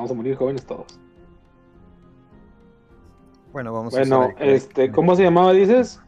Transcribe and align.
vamos 0.00 0.12
a 0.12 0.14
morir 0.14 0.34
jóvenes 0.34 0.64
todos. 0.64 0.98
Bueno, 3.52 3.70
vamos 3.72 3.92
Bueno, 3.92 4.22
a 4.22 4.26
el- 4.42 4.54
este, 4.54 4.90
¿cómo 4.90 5.14
se 5.14 5.24
llamaba, 5.24 5.52
dices? 5.52 6.00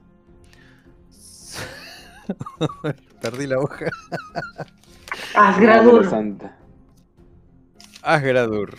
Perdí 3.21 3.47
la 3.47 3.59
hoja. 3.59 3.87
Asgradur. 5.35 6.09
Asgradur. 8.03 8.75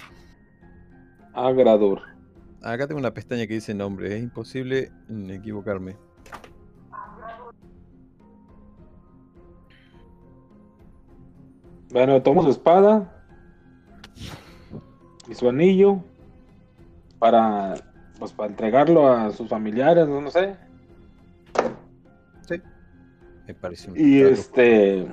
Agradur. 1.33 2.01
Acá 2.63 2.87
tengo 2.87 2.99
una 2.99 3.13
pestaña 3.13 3.45
que 3.45 3.53
dice 3.53 3.73
nombre. 3.75 4.15
Es 4.15 4.23
imposible 4.23 4.91
equivocarme. 5.29 5.95
Bueno, 11.91 12.21
toma 12.21 12.41
su 12.43 12.49
espada 12.49 13.22
y 15.27 15.33
su 15.35 15.49
anillo 15.49 15.99
para, 17.19 17.75
pues, 18.19 18.31
para 18.33 18.49
entregarlo 18.49 19.07
a 19.07 19.31
sus 19.31 19.47
familiares, 19.49 20.07
no, 20.07 20.21
no 20.21 20.29
sé. 20.31 20.55
Me 23.45 23.53
parece 23.53 23.91
un 23.91 23.97
Y 23.97 24.21
trato. 24.21 24.33
este 24.33 25.07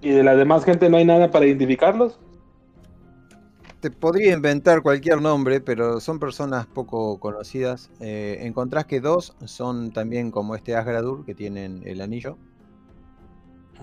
y 0.00 0.10
de 0.10 0.22
la 0.22 0.36
demás 0.36 0.64
gente 0.64 0.88
no 0.88 0.96
hay 0.96 1.04
nada 1.04 1.30
para 1.30 1.46
identificarlos. 1.46 2.18
Te 3.80 3.90
podría 3.90 4.32
inventar 4.32 4.82
cualquier 4.82 5.20
nombre, 5.20 5.60
pero 5.60 5.98
son 5.98 6.20
personas 6.20 6.66
poco 6.66 7.18
conocidas. 7.18 7.90
Eh, 7.98 8.38
encontrás 8.42 8.84
que 8.86 9.00
dos 9.00 9.36
son 9.44 9.90
también 9.90 10.30
como 10.30 10.54
este 10.54 10.76
Asgradur, 10.76 11.24
que 11.24 11.34
tienen 11.34 11.82
el 11.84 12.00
anillo. 12.00 12.36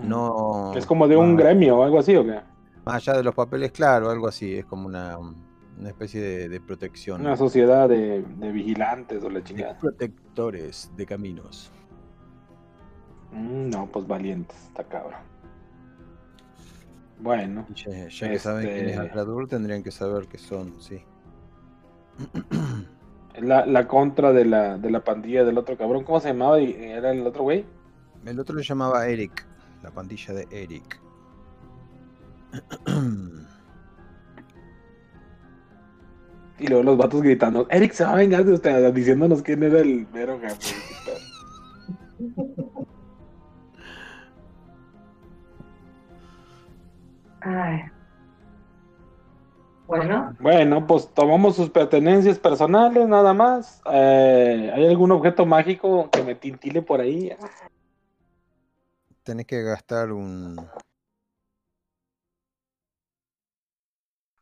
No. 0.01 0.73
Es 0.75 0.85
como 0.85 1.07
de 1.09 1.17
un 1.17 1.35
gremio 1.35 1.77
o 1.77 1.83
algo 1.83 1.99
así, 1.99 2.15
¿o 2.15 2.23
qué? 2.23 2.39
Más 2.85 2.95
allá 2.95 3.17
de 3.17 3.23
los 3.23 3.35
papeles, 3.35 3.73
claro, 3.73 4.09
algo 4.09 4.29
así. 4.29 4.55
Es 4.55 4.65
como 4.65 4.87
una, 4.87 5.17
una 5.79 5.89
especie 5.89 6.21
de, 6.21 6.49
de 6.49 6.59
protección. 6.61 7.21
Una 7.21 7.37
sociedad 7.37 7.87
de, 7.87 8.21
de 8.21 8.51
vigilantes 8.51 9.23
o 9.23 9.29
la 9.29 9.39
de 9.39 9.43
chingada. 9.45 9.77
protectores 9.79 10.91
de 10.95 11.05
caminos. 11.05 11.71
Mm, 13.31 13.69
no, 13.69 13.87
pues 13.91 14.05
valientes, 14.07 14.57
está 14.67 14.83
cabrón. 14.83 15.19
Bueno, 17.21 17.65
ya, 17.75 18.07
ya 18.07 18.29
que 18.29 18.39
saben 18.39 18.65
quién 18.65 18.85
es 18.87 18.91
Este- 18.95 19.07
Asgradur, 19.07 19.47
tendrían 19.47 19.83
que 19.83 19.91
saber 19.91 20.27
que 20.27 20.37
son, 20.37 20.79
sí. 20.81 21.01
la, 23.39 23.65
la 23.65 23.87
contra 23.87 24.31
de 24.33 24.45
la, 24.45 24.77
de 24.77 24.89
la 24.89 25.03
pandilla 25.03 25.43
del 25.43 25.57
otro 25.57 25.77
cabrón, 25.77 26.03
¿cómo 26.05 26.19
se 26.21 26.29
llamaba? 26.29 26.59
¿Y 26.61 26.71
¿Era 26.73 27.11
el 27.11 27.25
otro 27.27 27.43
güey? 27.43 27.65
El 28.25 28.39
otro 28.39 28.55
lo 28.55 28.61
llamaba 28.61 29.05
Eric, 29.07 29.45
la 29.83 29.91
pandilla 29.91 30.33
de 30.33 30.47
Eric. 30.51 30.99
Y 36.59 36.67
luego 36.67 36.83
los 36.83 36.97
vatos 36.97 37.21
gritando, 37.21 37.67
Eric 37.69 37.93
se 37.93 38.03
va 38.03 38.11
a 38.11 38.15
vengar 38.15 38.43
de 38.43 38.53
usted, 38.53 38.93
diciéndonos 38.93 39.41
quién 39.41 39.63
era 39.63 39.79
el 39.79 40.05
mero 40.11 40.39
jefe. 40.39 40.75
Ay. 47.41 47.81
Bueno, 49.87 50.35
Bueno, 50.39 50.85
pues 50.85 51.11
tomamos 51.15 51.55
sus 51.55 51.69
pertenencias 51.71 52.37
personales, 52.37 53.07
nada 53.07 53.33
más. 53.33 53.81
Eh, 53.91 54.71
¿Hay 54.75 54.85
algún 54.85 55.11
objeto 55.11 55.47
mágico 55.47 56.09
que 56.11 56.21
me 56.21 56.35
tintile 56.35 56.83
por 56.83 57.01
ahí? 57.01 57.31
Tenés 59.23 59.47
que 59.47 59.63
gastar 59.63 60.11
un. 60.11 60.57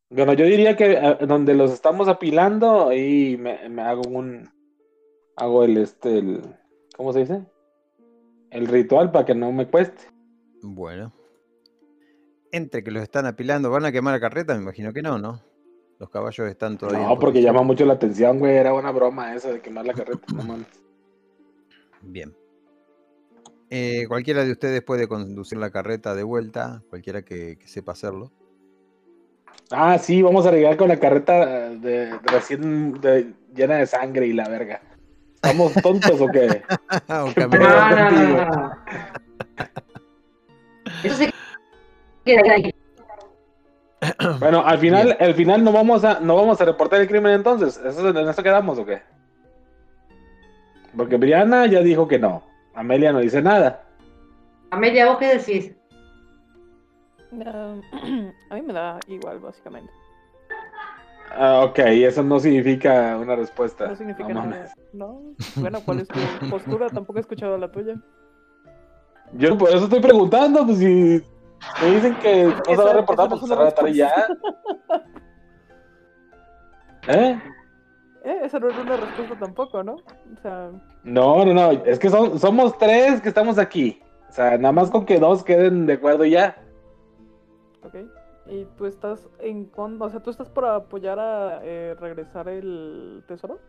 Bueno, 0.10 0.34
yo 0.34 0.46
diría 0.46 0.76
que 0.78 0.94
eh, 0.94 1.18
donde 1.28 1.54
los 1.54 1.72
estamos 1.72 2.08
apilando, 2.08 2.90
ahí 2.90 3.38
me, 3.38 3.68
me 3.70 3.82
hago 3.82 4.04
un. 4.08 4.50
Hago 5.36 5.64
el 5.64 5.78
este, 5.78 6.20
el. 6.20 6.42
¿Cómo 6.96 7.12
se 7.14 7.20
dice? 7.20 7.46
El 8.50 8.68
ritual 8.68 9.12
para 9.12 9.26
que 9.26 9.36
no 9.36 9.52
me 9.52 9.68
cueste. 9.68 10.04
Bueno. 10.62 11.14
Entre 12.52 12.84
que 12.84 12.92
los 12.92 13.04
están 13.04 13.26
apilando, 13.26 13.70
¿van 13.70 13.86
a 13.86 13.92
quemar 13.92 14.14
la 14.14 14.22
carreta? 14.22 14.56
Me 14.56 14.64
imagino 14.64 14.94
que 14.94 15.02
no, 15.02 15.20
¿no? 15.20 15.42
Los 16.00 16.10
caballos 16.10 16.48
están 16.48 16.78
todavía. 16.78 17.06
No, 17.06 17.20
porque 17.20 17.42
llama 17.42 17.64
mucho 17.64 17.86
la 17.86 17.94
atención, 17.94 18.40
güey. 18.40 18.56
Era 18.56 18.74
una 18.74 18.92
broma 18.92 19.36
eso 19.36 19.52
de 19.52 19.60
quemar 19.60 19.86
la 19.86 19.94
carreta. 19.94 20.22
No 20.34 20.44
mames. 20.44 20.68
Bien. 22.02 22.34
Eh, 23.70 24.06
cualquiera 24.08 24.46
de 24.46 24.52
ustedes 24.52 24.82
puede 24.82 25.10
conducir 25.10 25.58
la 25.58 25.72
carreta 25.72 26.16
de 26.16 26.24
vuelta, 26.24 26.82
cualquiera 26.90 27.24
que, 27.24 27.58
que 27.58 27.68
sepa 27.68 27.92
hacerlo. 27.92 28.32
Ah, 29.72 29.98
sí, 29.98 30.22
vamos 30.22 30.46
a 30.46 30.52
llegar 30.52 30.78
con 30.78 30.88
la 30.88 30.98
carreta 30.98 31.70
de, 31.70 32.08
de 32.08 32.20
recién 32.24 33.00
de- 33.02 33.34
llena 33.54 33.76
de 33.76 33.86
sangre 33.88 34.28
y 34.28 34.34
la 34.34 34.48
verga. 34.48 34.82
¿Estamos 35.36 35.74
tontos 35.76 36.20
o 36.22 36.28
qué? 36.28 36.64
O 37.10 37.34
¿Qué 37.34 37.42
no, 37.42 37.50
caminar. 37.50 37.50
pedo? 37.50 37.62
no, 37.62 37.96
no, 37.96 38.10
contigo. 38.10 38.46
no, 38.46 38.56
no. 38.56 38.78
Eso 41.04 41.24
queda 42.26 42.54
ahí. 42.54 42.74
Bueno, 44.40 44.64
al 44.66 44.78
final, 44.78 45.18
al 45.20 45.34
final 45.34 45.64
no 45.64 45.72
vamos 45.72 46.04
a, 46.06 46.20
no 46.20 46.36
vamos 46.36 46.62
a 46.62 46.66
reportar 46.66 47.02
el 47.02 47.08
crimen 47.08 47.34
entonces. 47.34 47.78
¿Eso, 47.84 48.08
¿En 48.08 48.18
eso 48.30 48.44
quedamos 48.44 48.78
o 48.78 48.86
qué? 48.86 49.02
Porque 50.96 51.18
Brianna 51.18 51.66
ya 51.66 51.80
dijo 51.82 52.08
que 52.08 52.20
no. 52.20 52.44
Amelia 52.76 53.12
no 53.12 53.20
dice 53.20 53.42
nada. 53.42 53.84
Amelia, 54.70 55.08
¿vos 55.08 55.18
qué 55.18 55.36
decís? 55.38 55.72
Ah, 57.46 57.76
a 58.50 58.56
mí 58.56 58.62
me 58.62 58.74
da 58.74 59.00
igual, 59.08 59.40
básicamente. 59.40 59.92
Ah, 61.36 61.62
ok, 61.66 61.80
eso 61.80 62.24
no 62.24 62.40
significa 62.40 63.18
una 63.18 63.36
respuesta. 63.36 63.88
No 63.88 63.96
significa 63.96 64.30
No 64.30 64.46
nada. 64.46 64.74
No. 64.94 65.22
Bueno, 65.58 65.80
¿cuál 65.86 66.00
es 66.00 66.08
tu 66.08 66.20
postura? 66.50 66.88
Tampoco 66.90 67.20
he 67.20 67.22
escuchado 67.22 67.58
la 67.58 67.72
tuya. 67.72 67.96
Yo 69.34 69.58
por 69.58 69.70
eso 69.70 69.84
estoy 69.86 70.00
preguntando, 70.00 70.66
pues 70.66 70.78
si 70.80 71.22
me 71.82 71.92
dicen 71.92 72.16
que 72.20 72.46
no 72.68 72.76
se 72.76 72.76
va 72.78 72.92
a 72.92 72.94
reportar, 72.94 73.28
pues 73.30 73.42
es 73.42 73.48
se 73.48 73.54
una 73.54 73.64
va 73.64 73.68
a 73.70 73.72
tratar 73.74 73.90
y 73.90 73.94
ya. 73.96 74.10
¿Eh? 77.10 77.40
Eh, 78.26 78.40
esa 78.44 78.60
no 78.60 78.70
era 78.70 78.82
una 78.82 78.98
respuesta 78.98 79.36
tampoco, 79.40 79.84
¿no? 79.84 79.94
O 79.94 80.42
sea, 80.42 80.70
No, 81.04 81.46
no, 81.46 81.54
no, 81.54 81.72
es 81.72 82.00
que 82.00 82.10
son, 82.10 82.40
somos 82.40 82.78
tres 82.78 83.22
que 83.22 83.30
estamos 83.30 83.58
aquí. 83.58 84.02
O 84.30 84.32
sea, 84.32 84.58
nada 84.58 84.74
más 84.74 84.90
con 84.90 85.06
que 85.06 85.20
dos 85.20 85.44
queden 85.44 85.86
de 85.86 85.94
acuerdo 85.94 86.26
y 86.26 86.32
ya. 86.32 86.58
Ok. 87.88 87.96
¿Y 88.50 88.66
tú 88.78 88.86
estás 88.86 89.28
en 89.40 89.66
contra? 89.66 90.08
O 90.08 90.10
sea, 90.10 90.22
¿tú 90.22 90.30
estás 90.30 90.50
por 90.50 90.66
apoyar 90.66 91.20
a 91.20 91.60
eh, 91.64 91.96
regresar 92.00 92.48
el 92.48 93.24
tesoro? 93.28 93.60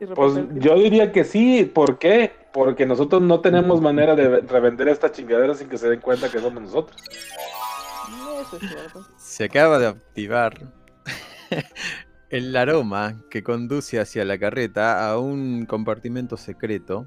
¿Y 0.00 0.06
Pues 0.06 0.36
el 0.36 0.60
yo 0.60 0.76
diría 0.76 1.10
que 1.10 1.24
sí, 1.24 1.64
¿por 1.64 1.98
qué? 1.98 2.32
Porque 2.52 2.86
nosotros 2.86 3.20
no 3.20 3.40
tenemos 3.40 3.80
manera 3.80 4.14
de 4.14 4.40
revender 4.42 4.88
esta 4.88 5.10
chingadera 5.10 5.54
sin 5.54 5.68
que 5.68 5.76
se 5.76 5.88
den 5.88 6.00
cuenta 6.00 6.30
que 6.30 6.38
somos 6.38 6.62
nosotros. 6.62 7.02
crimen? 7.02 8.40
Eso 8.40 8.56
es 8.56 8.68
cierto. 8.68 9.06
Se 9.16 9.44
acaba 9.44 9.78
de 9.80 9.88
activar 9.88 10.54
el 12.30 12.56
aroma 12.56 13.16
que 13.30 13.42
conduce 13.42 13.98
hacia 13.98 14.24
la 14.24 14.38
carreta 14.38 15.10
a 15.10 15.18
un 15.18 15.66
compartimento 15.66 16.36
secreto. 16.36 17.06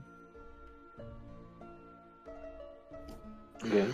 Bien. 3.63 3.87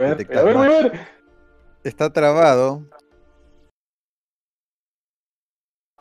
A 0.00 0.04
ver, 0.04 0.38
a 0.38 0.42
ver, 0.44 0.56
a 0.56 0.58
más. 0.58 0.68
ver. 0.68 1.08
Está 1.82 2.12
trabado. 2.12 2.88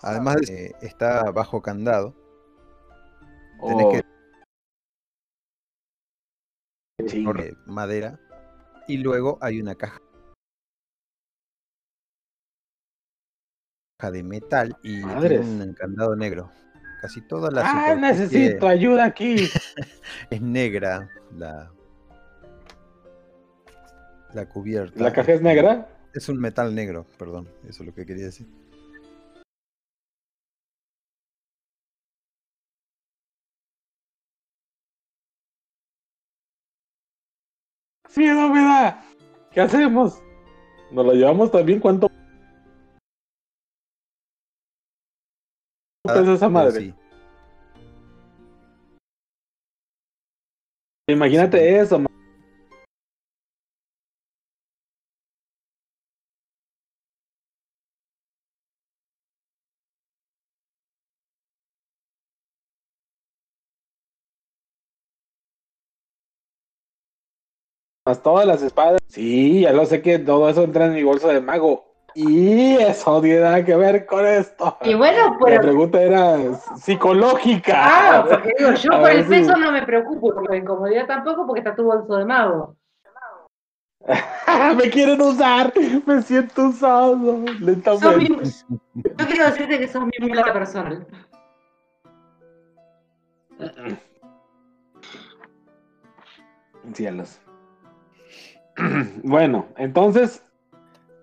Además 0.03 0.35
de 0.37 0.45
que 0.45 0.85
está 0.85 1.31
bajo 1.31 1.61
candado. 1.63 2.13
Tenés 3.59 3.85
Oh, 3.85 3.91
que 6.99 7.23
por 7.23 7.67
madera. 7.67 8.19
Y 8.87 8.97
luego 8.97 9.39
hay 9.41 9.59
una 9.59 9.73
caja 9.73 9.99
de 14.11 14.21
metal 14.21 14.77
y 14.83 15.01
tiene 15.03 15.39
un 15.39 15.73
candado 15.73 16.15
negro. 16.15 16.51
Casi 17.01 17.21
toda 17.21 17.49
la 17.49 17.63
Ah, 17.65 17.95
necesito 17.95 18.67
ayuda 18.67 19.05
aquí. 19.05 19.37
es 20.29 20.41
negra 20.41 21.09
la 21.31 21.71
la 24.37 24.47
cubierta. 24.47 25.03
¿La 25.03 25.11
caja 25.11 25.33
es 25.33 25.41
negra? 25.41 25.89
Es 26.13 26.29
un 26.29 26.39
metal 26.39 26.73
negro, 26.73 27.05
perdón, 27.17 27.49
eso 27.67 27.83
es 27.83 27.87
lo 27.87 27.93
que 27.93 28.05
quería 28.05 28.25
decir. 28.25 28.47
Me 38.15 38.25
da. 38.25 39.03
¿Qué 39.51 39.61
hacemos? 39.61 40.19
¿Nos 40.91 41.05
lo 41.05 41.13
llevamos 41.13 41.51
también? 41.51 41.79
¿Cuánto 41.79 42.07
pesa 46.03 46.33
esa 46.33 46.47
Pero 46.47 46.49
madre? 46.49 46.79
sí. 46.81 46.93
Imagínate 51.09 51.79
eso, 51.79 52.06
más 68.07 68.21
todas 68.23 68.45
las 68.45 68.61
espadas. 68.61 68.99
Sí, 69.07 69.61
ya 69.61 69.73
lo 69.73 69.85
sé 69.85 70.01
que 70.01 70.17
todo 70.19 70.47
eso 70.49 70.63
entra 70.63 70.85
en 70.85 70.93
mi 70.93 71.03
bolso 71.03 71.27
de 71.27 71.41
mago. 71.41 71.85
Y 72.15 72.77
eso 72.77 73.11
no 73.11 73.21
tiene 73.21 73.41
nada 73.41 73.63
que 73.63 73.75
ver 73.75 74.05
con 74.07 74.25
esto. 74.25 74.77
Y 74.81 74.95
bueno, 74.95 75.33
La 75.39 75.45
pero. 75.45 75.61
pregunta 75.61 76.01
era 76.01 76.53
psicológica. 76.81 77.73
Ah, 77.75 78.25
porque 78.27 78.53
digo, 78.57 78.71
yo 78.73 78.91
A 78.93 78.99
por 79.01 79.11
el 79.11 79.23
si- 79.23 79.29
peso 79.29 79.55
no 79.57 79.71
me 79.71 79.83
preocupo, 79.83 80.33
por 80.33 80.49
la 80.49 80.57
incomodidad 80.57 81.05
tampoco, 81.05 81.45
porque 81.45 81.59
está 81.59 81.75
tu 81.75 81.83
bolso 81.83 82.15
de 82.17 82.25
mago. 82.25 82.75
me 84.77 84.89
quieren 84.89 85.21
usar, 85.21 85.73
me 86.05 86.21
siento 86.21 86.69
usado 86.69 87.15
lentamente. 87.59 88.29
mi- 88.31 88.41
Yo 89.03 89.25
quiero 89.27 89.45
decirte 89.45 89.77
que 89.77 89.87
sos 89.87 90.05
mi 90.05 90.27
mula 90.27 90.53
personal. 90.53 91.05
Cielos. 96.93 97.39
Bueno, 99.23 99.65
entonces, 99.77 100.41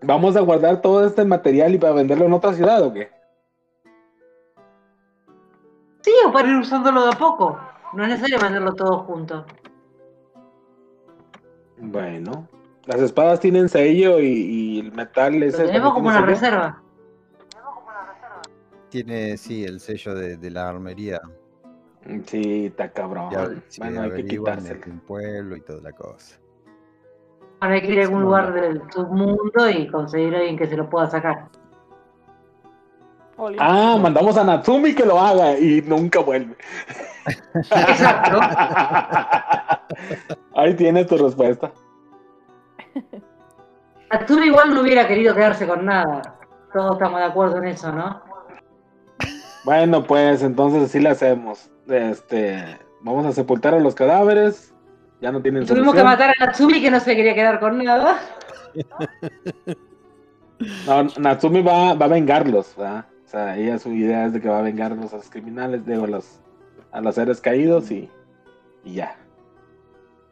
¿vamos 0.02 0.36
a 0.36 0.40
guardar 0.40 0.80
todo 0.82 1.06
este 1.06 1.24
material 1.24 1.74
y 1.74 1.78
para 1.78 1.94
venderlo 1.94 2.26
en 2.26 2.32
otra 2.32 2.52
ciudad 2.52 2.82
o 2.82 2.92
qué? 2.92 3.10
Sí, 6.02 6.12
o 6.26 6.32
para 6.32 6.48
ir 6.48 6.56
usándolo 6.56 7.04
de 7.04 7.10
a 7.12 7.18
poco. 7.18 7.58
No 7.94 8.02
es 8.02 8.10
necesario 8.10 8.38
venderlo 8.40 8.74
todo 8.74 8.98
junto. 9.04 9.46
Bueno, 11.78 12.48
las 12.86 13.00
espadas 13.00 13.40
tienen 13.40 13.68
sello 13.68 14.20
y, 14.20 14.26
y 14.26 14.80
el 14.80 14.92
metal 14.92 15.38
Lo 15.38 15.46
ese. 15.46 15.64
tenemos 15.64 15.94
como 15.94 16.08
una 16.08 16.16
sello. 16.16 16.26
reserva. 16.26 16.82
Tiene, 18.90 19.36
sí, 19.36 19.64
el 19.64 19.80
sello 19.80 20.14
de, 20.14 20.36
de 20.36 20.50
la 20.50 20.68
armería. 20.68 21.20
Sí, 22.26 22.66
está 22.66 22.92
cabrón. 22.92 23.30
Ya, 23.32 23.48
sí, 23.68 23.80
bueno, 23.80 24.02
hay 24.02 24.24
que 24.24 24.36
en 24.36 24.92
un 24.92 25.00
pueblo 25.00 25.56
y 25.56 25.60
toda 25.62 25.80
la 25.80 25.92
cosa. 25.92 26.38
Ahora 27.64 27.76
hay 27.76 27.80
que 27.80 27.92
ir 27.92 28.00
a 28.00 28.02
algún 28.02 28.18
Sí, 28.18 28.24
lugar 28.24 28.52
bueno. 28.52 28.66
del 28.66 28.82
submundo 28.92 29.70
y 29.70 29.88
conseguir 29.88 30.34
a 30.34 30.38
alguien 30.38 30.58
que 30.58 30.66
se 30.66 30.76
lo 30.76 30.90
pueda 30.90 31.08
sacar. 31.08 31.48
Ah, 33.58 33.96
mandamos 33.98 34.36
a 34.36 34.44
Natsumi 34.44 34.94
que 34.94 35.06
lo 35.06 35.18
haga 35.18 35.58
y 35.58 35.80
nunca 35.80 36.20
vuelve. 36.20 36.54
Exacto. 37.54 38.38
Ahí 40.54 40.74
tienes 40.74 41.06
tu 41.06 41.16
respuesta. 41.16 41.72
Arturo 44.10 44.44
igual 44.44 44.74
no 44.74 44.82
hubiera 44.82 45.08
querido 45.08 45.34
quedarse 45.34 45.66
con 45.66 45.86
nada. 45.86 46.36
Todos 46.70 46.92
estamos 46.92 47.18
de 47.18 47.24
acuerdo 47.24 47.56
en 47.62 47.68
eso, 47.68 47.90
¿no? 47.90 48.20
Bueno, 49.64 50.04
pues 50.04 50.42
entonces 50.42 50.90
sí 50.90 51.00
le 51.00 51.08
hacemos. 51.08 51.70
Este, 51.88 52.78
vamos 53.00 53.24
a 53.24 53.32
sepultar 53.32 53.72
a 53.72 53.80
los 53.80 53.94
cadáveres. 53.94 54.73
Ya 55.24 55.32
no 55.32 55.40
tienen 55.40 55.64
Tuvimos 55.64 55.94
que 55.94 56.04
matar 56.04 56.34
a 56.38 56.44
Natsumi 56.44 56.82
que 56.82 56.90
no 56.90 57.00
se 57.00 57.16
quería 57.16 57.34
quedar 57.34 57.58
con 57.58 57.82
nada. 57.82 58.20
No, 60.86 61.02
Natsumi 61.18 61.62
va, 61.62 61.94
va 61.94 62.06
a 62.06 62.08
vengarlos, 62.08 62.74
¿verdad? 62.76 63.06
O 63.26 63.28
sea, 63.28 63.58
ella 63.58 63.76
su 63.78 63.92
idea 63.92 64.26
es 64.26 64.32
de 64.32 64.40
que 64.40 64.48
va 64.48 64.60
a 64.60 64.62
vengarlos 64.62 65.12
a 65.12 65.16
los 65.16 65.28
criminales, 65.28 65.84
digo, 65.84 66.04
a 66.04 66.06
los, 66.06 66.40
a 66.92 67.00
los 67.00 67.16
seres 67.16 67.40
caídos 67.40 67.90
y, 67.90 68.08
y 68.84 68.94
ya. 68.94 69.16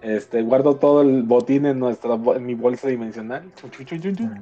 Este, 0.01 0.43
guardo 0.43 0.77
todo 0.77 1.03
el 1.03 1.25
botín 1.25 1.67
en 1.67 1.81
nuestra 1.81 2.15
en 2.15 2.47
mi 2.47 2.55
bolsa 2.55 2.89
dimensional. 2.89 3.51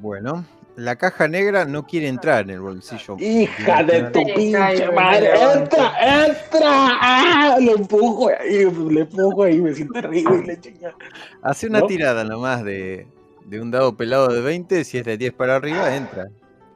Bueno, 0.01 0.45
la 0.77 0.97
caja 0.97 1.29
negra 1.29 1.65
no 1.65 1.87
quiere 1.87 2.09
entrar 2.09 2.43
en 2.45 2.51
el 2.51 2.61
bolsillo. 2.61 3.17
Hija 3.19 3.83
de 3.83 4.03
tu 4.11 4.25
pinche 4.35 4.91
madre, 4.93 5.31
entra, 5.55 6.27
entra, 6.27 6.99
¡Ah! 7.01 7.57
le 7.61 7.73
empujo 7.73 8.29
ahí, 8.29 8.65
le 8.91 9.01
empujo 9.01 9.43
ahí, 9.43 9.61
me 9.61 9.75
siento 9.75 9.95
terrible 10.01 10.43
y 10.43 10.47
le 10.47 10.61
chinga. 10.61 10.95
Hace 11.43 11.67
una 11.67 11.81
¿No? 11.81 11.87
tirada 11.87 12.25
nomás 12.25 12.65
de, 12.65 13.07
de 13.47 13.61
un 13.61 13.71
dado 13.71 13.97
pelado 13.97 14.29
de 14.29 14.41
20, 14.41 14.85
si 14.85 14.99
es 14.99 15.05
de 15.05 15.17
10 15.19 15.33
para 15.35 15.57
arriba, 15.57 15.95
entra. 15.95 16.29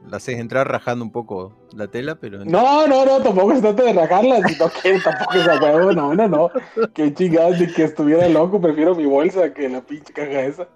La 0.09 0.17
haces 0.17 0.37
entrar 0.37 0.69
rajando 0.69 1.03
un 1.03 1.11
poco 1.11 1.53
la 1.73 1.87
tela, 1.87 2.13
pero. 2.15 2.45
No, 2.45 2.85
no, 2.85 3.05
no, 3.05 3.21
tampoco 3.23 3.55
se 3.55 3.61
trata 3.61 3.83
de 3.83 3.93
rajarla, 3.93 4.47
si 4.47 4.55
no 4.59 4.69
quiero 4.69 5.01
tampoco 5.03 5.33
esa 5.33 5.59
huevo, 5.59 5.93
no, 5.93 6.13
no, 6.13 6.27
no. 6.27 6.51
Qué 6.93 7.11
chingados 7.11 7.57
de 7.57 7.73
que 7.73 7.85
estuviera 7.85 8.29
loco, 8.29 8.61
prefiero 8.61 8.93
mi 8.93 9.05
bolsa 9.05 9.51
que 9.51 9.67
la 9.67 9.81
pinche 9.81 10.13
caja 10.13 10.41
esa. 10.41 10.67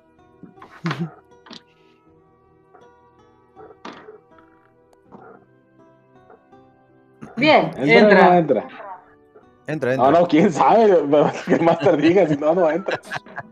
Bien, 7.40 7.72
¿Entra 7.78 7.98
entra. 8.00 8.38
entra? 8.38 8.68
Entra, 9.68 9.94
entra. 9.94 10.12
No, 10.12 10.20
no, 10.22 10.28
quién 10.28 10.52
sabe, 10.52 10.88
que 11.46 11.60
más 11.60 11.80
te 11.80 11.96
diga, 11.98 12.28
si 12.28 12.36
no, 12.38 12.56
no 12.56 12.70
entra. 12.70 13.00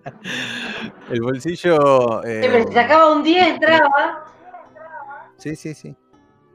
El 1.12 1.22
bolsillo. 1.22 2.22
Sí, 2.24 2.30
eh, 2.30 2.48
pero 2.52 2.68
si 2.68 2.74
sacaba 2.74 3.12
un 3.14 3.24
10, 3.24 3.48
entraba. 3.48 4.26
Sí, 5.38 5.56
sí, 5.56 5.74
sí. 5.76 5.96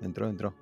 Entró, 0.00 0.28
entró. 0.28 0.52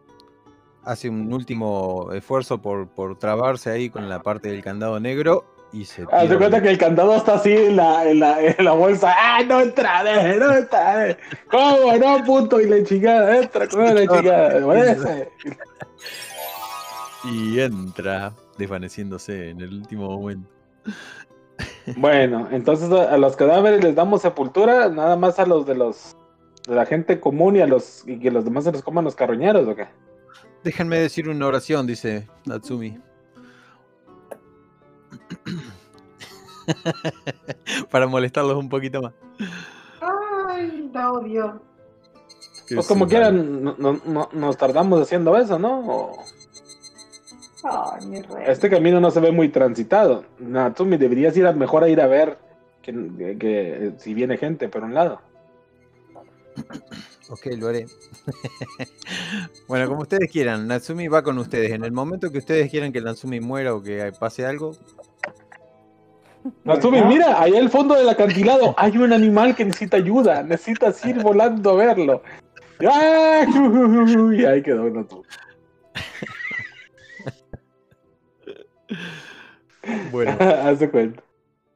Hace 0.85 1.09
un 1.09 1.33
último 1.33 2.11
esfuerzo 2.13 2.61
por, 2.61 2.89
por 2.89 3.19
trabarse 3.19 3.71
ahí 3.71 3.91
con 3.91 4.09
la 4.09 4.23
parte 4.23 4.51
del 4.51 4.63
candado 4.63 5.01
negro 5.01 5.45
y 5.73 5.85
se. 5.87 6.03
De 6.03 6.07
pierde. 6.09 6.37
cuenta 6.37 6.63
que 6.63 6.69
el 6.71 6.79
candado 6.79 7.17
está 7.17 7.35
así 7.35 7.53
en 7.55 7.77
la, 7.77 8.09
en 8.09 8.21
la, 8.21 8.41
en 8.41 8.65
la 8.65 8.73
bolsa. 8.73 9.15
¡Ah, 9.17 9.43
no 9.47 9.61
entra! 9.61 10.03
deje, 10.05 10.37
¡No 10.39 10.55
entra! 10.55 10.97
deje! 10.99 11.19
¿Cómo? 11.51 11.93
No, 11.97 12.25
punto. 12.25 12.61
Y 12.61 12.69
la 12.69 12.83
chingada, 12.85 13.37
entra, 13.39 13.67
¿cómo 13.69 13.85
la 13.85 14.07
chingada? 14.07 14.61
Y 17.25 17.61
entra, 17.61 18.33
desvaneciéndose 18.59 19.51
en 19.51 19.61
el 19.61 19.75
último 19.75 20.09
momento. 20.19 20.49
Bueno, 21.97 22.49
entonces 22.53 22.91
a 22.91 23.17
los 23.19 23.37
cadáveres 23.37 23.83
les 23.85 23.95
damos 23.95 24.23
sepultura, 24.23 24.89
nada 24.89 25.17
más 25.17 25.39
a 25.39 25.47
los 25.47 25.67
de 25.67 25.75
los 25.75 26.17
de 26.67 26.75
la 26.75 26.87
gente 26.87 27.21
común 27.21 27.57
y 27.57 27.61
a 27.61 27.67
los 27.67 28.07
y 28.07 28.19
que 28.19 28.31
los 28.31 28.45
demás 28.45 28.65
se 28.65 28.73
los 28.73 28.83
coman 28.83 29.05
los 29.05 29.15
carroñeros, 29.17 29.67
¿o 29.69 29.75
qué? 29.75 29.89
Déjenme 30.63 30.99
decir 30.99 31.29
una 31.29 31.47
oración, 31.47 31.87
dice 31.87 32.29
Natsumi. 32.47 32.99
Para 37.91 38.07
molestarlos 38.07 38.57
un 38.57 38.69
poquito 38.69 39.03
más. 39.03 39.13
Ay, 40.01 40.91
la 40.93 41.13
odio. 41.13 41.61
Pues 42.73 42.87
como 42.87 43.09
quieran, 43.09 43.65
no- 43.65 43.75
no- 43.79 44.01
no- 44.07 44.29
nos 44.33 44.57
tardamos 44.57 45.01
haciendo 45.03 45.37
eso, 45.37 45.59
¿no? 45.59 45.81
O- 45.81 46.25
Ay, 47.65 48.07
mi 48.07 48.23
rey. 48.23 48.45
Este 48.47 48.71
camino 48.71 49.01
no 49.01 49.11
se 49.11 49.21
ve 49.21 49.33
muy 49.33 49.49
transitado. 49.49 50.25
Natsumi, 50.39 50.97
deberías 50.97 51.37
ir 51.37 51.47
a, 51.47 51.53
mejor 51.53 51.85
a 51.85 51.89
ir 51.89 52.01
a 52.01 52.07
ver 52.07 52.39
que, 52.83 52.93
que- 52.93 53.39
que 53.39 53.93
si 53.99 54.15
viene 54.15 54.37
gente 54.39 54.69
por 54.69 54.83
un 54.85 54.95
lado. 54.95 55.21
Ok, 57.29 57.47
lo 57.59 57.69
haré. 57.69 57.87
bueno, 59.69 59.89
como 59.89 60.03
ustedes 60.03 60.31
quieran, 60.31 60.67
Natsumi 60.67 61.09
va 61.09 61.23
con 61.23 61.39
ustedes. 61.39 61.71
En 61.73 61.85
el 61.85 61.93
momento 61.93 62.31
que 62.31 62.39
ustedes 62.39 62.71
quieran 62.71 62.93
que 62.93 63.01
Natsumi 63.01 63.41
muera 63.41 63.75
o 63.75 63.83
que 63.83 64.13
pase 64.19 64.45
algo, 64.47 64.75
Natsumi, 66.65 67.03
mira, 67.03 67.41
allá 67.41 67.59
al 67.59 67.69
fondo 67.71 67.95
del 67.95 68.09
acantilado 68.09 68.75
hay 68.79 68.97
un 68.97 69.13
animal 69.13 69.55
que 69.55 69.65
necesita 69.65 69.99
ayuda. 69.99 70.43
Necesitas 70.43 71.05
ir 71.05 71.23
volando 71.23 71.71
a 71.71 71.75
verlo. 71.75 72.23
¡Ah! 72.91 73.45
Y 74.37 74.45
ahí 74.45 74.63
quedó 74.63 74.89
Natsumi. 74.91 75.23
Bueno, 80.11 80.37
Hace 80.65 80.91
cuenta. 80.91 81.23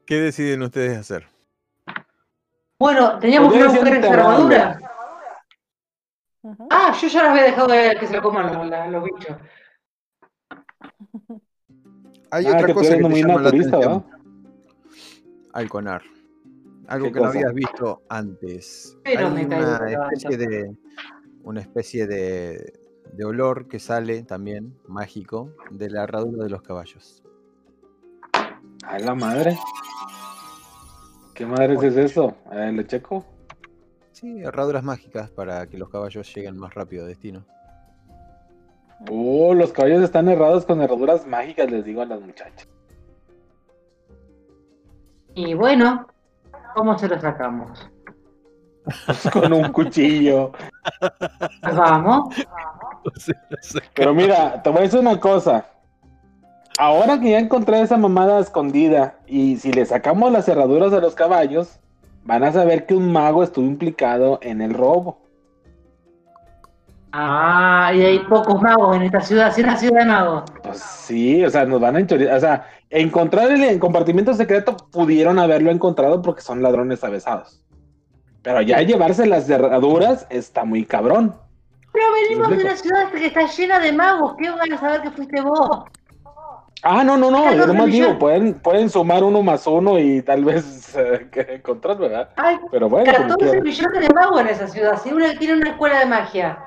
¿qué 0.07 0.17
deciden 0.21 0.63
ustedes 0.63 0.99
hacer? 0.99 1.27
Bueno, 2.79 3.19
teníamos 3.19 3.53
que 3.53 3.65
buscar 3.65 3.95
esa 3.97 4.13
armadura. 4.13 4.81
Ujú. 6.43 6.67
Ah, 6.71 6.95
yo 7.01 7.09
ya 7.09 7.23
las 7.23 7.31
había 7.31 7.43
dejado 7.45 7.69
de 7.69 7.97
que 7.99 8.07
se 8.07 8.15
lo 8.17 8.23
coman 8.23 8.53
los, 8.53 8.67
la- 8.69 8.87
los 8.89 9.05
bichos. 9.05 9.37
Hay 12.31 12.47
Ah, 12.47 12.51
otra 12.57 12.67
que 12.67 12.75
cosa 12.75 12.91
que 12.97 13.03
te 13.03 13.09
muy 13.09 13.23
llama 13.23 13.41
la 13.41 13.49
atención. 13.49 13.81
¿verdad? 13.81 14.03
Alconar. 15.55 16.03
Algo 16.89 17.07
¿Qué 17.07 17.13
que 17.15 17.21
no 17.21 17.27
habías 17.29 17.55
visto 17.55 18.03
antes. 18.11 18.99
Pero 19.05 19.29
Hay 19.29 19.45
una 19.47 19.93
especie 20.03 20.37
de 20.37 20.77
una 21.45 21.61
especie 21.63 22.07
de, 22.07 22.79
de 23.13 23.25
olor 23.25 23.69
que 23.69 23.79
sale 23.79 24.23
también 24.25 24.77
mágico 24.89 25.51
de 25.71 25.89
la 25.89 26.03
herradura 26.05 26.45
de 26.45 26.51
los 26.51 26.61
caballos. 26.63 27.24
A 28.87 28.99
la 28.99 29.15
madre. 29.15 29.59
¿Qué 31.35 31.45
madre 31.47 31.75
es 31.75 31.97
eso? 31.97 32.37
Eh, 32.53 32.73
¿Le 32.73 32.87
checo? 32.87 33.25
Sí, 34.13 34.41
herraduras 34.41 34.85
mágicas 34.85 35.31
para 35.31 35.67
que 35.67 35.77
los 35.77 35.89
caballos 35.89 36.33
lleguen 36.35 36.57
más 36.57 36.73
rápido 36.75 37.05
a 37.05 37.09
destino. 37.09 37.45
Oh, 39.11 39.53
los 39.55 39.73
caballos 39.73 40.03
están 40.03 40.29
errados 40.29 40.65
con 40.65 40.81
herraduras 40.81 41.27
mágicas, 41.27 41.71
les 41.71 41.85
digo 41.85 42.03
a 42.03 42.07
las 42.07 42.21
muchachas. 42.21 42.69
Y 45.35 45.55
bueno, 45.55 46.07
¿cómo 46.75 46.97
se 46.97 47.09
lo 47.09 47.21
sacamos? 47.21 47.91
Con 49.33 49.53
un 49.53 49.73
cuchillo. 49.73 50.53
Vamos. 51.63 52.35
Pero 53.95 54.15
mira, 54.15 54.63
te 54.63 54.71
voy 54.71 54.79
a 54.81 54.83
decir 54.83 55.01
una 55.01 55.19
cosa. 55.19 55.67
Ahora 56.79 57.21
que 57.21 57.31
ya 57.31 57.39
encontré 57.39 57.81
esa 57.81 57.97
mamada 57.97 58.41
escondida 58.41 59.17
y 59.27 59.57
si 59.57 59.73
le 59.73 59.87
sacamos 59.87 60.33
las 60.33 60.47
cerraduras 60.47 60.91
de 60.91 61.01
los 61.01 61.15
caballos, 61.15 61.79
van 62.25 62.43
a 62.43 62.53
saber 62.53 62.87
que 62.87 62.95
un 62.95 63.13
mago 63.13 63.45
estuvo 63.45 63.65
implicado 63.65 64.41
en 64.43 64.61
el 64.61 64.75
robo. 64.75 65.19
Ah, 67.13 67.93
y 67.95 68.03
hay 68.03 68.19
pocos 68.19 68.61
magos 68.61 68.97
en 68.97 69.03
esta 69.03 69.21
ciudad, 69.21 69.53
sí, 69.55 69.63
una 69.63 69.77
ciudad 69.77 70.01
de 70.01 70.07
magos. 70.07 70.45
Pues 70.65 70.81
sí, 70.81 71.45
o 71.45 71.51
sea, 71.51 71.65
nos 71.65 71.81
van 71.81 71.95
a 71.95 72.01
enchorizar. 72.01 72.37
O 72.37 72.41
sea, 72.41 72.67
encontrar 72.91 73.53
el 73.53 73.79
compartimiento 73.79 74.35
secreto 74.35 74.77
pudieron 74.91 75.39
haberlo 75.39 75.71
encontrado 75.71 76.23
porque 76.23 76.43
son 76.43 76.61
ladrones 76.61 77.05
avesados. 77.05 77.63
Pero 78.43 78.63
ya 78.63 78.83
llevarse 78.83 79.27
las 79.27 79.47
cerraduras 79.47 80.27
está 80.29 80.65
muy 80.65 80.85
cabrón. 80.85 81.37
Pero 81.93 82.05
venimos 82.13 82.49
de 82.49 82.65
una 82.65 82.77
ciudad 82.77 83.13
que 83.13 83.27
está 83.27 83.47
llena 83.47 83.79
de 83.79 83.93
magos, 83.93 84.35
¿qué 84.37 84.51
van 84.51 84.73
a 84.73 84.79
saber 84.81 85.03
que 85.03 85.13
fuiste 85.13 85.41
vos? 85.41 85.85
Ah, 86.87 87.03
no, 87.03 87.17
no, 87.17 87.31
no, 87.31 87.51
yo 87.55 87.67
nomás 87.67 87.87
digo, 87.87 88.19
pueden, 88.19 88.55
pueden 88.61 88.91
sumar 88.91 89.25
uno 89.25 89.43
más 89.43 89.67
uno 89.67 89.99
y 89.99 90.21
tal 90.21 90.45
vez 90.45 90.95
eh, 90.99 91.29
que 91.33 91.41
encontrar, 91.55 91.97
¿verdad? 91.97 92.29
Hay 92.37 92.59
Pero 92.71 92.91
bueno, 92.91 93.11
como 93.11 93.29
14 93.29 93.51
quiera. 93.51 93.61
millones 93.63 94.01
de 94.09 94.15
magos 94.15 94.41
en 94.43 94.47
esa 94.49 94.69
ciudad, 94.69 95.01
si 95.03 95.11
uno 95.11 95.25
tiene 95.39 95.55
una 95.55 95.71
escuela 95.71 96.01
de 96.01 96.07
magia. 96.07 96.59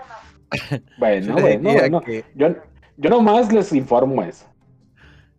bueno, 0.98 1.26
Yo 1.28 1.34
bueno, 1.42 1.72
bueno. 1.74 2.02
que- 2.02 2.26
Yo, 2.34 2.48
yo 2.98 3.10
nomás 3.12 3.54
les 3.54 3.72
informo 3.74 4.24
eso. 4.24 4.48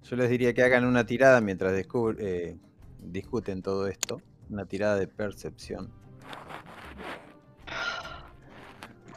Yo 0.04 0.14
les 0.16 0.30
diría 0.30 0.54
que 0.54 0.62
hagan 0.62 0.84
una 0.86 1.04
tirada 1.04 1.40
mientras 1.40 1.72
eh, 2.18 2.56
discuten 3.00 3.62
todo 3.62 3.88
esto. 3.88 4.22
Una 4.48 4.64
tirada 4.64 4.96
de 4.96 5.08
percepción. 5.08 5.90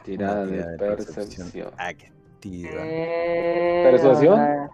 Tirada 0.03 0.45
de 0.45 0.77
percepción. 0.77 1.71
Activa. 1.77 2.71
Eh, 2.83 3.87
¿Persuasión? 3.91 4.69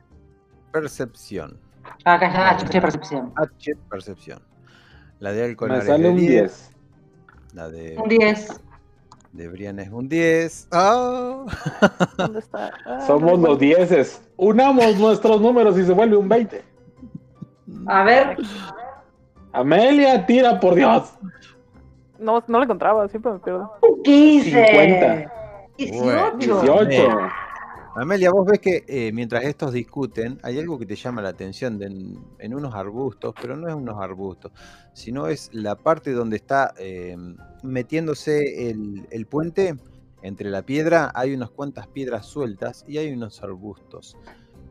Percepción. 0.82 1.58
Acá 2.06 2.28
está, 2.28 2.52
escuché 2.52 2.80
percepción. 2.82 3.34
H, 3.36 3.76
percepción. 3.90 4.40
La 5.20 5.32
de 5.32 5.46
alcohol 5.46 5.72
Me 5.72 5.78
es 5.80 5.86
sale 5.86 6.04
de 6.04 6.10
un 6.10 6.18
10. 6.18 6.30
10. 6.30 6.72
La 7.54 7.70
de, 7.70 7.98
Un 7.98 8.08
10. 8.10 8.62
de 9.32 9.48
Brian 9.48 9.80
es 9.80 9.90
un 9.90 10.08
10. 10.08 10.68
¡Ah! 10.72 11.46
¿Dónde 12.18 12.40
está? 12.40 12.72
Ah, 12.86 13.02
Somos 13.08 13.40
no, 13.40 13.48
los 13.48 13.60
dieces. 13.60 14.22
Unamos 14.36 14.98
nuestros 14.98 15.42
números 15.42 15.80
y 15.80 15.86
se 15.86 15.94
vuelve 15.94 16.16
un 16.16 16.30
20. 16.30 16.64
A 17.88 18.04
ver, 18.04 18.38
Amelia, 19.54 20.24
tira 20.28 20.60
por 20.60 20.76
Dios. 20.76 21.12
No, 22.20 22.44
no 22.48 22.58
lo 22.60 22.64
encontraba, 22.66 23.08
siempre 23.08 23.32
me 23.32 23.40
pierdo. 23.40 23.74
un 23.82 24.04
15. 24.04 24.68
50. 24.68 25.34
18. 25.78 26.38
18. 26.38 27.10
Amelia, 28.00 28.30
vos 28.30 28.46
ves 28.46 28.60
que 28.60 28.84
eh, 28.88 29.12
mientras 29.12 29.44
estos 29.44 29.74
discuten, 29.74 30.38
hay 30.44 30.60
algo 30.60 30.78
que 30.78 30.86
te 30.86 30.96
llama 30.96 31.24
la 31.24 31.30
atención 31.30 31.80
de 31.80 31.88
en, 31.88 32.20
en 32.38 32.54
unos 32.54 32.76
arbustos, 32.76 33.34
pero 33.42 33.58
no 33.58 33.68
es 33.68 33.74
unos 33.74 33.98
arbustos, 34.00 34.52
sino 34.94 35.28
es 35.28 35.50
la 35.52 35.74
parte 35.76 36.12
donde 36.12 36.36
está 36.36 36.76
eh, 36.78 37.18
metiéndose 37.64 38.70
el, 38.70 39.08
el 39.10 39.26
puente. 39.26 39.78
Entre 40.22 40.52
la 40.52 40.62
piedra 40.62 41.12
hay 41.16 41.34
unas 41.34 41.50
cuantas 41.50 41.88
piedras 41.88 42.28
sueltas 42.28 42.86
y 42.88 43.00
hay 43.00 43.12
unos 43.12 43.42
arbustos. 43.42 44.16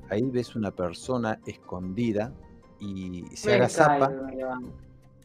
Ahí 0.08 0.22
ves 0.30 0.54
una 0.54 0.70
persona 0.70 1.40
escondida 1.46 2.32
y 2.78 3.24
se 3.34 3.48
Me 3.48 3.54
agazapa 3.54 4.08
caigo, 4.08 4.70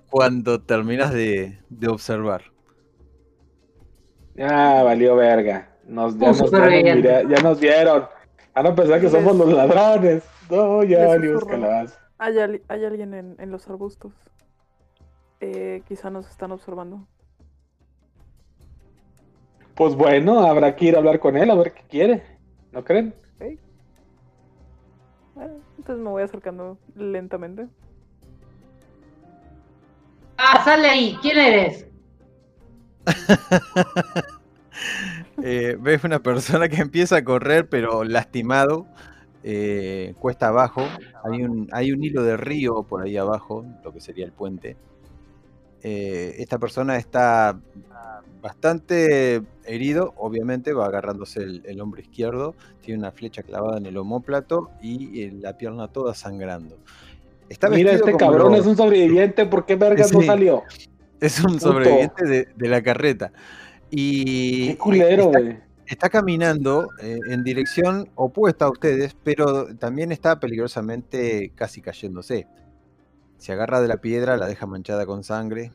cuando 0.09 0.59
terminas 0.59 1.13
de, 1.13 1.59
de 1.69 1.87
observar. 1.87 2.45
Ya 4.35 4.81
valió 4.81 5.15
verga. 5.15 5.70
Nos, 5.91 6.17
ya, 6.17 6.27
nos, 6.27 6.37
ya, 6.37 6.41
nos 6.43 6.49
superviviente. 6.51 6.95
mira- 6.95 7.23
ya 7.23 7.43
nos 7.43 7.59
vieron. 7.59 8.05
Van 8.55 8.65
a 8.67 8.75
pensar 8.75 8.97
que 8.99 9.03
Les- 9.03 9.11
somos 9.11 9.35
los 9.35 9.51
ladrones. 9.53 10.23
No, 10.49 10.83
ya 10.83 11.05
valimos 11.07 11.43
calabaza. 11.45 11.99
Hay, 12.17 12.37
hay 12.67 12.85
alguien 12.85 13.13
en, 13.13 13.35
en 13.39 13.51
los 13.51 13.67
arbustos. 13.67 14.13
Eh, 15.41 15.81
quizá 15.87 16.09
nos 16.09 16.29
están 16.29 16.51
observando. 16.51 17.05
Pues 19.75 19.95
bueno, 19.95 20.39
habrá 20.45 20.75
que 20.75 20.85
ir 20.85 20.95
a 20.95 20.99
hablar 20.99 21.19
con 21.19 21.35
él 21.35 21.49
a 21.51 21.55
ver 21.55 21.73
qué 21.73 21.81
quiere. 21.89 22.23
¿No 22.71 22.83
creen? 22.83 23.13
Eh, 23.39 23.57
entonces 25.77 26.03
me 26.03 26.09
voy 26.09 26.21
acercando 26.23 26.77
lentamente. 26.95 27.67
Ah, 30.37 30.63
sal 30.63 30.81
de 30.83 30.87
ahí. 30.89 31.17
¿Quién 31.21 31.37
eres? 31.37 31.87
Eh, 35.43 35.77
ves 35.79 36.03
una 36.03 36.19
persona 36.19 36.69
que 36.69 36.81
empieza 36.81 37.17
a 37.17 37.23
correr, 37.23 37.67
pero 37.67 38.03
lastimado, 38.03 38.87
eh, 39.43 40.13
cuesta 40.19 40.47
abajo. 40.47 40.83
Hay 41.23 41.43
un, 41.43 41.67
hay 41.71 41.91
un 41.91 42.03
hilo 42.03 42.23
de 42.23 42.37
río 42.37 42.83
por 42.83 43.01
ahí 43.03 43.17
abajo, 43.17 43.65
lo 43.83 43.93
que 43.93 43.99
sería 43.99 44.25
el 44.25 44.31
puente. 44.31 44.75
Eh, 45.83 46.35
esta 46.37 46.59
persona 46.59 46.97
está 46.97 47.59
bastante 48.41 49.41
herido, 49.65 50.13
obviamente, 50.17 50.73
va 50.73 50.87
agarrándose 50.87 51.41
el, 51.41 51.61
el 51.65 51.79
hombro 51.81 52.01
izquierdo, 52.01 52.55
tiene 52.81 52.99
una 52.99 53.11
flecha 53.11 53.43
clavada 53.43 53.77
en 53.77 53.85
el 53.85 53.97
omóplato 53.97 54.71
y 54.81 55.21
eh, 55.21 55.33
la 55.39 55.57
pierna 55.57 55.87
toda 55.87 56.13
sangrando. 56.13 56.77
Está 57.49 57.69
Mira, 57.69 57.91
este 57.91 58.15
cabrón 58.15 58.55
es 58.55 58.65
un 58.65 58.77
sobreviviente. 58.77 59.45
¿Por 59.45 59.65
qué 59.65 59.75
vergas 59.75 60.13
no 60.13 60.21
salió? 60.21 60.63
es 61.19 61.43
un 61.43 61.59
sobreviviente 61.59 62.25
de, 62.25 62.47
de 62.55 62.67
la 62.67 62.81
carreta. 62.81 63.31
Y 63.91 64.69
Qué 64.69 64.77
culero, 64.77 65.25
está- 65.25 65.39
güey. 65.39 65.59
Está 65.85 66.09
caminando 66.09 66.87
eh, 67.01 67.19
en 67.29 67.43
dirección 67.43 68.09
opuesta 68.15 68.63
a 68.65 68.69
ustedes, 68.71 69.13
pero 69.25 69.75
también 69.75 70.13
está 70.13 70.39
peligrosamente 70.39 71.51
casi 71.53 71.81
cayéndose. 71.81 72.47
Se 73.37 73.51
agarra 73.51 73.81
de 73.81 73.89
la 73.89 73.97
piedra, 73.97 74.37
la 74.37 74.47
deja 74.47 74.65
manchada 74.65 75.05
con 75.05 75.25
sangre. 75.25 75.73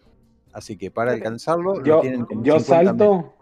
Así 0.54 0.78
que 0.78 0.90
para 0.90 1.12
alcanzarlo, 1.12 1.74
lo 1.80 1.84
Yo, 1.84 2.00
tienen 2.00 2.24
como 2.24 2.42
yo 2.42 2.58
50 2.58 2.86
salto. 2.86 3.34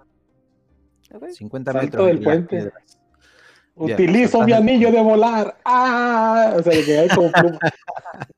Metros, 1.12 1.36
50 1.36 1.72
salto 1.72 1.84
metros 1.86 2.06
del 2.08 2.20
puente. 2.22 2.56
piedras. 2.56 2.98
Bien, 3.76 3.92
Utilizo 3.94 4.42
mi 4.42 4.52
anillo 4.52 4.90
de 4.90 5.00
volar. 5.00 5.56
¡Ah! 5.64 6.54
O 6.58 6.62
sea, 6.62 6.72
que 6.84 6.98
hay 6.98 7.08
como 7.08 7.30
pluma. 7.30 7.58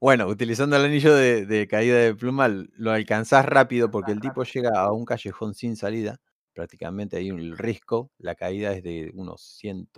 Bueno, 0.00 0.26
utilizando 0.26 0.76
el 0.76 0.84
anillo 0.84 1.14
de, 1.14 1.46
de 1.46 1.66
caída 1.66 1.98
de 1.98 2.14
pluma, 2.14 2.48
lo 2.48 2.92
alcanzás 2.92 3.46
rápido 3.46 3.90
porque 3.90 4.12
el 4.12 4.20
tipo 4.20 4.44
llega 4.44 4.80
a 4.80 4.92
un 4.92 5.04
callejón 5.04 5.54
sin 5.54 5.76
salida. 5.76 6.20
Prácticamente 6.52 7.16
hay 7.16 7.30
un 7.30 7.56
risco. 7.56 8.10
La 8.18 8.34
caída 8.34 8.72
es 8.72 8.82
de 8.82 9.10
unos 9.14 9.42
100, 9.58 9.88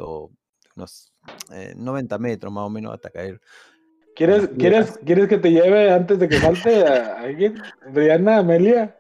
unos 0.77 1.13
eh, 1.53 1.75
90 1.77 2.19
metros 2.19 2.53
más 2.53 2.65
o 2.65 2.71
menos 2.71 2.95
hasta 2.95 3.11
caer 3.11 3.41
¿Quieres, 4.15 4.49
¿quieres. 4.59 4.99
¿Quieres 5.05 5.29
que 5.29 5.37
te 5.37 5.51
lleve 5.51 5.91
antes 5.91 6.19
de 6.19 6.27
que 6.27 6.39
falte 6.39 6.87
a 6.87 7.21
alguien? 7.21 7.61
Brianna, 7.93 8.39
Amelia. 8.39 8.97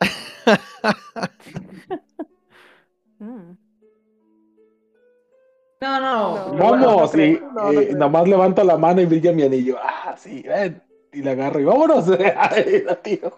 No, 5.82 6.00
no. 6.00 6.52
No, 6.54 6.70
Vamos, 6.70 7.14
y, 7.16 7.32
no, 7.40 7.50
no 7.52 7.72
y 7.72 7.76
creo. 7.86 7.96
nomás 7.98 8.28
levanto 8.28 8.62
la 8.62 8.78
mano 8.78 9.00
y 9.00 9.06
brilla 9.06 9.32
mi 9.32 9.42
anillo. 9.42 9.76
Ah, 9.82 10.14
sí, 10.16 10.42
ven. 10.46 10.80
Y 11.12 11.22
le 11.22 11.30
agarro 11.32 11.58
y 11.60 11.64
vámonos. 11.64 12.08
Ay, 12.36 12.82
la 12.86 12.94
tío. 12.96 13.32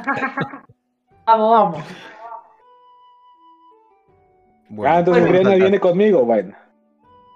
Vamos, 1.26 1.50
vamos. 1.50 1.84
Bueno, 4.70 4.94
ah, 4.94 4.98
entonces 5.00 5.22
bueno. 5.24 5.38
Brianna 5.38 5.56
viene 5.62 5.78
conmigo. 5.80 6.24
Bueno, 6.24 6.54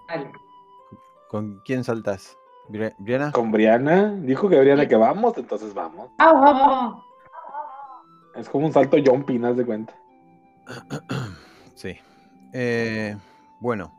Dale. 0.09 0.33
¿Con 1.29 1.61
quién 1.65 1.85
saltas? 1.85 2.37
Bri- 2.71 2.95
¿Briana? 2.99 3.31
con 3.33 3.53
Brianna. 3.53 4.15
Dijo 4.21 4.49
que 4.49 4.59
Brianna 4.59 4.89
que 4.89 4.97
vamos, 4.97 5.37
entonces 5.37 5.75
vamos. 5.75 6.11
Vamos, 6.19 6.41
vamos, 6.43 6.67
vamos. 6.67 7.05
Es 8.37 8.49
como 8.49 8.67
un 8.67 8.73
salto 8.73 8.97
jumping, 9.05 9.45
haz 9.45 9.57
de 9.57 9.65
cuenta. 9.67 9.95
Sí. 11.77 11.97
Eh, 12.53 13.17
bueno, 13.65 13.95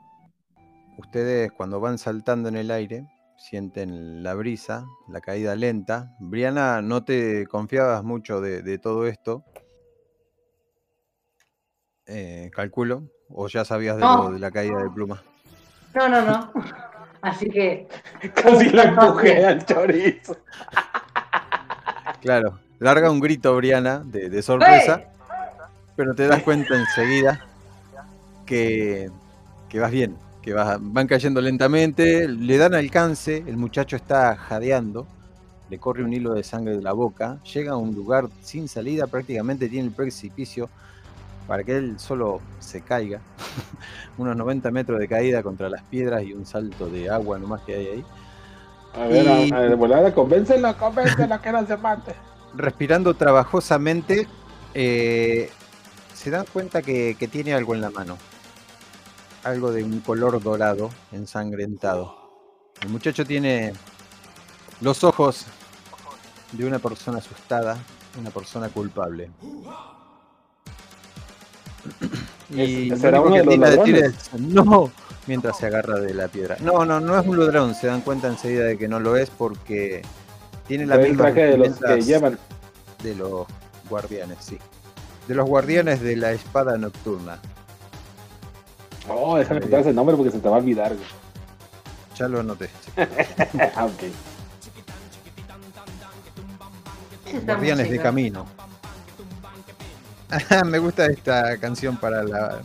ustedes 0.99 1.51
cuando 1.51 1.79
van 1.79 1.97
saltando 1.97 2.49
en 2.49 2.55
el 2.55 2.69
aire 2.69 3.09
sienten 3.35 4.21
la 4.21 4.35
brisa, 4.35 4.85
la 5.07 5.21
caída 5.21 5.55
lenta. 5.55 6.15
Briana, 6.19 6.83
no 6.83 7.03
te 7.03 7.47
confiabas 7.47 8.03
mucho 8.03 8.41
de, 8.41 8.61
de 8.61 8.77
todo 8.77 9.07
esto. 9.07 9.43
Eh, 12.05 12.51
calculo. 12.53 13.09
O 13.29 13.47
ya 13.47 13.65
sabías 13.65 13.95
de, 13.95 14.03
No. 14.03 14.25
lo 14.25 14.31
de 14.33 14.39
la 14.39 14.51
caída 14.51 14.77
de 14.83 14.89
pluma. 14.91 15.23
No, 15.95 16.09
no, 16.09 16.21
no. 16.21 16.51
Así 17.23 17.49
que. 17.49 17.87
Casi 18.35 18.69
la 18.69 18.83
empujé 18.83 19.47
al 19.47 19.65
chorizo. 19.65 20.37
Claro, 22.21 22.59
larga 22.77 23.09
un 23.09 23.19
grito 23.19 23.55
Briana 23.55 24.03
de, 24.05 24.29
de 24.29 24.43
sorpresa. 24.43 25.05
Pero 25.95 26.13
te 26.13 26.27
das 26.27 26.43
cuenta 26.43 26.75
enseguida 26.75 27.43
que, 28.45 29.09
que 29.75 29.81
vas 29.81 29.91
bien, 29.91 30.15
que 30.41 30.53
va- 30.53 30.77
van 30.79 31.05
cayendo 31.05 31.41
lentamente, 31.41 32.29
le 32.29 32.57
dan 32.57 32.73
alcance, 32.75 33.43
el 33.45 33.57
muchacho 33.57 33.97
está 33.97 34.37
jadeando, 34.37 35.05
le 35.69 35.77
corre 35.79 36.01
un 36.01 36.13
hilo 36.13 36.33
de 36.33 36.43
sangre 36.43 36.77
de 36.77 36.81
la 36.81 36.93
boca, 36.93 37.41
llega 37.53 37.73
a 37.73 37.75
un 37.75 37.93
lugar 37.93 38.29
sin 38.41 38.69
salida, 38.69 39.05
prácticamente 39.05 39.67
tiene 39.67 39.89
el 39.89 39.93
precipicio 39.93 40.69
para 41.45 41.61
que 41.65 41.75
él 41.75 41.99
solo 41.99 42.39
se 42.57 42.79
caiga, 42.83 43.19
unos 44.17 44.37
90 44.37 44.71
metros 44.71 44.97
de 44.97 45.09
caída 45.09 45.43
contra 45.43 45.67
las 45.67 45.83
piedras 45.83 46.23
y 46.23 46.31
un 46.31 46.45
salto 46.45 46.85
de 46.85 47.09
agua 47.09 47.37
nomás 47.37 47.61
que 47.65 47.75
hay 47.75 47.87
ahí. 47.87 48.03
A 48.93 49.07
ver, 49.07 49.25
Y- 49.25 49.51
a, 49.51 49.57
a, 49.57 49.75
volada, 49.75 50.13
convéncelo, 50.13 50.73
convéncelo 50.77 51.41
que 51.41 51.51
no 51.51 51.67
se 51.67 51.75
mate. 51.75 52.13
Respirando 52.55 53.13
trabajosamente, 53.13 54.25
eh, 54.73 55.49
se 56.13 56.29
dan 56.29 56.45
cuenta 56.53 56.81
que, 56.81 57.17
que 57.19 57.27
tiene 57.27 57.53
algo 57.53 57.75
en 57.75 57.81
la 57.81 57.89
mano. 57.89 58.17
Algo 59.45 59.71
de 59.71 59.83
un 59.83 59.99
color 60.01 60.41
dorado, 60.41 60.89
ensangrentado. 61.11 62.15
El 62.81 62.89
muchacho 62.89 63.23
tiene 63.25 63.73
los 64.81 65.03
ojos 65.03 65.45
de 66.51 66.65
una 66.65 66.79
persona 66.79 67.19
asustada, 67.19 67.77
una 68.19 68.31
persona 68.31 68.69
culpable. 68.69 69.29
Y 72.49 72.91
¿Es- 72.91 73.01
lo 73.03 73.21
único 73.23 73.33
que 73.33 73.41
de 73.41 73.47
tiene 73.47 73.69
decir 73.69 73.95
es, 73.97 74.33
no, 74.39 74.91
mientras 75.27 75.57
se 75.57 75.67
agarra 75.67 75.99
de 75.99 76.13
la 76.13 76.27
piedra. 76.27 76.57
No, 76.61 76.83
no, 76.85 76.99
no 76.99 77.19
es 77.19 77.27
un 77.27 77.39
ladrón, 77.39 77.75
se 77.75 77.87
dan 77.87 78.01
cuenta 78.01 78.27
enseguida 78.27 78.63
de 78.65 78.77
que 78.77 78.87
no 78.87 78.99
lo 78.99 79.15
es 79.15 79.29
porque 79.29 80.01
tiene 80.67 80.85
la 80.87 80.97
misma 80.97 81.25
traje 81.25 81.41
de 81.45 81.57
los 81.57 81.77
que 81.79 82.01
llevan. 82.01 82.39
de 83.03 83.15
los 83.15 83.45
guardianes, 83.89 84.37
sí. 84.41 84.57
De 85.27 85.35
los 85.35 85.47
guardianes 85.47 86.01
de 86.01 86.15
la 86.15 86.31
espada 86.31 86.77
nocturna. 86.77 87.39
Oh, 89.09 89.37
déjame 89.37 89.61
quitarse 89.61 89.89
el 89.89 89.95
nombre 89.95 90.15
porque 90.15 90.31
se 90.31 90.39
te 90.39 90.49
va 90.49 90.55
a 90.55 90.59
olvidar. 90.59 90.93
güey. 90.95 91.07
Ya 92.17 92.27
lo 92.27 92.39
anoté. 92.39 92.69
ok. 92.95 94.03
Guardianes 97.45 97.89
de 97.89 97.99
camino. 97.99 98.45
Me 100.65 100.79
gusta 100.79 101.05
esta 101.07 101.57
canción 101.57 101.97
para 101.97 102.23
la 102.23 102.59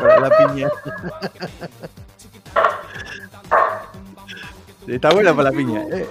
para 0.00 0.20
la 0.20 0.30
piña. 0.48 0.68
Está 4.86 5.10
buena 5.12 5.34
para 5.34 5.50
la 5.50 5.56
piña. 5.56 5.82
eh. 5.92 6.08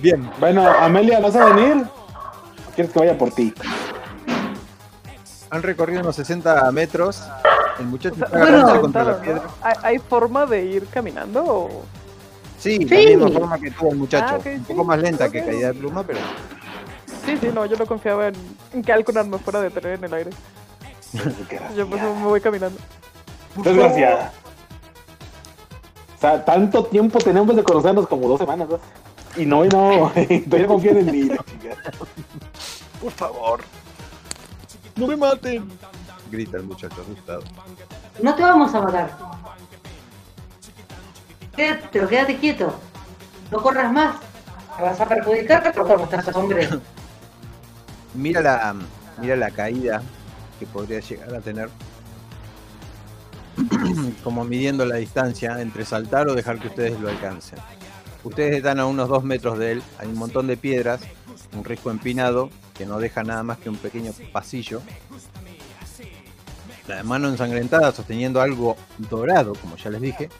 Bien, 0.00 0.30
Bueno, 0.40 0.66
Amelia, 0.66 1.20
¿vas 1.20 1.36
a 1.36 1.44
venir? 1.52 1.84
¿O 1.84 2.70
quieres 2.74 2.92
que 2.92 2.98
vaya 2.98 3.16
por 3.18 3.30
ti? 3.32 3.52
Han 5.50 5.62
recorrido 5.62 6.00
unos 6.00 6.16
60 6.16 6.70
metros. 6.72 7.22
El 7.78 7.86
muchacho 7.86 8.14
está 8.14 8.28
Bueno, 8.28 8.44
agarrándose 8.46 8.80
contra 8.80 9.04
la 9.04 9.20
piedra. 9.20 9.42
¿Hay, 9.82 9.98
forma 9.98 10.46
de 10.46 10.64
ir 10.64 10.86
caminando 10.86 11.44
o...? 11.44 11.82
Sí, 12.58 12.76
Sí. 12.76 12.88
la 13.16 13.26
misma 13.26 13.30
forma 13.40 13.58
que 13.58 13.70
tuvo 13.70 13.90
el 13.90 13.96
muchacho. 13.96 14.34
Ah, 14.34 14.36
Un 14.36 14.42
sí. 14.42 14.62
poco 14.68 14.84
más 14.84 14.98
lenta 15.00 15.30
que 15.30 15.44
caída 15.44 15.68
de 15.68 15.74
pluma, 15.74 16.02
pero 16.04 16.18
Sí, 17.24 17.36
sí, 17.38 17.50
no, 17.54 17.66
yo 17.66 17.76
no 17.76 17.86
confiaba 17.86 18.28
en, 18.28 18.34
en 18.72 18.82
que 18.82 18.92
Alconar 18.92 19.26
me 19.26 19.38
fuera 19.38 19.58
a 19.58 19.62
detener 19.62 19.94
en 19.98 20.04
el 20.04 20.14
aire. 20.14 20.30
Yo 21.76 21.88
pues 21.88 22.00
me 22.02 22.22
voy 22.24 22.40
caminando. 22.40 22.78
Desgraciada. 23.56 24.32
O 26.16 26.20
sea, 26.20 26.44
tanto 26.44 26.84
tiempo 26.84 27.18
tenemos 27.18 27.56
de 27.56 27.62
conocernos 27.62 28.06
como 28.06 28.28
dos 28.28 28.38
semanas, 28.38 28.68
¿no? 28.68 28.78
Y 29.36 29.44
no, 29.46 29.64
y 29.64 29.68
no, 29.68 30.12
todavía 30.44 30.66
confían 30.66 30.98
en 30.98 31.06
mí. 31.10 31.30
Por 33.00 33.12
favor. 33.12 33.60
No 35.00 35.06
me 35.06 35.16
maten. 35.16 35.66
Grita 36.30 36.58
el 36.58 36.64
muchacho 36.64 37.00
asustado. 37.00 37.42
No 38.22 38.34
te 38.34 38.42
vamos 38.42 38.74
a 38.74 38.82
matar. 38.82 39.16
Quédate, 41.56 41.88
pero 41.90 42.06
quédate 42.06 42.36
quieto. 42.36 42.78
No 43.50 43.62
corras 43.62 43.90
más. 43.90 44.16
Te 44.76 44.82
vas 44.82 45.00
a 45.00 45.08
perjudicar, 45.08 45.74
¿cómo 45.74 46.04
estás, 46.04 46.36
hombre? 46.36 46.68
Mira 48.14 48.40
la, 48.40 48.74
mira 49.20 49.36
la 49.36 49.52
caída 49.52 50.02
que 50.58 50.66
podría 50.66 50.98
llegar 50.98 51.32
a 51.34 51.40
tener. 51.40 51.70
Como 54.24 54.44
midiendo 54.44 54.84
la 54.84 54.96
distancia 54.96 55.60
entre 55.62 55.84
saltar 55.84 56.28
o 56.28 56.34
dejar 56.34 56.58
que 56.58 56.66
ustedes 56.66 56.98
lo 56.98 57.08
alcancen. 57.08 57.60
Ustedes 58.24 58.56
están 58.56 58.80
a 58.80 58.86
unos 58.86 59.08
dos 59.08 59.22
metros 59.22 59.58
de 59.58 59.72
él. 59.72 59.82
Hay 59.98 60.08
un 60.08 60.18
montón 60.18 60.48
de 60.48 60.56
piedras, 60.56 61.00
un 61.56 61.64
risco 61.64 61.90
empinado 61.90 62.50
que 62.80 62.86
no 62.86 62.98
deja 62.98 63.22
nada 63.22 63.42
más 63.42 63.58
que 63.58 63.68
un 63.68 63.76
pequeño 63.76 64.10
pasillo. 64.32 64.80
La 66.88 67.02
mano 67.02 67.28
ensangrentada 67.28 67.92
sosteniendo 67.92 68.40
algo 68.40 68.74
dorado, 68.96 69.52
como 69.60 69.76
ya 69.76 69.90
les 69.90 70.00
dije. 70.00 70.30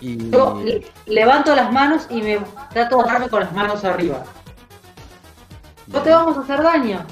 Y 0.00 0.30
Yo 0.30 0.62
le- 0.64 0.86
levanto 1.06 1.52
las 1.56 1.72
manos 1.72 2.06
y 2.10 2.22
me 2.22 2.38
trato 2.72 2.98
de 2.98 3.02
agarrarme 3.02 3.28
con 3.28 3.40
las 3.40 3.52
manos 3.52 3.84
arriba. 3.84 4.22
No 5.88 6.00
te 6.00 6.10
vamos 6.10 6.36
a 6.36 6.40
hacer 6.42 6.62
daño. 6.62 7.04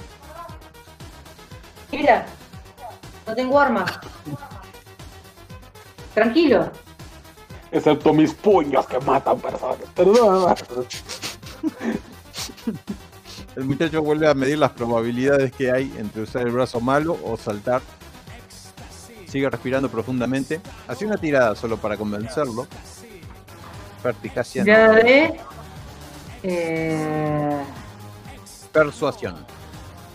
Mira, 1.90 2.24
no 3.26 3.34
tengo 3.34 3.58
armas. 3.58 3.90
Tranquilo. 6.14 6.70
Excepto 7.72 8.12
mis 8.12 8.32
puños 8.32 8.86
que 8.86 9.00
matan 9.00 9.40
personas. 9.40 9.78
Perdón. 9.96 10.54
El 13.56 13.64
muchacho 13.64 14.02
vuelve 14.02 14.28
a 14.28 14.34
medir 14.34 14.58
las 14.58 14.70
probabilidades 14.70 15.52
que 15.52 15.70
hay 15.70 15.92
entre 15.98 16.22
usar 16.22 16.46
el 16.46 16.52
brazo 16.52 16.80
malo 16.80 17.18
o 17.22 17.36
saltar. 17.36 17.82
Sigue 19.26 19.48
respirando 19.50 19.90
profundamente. 19.90 20.60
Hace 20.88 21.06
una 21.06 21.16
tirada 21.16 21.54
solo 21.54 21.76
para 21.76 21.96
convencerlo. 21.96 22.66
Ya 24.64 24.90
de. 24.90 25.40
Eh... 26.42 27.62
Persuasión. 28.72 29.36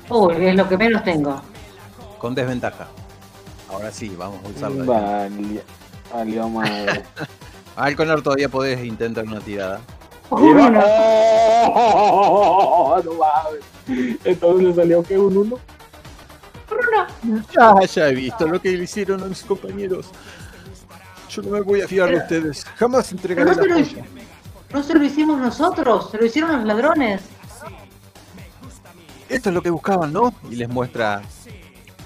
Uy, 0.09 0.45
es 0.45 0.55
lo 0.55 0.67
que 0.67 0.77
menos 0.77 1.03
tengo. 1.03 1.41
Con 2.17 2.33
desventaja. 2.33 2.87
Ahora 3.69 3.91
sí, 3.91 4.13
vamos 4.17 4.43
a 4.43 4.47
usarla. 4.49 4.83
Vale, 4.83 5.63
valió 6.13 6.49
madre. 6.49 7.03
Alconar 7.75 8.21
todavía 8.21 8.49
podés 8.49 8.83
intentar 8.83 9.25
una 9.25 9.39
tirada. 9.39 9.79
Uno. 10.29 10.81
¡Oh! 11.73 13.01
no 13.05 13.13
mames. 13.13 14.17
Entonces 14.23 14.67
le 14.67 14.75
salió 14.75 15.03
que 15.03 15.17
un 15.17 15.37
uno. 15.37 15.59
Ya, 17.55 17.79
ya 17.85 18.09
he 18.09 18.15
visto 18.15 18.47
lo 18.47 18.61
que 18.61 18.71
le 18.71 18.83
hicieron 18.83 19.23
a 19.23 19.25
mis 19.25 19.43
compañeros. 19.43 20.07
Yo 21.29 21.41
no 21.41 21.51
me 21.51 21.61
voy 21.61 21.81
a 21.81 21.87
fiar 21.87 22.09
de 22.09 22.17
ustedes. 22.17 22.65
Jamás 22.75 23.11
entregaré 23.11 23.55
no 23.55 23.61
la 23.61 23.77
lo-. 23.79 23.85
No 24.73 24.83
se 24.83 24.93
lo 24.93 25.03
hicimos 25.03 25.39
nosotros, 25.39 26.11
se 26.11 26.17
lo 26.17 26.25
hicieron 26.25 26.51
los 26.51 26.65
ladrones. 26.65 27.21
Esto 29.29 29.49
es 29.49 29.55
lo 29.55 29.61
que 29.61 29.69
buscaban, 29.69 30.11
¿no? 30.11 30.33
Y 30.49 30.55
les 30.55 30.69
muestra 30.69 31.21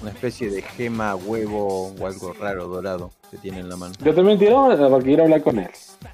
una 0.01 0.11
especie 0.11 0.49
de 0.49 0.61
gema, 0.61 1.15
huevo 1.15 1.93
o 1.99 2.07
algo 2.07 2.33
raro 2.33 2.67
dorado 2.67 3.11
que 3.29 3.37
tiene 3.37 3.59
en 3.59 3.69
la 3.69 3.77
mano. 3.77 3.93
Yo 4.03 4.13
también 4.13 4.39
tiro 4.39 4.67
porque 4.89 5.05
quiero 5.05 5.23
hablar 5.23 5.41
con 5.43 5.59
él. 5.59 5.69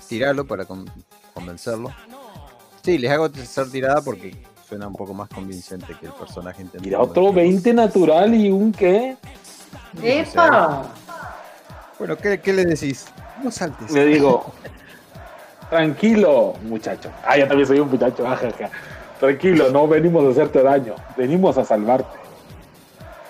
Tiralo 0.08 0.46
para 0.46 0.66
con- 0.66 0.90
convencerlo. 1.38 1.92
Sí, 2.84 2.98
les 2.98 3.12
hago 3.12 3.30
tercer 3.30 3.70
tirada 3.70 4.02
porque 4.02 4.34
suena 4.68 4.88
un 4.88 4.94
poco 4.94 5.14
más 5.14 5.30
convincente 5.30 5.96
que 6.00 6.08
el 6.08 6.14
personaje. 6.14 6.66
Mira, 6.82 7.00
otro 7.00 7.32
20 7.32 7.74
natural 7.74 8.34
y 8.34 8.50
un 8.50 8.72
qué. 8.72 9.16
¡Epa! 10.02 10.84
Bueno, 12.00 12.18
¿qué, 12.18 12.40
qué 12.40 12.54
le 12.54 12.66
decís? 12.66 13.06
No 13.44 13.52
saltes. 13.52 13.92
Le 13.92 14.06
digo, 14.06 14.46
tranquilo, 15.70 16.54
muchacho. 16.64 17.12
Ah, 17.26 17.38
yo 17.38 17.48
también 17.48 17.68
soy 17.68 17.80
un 17.80 17.90
muchacho, 17.90 18.26
ajaja. 18.28 18.70
Tranquilo, 19.20 19.70
no 19.72 19.88
venimos 19.88 20.24
a 20.26 20.30
hacerte 20.30 20.62
daño, 20.64 20.96
venimos 21.16 21.58
a 21.58 21.66
salvarte. 21.66 22.18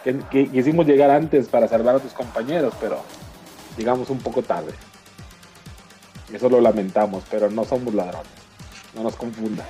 Que, 0.04 0.18
que- 0.30 0.48
quisimos 0.50 0.86
llegar 0.86 1.10
antes 1.10 1.48
para 1.48 1.68
salvar 1.68 1.96
a 1.96 2.00
tus 2.00 2.14
compañeros, 2.14 2.74
pero 2.80 3.00
llegamos 3.78 4.10
un 4.10 4.20
poco 4.20 4.42
tarde. 4.42 4.72
Eso 6.32 6.50
lo 6.50 6.60
lamentamos, 6.60 7.24
pero 7.30 7.50
no 7.50 7.64
somos 7.64 7.94
ladrones. 7.94 8.28
No 8.96 9.04
nos 9.04 9.16
confundas. 9.16 9.66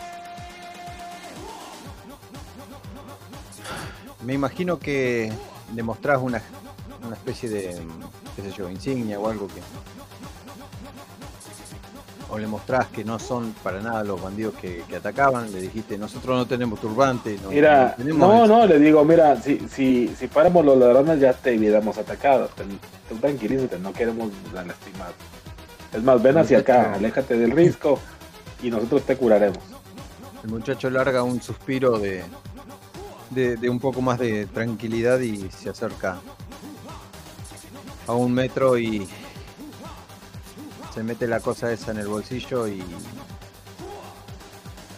Me 4.23 4.33
imagino 4.33 4.79
que 4.79 5.31
le 5.75 5.83
mostrás 5.83 6.19
una, 6.21 6.41
una 7.05 7.15
especie 7.15 7.49
de, 7.49 7.77
qué 8.35 8.41
sé 8.41 8.51
yo, 8.51 8.69
insignia 8.69 9.19
o 9.19 9.29
algo 9.29 9.47
que... 9.47 9.61
O 12.29 12.37
le 12.37 12.45
mostrás 12.45 12.87
que 12.87 13.05
no 13.05 13.19
son 13.19 13.53
para 13.63 13.79
nada 13.79 14.03
los 14.03 14.21
bandidos 14.21 14.53
que, 14.55 14.83
que 14.89 14.97
atacaban, 14.97 15.49
le 15.53 15.61
dijiste, 15.61 15.97
nosotros 15.97 16.35
no 16.35 16.45
tenemos 16.45 16.81
turbante, 16.81 17.37
no, 17.41 17.51
Mira, 17.51 17.95
no 17.99 18.13
no, 18.15 18.43
eso". 18.43 18.47
no, 18.47 18.65
le 18.65 18.79
digo, 18.79 19.05
mira, 19.05 19.41
si, 19.41 19.59
si, 19.69 20.13
si 20.13 20.27
fuéramos 20.27 20.65
los 20.65 20.77
ladrones 20.77 21.21
ya 21.21 21.31
te 21.31 21.57
hubiéramos 21.57 21.97
atacado. 21.97 22.49
Tú 23.07 23.15
tranquilízate, 23.15 23.79
no 23.79 23.93
queremos 23.93 24.29
lastimar. 24.53 25.13
Es 25.93 26.03
más, 26.03 26.21
ven 26.21 26.37
hacia 26.37 26.59
acá, 26.59 26.93
aléjate 26.93 27.37
del 27.37 27.51
risco 27.51 27.99
y 28.61 28.69
nosotros 28.69 29.03
te 29.03 29.15
curaremos. 29.17 29.59
El 30.43 30.49
muchacho 30.49 30.89
larga 30.89 31.23
un 31.23 31.41
suspiro 31.41 31.97
de, 31.97 32.23
de, 33.31 33.57
de 33.57 33.69
un 33.69 33.79
poco 33.79 34.01
más 34.01 34.19
de 34.19 34.45
tranquilidad 34.45 35.19
y 35.19 35.49
se 35.49 35.69
acerca 35.69 36.19
a 38.05 38.13
un 38.13 38.33
metro 38.33 38.77
y 38.77 39.07
se 40.93 41.03
mete 41.03 41.27
la 41.27 41.39
cosa 41.39 41.71
esa 41.71 41.91
en 41.91 41.97
el 41.97 42.07
bolsillo 42.07 42.67
y, 42.67 42.83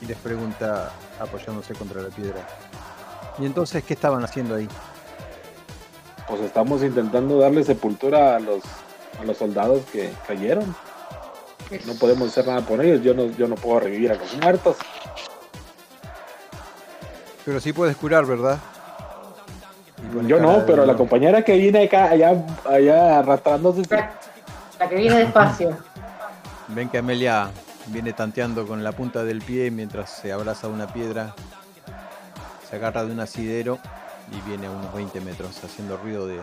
y 0.01 0.05
les 0.05 0.17
pregunta 0.17 0.91
apoyándose 1.19 1.73
contra 1.73 2.01
la 2.01 2.09
piedra. 2.09 2.47
¿Y 3.37 3.45
entonces 3.45 3.83
qué 3.83 3.93
estaban 3.93 4.23
haciendo 4.23 4.55
ahí? 4.55 4.67
Pues 6.27 6.41
estamos 6.41 6.83
intentando 6.83 7.39
darle 7.39 7.63
sepultura 7.63 8.35
a 8.35 8.39
los, 8.39 8.61
a 9.19 9.23
los 9.25 9.37
soldados 9.37 9.83
que 9.91 10.11
cayeron. 10.27 10.75
No 11.85 11.93
podemos 11.93 12.29
hacer 12.29 12.47
nada 12.47 12.61
por 12.61 12.83
ellos. 12.83 13.03
Yo 13.03 13.13
no, 13.13 13.29
yo 13.31 13.47
no 13.47 13.55
puedo 13.55 13.81
revivir 13.81 14.11
a 14.11 14.15
los 14.15 14.33
muertos. 14.37 14.77
Pero 17.45 17.59
sí 17.59 17.73
puedes 17.73 17.95
curar, 17.95 18.25
¿verdad? 18.25 18.59
Yo 20.25 20.39
no, 20.39 20.65
pero 20.65 20.85
la 20.85 20.95
compañera 20.95 21.43
que 21.43 21.57
viene 21.57 21.83
acá, 21.83 22.05
allá, 22.05 22.45
allá 22.65 23.19
arrastrándose. 23.19 23.83
La 24.79 24.87
que 24.87 24.95
viene 24.95 25.17
despacio. 25.17 25.77
Ven 26.69 26.89
que 26.89 26.99
Amelia 26.99 27.51
viene 27.87 28.13
tanteando 28.13 28.65
con 28.65 28.83
la 28.83 28.91
punta 28.91 29.23
del 29.23 29.41
pie 29.41 29.71
mientras 29.71 30.09
se 30.09 30.31
abraza 30.31 30.67
a 30.67 30.69
una 30.69 30.91
piedra, 30.93 31.35
se 32.69 32.75
agarra 32.75 33.03
de 33.03 33.11
un 33.11 33.19
asidero 33.19 33.79
y 34.31 34.47
viene 34.47 34.67
a 34.67 34.71
unos 34.71 34.93
20 34.93 35.19
metros 35.21 35.61
haciendo 35.63 35.97
ruido 35.97 36.27
de, 36.27 36.39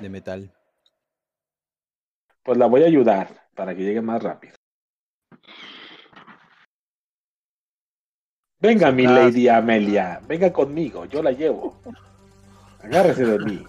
de 0.00 0.08
metal. 0.08 0.50
Pues 2.44 2.58
la 2.58 2.66
voy 2.66 2.82
a 2.82 2.86
ayudar 2.86 3.48
para 3.54 3.74
que 3.74 3.82
llegue 3.82 4.02
más 4.02 4.22
rápido. 4.22 4.54
Venga, 8.60 8.92
mi. 8.92 9.06
Lady 9.06 9.48
Amelia, 9.48 10.20
venga 10.26 10.52
conmigo, 10.52 11.06
yo 11.06 11.22
la 11.22 11.32
llevo. 11.32 11.80
Agárrese 12.82 13.24
de 13.24 13.38
mí, 13.38 13.64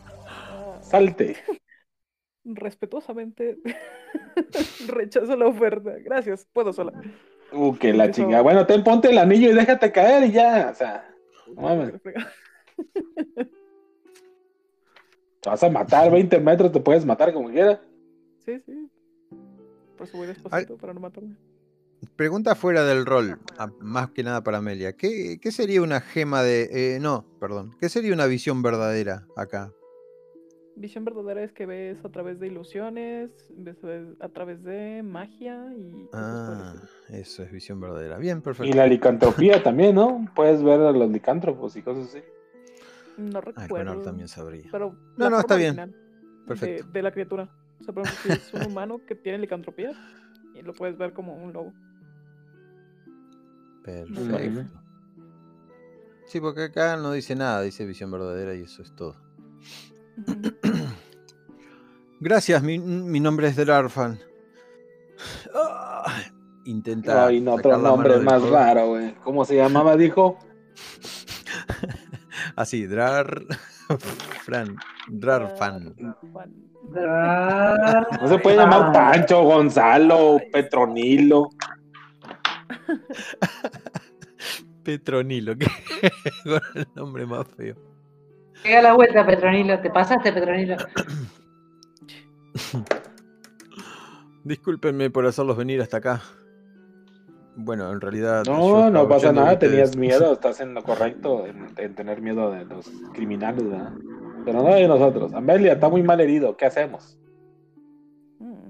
salte. 0.81 1.37
respetuosamente 2.43 3.57
rechazo 4.87 5.35
la 5.35 5.47
oferta. 5.47 5.91
Gracias, 6.03 6.47
puedo 6.51 6.73
sola. 6.73 6.93
Uh, 7.51 7.75
que 7.77 7.93
la 7.93 8.11
chingada. 8.11 8.41
Bueno, 8.41 8.65
ten, 8.65 8.83
ponte 8.83 9.09
el 9.09 9.17
anillo 9.17 9.49
y 9.49 9.53
déjate 9.53 9.91
caer 9.91 10.25
y 10.25 10.31
ya. 10.31 10.69
O 10.71 10.75
sea, 10.75 11.09
no 11.47 11.61
mames, 11.61 11.93
te 15.41 15.49
vas 15.49 15.63
a 15.63 15.69
matar 15.69 16.11
20 16.11 16.39
metros, 16.39 16.71
te 16.71 16.79
puedes 16.79 17.05
matar 17.05 17.31
como 17.33 17.49
quieras. 17.49 17.79
Sí, 18.45 18.59
sí. 18.65 18.89
Por 19.97 20.07
eso 20.07 20.17
voy 20.17 20.27
despacito 20.27 20.77
para 20.77 20.93
no 20.93 20.99
matarme. 20.99 21.35
Pregunta 22.15 22.53
fuera 22.55 22.83
del 22.83 23.05
rol, 23.05 23.39
ah, 23.57 23.71
más 23.79 24.11
que 24.11 24.21
nada 24.23 24.43
para 24.43 24.57
Amelia. 24.59 24.93
¿Qué, 24.93 25.39
qué 25.41 25.51
sería 25.51 25.81
una 25.81 26.01
gema 26.01 26.43
de... 26.43 26.95
eh, 26.95 26.99
no, 26.99 27.25
perdón. 27.39 27.71
¿Qué 27.79 27.89
sería 27.89 28.13
una 28.13 28.27
visión 28.27 28.61
verdadera 28.61 29.25
acá? 29.35 29.71
Visión 30.75 31.05
verdadera 31.05 31.41
es 31.41 31.53
que 31.53 31.65
ves 31.65 32.03
a 32.03 32.09
través 32.09 32.37
de 32.39 32.47
ilusiones, 32.47 33.31
ves 33.57 33.77
a 34.19 34.27
través 34.29 34.61
de 34.63 35.01
magia 35.03 35.73
y 35.75 36.09
Ah, 36.13 36.75
eso 37.09 37.43
es 37.43 37.51
visión 37.51 37.79
verdadera. 37.79 38.17
Bien, 38.17 38.39
Y 38.39 38.41
perfecto. 38.41 38.75
la 38.75 38.85
licantropía 38.85 39.63
también, 39.63 39.95
¿no? 39.95 40.25
Puedes 40.35 40.61
ver 40.61 40.81
a 40.81 40.91
los 40.91 41.09
licántropos 41.09 41.75
y 41.77 41.81
cosas 41.81 42.09
así. 42.09 42.19
No 43.17 43.39
Ah, 43.39 43.41
recuerdo. 43.41 43.91
Conor 43.91 44.03
también 44.03 44.27
sabría. 44.27 44.67
Pero 44.69 44.93
No, 45.17 45.29
no, 45.29 45.39
está 45.39 45.55
bien. 45.55 45.75
de- 45.77 45.93
Perfecto. 46.45 46.87
De, 46.91 47.01
la 47.01 47.11
criatura. 47.11 47.49
O 47.79 47.83
sea, 47.83 47.93
por 47.93 48.03
ejemplo, 48.05 48.23
si 48.23 48.31
es 48.31 48.53
un 48.53 48.71
humano 48.71 49.01
que 49.05 49.15
tiene 49.15 49.39
licantropía 49.39 49.91
y 50.53 50.61
lo 50.61 50.73
puedes 50.73 50.97
ver 50.97 51.13
como 51.13 51.35
un 51.35 51.53
lobo. 51.53 51.73
Perfecto. 53.83 54.81
Sí, 56.25 56.39
porque 56.39 56.63
acá 56.63 56.97
no 56.97 57.11
dice 57.11 57.35
nada, 57.35 57.61
dice 57.61 57.85
visión 57.85 58.09
verdadera 58.09 58.55
y 58.55 58.63
eso 58.63 58.81
es 58.81 58.95
todo. 58.95 59.15
Gracias, 62.19 62.63
mi, 62.63 62.79
mi 62.79 63.19
nombre 63.19 63.47
es 63.47 63.55
Drarfan. 63.55 64.19
Ah, 65.53 66.23
Intenta. 66.65 67.27
Ay, 67.27 67.41
no, 67.41 67.53
otro 67.53 67.77
nombre 67.77 68.17
más 68.19 68.41
raro, 68.49 68.87
güey. 68.87 69.13
¿Cómo 69.23 69.45
se 69.45 69.55
llamaba, 69.55 69.95
dijo? 69.95 70.39
Así, 72.55 72.87
Drar. 72.87 73.45
Fran. 74.45 74.77
Drarfan. 75.07 75.95
Juan. 76.31 76.53
No 78.21 78.27
se 78.27 78.37
puede 78.37 78.57
llamar 78.57 78.91
Pancho, 78.91 79.41
Gonzalo, 79.43 80.39
Petronilo. 80.51 81.49
Petronilo, 84.83 85.57
que 85.57 85.65
con 86.43 86.61
el 86.75 86.87
nombre 86.95 87.25
más 87.25 87.47
feo. 87.57 87.75
Pega 88.61 88.83
la 88.83 88.93
vuelta, 88.93 89.25
Petronilo. 89.25 89.81
¿Te 89.81 89.89
pasaste, 89.89 90.31
Petronilo? 90.31 90.75
Discúlpenme 94.43 95.09
por 95.09 95.25
hacerlos 95.25 95.57
venir 95.57 95.81
hasta 95.81 95.97
acá. 95.97 96.21
Bueno, 97.55 97.91
en 97.91 97.99
realidad. 97.99 98.43
No, 98.45 98.91
no 98.91 99.07
pasa 99.07 99.31
nada, 99.31 99.57
tenías 99.57 99.97
miedo, 99.97 100.33
estás 100.33 100.59
en 100.59 100.75
lo 100.75 100.83
correcto, 100.83 101.47
en, 101.47 101.65
en 101.77 101.95
tener 101.95 102.21
miedo 102.21 102.51
de 102.51 102.65
los 102.65 102.91
criminales, 103.13 103.67
¿verdad? 103.67 103.93
Pero 104.45 104.61
no 104.61 104.75
de 104.75 104.87
nosotros. 104.87 105.33
Amelia 105.33 105.73
está 105.73 105.89
muy 105.89 106.03
mal 106.03 106.21
herido, 106.21 106.55
¿qué 106.55 106.65
hacemos? 106.65 107.17
Mm. 108.39 108.69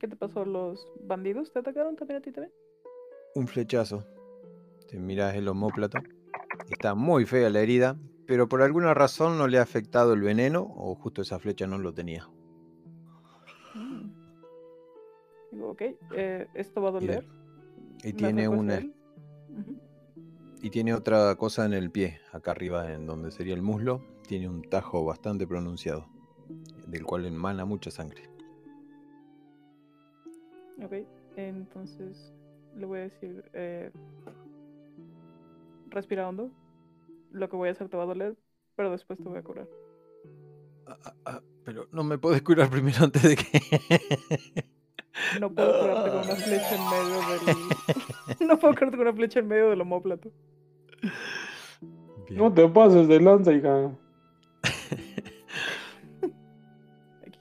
¿Qué 0.00 0.08
te 0.08 0.16
pasó? 0.16 0.44
¿Los 0.44 0.90
bandidos 1.02 1.52
te 1.52 1.58
atacaron 1.58 1.96
también 1.96 2.18
a 2.18 2.22
ti 2.22 2.32
también? 2.32 2.52
Un 3.34 3.46
flechazo. 3.46 4.04
Te 4.88 4.98
miras 4.98 5.36
el 5.36 5.46
homóplato. 5.48 5.98
Está 6.70 6.94
muy 6.94 7.26
fea 7.26 7.50
la 7.50 7.60
herida, 7.60 7.96
pero 8.26 8.48
por 8.48 8.62
alguna 8.62 8.94
razón 8.94 9.38
no 9.38 9.46
le 9.46 9.58
ha 9.58 9.62
afectado 9.62 10.14
el 10.14 10.22
veneno 10.22 10.62
o 10.76 10.94
justo 10.94 11.22
esa 11.22 11.38
flecha 11.38 11.66
no 11.66 11.78
lo 11.78 11.92
tenía. 11.92 12.26
Mm. 13.74 14.10
Digo, 15.52 15.70
ok, 15.70 15.82
eh, 16.14 16.46
esto 16.54 16.80
va 16.80 16.88
a 16.88 16.92
doler. 16.92 17.26
Y 18.02 18.14
tiene 18.14 18.48
una 18.48 18.80
y 20.62 20.70
tiene 20.70 20.94
otra 20.94 21.34
cosa 21.36 21.64
en 21.64 21.72
el 21.72 21.90
pie, 21.90 22.20
acá 22.32 22.50
arriba 22.50 22.92
en 22.92 23.06
donde 23.06 23.30
sería 23.30 23.54
el 23.54 23.62
muslo, 23.62 24.02
tiene 24.30 24.48
un 24.48 24.62
tajo 24.62 25.04
bastante 25.04 25.44
pronunciado, 25.44 26.06
del 26.86 27.02
cual 27.02 27.26
emana 27.26 27.64
mucha 27.64 27.90
sangre. 27.90 28.30
Ok, 30.84 30.92
entonces 31.34 32.32
le 32.76 32.86
voy 32.86 33.00
a 33.00 33.02
decir, 33.02 33.42
eh, 33.54 33.90
respira 35.88 36.28
hondo. 36.28 36.48
Lo 37.32 37.48
que 37.48 37.56
voy 37.56 37.70
a 37.70 37.72
hacer 37.72 37.88
te 37.88 37.96
va 37.96 38.04
a 38.04 38.06
doler, 38.06 38.36
pero 38.76 38.92
después 38.92 39.18
te 39.18 39.28
voy 39.28 39.38
a 39.38 39.42
curar. 39.42 39.68
Ah, 40.86 40.96
ah, 41.06 41.14
ah, 41.24 41.42
pero 41.64 41.88
no 41.90 42.04
me 42.04 42.16
puedes 42.16 42.40
curar 42.42 42.70
primero 42.70 43.02
antes 43.02 43.24
de 43.24 43.34
que... 43.34 44.70
No 45.40 45.52
puedo 45.52 45.80
curarte 45.80 46.08
con 46.08 46.18
una 46.20 46.36
flecha 46.36 46.76
en 46.76 46.84
medio 46.88 47.18
del... 48.38 48.46
no 48.48 48.58
puedo 48.60 48.74
curarte 48.74 48.96
con 48.96 49.06
una 49.08 49.12
flecha 49.12 49.40
en 49.40 49.48
medio 49.48 49.70
del 49.70 49.80
homóplato. 49.80 50.30
Bien. 52.28 52.40
No 52.40 52.54
te 52.54 52.68
pases 52.68 53.08
de 53.08 53.20
lanza, 53.20 53.52
hija. 53.52 53.92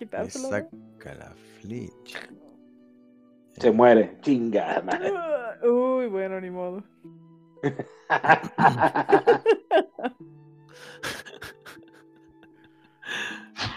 Que 0.09 0.17
Le. 0.17 0.39
¿no? 0.39 0.49
saca 0.49 1.13
la 1.15 1.33
flecha. 1.61 2.19
Se 3.57 3.71
muere, 3.71 4.17
chingada. 4.21 4.81
madre. 4.83 5.11
Uy, 5.69 6.07
bueno, 6.07 6.39
ni 6.39 6.49
modo. 6.49 6.83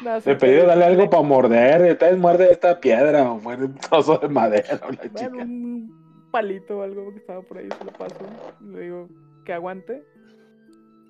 Nada, 0.04 0.20
se 0.20 0.30
Le 0.30 0.36
pedí 0.36 0.60
te- 0.60 0.66
darle 0.66 0.84
algo 0.84 1.08
para 1.10 1.22
morder, 1.22 1.82
entonces 1.82 2.18
muerde 2.18 2.50
esta 2.52 2.78
piedra 2.80 3.30
o 3.30 3.38
muerde 3.38 3.66
un 3.66 3.74
trozo 3.74 4.18
de 4.18 4.28
madera 4.28 4.80
o 4.86 4.90
la 4.92 4.98
Bueno, 4.98 5.14
chica. 5.14 5.42
un 5.44 6.28
palito 6.30 6.78
o 6.78 6.82
algo 6.82 7.10
que 7.12 7.18
estaba 7.18 7.42
por 7.42 7.58
ahí, 7.58 7.68
se 7.78 7.84
lo 7.84 7.92
paso. 7.92 8.16
Le 8.60 8.80
digo 8.80 9.08
que 9.44 9.52
aguante. 9.52 10.02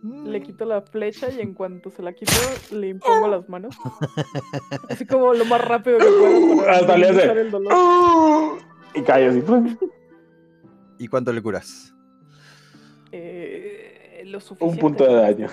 Le 0.02 0.40
Mm. 0.40 0.42
quito 0.42 0.64
la 0.64 0.82
flecha 0.82 1.30
y 1.30 1.40
en 1.40 1.54
cuanto 1.58 1.90
se 1.90 2.02
la 2.02 2.12
quito, 2.12 2.32
le 2.72 2.88
impongo 2.88 3.28
las 3.28 3.48
manos. 3.48 3.76
Así 4.90 5.06
como 5.06 5.32
lo 5.32 5.44
más 5.44 5.64
rápido 5.64 5.98
que 5.98 6.04
puedo 6.06 6.56
para 6.58 6.72
Hasta 6.76 6.96
le 6.98 7.08
hace. 7.08 7.30
el 7.40 7.50
dolor. 7.50 8.58
Y 8.94 9.02
cae 9.02 9.28
así. 9.28 9.42
¿Y 10.98 11.08
cuánto 11.08 11.32
le 11.32 11.40
curas? 11.40 11.94
Eh, 13.12 14.22
lo 14.26 14.38
Un 14.38 14.42
suficiente. 14.42 14.80
punto 14.80 15.04
de 15.04 15.14
daño. 15.14 15.46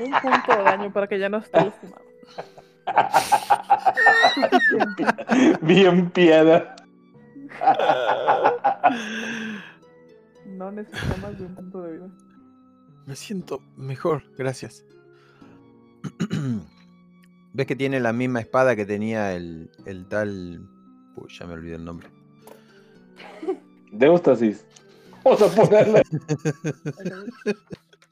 Un 0.00 0.10
punto 0.10 0.56
de 0.56 0.62
daño 0.64 0.92
para 0.92 1.06
que 1.06 1.18
ya 1.18 1.28
no 1.28 1.38
esté 1.38 1.58
lastimado. 1.64 2.02
Bien 5.62 6.10
piedra. 6.10 6.74
No 10.46 10.70
necesita 10.72 11.16
más 11.22 11.38
de 11.38 11.44
un 11.46 11.54
punto 11.54 11.82
de 11.82 11.92
vida. 11.92 12.08
Me 13.06 13.16
siento 13.16 13.60
mejor, 13.76 14.22
gracias. 14.36 14.84
¿Ves 17.54 17.66
que 17.66 17.76
tiene 17.76 18.00
la 18.00 18.12
misma 18.12 18.40
espada 18.40 18.74
que 18.76 18.86
tenía 18.86 19.34
el, 19.34 19.70
el 19.84 20.08
tal... 20.08 20.68
Uy, 21.16 21.28
ya 21.38 21.46
me 21.46 21.52
olvidé 21.54 21.74
el 21.74 21.84
nombre. 21.84 22.08
De 23.92 24.06
éxtasis. 24.06 24.64
Vamos 25.24 25.42
a 25.42 25.48
ponerle. 25.54 26.02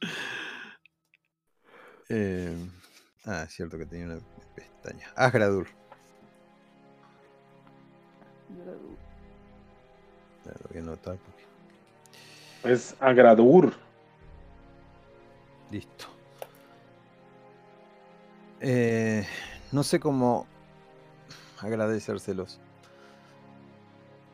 Eh, 2.13 2.57
ah, 3.25 3.45
es 3.47 3.53
cierto 3.55 3.79
que 3.79 3.87
tenía 3.87 4.07
una 4.07 4.19
pestaña. 4.57 5.07
Asgradur. 5.15 5.69
Ya 8.49 8.65
Lo 10.51 10.69
voy 10.69 10.77
a 10.77 10.81
anotar 10.81 11.17
porque- 11.19 12.73
Es 12.73 12.97
Agradur. 12.99 13.75
Listo. 15.71 16.07
Eh, 18.61 19.27
no 19.73 19.83
sé 19.83 20.01
cómo 20.01 20.47
agradecérselos. 21.61 22.61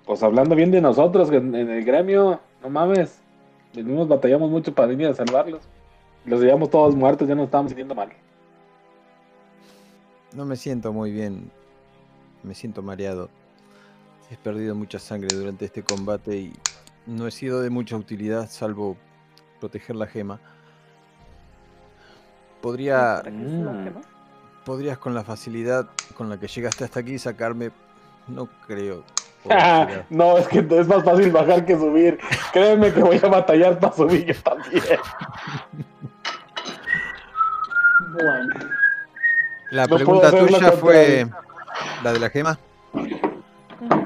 Pues 0.05 0.22
hablando 0.22 0.55
bien 0.55 0.70
de 0.70 0.81
nosotros, 0.81 1.31
en, 1.31 1.55
en 1.55 1.68
el 1.68 1.85
gremio, 1.85 2.40
no 2.62 2.70
mames. 2.70 3.20
Venimos, 3.75 4.09
batallamos 4.09 4.51
mucho 4.51 4.75
para 4.75 4.88
venir 4.88 5.09
a 5.09 5.14
salvarlos. 5.14 5.62
Los 6.25 6.40
llevamos 6.40 6.70
todos 6.70 6.94
muertos, 6.94 7.29
ya 7.29 7.35
nos 7.35 7.46
estábamos 7.46 7.70
sintiendo 7.70 7.94
mal. 7.94 8.11
No 10.35 10.44
me 10.44 10.57
siento 10.57 10.92
muy 10.92 11.12
bien. 11.12 11.51
Me 12.42 12.55
siento 12.55 12.83
mareado. 12.83 13.29
He 14.31 14.37
perdido 14.37 14.75
mucha 14.75 14.99
sangre 14.99 15.37
durante 15.37 15.64
este 15.66 15.83
combate 15.83 16.37
y 16.37 16.53
no 17.07 17.27
he 17.27 17.31
sido 17.31 17.61
de 17.61 17.70
mucha 17.70 17.96
utilidad 17.96 18.49
salvo 18.49 18.96
proteger 19.61 19.96
la 19.96 20.07
gema. 20.07 20.40
Podría, 22.67 23.21
¿Para 23.23 23.31
qué 23.31 23.45
es 23.45 23.53
la 23.53 23.71
Mm. 23.71 23.89
podrías 24.65 24.99
con 24.99 25.15
la 25.15 25.23
facilidad 25.23 25.87
con 26.17 26.29
la 26.29 26.37
que 26.37 26.49
llegaste 26.49 26.83
hasta 26.83 26.99
aquí 26.99 27.17
sacarme. 27.17 27.71
No 28.27 28.49
creo. 28.67 29.05
no, 30.11 30.37
es 30.37 30.49
que 30.49 30.67
es 30.69 30.89
más 30.89 31.05
fácil 31.05 31.31
bajar 31.31 31.65
que 31.65 31.77
subir. 31.77 32.19
Créeme 32.53 32.93
que 32.93 33.01
voy 33.05 33.21
a 33.23 33.29
batallar 33.29 33.79
para 33.79 33.95
subir 33.95 34.27
yo 34.27 34.35
también. 34.43 34.83
Bueno. 38.15 38.55
La 39.71 39.87
No 39.87 39.95
pregunta 39.95 40.31
tuya 40.33 40.73
fue 40.73 41.25
la 42.03 42.13
de 42.13 42.19
la 42.19 42.31
gema. 42.31 42.59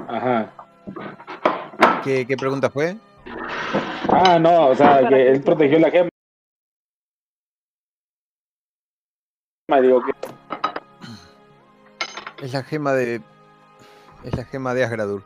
Ajá. 0.06 0.50
¿Qué, 2.04 2.26
qué 2.26 2.36
pregunta 2.36 2.68
fue? 2.68 2.94
Ah, 4.10 4.38
no, 4.38 4.66
o 4.66 4.74
sea, 4.74 5.08
que 5.08 5.30
él 5.30 5.40
protegió 5.40 5.78
la 5.78 5.90
gema. 5.90 6.09
Digo 9.78 10.02
que 10.02 10.12
Es 12.44 12.52
la 12.52 12.64
gema 12.64 12.92
de. 12.92 13.22
Es 14.24 14.36
la 14.36 14.44
gema 14.44 14.74
de 14.74 14.84
Asgradur. 14.84 15.22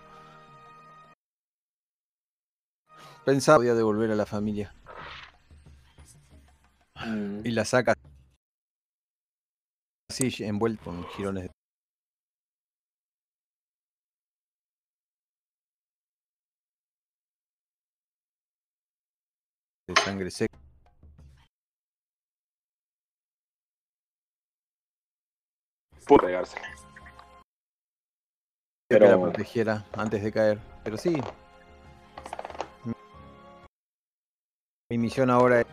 Pensaba 3.24 3.57
que 3.57 3.61
podía 3.61 3.74
devolver 3.74 4.11
a 4.11 4.14
la 4.14 4.26
familia. 4.26 4.74
Mm. 6.96 7.40
Y 7.44 7.50
la 7.52 7.64
saca 7.64 7.94
así 10.11 10.44
envuelto 10.44 10.85
con 10.85 11.04
jirones. 11.09 11.50
De 19.87 19.94
sangre 19.96 20.30
seca. 20.30 20.63
Pudo 26.04 26.26
pegársela. 26.26 26.68
que 28.88 28.98
la 28.98 29.06
Pero 29.06 29.22
protegiera 29.22 29.84
antes 29.96 30.22
de 30.22 30.32
caer. 30.32 30.58
Pero 30.84 30.96
sí. 30.96 31.20
Mi 34.90 34.98
misión 34.98 35.30
ahora 35.30 35.60
es. 35.60 35.66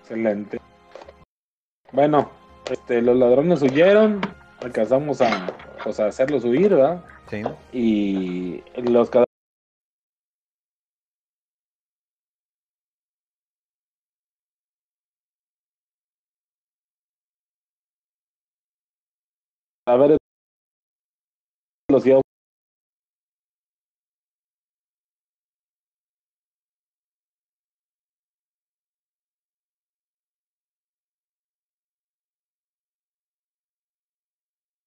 excelente. 0.00 0.60
Bueno, 1.92 2.30
este, 2.70 3.02
los 3.02 3.16
ladrones 3.16 3.62
huyeron. 3.62 4.20
Alcanzamos 4.60 5.20
a, 5.20 5.52
pues, 5.84 6.00
a 6.00 6.06
hacerlos 6.06 6.44
huir, 6.44 6.70
¿verdad? 6.70 7.04
Sí. 7.30 7.42
Y 7.72 8.62
los 8.90 9.10
los 21.90 22.06
íbamos 22.06 22.22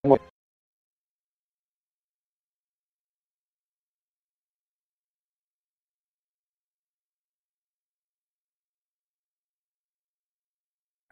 No 0.04 0.16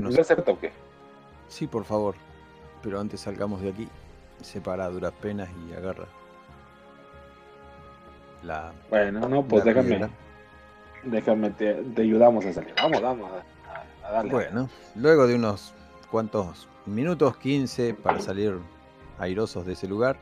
¿No 0.01 0.11
sé. 0.11 0.21
es 0.21 0.27
cierto 0.27 0.51
o 0.53 0.59
qué? 0.59 0.71
Sí, 1.49 1.67
por 1.67 1.83
favor. 1.85 2.15
Pero 2.81 2.99
antes 2.99 3.21
salgamos 3.21 3.61
de 3.61 3.69
aquí. 3.69 3.87
Separa 4.41 4.85
a 4.85 4.89
duras 4.89 5.13
penas 5.21 5.49
y 5.67 5.73
agarra. 5.73 6.05
La. 8.43 8.71
Bueno, 8.89 9.27
no, 9.27 9.43
pues 9.43 9.65
déjame, 9.65 10.09
déjame, 11.03 11.49
te, 11.51 11.73
te 11.73 12.01
ayudamos 12.01 12.45
a 12.45 12.53
salir. 12.53 12.73
Vamos, 12.81 13.01
vamos 13.01 13.29
a, 13.31 14.07
a 14.07 14.11
darle. 14.11 14.31
Bueno, 14.31 14.69
luego 14.95 15.27
de 15.27 15.35
unos 15.35 15.73
cuantos 16.09 16.69
minutos, 16.85 17.37
15, 17.37 17.95
para 17.95 18.19
salir 18.19 18.57
airosos 19.19 19.65
de 19.65 19.73
ese 19.73 19.87
lugar, 19.87 20.17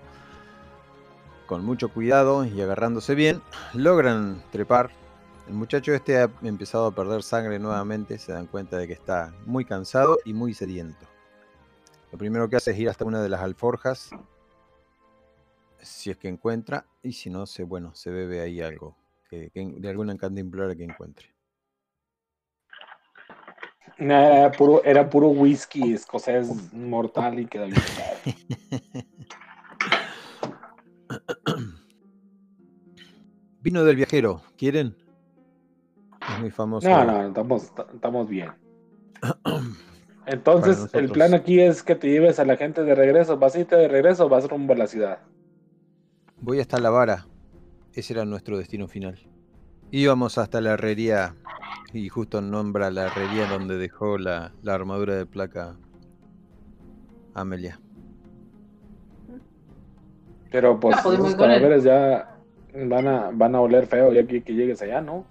con 1.46 1.64
mucho 1.64 1.90
cuidado 1.90 2.46
y 2.46 2.60
agarrándose 2.62 3.16
bien, 3.16 3.42
logran 3.74 4.44
trepar. 4.52 4.90
El 5.48 5.54
muchacho 5.54 5.94
este 5.94 6.18
ha 6.18 6.30
empezado 6.44 6.88
a 6.88 6.92
perder 6.92 7.24
sangre 7.24 7.58
nuevamente, 7.58 8.18
se 8.18 8.34
dan 8.34 8.48
cuenta 8.48 8.78
de 8.78 8.88
que 8.88 8.94
está 8.94 9.32
muy 9.46 9.64
cansado 9.64 10.18
y 10.26 10.34
muy 10.34 10.54
sediento. 10.54 11.06
Lo 12.18 12.20
primero 12.20 12.50
que 12.50 12.56
hace 12.56 12.72
es 12.72 12.80
ir 12.80 12.90
hasta 12.90 13.06
una 13.06 13.22
de 13.22 13.30
las 13.30 13.42
alforjas, 13.42 14.10
si 15.80 16.10
es 16.10 16.18
que 16.18 16.28
encuentra, 16.28 16.88
y 17.04 17.14
si 17.14 17.30
no, 17.30 17.46
se, 17.46 17.62
bueno, 17.62 17.94
se 17.94 18.10
bebe 18.10 18.42
ahí 18.42 18.60
algo, 18.60 18.98
que, 19.30 19.52
que- 19.52 19.76
de 19.78 19.88
alguna 19.88 20.18
cantimplora 20.18 20.76
que 20.76 20.84
encuentre. 20.84 21.28
Era 24.00 24.52
puro, 24.52 24.84
era 24.84 25.08
puro 25.08 25.28
whisky 25.28 25.94
escocés 25.94 26.74
mortal 26.74 27.38
y 27.38 27.46
quedó 27.46 27.68
bien. 27.68 27.78
Vino 33.62 33.84
del 33.84 33.96
viajero, 33.96 34.42
¿quieren? 34.58 34.98
Es 36.28 36.40
muy 36.40 36.50
famoso. 36.50 36.90
No, 36.90 37.06
no, 37.06 37.28
estamos, 37.28 37.72
estamos 37.94 38.28
bien. 38.28 38.52
Entonces, 40.28 40.90
el 40.94 41.10
plan 41.10 41.34
aquí 41.34 41.60
es 41.62 41.84
que 41.84 41.96
te 41.96 42.10
lleves 42.10 42.40
a 42.40 42.46
la 42.46 42.58
gente 42.58 42.84
de 42.84 42.96
regreso. 42.96 43.38
¿Vas 43.38 43.56
a 43.56 43.60
irte 43.60 43.76
de 43.78 43.88
regreso 43.88 44.26
o 44.26 44.30
vas 44.30 44.48
rumbo 44.50 44.74
a 44.74 44.78
la 44.78 44.88
ciudad? 44.88 45.20
Voy 46.42 46.60
hasta 46.60 46.80
la 46.80 46.90
vara. 46.90 47.26
Ese 47.94 48.14
era 48.14 48.26
nuestro 48.26 48.58
destino 48.58 48.88
final. 48.88 49.18
Íbamos 49.90 50.38
hasta 50.38 50.60
la 50.62 50.74
herrería 50.74 51.36
y 51.94 52.10
justo 52.10 52.42
nombra 52.42 52.92
la 52.92 53.06
herrería 53.08 53.48
donde 53.48 53.78
dejó 53.78 54.18
la, 54.18 54.52
la 54.62 54.74
armadura 54.74 55.16
de 55.16 55.26
placa 55.26 55.78
Amelia. 57.34 57.80
Pero 60.52 60.80
pues 60.80 60.98
Ah, 60.98 61.04
con 61.04 61.50
él. 61.52 61.62
cadáveres 61.62 61.84
ya 61.84 62.38
van 62.74 63.08
a, 63.08 63.32
van 63.34 63.56
a 63.56 63.62
oler 63.62 63.88
feo 63.88 64.12
ya 64.14 64.26
que, 64.28 64.44
que 64.44 64.54
llegues 64.54 64.82
allá, 64.82 65.02
¿no? 65.02 65.26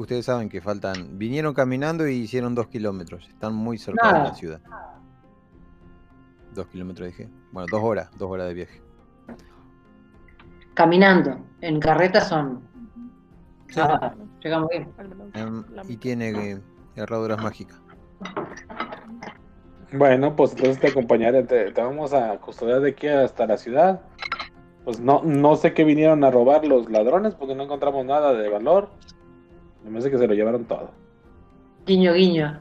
Ustedes 0.00 0.24
saben 0.24 0.48
que 0.48 0.62
faltan. 0.62 1.18
Vinieron 1.18 1.52
caminando 1.52 2.08
y 2.08 2.14
hicieron 2.14 2.54
dos 2.54 2.68
kilómetros. 2.68 3.28
Están 3.28 3.52
muy 3.52 3.76
cerca 3.76 4.14
de 4.14 4.18
la 4.20 4.34
ciudad. 4.34 4.60
Dos 6.54 6.68
kilómetros 6.68 7.08
dije. 7.08 7.28
Bueno, 7.52 7.66
dos 7.70 7.82
horas, 7.82 8.10
dos 8.16 8.30
horas 8.30 8.48
de 8.48 8.54
viaje. 8.54 8.82
Caminando. 10.72 11.38
En 11.60 11.78
carreta 11.80 12.22
son. 12.22 12.62
Sí. 13.68 13.78
Ah, 13.78 14.14
llegamos 14.42 14.70
bien. 14.70 14.88
Em, 15.34 15.64
y 15.86 15.98
tiene 15.98 16.30
eh, 16.30 16.60
herraduras 16.96 17.42
mágicas. 17.42 17.78
Bueno, 19.92 20.34
pues 20.34 20.52
entonces 20.52 20.80
te 20.80 20.88
acompañaré, 20.88 21.42
te, 21.42 21.72
te 21.72 21.82
vamos 21.82 22.14
a 22.14 22.38
custodiar 22.38 22.80
de 22.80 22.92
aquí 22.92 23.06
hasta 23.06 23.46
la 23.46 23.58
ciudad. 23.58 24.00
Pues 24.82 24.98
no, 24.98 25.20
no 25.24 25.56
sé 25.56 25.74
qué 25.74 25.84
vinieron 25.84 26.24
a 26.24 26.30
robar 26.30 26.66
los 26.66 26.90
ladrones 26.90 27.34
porque 27.34 27.54
no 27.54 27.64
encontramos 27.64 28.06
nada 28.06 28.32
de 28.32 28.48
valor. 28.48 28.88
Me 29.84 29.90
parece 29.90 30.10
que 30.10 30.18
se 30.18 30.26
lo 30.26 30.34
llevaron 30.34 30.64
todo. 30.64 30.90
Guiño, 31.86 32.12
guiño. 32.14 32.60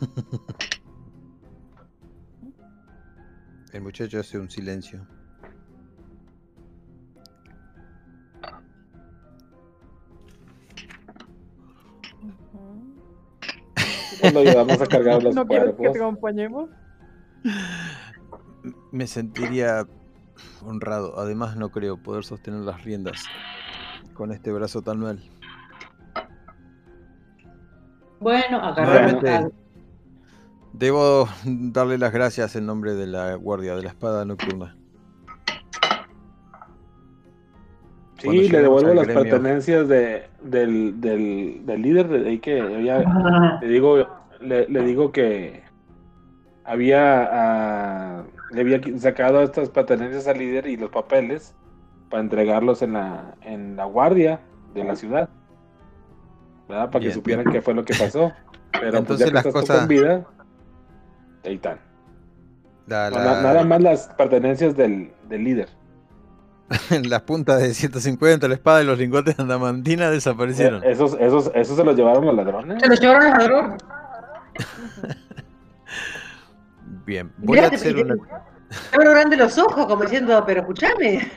El 3.72 3.80
muchacho 3.82 4.20
hace 4.20 4.38
un 4.38 4.50
silencio. 4.50 5.06
Pues 14.20 14.32
lo 14.32 14.40
ayudamos 14.40 14.80
a 14.80 14.86
cargar 14.86 15.22
los 15.22 15.34
¿No 15.34 15.46
quieres 15.46 15.66
que 15.66 15.72
te 15.72 15.76
cuerpos. 15.78 16.00
acompañemos? 16.00 16.70
Me 18.92 19.06
sentiría 19.06 19.86
honrado. 20.64 21.18
Además, 21.18 21.56
no 21.56 21.70
creo 21.70 21.96
poder 22.02 22.24
sostener 22.24 22.60
las 22.60 22.82
riendas 22.84 23.24
con 24.14 24.32
este 24.32 24.52
brazo 24.52 24.82
tan 24.82 25.00
mal. 25.00 25.20
Bueno, 28.20 28.58
agarrame. 28.58 29.20
Nuevamente, 29.20 29.54
Debo 30.72 31.28
darle 31.44 31.98
las 31.98 32.12
gracias 32.12 32.56
en 32.56 32.66
nombre 32.66 32.94
de 32.94 33.06
la 33.06 33.34
guardia 33.34 33.76
de 33.76 33.82
la 33.82 33.90
espada 33.90 34.24
nocturna. 34.24 34.76
Sí, 38.18 38.48
le 38.48 38.62
devuelvo 38.62 38.94
las 38.94 39.06
gremio. 39.06 39.22
pertenencias 39.24 39.88
de, 39.88 40.28
del, 40.42 41.00
del, 41.00 41.66
del 41.66 41.82
líder 41.82 42.08
de 42.08 42.28
ahí 42.28 42.38
que 42.38 42.60
había, 42.60 43.02
Ah, 43.06 43.58
le 43.60 43.68
digo, 43.68 44.06
le, 44.40 44.68
le 44.68 44.82
digo 44.84 45.10
que 45.10 45.64
había 46.64 47.28
ah, 47.32 48.24
le 48.52 48.60
había 48.60 48.80
sacado 48.98 49.42
estas 49.42 49.70
pertenencias 49.70 50.26
al 50.28 50.38
líder 50.38 50.66
y 50.66 50.76
los 50.76 50.90
papeles 50.90 51.54
para 52.10 52.22
entregarlos 52.22 52.82
en 52.82 52.92
la, 52.94 53.34
en 53.42 53.76
la 53.76 53.84
guardia 53.86 54.40
de 54.74 54.84
la 54.84 54.94
ciudad. 54.96 55.28
¿Verdad? 56.68 56.90
Para 56.90 57.04
que 57.04 57.12
supieran 57.12 57.44
qué 57.50 57.60
fue 57.62 57.74
lo 57.74 57.84
que 57.84 57.94
pasó. 57.94 58.32
Pero 58.72 58.98
Entonces 58.98 59.06
pues 59.06 59.18
ya 59.30 59.34
las 59.34 59.42
que 59.42 59.48
estás 59.48 59.62
tú 59.64 59.66
cosas- 59.66 59.78
con 59.80 59.88
vida, 59.88 60.24
ahí 61.44 61.54
están. 61.54 61.78
La, 62.86 63.10
No, 63.10 63.16
la- 63.18 63.24
na- 63.24 63.42
Nada 63.42 63.64
más 63.64 63.80
las 63.82 64.08
pertenencias 64.16 64.76
del, 64.76 65.12
del 65.28 65.44
líder. 65.44 65.68
las 67.08 67.22
puntas 67.22 67.60
de 67.60 67.74
150, 67.74 68.48
la 68.48 68.54
espada 68.54 68.82
y 68.82 68.86
los 68.86 68.98
lingotes 68.98 69.36
de 69.36 69.42
andamantina 69.42 70.10
desaparecieron. 70.10 70.82
Eh, 70.84 70.90
Esos, 70.92 71.16
esos, 71.20 71.50
esos 71.54 71.76
se 71.76 71.84
los 71.84 71.94
llevaron 71.96 72.24
los 72.24 72.34
ladrones. 72.34 72.80
Se 72.82 72.88
lo 72.88 72.94
llevaron 72.94 73.22
al 73.24 73.38
ladrón. 73.38 73.76
Bien, 77.06 77.32
voy 77.38 77.58
a 77.58 77.62
Mirá, 77.62 77.74
hacer 77.76 77.94
te- 77.94 78.02
una... 78.02 78.14
te 78.14 78.96
abro 78.96 79.10
grande 79.10 79.36
los 79.36 79.58
ojos, 79.58 79.86
como 79.86 80.02
diciendo, 80.04 80.42
pero 80.46 80.60
escúchame. 80.60 81.30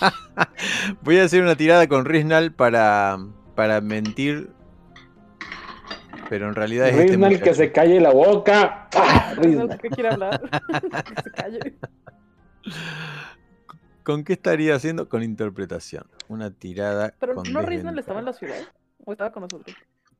Voy 1.02 1.18
a 1.18 1.24
hacer 1.24 1.42
una 1.42 1.54
tirada 1.56 1.86
con 1.88 2.04
Riznal 2.04 2.52
para, 2.52 3.18
para 3.54 3.80
mentir. 3.80 4.50
Pero 6.28 6.48
en 6.48 6.54
realidad 6.54 6.88
es 6.88 6.96
este 6.96 7.12
Ritnal, 7.12 7.40
que 7.40 7.54
se 7.54 7.72
calle 7.72 8.00
la 8.00 8.10
boca. 8.12 8.88
¡Ah! 8.94 9.34
Quiere 9.94 10.08
hablar. 10.10 10.40
que 11.14 11.22
se 11.22 11.30
calle. 11.30 11.76
¿Con 14.02 14.24
qué 14.24 14.34
estaría 14.34 14.74
haciendo? 14.74 15.08
Con 15.08 15.22
interpretación. 15.22 16.04
Una 16.28 16.50
tirada 16.50 17.14
Pero 17.18 17.34
con 17.36 17.50
¿no 17.52 17.62
Riznal 17.62 17.98
estaba 17.98 18.18
en 18.18 18.26
la 18.26 18.32
ciudad? 18.32 18.56
¿O 19.04 19.12
estaba 19.12 19.32
con 19.32 19.44
nosotros? 19.44 19.74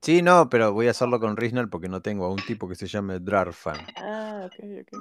Sí, 0.07 0.23
no, 0.23 0.49
pero 0.49 0.73
voy 0.73 0.87
a 0.87 0.92
hacerlo 0.92 1.19
con 1.19 1.37
Riznal 1.37 1.69
porque 1.69 1.88
no 1.88 2.01
tengo 2.01 2.27
a 2.27 2.31
un 2.31 2.37
tipo 2.37 2.69
que 2.69 2.77
se 2.77 2.87
llame 2.87 3.19
Drarfan. 3.19 3.88
Ah, 3.97 4.47
ok, 4.47 4.64
ok. 4.83 4.99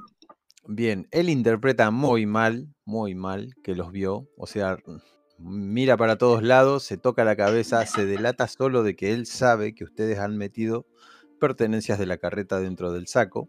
Bien, 0.68 1.08
él 1.12 1.30
interpreta 1.30 1.92
muy 1.92 2.26
mal, 2.26 2.74
muy 2.86 3.14
mal 3.14 3.54
que 3.62 3.76
los 3.76 3.92
vio. 3.92 4.28
O 4.36 4.48
sea, 4.48 4.80
mira 5.38 5.96
para 5.96 6.18
todos 6.18 6.42
lados, 6.42 6.86
se 6.86 6.98
toca 6.98 7.24
la 7.24 7.36
cabeza, 7.36 7.86
se 7.86 8.08
delata 8.08 8.48
solo 8.48 8.82
de 8.82 8.96
que 8.96 9.14
él 9.14 9.28
sabe 9.28 9.76
que 9.76 9.84
ustedes 9.84 10.18
han 10.18 10.38
metido 10.38 10.88
pertenencias 11.40 12.00
de 12.00 12.08
la 12.08 12.18
carreta 12.18 12.60
dentro 12.60 12.92
del 12.92 13.06
saco. 13.06 13.48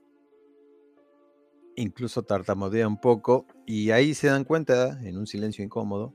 Incluso 1.75 2.23
tartamudea 2.23 2.87
un 2.87 3.01
poco 3.01 3.47
y 3.65 3.93
ahí 3.93 4.13
se 4.13 4.27
dan 4.27 4.45
cuenta, 4.45 5.01
en 5.03 5.17
un 5.17 5.27
silencio 5.27 5.65
incómodo, 5.65 6.13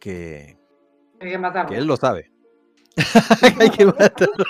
que, 0.00 0.56
Hay 1.20 1.30
que 1.30 1.36
matarlo. 1.36 1.68
que 1.72 1.76
él 1.76 1.84
lo 1.84 1.98
sabe. 1.98 2.33
Hay 3.60 3.70
que 3.70 3.86
matarlo. 3.86 4.44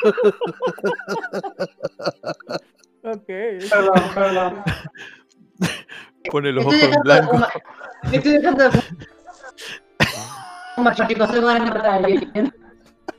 Ok. 3.02 3.26
Perdón, 3.26 4.02
perdón. 4.14 4.62
Pone 6.30 6.52
los 6.52 6.64
ojos 6.64 6.82
en 6.82 7.00
blanco. 7.02 7.38
Me 8.10 8.16
estoy 8.16 8.32
dejando. 8.38 8.70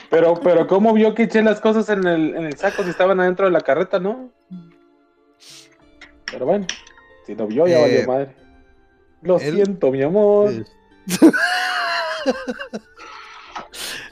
Pero, 0.09 0.33
pero, 0.35 0.67
¿cómo 0.67 0.93
vio 0.93 1.13
que 1.15 1.23
eché 1.23 1.41
las 1.41 1.59
cosas 1.61 1.89
en 1.89 2.05
el, 2.07 2.35
en 2.35 2.45
el 2.45 2.57
saco 2.57 2.83
si 2.83 2.89
estaban 2.89 3.19
adentro 3.19 3.45
de 3.45 3.51
la 3.51 3.61
carreta, 3.61 3.99
no? 3.99 4.31
Pero 6.31 6.45
bueno, 6.45 6.67
si 7.25 7.35
lo 7.35 7.47
vio, 7.47 7.67
ya 7.67 7.79
Eh, 7.79 7.81
valió 7.81 8.07
madre. 8.07 8.35
Lo 9.21 9.39
él- 9.39 9.55
siento, 9.55 9.91
mi 9.91 10.01
amor. 10.03 10.51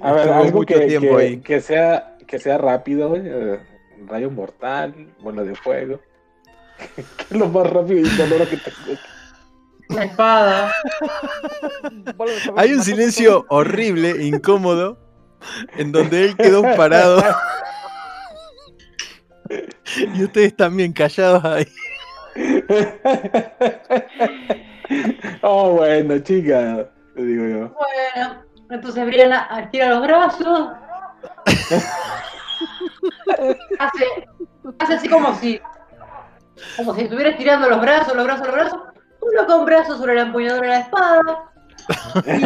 A 0.00 0.12
ver, 0.12 0.28
algo 0.28 0.58
mucho 0.58 0.74
que, 0.74 0.86
tiempo 0.86 1.16
que- 1.16 1.22
ahí. 1.22 1.36
que 1.38 1.60
sea, 1.60 2.16
que 2.26 2.38
sea 2.38 2.58
rápido, 2.58 3.08
güey, 3.10 3.22
eh, 3.24 3.60
rayo 4.06 4.30
mortal, 4.30 4.94
bola 5.20 5.42
de 5.42 5.54
fuego. 5.54 6.00
¿Qué 6.96 7.02
es 7.30 7.36
lo 7.36 7.48
más 7.48 7.68
rápido 7.70 8.00
y 8.00 8.16
doloroso 8.16 8.50
que 8.50 8.56
te 8.58 8.72
Una 9.88 10.04
espada. 10.04 10.72
Hay 12.56 12.72
un 12.72 12.82
silencio 12.82 13.46
horrible, 13.48 14.22
incómodo, 14.24 14.98
en 15.76 15.92
donde 15.92 16.24
él 16.26 16.36
quedó 16.36 16.62
parado. 16.76 17.22
Y 20.14 20.24
ustedes 20.24 20.56
también 20.56 20.92
callados 20.92 21.44
ahí. 21.44 21.66
oh, 25.42 25.70
bueno, 25.72 26.18
chica, 26.18 26.90
te 27.14 27.24
digo 27.24 27.44
yo. 27.46 27.74
Bueno, 27.74 28.42
entonces 28.70 29.06
Briana 29.06 29.48
estira 29.60 29.90
los 29.90 30.02
brazos. 30.02 30.70
hace, 33.78 34.04
hace 34.78 34.94
así 34.94 35.08
como 35.08 35.34
si. 35.34 35.60
Como 36.76 36.94
si 36.94 37.02
estuviera 37.02 37.30
estirando 37.30 37.68
los 37.68 37.80
brazos, 37.80 38.14
los 38.16 38.24
brazos, 38.24 38.46
los 38.46 38.54
brazos. 38.56 38.80
Coloca 39.20 39.56
un 39.56 39.64
brazo 39.66 39.98
sobre 39.98 40.14
la 40.14 40.22
empuñadura 40.22 40.62
de 40.62 40.68
la 40.68 40.80
espada. 40.80 41.50
Y 42.26 42.40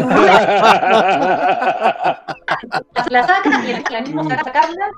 se 3.04 3.10
la 3.10 3.26
saca 3.26 3.64
y 3.64 3.92
la 3.92 4.00
misma 4.02 4.24
saca 4.24 4.44
sacarla, 4.44 4.90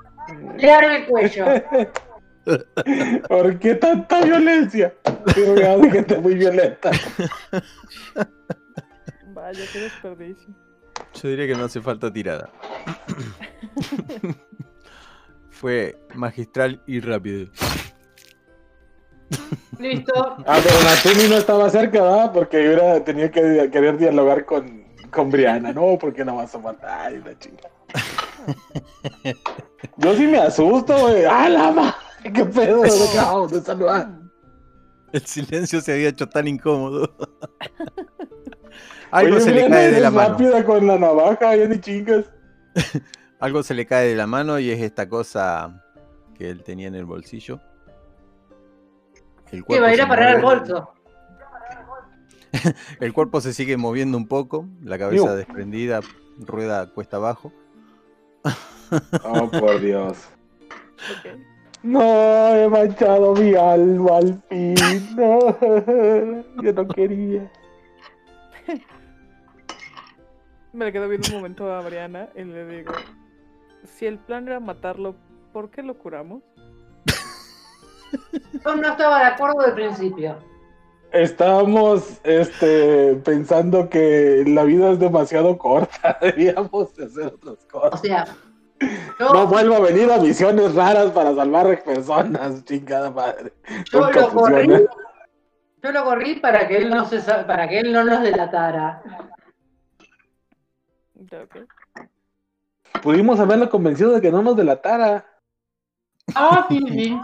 le 0.56 0.72
abren 0.72 0.92
el 0.92 1.06
cuello. 1.06 1.44
¿Por 3.28 3.58
qué 3.58 3.74
tanta 3.76 4.20
violencia? 4.22 4.94
Pero 5.35 5.54
me 5.54 5.64
hace 5.64 5.90
gente 5.90 6.18
muy 6.18 6.35
violenta. 6.35 6.90
Vaya, 9.28 9.64
qué 9.72 9.80
desperdicio. 9.80 10.54
Yo 11.22 11.28
diría 11.28 11.46
que 11.46 11.54
no 11.54 11.64
hace 11.64 11.80
falta 11.80 12.12
tirada. 12.12 12.50
Fue 15.50 15.96
magistral 16.14 16.82
y 16.87 17.00
rápido. 17.00 17.50
Listo. 19.78 20.12
Ah, 20.46 20.61
pero 20.62 20.76
Natsumi 20.85 21.28
no 21.28 21.37
estaba 21.37 21.70
cerca, 21.70 22.02
¿verdad? 22.02 22.32
Porque 22.32 22.62
yo 22.64 22.72
era- 22.72 23.04
tenía 23.04 23.30
que 23.30 23.68
querer 23.72 23.96
dialogar 23.98 24.44
con, 24.44 24.85
con 25.11 25.30
Brianna. 25.30 25.72
No, 25.72 25.98
porque 25.98 26.24
la 26.24 26.32
vas 26.32 26.54
a 26.54 26.58
matar? 26.58 27.12
Ay, 27.12 27.22
la 27.24 27.38
chinga. 27.38 27.70
Yo 29.98 30.16
sí 30.16 30.26
me 30.26 30.38
asusto, 30.38 30.96
güey. 30.98 31.24
¡Ah, 31.24 31.48
la 31.48 31.70
ma! 31.70 31.94
¿Qué 32.22 32.44
pedo? 32.44 32.82
¿Dónde 32.82 33.08
acabamos 33.12 33.52
de 33.52 33.61
saludar? 33.61 34.11
El 35.12 35.26
silencio 35.26 35.80
se 35.80 35.92
había 35.92 36.08
hecho 36.08 36.28
tan 36.28 36.48
incómodo. 36.48 37.14
Algo 39.11 39.37
Oye, 39.37 39.44
se 39.44 39.52
le 39.52 39.68
cae 39.68 39.90
de 39.90 40.00
la 40.00 40.11
mano. 40.11 40.30
rápida 40.30 40.64
con 40.64 40.87
la 40.87 40.98
navaja, 40.98 41.56
ya 41.56 41.66
ni 41.66 41.78
chingas. 41.80 42.24
Algo 43.40 43.62
se 43.62 43.74
le 43.74 43.87
cae 43.87 44.08
de 44.08 44.14
la 44.14 44.26
mano 44.26 44.58
y 44.58 44.70
es 44.70 44.80
esta 44.80 45.08
cosa 45.08 45.85
que 46.35 46.48
él 46.48 46.62
tenía 46.62 46.88
en 46.88 46.94
el 46.94 47.04
bolsillo. 47.04 47.61
El 49.50 49.64
Que 49.64 49.81
va 49.81 49.88
a 49.88 49.94
ir 49.94 50.00
a 50.00 50.08
parar 50.08 50.37
al 50.37 50.42
bolso. 50.42 50.92
El 53.00 53.12
cuerpo 53.12 53.40
se 53.40 53.52
sigue 53.52 53.77
moviendo 53.77 54.16
un 54.16 54.27
poco, 54.27 54.66
la 54.83 54.98
cabeza 54.98 55.35
desprendida, 55.35 56.00
rueda 56.38 56.87
cuesta 56.87 57.16
abajo. 57.18 57.52
Oh, 59.25 59.50
por 59.50 59.81
Dios. 59.81 60.18
No, 61.83 62.54
he 62.54 62.68
manchado 62.68 63.35
mi 63.35 63.54
alma 63.54 64.18
al 64.18 64.42
fin. 64.50 64.75
No, 65.16 65.56
yo 66.62 66.73
no 66.75 66.88
quería. 66.88 67.50
Me 70.73 70.87
le 70.87 70.92
quedo 70.92 71.08
viendo 71.08 71.29
un 71.29 71.35
momento 71.37 71.71
a 71.73 71.81
Briana 71.83 72.29
y 72.35 72.42
le 72.44 72.67
digo: 72.67 72.92
Si 73.85 74.06
el 74.06 74.19
plan 74.19 74.48
era 74.48 74.58
matarlo, 74.60 75.15
¿por 75.52 75.71
qué 75.71 75.83
lo 75.83 75.94
curamos? 75.98 76.42
Yo 78.65 78.77
no 78.77 78.88
estaba 78.88 79.19
de 79.21 79.25
acuerdo 79.27 79.63
del 79.63 79.75
principio. 79.75 80.37
Estábamos 81.13 82.21
este, 82.25 83.17
pensando 83.17 83.90
que 83.90 84.44
la 84.46 84.65
vida 84.65 84.92
es 84.92 84.98
demasiado 84.98 85.58
corta. 85.58 86.17
Debíamos 86.23 86.96
de 86.96 87.04
hacer 87.04 87.27
otras 87.27 87.58
O 87.73 87.81
cosas. 87.81 88.00
sea, 88.00 88.25
Yo, 89.21 89.31
No 89.33 89.46
vuelvo 89.46 89.75
a 89.75 89.81
venir 89.81 90.10
a 90.10 90.19
misiones 90.19 90.75
raras 90.75 91.10
para 91.10 91.35
salvar 91.35 91.83
personas, 91.85 92.65
chingada 92.65 93.10
madre. 93.10 93.52
yo 93.92 94.00
Nunca 94.00 94.21
lo 94.21 94.29
corrí. 94.31 94.87
Yo 95.83 95.90
lo 95.92 96.04
corrí 96.04 96.37
para 96.37 96.68
que 96.68 96.76
él 96.76 96.90
no 96.90 97.04
se 97.06 97.20
para 97.20 97.68
que 97.68 97.80
él 97.80 97.92
no 97.92 98.04
nos 98.04 98.22
delatara. 98.22 99.02
Ya, 101.14 101.42
ok. 101.42 101.56
Pudimos 103.02 103.40
haberlo 103.40 103.68
convencido 103.68 104.12
de 104.12 104.20
que 104.20 104.30
no 104.30 104.42
nos 104.42 104.56
delatara. 104.56 105.26
Ah, 106.35 106.66
sí, 106.68 106.78
sí. 106.88 107.20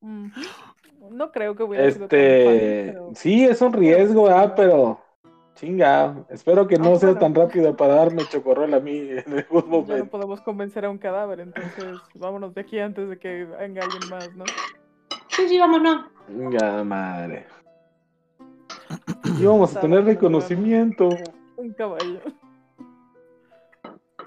No 0.00 1.30
creo 1.30 1.54
que 1.54 1.62
hubiera 1.62 1.90
sido 1.90 2.08
tan 2.08 2.18
Este, 2.18 2.44
fácil, 2.44 2.92
pero- 2.92 3.10
sí, 3.14 3.44
es 3.44 3.60
un 3.60 3.72
riesgo, 3.72 4.28
ah, 4.30 4.54
pero 4.54 5.00
chinga, 5.54 6.24
espero 6.30 6.66
que 6.66 6.78
no 6.78 6.92
Ah, 6.94 6.96
sea 6.96 7.08
bueno. 7.10 7.20
tan 7.20 7.34
rápido 7.34 7.76
para 7.76 7.96
darme 7.96 8.22
chocorrol 8.28 8.72
a 8.74 8.80
mí 8.80 8.98
en 9.10 9.24
algún 9.38 9.62
Ya 9.62 9.66
no 9.66 9.66
momento. 9.66 10.06
podemos 10.10 10.40
convencer 10.40 10.84
a 10.84 10.90
un 10.90 10.98
cadáver, 10.98 11.40
entonces 11.40 11.98
vámonos 12.14 12.54
de 12.54 12.60
aquí 12.60 12.78
antes 12.78 13.08
de 13.08 13.18
que 13.18 13.44
venga 13.44 13.82
alguien 13.82 14.08
más, 14.10 14.32
¿no? 14.36 14.44
Sí, 15.28 15.48
sí, 15.48 15.58
vámonos. 15.58 16.06
Chinga 16.26 16.84
madre. 16.84 17.46
Íbamos 19.40 19.76
a 19.76 19.80
tener 19.80 20.04
reconocimiento. 20.04 21.08
Un 21.56 21.72
caballo. 21.72 22.20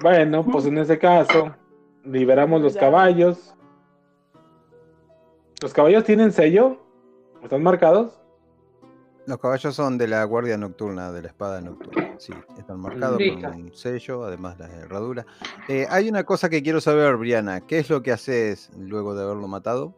Bueno, 0.01 0.43
pues 0.43 0.65
en 0.65 0.77
ese 0.77 0.97
caso, 0.97 1.55
liberamos 2.03 2.61
los 2.61 2.73
Ya. 2.73 2.79
caballos. 2.79 3.53
¿Los 5.61 5.73
caballos 5.73 6.03
tienen 6.03 6.31
sello? 6.31 6.77
¿Están 7.43 7.61
marcados? 7.61 8.17
Los 9.27 9.37
caballos 9.37 9.75
son 9.75 9.99
de 9.99 10.07
la 10.07 10.23
guardia 10.23 10.57
nocturna, 10.57 11.11
de 11.11 11.21
la 11.21 11.27
espada 11.27 11.61
nocturna. 11.61 12.15
Sí, 12.17 12.33
están 12.57 12.79
marcados 12.79 13.19
con 13.39 13.53
un 13.53 13.73
sello, 13.73 14.23
además 14.23 14.57
la 14.57 14.67
herradura. 14.67 15.25
Eh, 15.67 15.85
hay 15.89 16.09
una 16.09 16.23
cosa 16.23 16.49
que 16.49 16.63
quiero 16.63 16.81
saber, 16.81 17.15
Briana. 17.17 17.61
¿Qué 17.61 17.77
es 17.77 17.89
lo 17.89 18.01
que 18.01 18.11
haces 18.11 18.71
luego 18.75 19.13
de 19.13 19.23
haberlo 19.23 19.47
matado? 19.47 19.93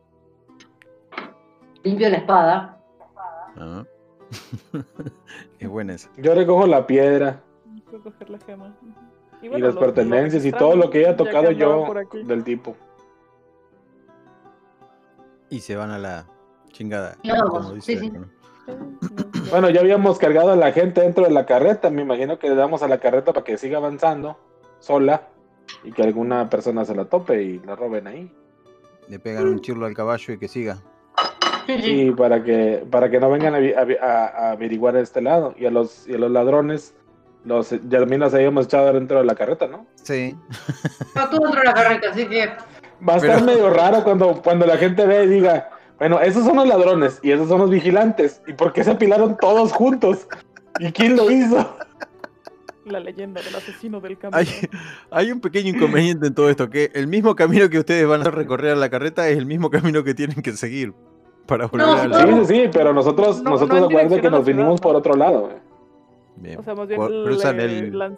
Limpio 1.84 2.10
la 2.10 2.18
espada. 2.18 2.78
Ah. 3.58 3.84
es 5.60 5.68
buena 5.68 5.96
esa. 5.96 6.10
Yo 6.18 6.34
recojo 6.36 6.68
la 6.68 6.86
piedra 6.86 7.42
Puedo 7.94 8.04
coger 8.04 8.30
la 8.30 8.40
gema. 8.40 8.76
Ujú. 8.82 9.46
y 9.46 9.50
bueno, 9.50 9.68
las 9.68 9.76
pertenencias 9.76 10.46
y 10.46 10.52
todo 10.52 10.76
lo 10.76 10.90
que 10.90 11.00
haya 11.00 11.16
tocado 11.16 11.52
yo 11.52 11.86
del 12.26 12.44
tipo. 12.44 12.76
Y 15.50 15.60
se 15.60 15.76
van 15.76 15.92
a 15.92 16.00
la 16.00 16.26
chingada. 16.72 17.18
Ya 17.24 17.36
vamos, 17.36 17.50
como 17.52 17.74
dice 17.74 17.94
sí, 17.94 18.00
sí. 18.00 18.10
Beto, 18.10 18.26
¿no? 18.26 18.44
Bueno, 19.52 19.70
ya 19.70 19.82
habíamos 19.82 20.18
cargado 20.18 20.52
a 20.52 20.56
la 20.56 20.72
gente 20.72 21.02
dentro 21.02 21.26
de 21.26 21.32
la 21.32 21.46
carreta. 21.46 21.90
Me 21.90 22.02
imagino 22.02 22.40
que 22.40 22.50
le 22.50 22.56
damos 22.56 22.82
a 22.82 22.88
la 22.88 23.00
carreta 23.00 23.34
para 23.34 23.44
que 23.44 23.58
siga 23.58 23.78
avanzando 23.78 24.40
sola 24.80 25.28
y 25.84 25.92
que 25.92 26.02
alguna 26.02 26.50
persona 26.50 26.86
se 26.86 26.96
la 26.96 27.06
tope 27.06 27.44
y 27.44 27.60
la 27.60 27.76
roben 27.76 28.08
ahí. 28.08 28.34
Le 29.08 29.20
pegan 29.20 29.48
un 29.48 29.60
chirlo 29.60 29.86
al 29.86 29.94
caballo 29.94 30.34
y 30.34 30.40
que 30.40 30.48
siga. 30.48 30.82
Sí, 31.68 31.82
sí. 31.82 31.92
Y 32.08 32.12
para 32.12 32.44
que 32.44 32.86
para 32.90 33.10
que 33.10 33.20
no 33.20 33.30
vengan 33.30 33.56
a, 33.56 33.58
a 33.58 34.06
a- 34.08 34.52
averiguar 34.52 34.96
a 34.96 35.02
este 35.02 35.22
lado. 35.22 35.54
Y 35.58 35.66
a 35.66 35.72
los, 35.72 36.08
y 36.08 36.14
a 36.14 36.18
los 36.18 36.32
ladrones, 36.32 36.94
los 37.46 37.70
ya 37.72 38.00
también 38.00 38.22
los 38.22 38.34
habíamos 38.34 38.66
echado 38.66 38.92
dentro 38.94 39.20
de 39.20 39.26
la 39.26 39.36
carreta, 39.36 39.68
¿no? 39.68 39.86
Sí. 39.96 40.36
No, 41.16 41.30
tú 41.30 41.40
dentro 41.42 41.60
de 41.62 41.66
la 41.68 41.74
carreta, 41.74 42.10
así 42.12 42.26
que. 42.28 42.50
Va 43.08 43.16
a 43.16 43.18
estar 43.18 43.44
medio 43.44 43.70
raro 43.70 44.04
cuando, 44.04 44.42
cuando 44.42 44.66
la 44.66 44.78
gente 44.78 45.06
ve 45.06 45.26
y 45.26 45.28
diga, 45.28 45.70
bueno, 46.00 46.20
esos 46.22 46.46
son 46.46 46.56
los 46.56 46.68
ladrones 46.68 47.20
y 47.22 47.32
esos 47.32 47.50
son 47.50 47.60
los 47.60 47.70
vigilantes. 47.70 48.42
¿Y 48.48 48.54
por 48.54 48.72
qué 48.72 48.84
se 48.84 48.92
apilaron 48.92 49.36
todos 49.38 49.74
juntos? 49.74 50.28
¿Y 50.80 50.92
quién 50.92 51.16
lo 51.18 51.30
hizo? 51.30 51.78
La 52.86 53.00
leyenda 53.00 53.42
del 53.42 53.56
asesino 53.56 54.02
del 54.02 54.18
camino. 54.18 54.38
Hay, 54.38 54.48
hay 55.12 55.32
un 55.32 55.40
pequeño 55.40 55.70
inconveniente 55.70 56.28
en 56.28 56.34
todo 56.34 56.50
esto, 56.50 56.70
que 56.70 56.92
el 56.94 57.08
mismo 57.08 57.34
camino 57.36 57.70
que 57.70 57.80
ustedes 57.80 58.06
van 58.08 58.22
a 58.28 58.32
recorrer 58.32 58.72
a 58.74 58.76
la 58.76 58.90
carreta 58.90 59.30
es 59.30 59.38
el 59.38 59.46
mismo 59.46 59.70
camino 59.70 60.04
que 60.04 60.14
tienen 60.14 60.42
que 60.42 60.52
seguir 60.54 60.94
para 61.46 61.68
volver 61.68 61.88
No, 61.88 61.94
a 61.94 62.08
la... 62.08 62.20
Sí, 62.22 62.34
sí, 62.34 62.46
sí, 62.46 62.70
pero 62.72 62.94
nosotros, 62.94 63.42
No, 63.44 63.52
nosotros 63.52 63.80
no 63.80 63.86
en 63.86 63.92
acuérdense 63.92 64.22
que 64.22 64.30
nos 64.30 64.46
vinimos 64.46 64.80
ciudad, 64.80 64.82
por 64.84 64.96
otro 64.96 65.16
lado. 65.16 65.42
güey. 65.42 65.56
Bien. 66.38 66.60
O 66.60 66.64
sea, 66.64 66.74
más 66.76 66.88
bien 66.88 67.00
Cru- 67.00 67.26
cruzan 67.26 67.58
le 67.58 67.64
el- 67.66 67.94
lanz- 67.94 68.18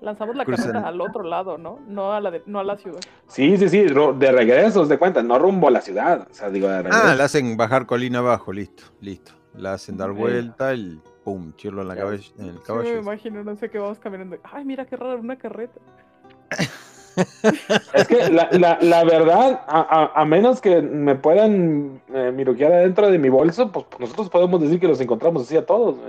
lanzamos 0.00 0.36
la 0.36 0.44
cruzan- 0.44 0.66
carreta 0.72 0.88
al 0.88 1.00
otro 1.00 1.22
lado, 1.22 1.58
¿no? 1.58 1.78
No 1.88 2.12
a 2.12 2.20
la, 2.20 2.30
de- 2.30 2.42
no 2.46 2.58
a 2.60 2.64
la 2.64 2.76
ciudad. 2.76 3.00
Sí, 3.26 3.56
sí, 3.56 3.68
sí, 3.68 3.86
ru- 3.86 4.16
de 4.16 4.30
regreso, 4.32 4.84
de 4.86 4.98
cuenta, 4.98 5.22
no 5.22 5.38
rumbo 5.38 5.68
a 5.68 5.70
la 5.70 5.80
ciudad. 5.80 6.26
O 6.30 6.34
sea, 6.34 6.50
digo, 6.50 6.68
de 6.68 6.82
regreso. 6.82 7.00
Ah, 7.04 7.14
la 7.14 7.24
hacen 7.24 7.56
bajar 7.56 7.86
colina 7.86 8.18
abajo, 8.18 8.52
listo, 8.52 8.84
listo. 9.00 9.32
La 9.54 9.72
hacen 9.72 9.96
dar 9.96 10.10
Ok. 10.10 10.18
vuelta 10.18 10.74
y 10.74 11.00
pum, 11.24 11.52
chirlo 11.56 11.82
en, 11.82 11.88
la 11.88 11.94
Ya. 11.94 12.02
cabeza, 12.02 12.30
en 12.38 12.44
el 12.44 12.52
Sí, 12.52 12.58
me 12.58 12.62
caballo. 12.64 12.98
imagino, 12.98 13.42
no 13.44 13.56
sé 13.56 13.70
qué 13.70 13.78
vamos 13.78 13.98
caminando. 13.98 14.36
Ay, 14.44 14.64
mira 14.64 14.84
qué 14.86 14.96
raro, 14.96 15.18
una 15.18 15.36
carreta. 15.36 15.80
Es 17.94 18.06
que 18.08 18.28
la, 18.30 18.48
la, 18.52 18.78
la 18.80 19.04
verdad, 19.04 19.62
a, 19.66 19.80
a- 20.14 20.20
a 20.20 20.24
menos 20.24 20.60
que 20.60 20.80
me 20.82 21.14
puedan 21.16 22.00
eh, 22.12 22.32
miroquear 22.34 22.72
adentro 22.72 23.10
de 23.10 23.18
mi 23.18 23.28
bolso, 23.28 23.70
pues 23.72 23.86
nosotros 23.98 24.30
podemos 24.30 24.60
decir 24.60 24.78
que 24.80 24.88
los 24.88 25.00
encontramos 25.00 25.42
así 25.42 25.56
a 25.56 25.66
todos. 25.66 25.96
güey. 25.96 26.08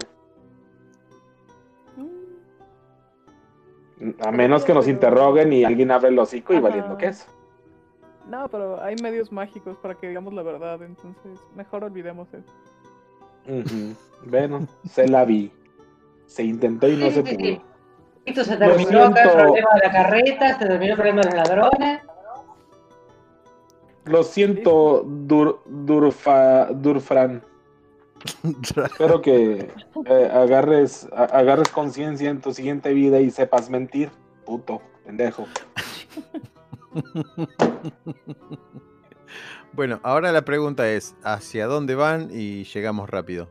Mm, 3.99 4.11
A 4.25 4.31
menos 4.31 4.63
que 4.63 4.73
nos 4.73 4.87
interroguen 4.87 5.51
y 5.53 5.63
alguien 5.65 5.91
abre 5.91 6.09
el 6.09 6.19
hocico 6.19 6.53
y 6.53 6.57
Ajá. 6.57 6.67
valiendo 6.67 6.97
queso. 6.97 7.25
No, 8.29 8.47
pero 8.47 8.81
hay 8.81 8.95
medios 9.01 9.31
mágicos 9.31 9.75
para 9.77 9.95
que 9.95 10.07
digamos 10.07 10.33
la 10.33 10.43
verdad, 10.43 10.81
entonces 10.83 11.39
mejor 11.55 11.83
olvidemos 11.83 12.27
eso. 12.33 12.53
Bueno, 14.25 14.67
se 14.87 15.07
la 15.07 15.25
vi. 15.25 15.51
Se 16.27 16.43
intentó 16.43 16.87
y 16.87 16.95
no 16.95 17.09
se 17.09 17.23
pudo. 17.23 17.68
Esto 18.29 18.43
se 18.43 18.57
Lo 18.57 18.59
terminó 18.59 19.03
acá 19.05 19.23
el 19.23 19.29
problema 19.31 19.69
de 19.73 19.79
la 19.87 19.91
carreta, 19.91 20.59
se 20.59 20.65
terminó 20.67 20.91
el 20.93 20.97
problema 20.97 21.21
de 21.21 21.25
los 21.27 21.35
ladrones. 21.35 22.01
Lo 24.05 24.23
siento, 24.23 25.03
Dur, 25.05 25.61
Durfa, 25.65 26.65
Durfran. 26.67 27.43
Espero 28.83 29.21
que 29.21 29.71
eh, 30.05 30.31
agarres, 30.33 31.07
a- 31.15 31.23
agarres 31.25 31.69
conciencia 31.69 32.29
en 32.29 32.41
tu 32.41 32.53
siguiente 32.53 32.93
vida 32.93 33.19
y 33.19 33.31
sepas 33.31 33.69
mentir. 33.69 34.09
Puto, 34.45 34.81
pendejo. 35.05 35.45
bueno, 39.73 39.99
ahora 40.03 40.31
la 40.31 40.43
pregunta 40.43 40.89
es, 40.89 41.15
¿hacia 41.23 41.67
dónde 41.67 41.95
van 41.95 42.29
y 42.31 42.63
llegamos 42.65 43.09
rápido? 43.09 43.47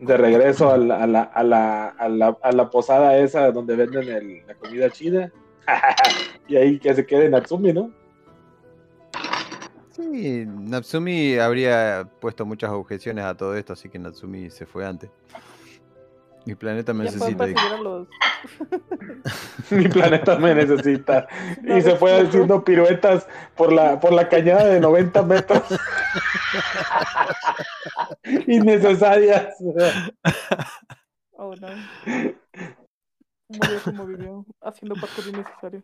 De 0.00 0.16
regreso 0.16 0.70
a 0.70 0.78
la, 0.78 1.02
a 1.02 1.06
la, 1.06 1.22
a 1.22 1.42
la, 1.44 1.86
a 1.88 2.08
la, 2.08 2.38
a 2.42 2.52
la 2.52 2.70
posada 2.70 3.18
esa 3.18 3.50
donde 3.52 3.76
venden 3.76 4.08
el- 4.08 4.46
la 4.46 4.54
comida 4.54 4.90
chida. 4.90 5.30
y 6.48 6.56
ahí 6.56 6.78
que 6.78 6.94
se 6.94 7.04
quede 7.06 7.28
Natsumi, 7.28 7.72
¿no? 7.72 7.90
Sí, 9.90 10.44
Natsumi 10.46 11.36
habría 11.36 12.08
puesto 12.20 12.46
muchas 12.46 12.70
objeciones 12.70 13.24
a 13.24 13.36
todo 13.36 13.54
esto, 13.56 13.74
así 13.74 13.88
que 13.88 13.98
Natsumi 13.98 14.50
se 14.50 14.64
fue 14.64 14.86
antes. 14.86 15.10
Mi 16.46 16.54
planeta 16.54 16.94
me 16.94 17.04
Ya 17.04 17.10
necesita. 17.12 17.46
los... 17.78 18.08
Mi 19.70 19.88
planeta 19.88 20.38
me 20.38 20.54
necesita. 20.54 21.26
No, 21.62 21.76
Y 21.76 21.82
se 21.82 21.96
fue 21.96 22.20
haciendo 22.20 22.64
piruetas 22.64 23.26
por 23.56 23.72
la, 23.72 24.00
por 24.00 24.12
la 24.12 24.28
cañada 24.28 24.66
de 24.66 24.80
90 24.80 25.22
metros. 25.22 25.62
Innecesarias. 28.46 29.54
Oh, 31.32 31.54
no. 31.56 31.68
Murió 33.48 33.80
como 33.84 34.06
vivió, 34.06 34.46
haciendo 34.62 34.94
parkour 34.94 35.26
innecesario. 35.26 35.82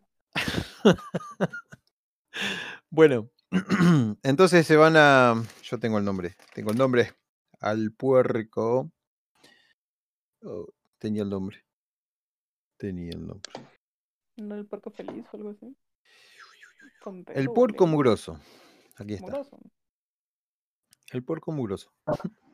Bueno, 2.91 3.29
entonces 4.23 4.67
se 4.67 4.77
van 4.77 4.95
a. 4.97 5.35
Yo 5.63 5.79
tengo 5.79 5.99
el 5.99 6.05
nombre. 6.05 6.37
Tengo 6.55 6.71
el 6.71 6.79
nombre. 6.79 7.13
Al 7.61 7.93
puerco. 7.93 8.91
Oh, 10.49 10.69
tenía 10.99 11.23
el 11.23 11.29
nombre. 11.29 11.65
Tenía 12.77 13.11
el 13.11 13.27
nombre. 13.27 13.51
¿No 14.37 14.55
el 14.55 14.65
puerco 14.67 14.91
feliz 14.91 15.27
o 15.33 15.37
algo 15.37 15.51
así? 15.51 15.77
El 17.35 17.49
alegre, 17.49 17.87
mugroso. 17.87 18.39
Aquí 18.97 19.15
está. 19.15 19.27
mugroso. 19.27 19.59
El 21.13 21.25
puerco 21.25 21.53
mugroso. 21.53 21.93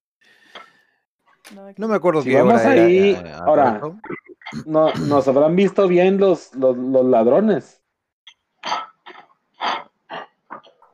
No 1.77 1.87
me 1.87 1.97
acuerdo 1.97 2.23
Si 2.23 2.31
qué 2.31 2.37
vamos 2.41 2.63
hora 2.63 2.73
era, 2.73 2.85
ahí, 2.85 3.11
eh, 3.11 3.33
ahora. 3.33 3.81
No, 4.65 4.95
nos 4.95 5.29
habrán 5.29 5.55
visto 5.55 5.87
bien 5.87 6.17
los, 6.17 6.55
los, 6.55 6.75
los 6.77 7.05
ladrones. 7.05 7.83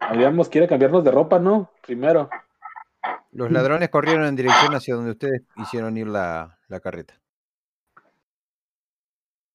Habríamos 0.00 0.48
quiere 0.48 0.66
cambiarnos 0.66 1.04
de 1.04 1.12
ropa, 1.12 1.38
¿no? 1.38 1.70
Primero. 1.86 2.28
Los 3.30 3.50
ladrones 3.50 3.90
corrieron 3.90 4.24
en 4.24 4.36
dirección 4.36 4.74
hacia 4.74 4.94
donde 4.94 5.10
ustedes 5.12 5.42
hicieron 5.56 5.96
ir 5.96 6.06
la, 6.06 6.58
la 6.68 6.80
carreta. 6.80 7.20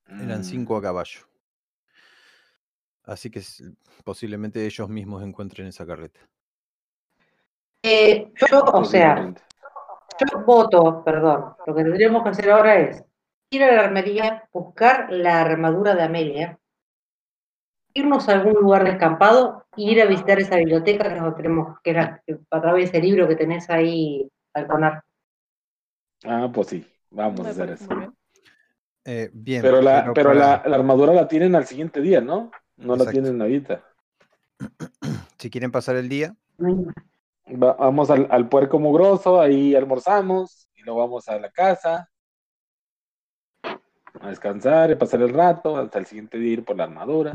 Eran 0.07 0.43
cinco 0.43 0.77
a 0.77 0.81
caballo. 0.81 1.21
Así 3.03 3.29
que 3.29 3.41
posiblemente 4.03 4.65
ellos 4.65 4.89
mismos 4.89 5.23
encuentren 5.23 5.67
esa 5.67 5.85
carreta. 5.85 6.19
Eh, 7.81 8.31
yo, 8.49 8.63
o 8.63 8.85
sea, 8.85 9.33
yo 10.19 10.39
voto, 10.45 11.03
perdón. 11.03 11.55
Lo 11.65 11.75
que 11.75 11.83
tendríamos 11.83 12.23
que 12.23 12.29
hacer 12.29 12.51
ahora 12.51 12.79
es 12.79 13.03
ir 13.49 13.63
a 13.63 13.71
la 13.73 13.81
armería, 13.81 14.47
buscar 14.53 15.11
la 15.11 15.41
armadura 15.41 15.95
de 15.95 16.03
Amelia 16.03 16.59
irnos 17.93 18.27
a 18.29 18.33
algún 18.33 18.53
lugar 18.53 18.83
descampado 18.83 19.65
e 19.77 19.83
ir 19.83 20.01
a 20.01 20.05
visitar 20.05 20.39
esa 20.39 20.57
biblioteca 20.57 21.03
que 21.03 21.15
nosotros 21.15 21.37
tenemos, 21.37 21.79
que 21.83 21.89
era 21.91 22.21
a 22.51 22.61
través 22.61 22.91
de 22.91 22.97
ese 22.97 23.07
libro 23.07 23.27
que 23.27 23.35
tenés 23.35 23.69
ahí 23.69 24.29
al 24.53 24.67
conar. 24.67 25.03
Ah, 26.25 26.49
pues 26.53 26.67
sí, 26.67 26.85
vamos 27.11 27.45
a 27.45 27.49
hacer 27.49 27.69
eso. 27.71 27.85
muy 27.89 27.97
bien. 27.97 28.13
Eh, 29.05 29.29
bien. 29.33 29.61
Pero 29.61 29.81
la, 29.81 30.11
pero 30.13 30.29
para- 30.29 30.39
la, 30.39 30.63
la 30.65 30.75
armadura 30.77 31.13
la 31.13 31.27
tienen 31.27 31.55
al 31.55 31.65
siguiente 31.65 32.01
día, 32.01 32.21
¿no? 32.21 32.51
No 32.77 32.95
la 32.95 33.09
tienen 33.11 33.41
ahorita. 33.41 33.83
Si 35.37 35.49
quieren 35.49 35.71
pasar 35.71 35.97
el 35.97 36.07
día, 36.07 36.33
Va- 36.61 37.73
vamos 37.73 38.09
al, 38.09 38.27
al 38.31 38.47
puerco 38.47 38.79
mugroso, 38.79 39.41
ahí 39.41 39.75
almorzamos, 39.75 40.69
y 40.73 40.83
luego 40.83 41.01
vamos 41.01 41.27
a 41.27 41.37
la 41.37 41.51
casa 41.51 42.09
a 44.21 44.29
descansar 44.29 44.91
y 44.91 44.95
pasar 44.95 45.21
el 45.21 45.33
rato, 45.33 45.75
hasta 45.75 45.99
el 45.99 46.05
siguiente 46.05 46.37
día 46.37 46.53
ir 46.53 46.63
por 46.63 46.77
la 46.77 46.85
armadura. 46.85 47.33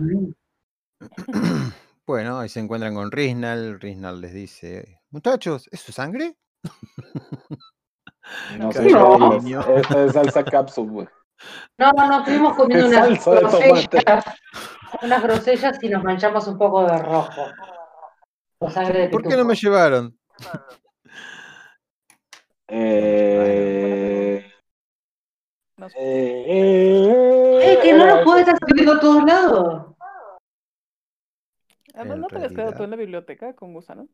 bueno, 2.06 2.38
ahí 2.38 2.48
se 2.48 2.60
encuentran 2.60 2.94
con 2.94 3.10
Riznal. 3.10 3.80
Riznal 3.80 4.20
les 4.20 4.32
dice, 4.32 5.00
muchachos, 5.10 5.68
¿es 5.70 5.80
su 5.80 5.92
sangre? 5.92 6.36
No 8.58 8.70
sé, 8.70 8.90
No. 8.90 9.32
es- 9.32 9.66
esta 9.86 10.04
es 10.04 10.12
salsa 10.12 10.44
cápsula, 10.44 10.92
güey. 10.92 11.08
No, 11.78 11.90
no, 11.92 12.08
no, 12.08 12.18
estuvimos 12.18 12.54
comiendo 12.58 12.86
unas 12.88 13.24
grosellas, 13.24 14.24
unas 15.02 15.22
grosellas 15.22 15.82
y 15.82 15.88
nos 15.88 16.04
manchamos 16.04 16.46
un 16.46 16.58
poco 16.58 16.84
de 16.84 16.98
rojo. 16.98 17.42
O 18.58 18.70
sangre 18.70 19.00
de 19.02 19.08
¿Por 19.08 19.22
qué 19.26 19.34
no 19.34 19.46
me 19.46 19.54
llevaron? 19.54 20.18
Eh, 22.68 24.44
eh, 25.96 26.44
eh, 26.46 27.60
¡Eh, 27.62 27.78
que 27.82 27.92
no 27.94 28.06
nos 28.06 28.24
puede 28.24 28.40
estar 28.40 28.58
subiendo 28.58 28.92
a 28.92 29.00
todos 29.00 29.24
lados! 29.24 29.87
Además, 31.98 32.18
¿no 32.18 32.26
te 32.28 32.36
habías 32.36 32.52
quedado 32.52 32.74
tú 32.74 32.78
realidad. 32.78 32.84
en 32.84 32.90
la 32.90 32.96
biblioteca 32.96 33.54
con 33.54 33.72
Gusano? 33.74 34.08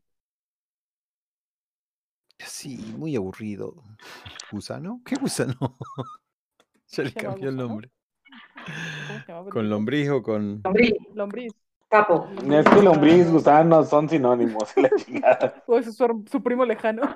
Sí, 2.39 2.77
muy 2.97 3.15
aburrido. 3.15 3.83
¿Gusano? 4.51 5.01
¿Qué 5.05 5.15
gusano? 5.15 5.55
ya 6.87 7.03
le 7.03 7.09
¿Se 7.11 7.21
llama 7.21 7.35
cambió 7.35 7.49
el 7.49 7.55
gusano? 7.55 7.69
nombre. 7.69 7.91
¿Con 9.51 9.69
lombriz 9.69 10.09
o 10.09 10.21
con...? 10.23 10.61
Lombriz, 10.63 10.93
Lombriz. 11.13 11.53
capo. 11.89 12.27
Es 12.51 12.65
que 12.65 12.81
lombriz, 12.81 13.31
gusano 13.31 13.83
son 13.83 14.09
sinónimos, 14.09 14.75
la 14.77 14.89
chingada. 14.95 15.63
O 15.67 15.77
ese 15.77 15.91
es 15.91 15.95
su, 15.95 16.25
su 16.29 16.43
primo 16.43 16.65
lejano. 16.65 17.15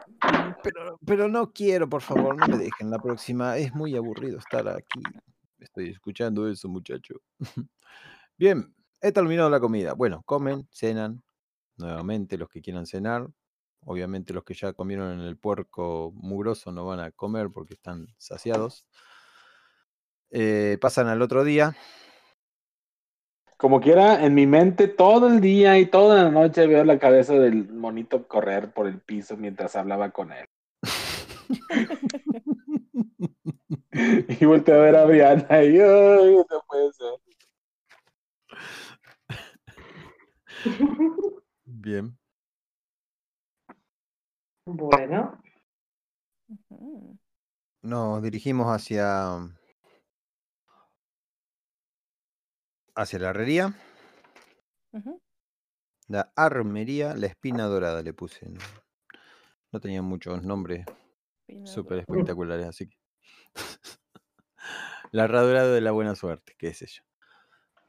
Pero, 0.64 1.00
pero 1.06 1.28
no 1.28 1.52
quiero, 1.52 1.90
por 1.90 2.02
favor, 2.02 2.36
no 2.38 2.48
me 2.48 2.58
dejen 2.58 2.90
la 2.90 3.00
próxima. 3.00 3.58
Es 3.58 3.74
muy 3.74 3.96
aburrido 3.96 4.38
estar 4.38 4.68
aquí. 4.70 5.02
Estoy 5.60 5.90
escuchando 5.90 6.48
eso, 6.48 6.70
muchacho. 6.70 7.16
Bien, 8.38 8.74
he 9.02 9.12
terminado 9.12 9.50
la 9.50 9.60
comida. 9.60 9.94
Bueno, 9.94 10.24
comen, 10.26 10.68
cenan. 10.72 11.24
Nuevamente, 11.78 12.38
los 12.38 12.50
que 12.50 12.62
quieran 12.62 12.86
cenar. 12.86 13.28
Obviamente, 13.86 14.34
los 14.34 14.44
que 14.44 14.54
ya 14.54 14.74
comieron 14.74 15.20
en 15.20 15.26
el 15.26 15.38
puerco 15.38 16.12
mugroso 16.16 16.72
no 16.72 16.86
van 16.86 17.00
a 17.00 17.12
comer 17.12 17.50
porque 17.54 17.76
están 17.76 18.08
saciados. 18.18 18.86
Eh, 20.32 20.78
pasan 20.82 21.08
al 21.08 21.22
otro 21.22 21.44
día. 21.44 21.76
Como 23.58 23.82
quiera, 23.82 24.26
en 24.26 24.36
mi 24.36 24.48
mente 24.48 24.88
todo 24.88 25.28
el 25.28 25.42
día 25.42 25.80
y 25.80 25.86
toda 25.86 26.24
la 26.24 26.32
noche 26.32 26.68
veo 26.68 26.84
la 26.84 27.00
cabeza 27.00 27.34
del 27.34 27.70
monito 27.70 28.28
correr 28.28 28.74
por 28.74 28.88
el 28.88 29.00
piso 29.00 29.38
mientras 29.38 29.76
hablaba 29.76 30.12
con 30.12 30.32
él. 30.32 30.46
Y 34.42 34.46
volteé 34.46 34.76
a 34.76 34.78
ver 34.78 34.96
a 34.96 35.06
Brianna 35.06 35.64
y 35.64 35.80
ay, 35.80 36.36
no 36.50 36.64
puede 36.68 36.94
ser. 36.94 37.14
Bien. 41.66 42.18
Bueno. 44.66 45.42
Nos 47.82 48.22
dirigimos 48.22 48.68
hacia. 48.68 49.38
hacia 52.96 53.20
la 53.20 53.30
herrería. 53.30 53.74
La 56.08 56.32
armería, 56.36 57.16
la 57.16 57.28
espina 57.28 57.66
dorada 57.66 58.02
le 58.02 58.14
puse. 58.14 58.50
No, 58.50 58.60
no 59.72 59.80
tenía 59.80 60.02
muchos 60.02 60.44
nombres 60.44 60.86
súper 61.64 62.00
espectaculares, 62.00 62.68
así 62.68 62.90
que. 62.90 62.98
la 65.12 65.26
herradura 65.26 65.66
de 65.68 65.82
la 65.82 65.92
buena 65.92 66.16
suerte, 66.16 66.56
qué 66.58 66.74
sé 66.74 66.88
yo. 66.88 67.04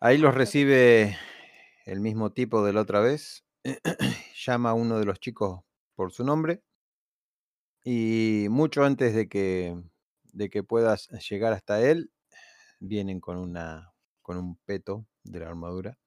Ahí 0.01 0.19
los 0.19 0.35
recibe 0.35 1.17
el 1.91 1.99
mismo 1.99 2.31
tipo 2.31 2.65
de 2.65 2.73
la 2.73 2.83
otra 2.83 3.01
vez. 3.01 3.45
Llama 4.47 4.71
a 4.71 4.75
uno 4.75 5.01
de 5.01 5.05
los 5.05 5.19
chicos 5.19 5.61
por 5.97 6.13
su 6.13 6.23
nombre. 6.23 6.63
Y 7.83 8.47
mucho 8.49 8.85
antes 8.85 9.13
de 9.13 9.29
que, 9.29 9.77
de 10.33 10.51
que 10.51 10.63
puedas 10.63 11.09
llegar 11.29 11.53
hasta 11.53 11.83
él, 11.83 12.13
vienen 12.79 13.19
con, 13.19 13.39
una, 13.39 13.93
con 14.23 14.37
un 14.37 14.57
peto 14.65 15.05
de 15.25 15.41
la 15.41 15.49
armadura. 15.49 15.99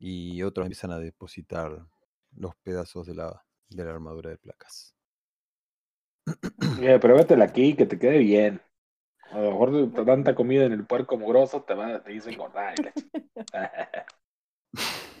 Y 0.00 0.42
otros 0.42 0.66
empiezan 0.66 0.90
a 0.90 0.98
depositar 0.98 1.86
los 2.32 2.56
pedazos 2.56 3.06
de 3.06 3.14
la, 3.14 3.44
de 3.68 3.84
la 3.84 3.92
armadura 3.92 4.30
de 4.30 4.38
placas. 4.38 4.96
Eh, 6.82 6.98
pruébatela 6.98 7.44
aquí, 7.44 7.76
que 7.76 7.86
te 7.86 7.98
quede 7.98 8.18
bien. 8.18 8.60
A 9.30 9.38
lo 9.38 9.52
mejor 9.52 10.04
tanta 10.04 10.34
comida 10.34 10.64
en 10.64 10.72
el 10.72 10.84
puerco 10.84 11.16
mugroso 11.16 11.62
te, 11.62 11.74
va, 11.74 12.02
te 12.02 12.12
hizo 12.12 12.28
engordar. 12.30 12.74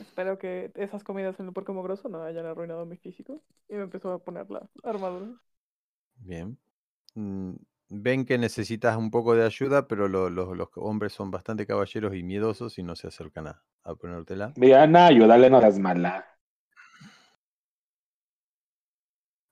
Espero 0.00 0.38
que 0.38 0.70
esas 0.74 1.04
comidas 1.04 1.38
en 1.40 1.46
el 1.46 1.52
puerco 1.52 1.72
mogroso 1.74 2.08
no 2.08 2.22
hayan 2.22 2.46
arruinado 2.46 2.86
mi 2.86 2.96
físico. 2.96 3.42
Y 3.68 3.74
me 3.74 3.82
empezó 3.82 4.12
a 4.12 4.18
poner 4.18 4.50
la 4.50 4.68
armadura. 4.82 5.28
Bien. 6.16 6.58
Mm, 7.14 7.54
Ven 7.94 8.24
que 8.24 8.38
necesitas 8.38 8.96
un 8.96 9.10
poco 9.10 9.34
de 9.36 9.44
ayuda, 9.44 9.86
pero 9.86 10.08
lo- 10.08 10.30
lo- 10.30 10.54
los 10.54 10.68
hombres 10.76 11.12
son 11.12 11.30
bastante 11.30 11.66
caballeros 11.66 12.14
y 12.14 12.22
miedosos 12.22 12.78
y 12.78 12.82
no 12.82 12.96
se 12.96 13.08
acercan 13.08 13.48
a, 13.48 13.62
a 13.84 13.94
ponértela. 13.94 14.52
Brianna, 14.56 15.06
ayúdale, 15.06 15.50
no 15.50 15.60
seas 15.60 15.78
mala. 15.78 16.24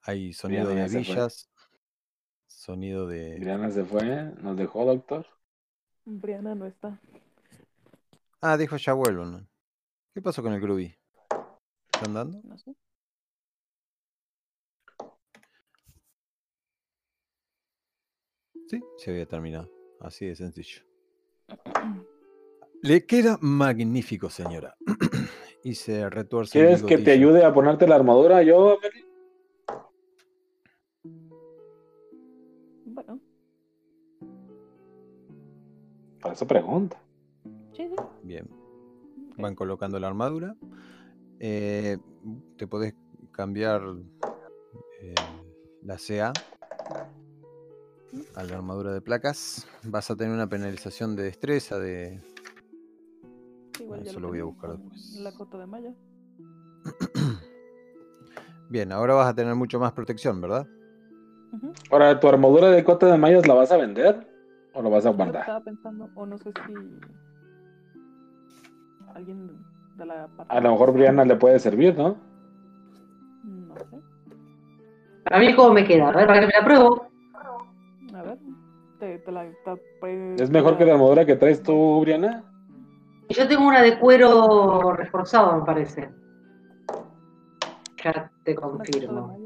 Hay 0.02 0.32
sonido 0.32 0.68
de 0.68 0.88
villas, 0.88 1.48
sonido 2.46 3.06
de... 3.06 3.38
Brianna 3.38 3.70
se 3.70 3.84
fue, 3.84 4.32
nos 4.42 4.56
dejó, 4.56 4.84
doctor. 4.84 5.26
Brianna 6.06 6.54
no 6.54 6.66
está. 6.66 6.98
Ah, 8.42 8.56
dijo 8.56 8.76
ya 8.76 8.92
vuelvo. 8.92 9.24
¿no? 9.24 9.46
¿Qué 10.12 10.20
pasó 10.20 10.42
con 10.42 10.52
el 10.52 10.60
Groovy? 10.60 10.92
¿Está 11.92 12.06
andando? 12.06 12.40
No 12.42 12.58
sé. 12.58 12.74
Sí, 18.68 18.82
se 18.98 19.10
había 19.10 19.26
terminado. 19.26 19.70
Así 20.00 20.26
de 20.26 20.34
sencillo. 20.34 20.82
Le 22.82 23.06
queda 23.06 23.38
magnífico, 23.40 24.30
señora. 24.30 24.76
y 25.64 25.74
se 25.74 26.08
retuerce 26.10 26.58
el 26.58 26.66
¿Quieres 26.66 26.82
que 26.82 26.98
te 26.98 27.12
ayude 27.12 27.44
a 27.44 27.52
ponerte 27.52 27.86
la 27.86 27.96
armadura 27.96 28.42
yo, 28.42 28.78
Meli? 28.82 29.04
Bueno, 32.86 33.20
Para 36.20 36.34
eso 36.34 36.46
pregunta. 36.46 37.00
sí, 37.72 37.88
sí. 37.88 37.96
Bien. 38.22 38.59
Van 39.40 39.54
colocando 39.54 39.98
la 39.98 40.08
armadura. 40.08 40.54
Eh, 41.38 41.98
te 42.56 42.66
podés 42.66 42.94
cambiar 43.32 43.82
eh, 45.00 45.14
la 45.82 45.96
CA 45.96 46.32
a 48.34 48.44
la 48.44 48.56
armadura 48.56 48.92
de 48.92 49.00
placas. 49.00 49.66
Vas 49.84 50.10
a 50.10 50.16
tener 50.16 50.34
una 50.34 50.48
penalización 50.48 51.16
de 51.16 51.24
destreza 51.24 51.78
de... 51.78 52.20
Igual 53.78 54.06
Eso 54.06 54.20
lo 54.20 54.28
voy 54.28 54.40
a 54.40 54.44
buscar 54.44 54.72
después. 54.72 55.16
La 55.20 55.32
cota 55.32 55.58
de 55.58 55.66
malla. 55.66 55.94
Bien, 58.68 58.92
ahora 58.92 59.14
vas 59.14 59.28
a 59.28 59.34
tener 59.34 59.54
mucho 59.54 59.80
más 59.80 59.92
protección, 59.92 60.40
¿verdad? 60.40 60.66
Ahora, 61.90 62.20
¿tu 62.20 62.28
armadura 62.28 62.68
de 62.70 62.84
cota 62.84 63.06
de 63.10 63.18
mallas 63.18 63.46
la 63.48 63.54
vas 63.54 63.72
a 63.72 63.76
vender? 63.76 64.28
¿O 64.74 64.82
lo 64.82 64.90
vas 64.90 65.04
a 65.06 65.10
Yo 65.10 65.16
guardar? 65.16 65.40
estaba 65.40 65.64
pensando, 65.64 66.08
o 66.14 66.26
no 66.26 66.38
sé 66.38 66.52
si 66.52 66.72
alguien 69.14 69.64
de 69.96 70.06
la 70.06 70.28
parte 70.28 70.54
A 70.56 70.60
lo 70.60 70.70
mejor 70.72 70.92
Brianna 70.92 71.24
le 71.24 71.36
puede 71.36 71.58
servir, 71.58 71.96
¿no? 71.96 72.16
No 73.44 73.74
sé. 73.76 74.00
a 75.30 75.38
mí 75.38 75.54
cómo 75.54 75.72
me 75.74 75.84
queda, 75.84 76.08
a 76.08 76.12
ver, 76.16 76.26
para 76.26 76.40
que 76.40 76.46
me 76.46 76.52
la 76.58 76.64
pruebo. 76.64 77.06
A 78.14 78.22
ver. 78.22 78.38
Te, 78.98 79.18
te 79.18 79.32
la, 79.32 79.44
te- 79.64 79.82
pues, 80.00 80.40
¿Es 80.40 80.50
mejor 80.50 80.76
que 80.76 80.84
la 80.84 80.92
armadura 80.94 81.24
que 81.24 81.36
traes 81.36 81.62
tú, 81.62 82.00
Brianna? 82.00 82.44
Yo 83.30 83.46
tengo 83.48 83.66
una 83.66 83.80
de 83.82 83.98
cuero 83.98 84.92
reforzado, 84.92 85.56
me 85.58 85.64
parece. 85.64 86.10
Ya 88.02 88.30
te 88.44 88.54
confirmo. 88.54 89.36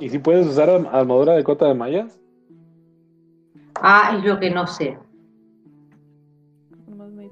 ¿Y 0.00 0.10
si 0.10 0.18
puedes 0.18 0.46
usar 0.46 0.68
arm- 0.68 0.88
armadura 0.92 1.32
de 1.32 1.44
cota 1.44 1.66
de 1.66 1.74
mallas? 1.74 2.20
Ah, 3.76 4.14
es 4.16 4.24
lo 4.24 4.38
que 4.38 4.50
no 4.50 4.66
sé. 4.66 4.98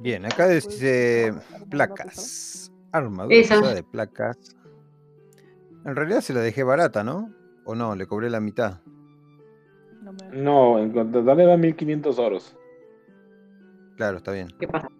Bien, 0.00 0.24
acá 0.24 0.46
Pues, 0.46 0.66
dice 0.68 1.32
pesada. 1.34 1.64
placas. 1.70 2.72
Armadura 2.92 3.36
Esa. 3.36 3.74
de 3.74 3.82
placas. 3.82 4.36
En 5.84 5.94
realidad 5.96 6.20
se 6.20 6.32
la 6.34 6.40
dejé 6.40 6.62
barata, 6.62 7.04
¿no? 7.04 7.32
¿O 7.64 7.74
no? 7.74 7.94
Le 7.94 8.06
cobré 8.06 8.30
la 8.30 8.40
mitad. 8.40 8.80
No 10.32 10.78
en 10.78 10.92
total 10.92 11.40
era 11.40 11.56
1500 11.56 12.18
oros. 12.18 12.56
Claro, 13.96 14.18
está 14.18 14.32
bien. 14.32 14.48
¿Qué 14.58 14.66
pasa? 14.66 14.90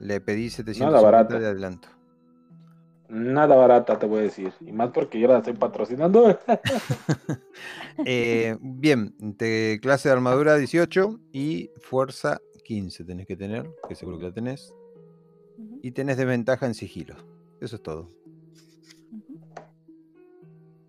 Le 0.00 0.20
pedí 0.20 0.50
750 0.50 0.90
Nada 0.90 1.02
barato. 1.02 1.38
de 1.38 1.46
adelanto. 1.46 1.88
Nada 3.08 3.56
barata, 3.56 3.98
te 3.98 4.06
voy 4.06 4.18
a 4.18 4.22
decir. 4.22 4.52
Y 4.60 4.70
más 4.72 4.90
porque 4.92 5.18
yo 5.18 5.28
la 5.28 5.38
estoy 5.38 5.54
patrocinando. 5.54 6.38
Eh, 8.04 8.56
bien, 8.60 9.12
te- 9.36 9.80
clase 9.82 10.08
de 10.08 10.12
armadura 10.12 10.54
18 10.56 11.18
y 11.32 11.72
fuerza 11.80 12.40
15 12.68 13.04
tenés 13.04 13.26
que 13.26 13.34
tener, 13.34 13.66
que 13.88 13.94
seguro 13.94 14.18
que 14.18 14.26
la 14.26 14.32
tenés. 14.32 14.74
Y 15.80 15.92
tenés 15.92 16.18
desventaja 16.18 16.66
en 16.66 16.74
sigilo. 16.74 17.16
Eso 17.62 17.76
es 17.76 17.82
todo. 17.82 18.10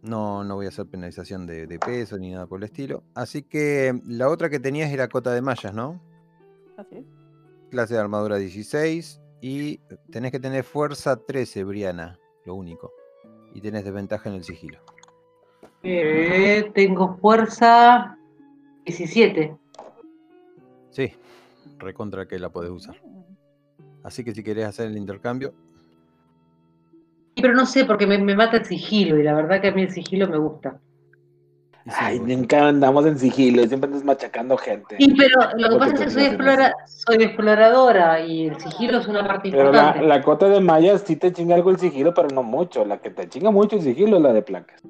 No, 0.01 0.43
no 0.43 0.55
voy 0.55 0.65
a 0.65 0.69
hacer 0.69 0.87
penalización 0.87 1.47
de, 1.47 1.67
de 1.67 1.79
peso 1.79 2.17
ni 2.17 2.31
nada 2.31 2.47
por 2.47 2.59
el 2.59 2.65
estilo. 2.65 3.03
Así 3.15 3.43
que 3.43 3.97
la 4.05 4.27
otra 4.27 4.49
que 4.49 4.59
tenías 4.59 4.91
era 4.91 5.07
cota 5.07 5.31
de 5.31 5.41
mallas, 5.41 5.73
¿no? 5.73 6.01
Así 6.75 6.97
es. 6.97 7.05
Clase 7.69 7.93
de 7.93 8.01
armadura 8.01 8.35
16 8.35 9.21
y 9.39 9.77
tenés 10.11 10.33
que 10.33 10.39
tener 10.39 10.65
fuerza 10.65 11.15
13, 11.15 11.63
Briana, 11.63 12.19
lo 12.45 12.55
único. 12.55 12.91
Y 13.53 13.61
tenés 13.61 13.85
desventaja 13.85 14.27
en 14.27 14.35
el 14.35 14.43
sigilo. 14.43 14.79
Eh, 15.83 16.69
tengo 16.75 17.15
fuerza 17.21 18.17
17. 18.85 19.55
Sí, 20.89 21.13
recontra 21.79 22.27
que 22.27 22.37
la 22.39 22.49
podés 22.49 22.71
usar. 22.71 22.95
Así 24.03 24.23
que 24.23 24.33
si 24.33 24.43
querés 24.43 24.65
hacer 24.67 24.87
el 24.87 24.97
intercambio, 24.97 25.53
Sí, 27.35 27.41
Pero 27.41 27.53
no 27.53 27.65
sé, 27.65 27.85
porque 27.85 28.05
me, 28.05 28.17
me 28.17 28.35
mata 28.35 28.57
el 28.57 28.65
sigilo 28.65 29.17
y 29.17 29.23
la 29.23 29.33
verdad 29.33 29.61
que 29.61 29.69
a 29.69 29.71
mí 29.71 29.83
el 29.83 29.91
sigilo 29.91 30.27
me 30.27 30.37
gusta. 30.37 30.79
y 31.85 31.89
sí, 31.89 31.95
Ay, 31.99 32.19
nunca 32.19 32.67
andamos 32.67 33.05
en 33.05 33.17
sigilo, 33.17 33.65
siempre 33.65 33.87
andas 33.87 34.03
machacando 34.03 34.57
gente. 34.57 34.97
Sí, 34.99 35.13
pero 35.17 35.39
lo 35.57 35.69
que 35.69 35.75
pasa 35.77 35.93
es 35.93 35.99
que 36.01 36.09
soy, 36.09 36.23
explora- 36.25 36.73
soy 36.85 37.23
exploradora 37.23 38.19
y 38.25 38.47
el 38.47 38.59
sigilo 38.59 38.97
es 38.97 39.07
una 39.07 39.25
parte 39.25 39.51
Pero 39.51 39.71
la, 39.71 39.79
importante. 39.79 40.07
la 40.07 40.21
cota 40.21 40.49
de 40.49 40.59
mallas 40.59 41.01
sí 41.07 41.15
te 41.15 41.31
chinga 41.31 41.55
algo 41.55 41.69
el 41.71 41.79
sigilo, 41.79 42.13
pero 42.13 42.27
no 42.29 42.43
mucho. 42.43 42.83
La 42.83 42.97
que 42.97 43.09
te 43.09 43.29
chinga 43.29 43.51
mucho 43.51 43.77
el 43.77 43.83
sigilo 43.83 44.17
es 44.17 44.23
la 44.23 44.33
de 44.33 44.41
placas. 44.41 44.81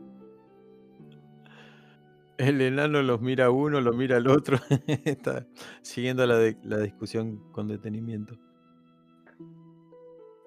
El 2.39 2.61
enano 2.61 3.01
los 3.03 3.19
mira 3.19 3.45
a 3.47 3.51
uno, 3.51 3.81
lo 3.81 3.91
mira 3.91 4.15
al 4.17 4.27
otro. 4.27 4.57
Está 5.05 5.45
siguiendo 5.81 6.25
la, 6.25 6.37
de- 6.37 6.57
la 6.63 6.77
discusión 6.77 7.37
con 7.51 7.67
detenimiento. 7.67 8.35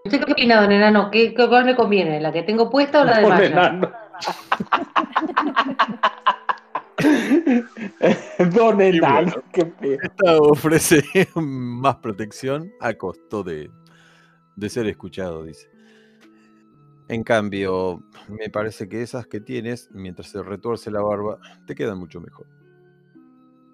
¿Usted 0.07 0.25
qué 0.25 0.33
opina, 0.33 0.63
don 0.63 0.73
Enano? 0.73 1.11
¿Qué, 1.11 1.35
qué- 1.35 1.49
¿Cuál 1.49 1.67
me 1.67 1.77
conviene? 1.77 2.19
¿La 2.21 2.33
que 2.33 2.43
tengo 2.43 2.71
puesta 2.71 3.03
o 3.03 3.05
la 3.05 3.19
de 3.19 3.23
Don 3.23 3.43
enano. 3.43 3.93
Don 8.55 8.81
enano, 8.81 9.33
qué 9.53 9.67
feo. 9.67 9.99
Esta 10.03 10.37
ofrece 10.39 11.03
más 11.37 11.97
protección 11.97 12.71
a 12.81 12.95
costo 12.95 13.43
de, 13.43 13.71
de 14.57 14.69
ser 14.69 14.87
escuchado, 14.87 15.45
dice. 15.45 15.69
En 17.09 17.25
cambio, 17.25 18.03
me 18.29 18.49
parece 18.49 18.89
que 18.89 19.03
esas 19.03 19.27
que 19.27 19.41
tienes, 19.41 19.91
mientras 19.93 20.29
se 20.29 20.43
retuerce 20.43 20.91
la 20.91 21.03
barba, 21.03 21.39
te 21.67 21.75
quedan 21.75 21.99
mucho 21.99 22.21
mejor. 22.21 22.47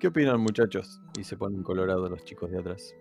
¿Qué 0.00 0.08
opinan, 0.08 0.40
muchachos? 0.40 1.00
Y 1.18 1.24
se 1.24 1.36
ponen 1.36 1.62
colorados 1.62 2.10
los 2.10 2.24
chicos 2.24 2.50
de 2.50 2.58
atrás. 2.58 2.94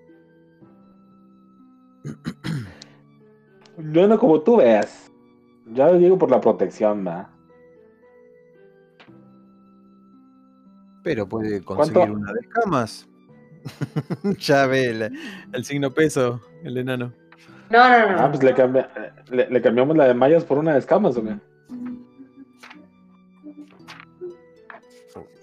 Yo 3.77 4.07
no 4.07 4.17
como 4.17 4.41
tú 4.41 4.57
veas. 4.57 5.11
Ya 5.67 5.87
lo 5.87 5.97
digo 5.97 6.17
por 6.17 6.31
la 6.31 6.41
protección, 6.41 7.05
¿va? 7.05 7.29
Pero 11.03 11.27
puede 11.27 11.61
¿Cuánto? 11.63 11.93
conseguir 11.93 12.11
una 12.11 12.33
de 12.33 12.39
escamas. 12.39 13.07
ya 14.39 14.65
ve 14.67 14.85
el, 14.87 15.11
el 15.53 15.63
signo 15.63 15.91
peso, 15.93 16.41
el 16.63 16.77
enano. 16.77 17.13
No, 17.69 17.89
no, 17.89 18.11
no. 18.13 18.19
Ah, 18.21 18.27
pues 18.29 18.43
le, 18.43 18.53
cambia- 18.53 18.89
le, 19.29 19.49
le 19.49 19.61
cambiamos 19.61 19.97
la 19.97 20.05
de 20.05 20.13
mallas 20.13 20.45
por 20.45 20.57
una 20.57 20.73
de 20.73 20.79
escamas, 20.79 21.17
¿o 21.17 21.23
qué? 21.23 21.37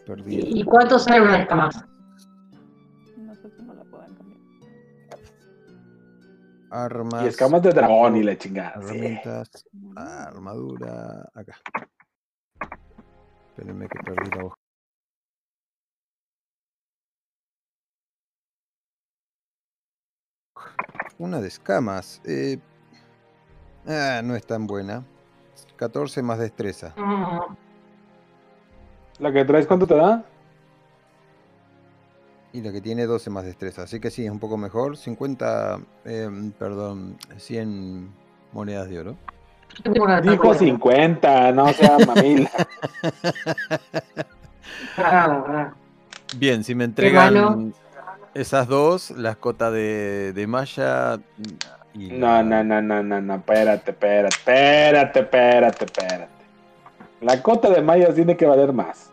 Perdí. 0.06 0.36
¿Y 0.60 0.64
cuánto 0.64 0.98
sale 0.98 1.22
una 1.22 1.38
escama? 1.38 1.70
No 3.16 3.34
sé 3.34 3.50
si 3.50 3.62
no 3.62 3.72
la 3.74 3.84
pueden 3.84 4.14
cambiar. 4.14 4.40
Armas. 6.70 7.24
Y 7.24 7.28
escamas 7.28 7.62
de 7.62 7.70
dragón 7.72 8.16
y 8.16 8.22
la 8.22 8.36
chingada. 8.36 8.74
sí. 8.82 8.88
Herramientas. 8.96 9.66
Armadura. 9.96 11.26
Acá. 11.32 11.56
Espérenme 13.56 13.88
que 13.88 13.98
perdí 14.04 14.30
la 14.36 14.44
hoja. 14.44 14.56
Una 21.18 21.40
de 21.40 21.48
escamas. 21.48 22.20
eh, 22.24 22.58
ah, 23.86 24.20
no 24.24 24.34
es 24.34 24.44
tan 24.46 24.66
buena. 24.66 25.04
14 25.76 26.22
más 26.22 26.38
destreza. 26.38 26.94
Mm, 26.96 27.54
¿La 29.18 29.32
que 29.32 29.44
traes 29.44 29.66
cuánto 29.66 29.86
te 29.86 29.94
da? 29.94 30.24
Y 32.52 32.60
la 32.60 32.72
que 32.72 32.80
tiene 32.80 33.06
12 33.06 33.30
más 33.30 33.44
destreza. 33.44 33.82
Así 33.82 33.98
que 34.00 34.10
sí, 34.10 34.24
es 34.24 34.30
un 34.30 34.38
poco 34.38 34.56
mejor. 34.56 34.96
50, 34.96 35.80
eh, 36.04 36.52
perdón, 36.58 37.16
100 37.36 38.08
monedas 38.52 38.88
de 38.88 39.00
oro. 39.00 39.16
Dijo 39.84 40.06
tatuaje. 40.06 40.58
50, 40.66 41.52
no 41.52 41.72
sea 41.72 41.98
mamila. 42.06 42.50
Bien, 46.36 46.62
si 46.62 46.74
me 46.74 46.86
malo. 46.86 46.90
entregan 46.90 47.74
esas 48.34 48.66
dos, 48.68 49.10
las 49.12 49.36
cotas 49.36 49.72
de, 49.72 50.32
de 50.32 50.46
malla 50.46 51.18
y 51.94 52.08
No, 52.08 52.26
la- 52.26 52.42
no, 52.42 52.64
no, 52.64 52.82
no, 52.82 53.02
no, 53.02 53.20
no, 53.20 53.34
espérate, 53.36 53.92
espérate, 53.92 54.34
espérate, 54.36 55.20
espérate, 55.20 55.84
espérate. 55.84 56.28
La 57.20 57.42
cota 57.42 57.70
de 57.70 57.80
mallas 57.80 58.14
tiene 58.14 58.36
que 58.36 58.44
valer 58.46 58.72
más. 58.72 59.10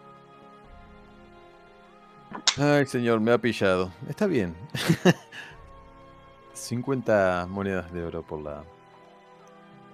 Ay, 2.57 2.85
señor, 2.85 3.19
me 3.21 3.31
ha 3.31 3.37
pillado. 3.37 3.91
Está 4.09 4.25
bien. 4.25 4.55
50 6.53 7.47
monedas 7.49 7.91
de 7.91 8.03
oro 8.03 8.21
por 8.23 8.41
la 8.41 8.63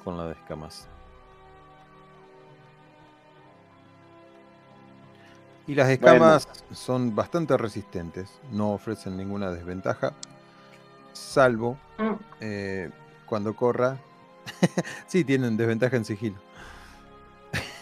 con 0.03 0.17
la 0.17 0.25
de 0.27 0.33
escamas. 0.33 0.87
Y 5.67 5.75
las 5.75 5.89
escamas 5.89 6.47
son 6.71 7.13
bastante 7.13 7.57
resistentes, 7.57 8.29
no 8.51 8.71
ofrecen 8.71 9.17
ninguna 9.17 9.51
desventaja, 9.51 10.13
salvo 11.13 11.77
Mm. 11.97 12.13
eh, 12.39 12.89
cuando 13.25 13.55
corra. 13.55 13.97
sí, 15.07 15.23
tienen 15.25 15.57
desventaja 15.57 15.97
en 15.97 16.05
sigilo. 16.05 16.37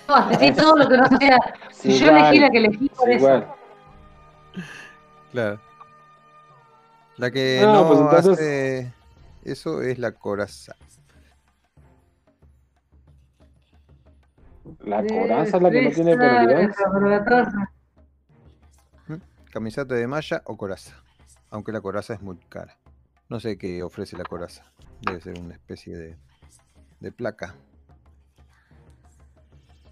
No, 0.08 0.16
así 0.16 0.52
todo 0.54 0.78
lo 0.78 0.88
que 0.88 0.98
no 0.98 1.08
sea. 1.20 1.38
Si 1.72 1.92
Sí, 1.92 2.00
yo 2.00 2.06
igual, 2.08 2.22
elegí 2.26 2.40
la 2.40 2.50
que 2.50 2.58
elegí 2.58 2.90
por 2.90 3.06
sí, 3.06 3.12
eso. 3.12 3.18
igual. 3.26 3.48
Claro. 5.32 5.60
La 7.18 7.32
que 7.32 7.60
No, 7.62 7.74
no, 7.74 7.88
pues 7.88 8.00
entonces- 8.00 8.32
hace 8.34 8.94
eso 9.44 9.82
es 9.82 10.00
la 10.00 10.12
coraza. 10.14 10.76
La 14.80 15.04
coraza 15.06 15.58
es 15.58 15.64
la 15.64 15.70
que 15.72 15.82
no 15.84 15.92
tiene 15.92 16.18
cabrataza. 16.18 17.72
Camiseta 19.56 19.96
de 19.96 20.06
malla 20.06 20.42
o 20.44 20.58
coraza. 20.58 21.02
Aunque 21.50 21.72
la 21.72 21.80
coraza 21.80 22.14
es 22.14 22.22
muy 22.22 22.36
cara. 22.50 22.78
No 23.30 23.40
sé 23.40 23.58
qué 23.58 23.84
ofrece 23.84 24.18
la 24.18 24.26
coraza. 24.26 24.66
Debe 25.00 25.22
ser 25.22 25.40
una 25.40 25.54
especie 25.54 25.96
de, 25.96 26.18
de 27.00 27.12
placa. 27.14 27.56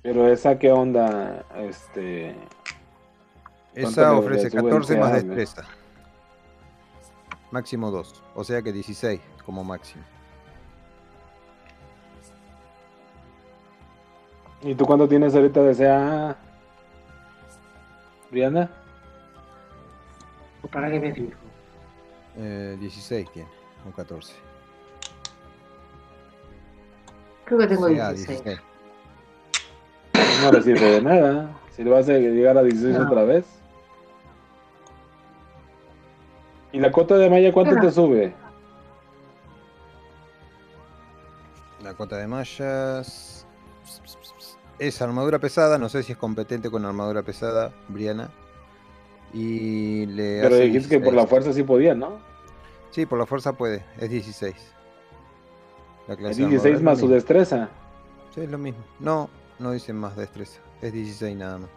Pero 0.01 0.27
esa 0.27 0.59
qué 0.59 0.69
onda, 0.69 1.45
este... 1.55 2.35
Esa 3.73 4.11
ofrece 4.17 4.43
le 4.43 4.49
sube 4.49 4.59
el 4.59 4.65
14 4.65 4.97
más 4.97 5.13
destreza. 5.13 5.63
Máximo 7.49 7.89
2. 7.89 8.21
O 8.35 8.43
sea 8.43 8.61
que 8.61 8.73
16 8.73 9.21
como 9.45 9.63
máximo. 9.63 10.03
¿Y 14.61 14.75
tú 14.75 14.85
cuánto 14.85 15.07
tienes 15.07 15.33
ahorita 15.33 15.63
de 15.63 15.73
CA? 15.73 16.35
Brianda? 18.29 18.82
Pues, 20.63 20.71
¿Para 20.71 20.89
qué 20.89 20.97
me 20.97 21.11
dijo? 21.11 21.37
Eh, 22.37 22.77
16 22.79 23.29
tiene, 23.31 23.49
o 23.85 23.93
14. 23.93 24.33
Creo 27.43 27.59
que 27.59 27.67
tengo 27.67 27.87
16. 27.87 28.43
Ah, 30.13 30.21
no 30.41 30.51
le 30.53 30.61
sirve 30.61 30.89
de 30.89 31.01
nada. 31.01 31.59
Si 31.71 31.83
le 31.83 31.89
vas 31.89 32.07
a 32.07 32.13
llegar 32.13 32.57
a 32.57 32.63
16 32.63 32.95
otra 32.97 33.25
vez. 33.25 33.45
¿Y 36.71 36.79
la 36.79 36.93
cuota 36.93 37.17
de 37.17 37.29
malla 37.29 37.51
cuánto 37.51 37.75
te 37.81 37.91
sube? 37.91 38.33
La 41.83 41.93
cuota 41.93 42.15
de 42.15 42.27
mallas. 42.27 43.45
Es 44.79 45.01
armadura 45.01 45.39
pesada, 45.39 45.77
no 45.77 45.89
sé 45.89 46.03
si 46.03 46.13
es 46.13 46.17
competente 46.17 46.71
con 46.71 46.85
armadura 46.85 47.21
pesada, 47.21 47.73
Briana. 47.89 48.31
Y 49.33 50.05
le 50.05 50.41
Pero 50.41 50.55
dijiste 50.57 50.89
que 50.89 50.99
por 50.99 51.13
la 51.13 51.23
16. 51.23 51.29
fuerza 51.29 51.53
sí 51.53 51.63
podía, 51.63 51.95
¿no? 51.95 52.19
Sí, 52.91 53.05
por 53.07 53.17
la 53.17 53.25
fuerza 53.25 53.53
puede, 53.53 53.83
es 53.99 54.09
16. 54.09 54.55
La 56.07 56.13
Es 56.13 56.19
clase 56.19 56.41
de 56.43 56.47
16 56.49 56.75
armadura 56.75 56.83
más 56.85 56.93
es 56.93 56.99
su 56.99 57.05
mismo. 57.05 57.15
destreza. 57.15 57.69
Sí, 58.35 58.41
es 58.41 58.49
lo 58.51 58.57
mismo. 58.57 58.83
No, 58.99 59.29
no 59.59 59.71
dicen 59.71 59.95
más 59.95 60.15
destreza. 60.15 60.59
Es 60.81 60.93
16 60.93 61.35
nada 61.35 61.57
más. 61.59 61.69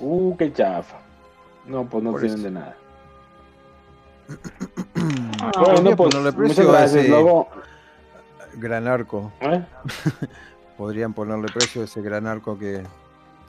Uh, 0.00 0.36
qué 0.36 0.52
chafa. 0.52 0.98
No, 1.66 1.84
pues 1.86 2.04
no 2.04 2.12
Por 2.12 2.20
tienen 2.20 2.38
eso. 2.38 2.44
de 2.46 2.50
nada. 2.52 2.76
Ah, 5.40 5.52
Bueno, 5.64 5.96
pues 5.96 6.12
ponerle 6.14 6.32
muchas 6.32 6.56
precio 6.56 6.68
a 6.68 6.72
gracias. 6.72 7.02
ese- 7.02 7.08
Luego, 7.10 7.48
Gran 8.54 8.88
arco. 8.88 9.30
¿eh? 9.40 9.64
Podrían 10.76 11.12
ponerle 11.14 11.46
precio 11.52 11.82
a 11.82 11.84
ese 11.84 12.02
gran 12.02 12.26
arco 12.26 12.58
que 12.58 12.82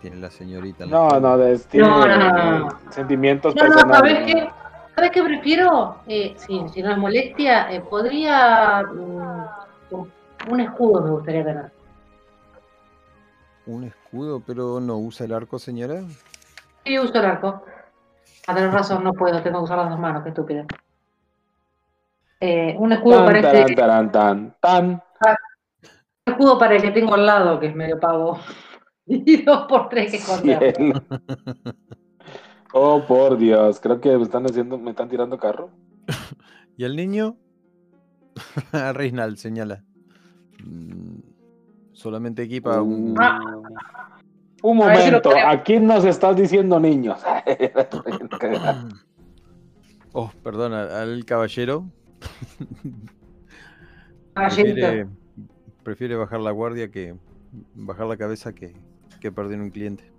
tiene 0.01 0.17
la 0.17 0.31
señorita. 0.31 0.85
la 0.85 0.91
No, 0.91 1.19
no, 1.19 1.37
de, 1.37 1.57
tiene 1.59 1.87
No, 1.87 2.05
no, 2.07 2.17
no, 2.17 2.59
no. 2.59 2.79
sentimientos 2.91 3.55
No, 3.55 3.63
no, 3.63 3.69
personales. 3.69 4.11
¿sabes 4.17 4.33
qué? 4.33 4.49
¿Sabes 4.95 5.11
qué 5.11 5.23
prefiero? 5.23 5.95
Eh, 6.07 6.33
si, 6.37 6.67
si 6.69 6.81
no 6.81 6.91
es 6.91 6.97
molestia, 6.97 7.71
eh, 7.71 7.81
podría. 7.81 8.83
mm, 8.83 10.01
un 10.51 10.59
escudo 10.59 11.01
me 11.03 11.11
gustaría 11.11 11.43
tener. 11.43 11.71
Un 13.65 13.83
escudo, 13.83 14.41
pero 14.45 14.79
no 14.79 14.97
usa 14.97 15.25
el 15.25 15.33
arco, 15.33 15.59
señora. 15.59 16.01
Sí, 16.85 16.97
uso 16.97 17.13
el 17.19 17.25
arco. 17.25 17.63
A 18.47 18.55
tener 18.55 18.71
razón, 18.71 19.03
no 19.03 19.13
puedo, 19.13 19.41
tengo 19.41 19.59
que 19.59 19.63
usar 19.65 19.77
las 19.77 19.89
dos 19.89 19.99
manos, 19.99 20.23
qué 20.23 20.29
estúpida. 20.29 20.65
Eh, 22.39 22.75
un 22.79 22.91
escudo 22.93 23.25
Tan, 23.25 23.75
taran, 23.75 24.11
tan, 24.11 24.55
tan. 24.61 24.85
un 24.91 25.01
escudo 26.33 26.57
para 26.57 26.75
el 26.75 26.81
que 26.81 26.91
tengo 26.91 27.13
al 27.13 27.25
lado, 27.25 27.59
que 27.59 27.67
es 27.67 27.75
medio 27.75 27.99
pavo. 27.99 28.39
Y 29.09 29.41
dos 29.41 29.65
por 29.69 29.89
tres 29.89 30.11
que. 30.11 30.93
Oh, 32.71 33.03
por 33.07 33.37
Dios. 33.37 33.79
Creo 33.79 33.99
que 33.99 34.15
me 34.15 34.23
están 34.23 34.45
haciendo, 34.45 34.77
me 34.77 34.91
están 34.91 35.09
tirando 35.09 35.37
carro. 35.37 35.71
¿Y 36.77 36.83
el 36.83 36.95
niño? 36.95 37.35
A 38.71 38.93
Reinald 38.93 39.37
señala. 39.37 39.83
Mm, 40.63 41.19
Solamente 41.91 42.43
equipa 42.43 42.81
un. 42.81 43.15
Ah. 43.19 43.39
Un 44.61 44.77
A 44.83 44.85
momento, 44.87 45.31
ponemos. 45.31 45.53
aquí 45.53 45.79
nos 45.79 46.05
estás 46.05 46.35
diciendo 46.35 46.79
niños. 46.79 47.21
Oh, 50.11 50.31
perdón, 50.43 50.73
al, 50.73 50.91
al 50.91 51.25
caballero. 51.25 51.89
Prefiere, 54.33 55.07
prefiere 55.83 56.15
bajar 56.15 56.39
la 56.41 56.51
guardia 56.51 56.91
que 56.91 57.15
bajar 57.73 58.07
la 58.07 58.17
cabeza 58.17 58.53
que, 58.53 58.73
que 59.19 59.31
perder 59.31 59.59
un 59.61 59.69
cliente. 59.69 60.11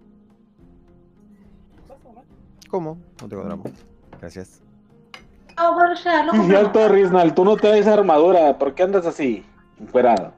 ¿Cómo? 2.68 2.98
No 3.20 3.28
tengo 3.28 3.42
drama. 3.44 3.64
Gracias. 4.20 4.62
Ah, 5.56 5.72
bueno, 5.74 5.94
ya, 5.94 6.22
lo 6.72 6.88
Riznal, 6.88 7.34
tú 7.34 7.44
no 7.44 7.56
traes 7.56 7.86
armadura. 7.86 8.56
¿Por 8.58 8.74
qué 8.74 8.84
andas 8.84 9.04
así? 9.06 9.44
Encuerado. 9.78 10.32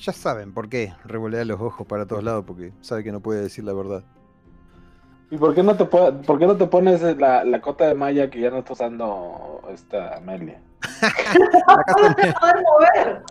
Ya 0.00 0.12
saben 0.12 0.52
por 0.54 0.68
qué. 0.68 0.94
Revolea 1.04 1.44
los 1.44 1.60
ojos 1.60 1.86
para 1.86 2.06
todos 2.06 2.24
lados 2.24 2.44
porque 2.46 2.72
sabe 2.80 3.04
que 3.04 3.12
no 3.12 3.20
puede 3.20 3.42
decir 3.42 3.64
la 3.64 3.74
verdad. 3.74 4.02
¿Y 5.30 5.36
por 5.36 5.54
qué 5.54 5.62
no 5.62 5.76
te, 5.76 5.84
po- 5.84 6.12
por 6.22 6.38
qué 6.38 6.46
no 6.46 6.56
te 6.56 6.66
pones 6.66 7.02
la, 7.18 7.44
la 7.44 7.60
cota 7.60 7.86
de 7.86 7.94
malla 7.94 8.30
que 8.30 8.40
ya 8.40 8.50
no 8.50 8.58
está 8.58 8.72
usando 8.72 9.60
esta 9.72 10.16
Amelia? 10.16 10.60
No 11.38 12.14
te 12.14 12.32
vas 12.32 12.34
a 12.34 12.40
poder 12.40 12.62
mover. 12.64 13.22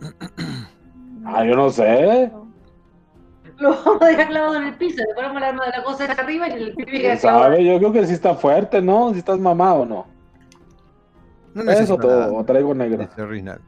Ah, 1.26 1.44
yo 1.44 1.56
no 1.56 1.70
sé. 1.70 2.30
Lo 3.58 3.70
vamos 3.70 4.02
a 4.02 4.06
dejar 4.06 4.28
clavado 4.28 4.56
en 4.56 4.62
el 4.64 4.74
piso. 4.74 5.02
Le 5.06 5.14
ponemos 5.14 5.36
el 5.38 5.44
arma 5.44 5.64
de 5.64 5.70
la 5.72 5.82
cosa 5.82 6.04
acá 6.04 6.22
arriba 6.22 6.48
y 6.48 6.52
el 6.52 6.74
pibe 6.74 6.84
¿Quién 6.90 7.02
queda 7.02 7.16
clavado. 7.18 7.42
sabe? 7.44 7.64
Yo 7.64 7.78
creo 7.78 7.92
que 7.92 8.06
sí 8.06 8.12
está 8.12 8.34
fuerte, 8.34 8.80
¿no? 8.82 9.12
Si 9.12 9.18
estás 9.18 9.38
mamado 9.38 9.80
o 9.80 9.86
no. 9.86 10.06
No 11.54 11.70
Eso 11.70 11.96
todo, 11.96 12.36
o 12.36 12.44
traigo 12.44 12.74
negro. 12.74 13.08
de 13.16 13.58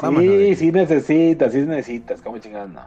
Sí, 0.00 0.54
sí 0.56 0.72
necesitas, 0.72 1.52
sí 1.52 1.60
necesitas. 1.62 2.20
¿Cómo 2.20 2.38
chingados 2.38 2.70
no? 2.70 2.82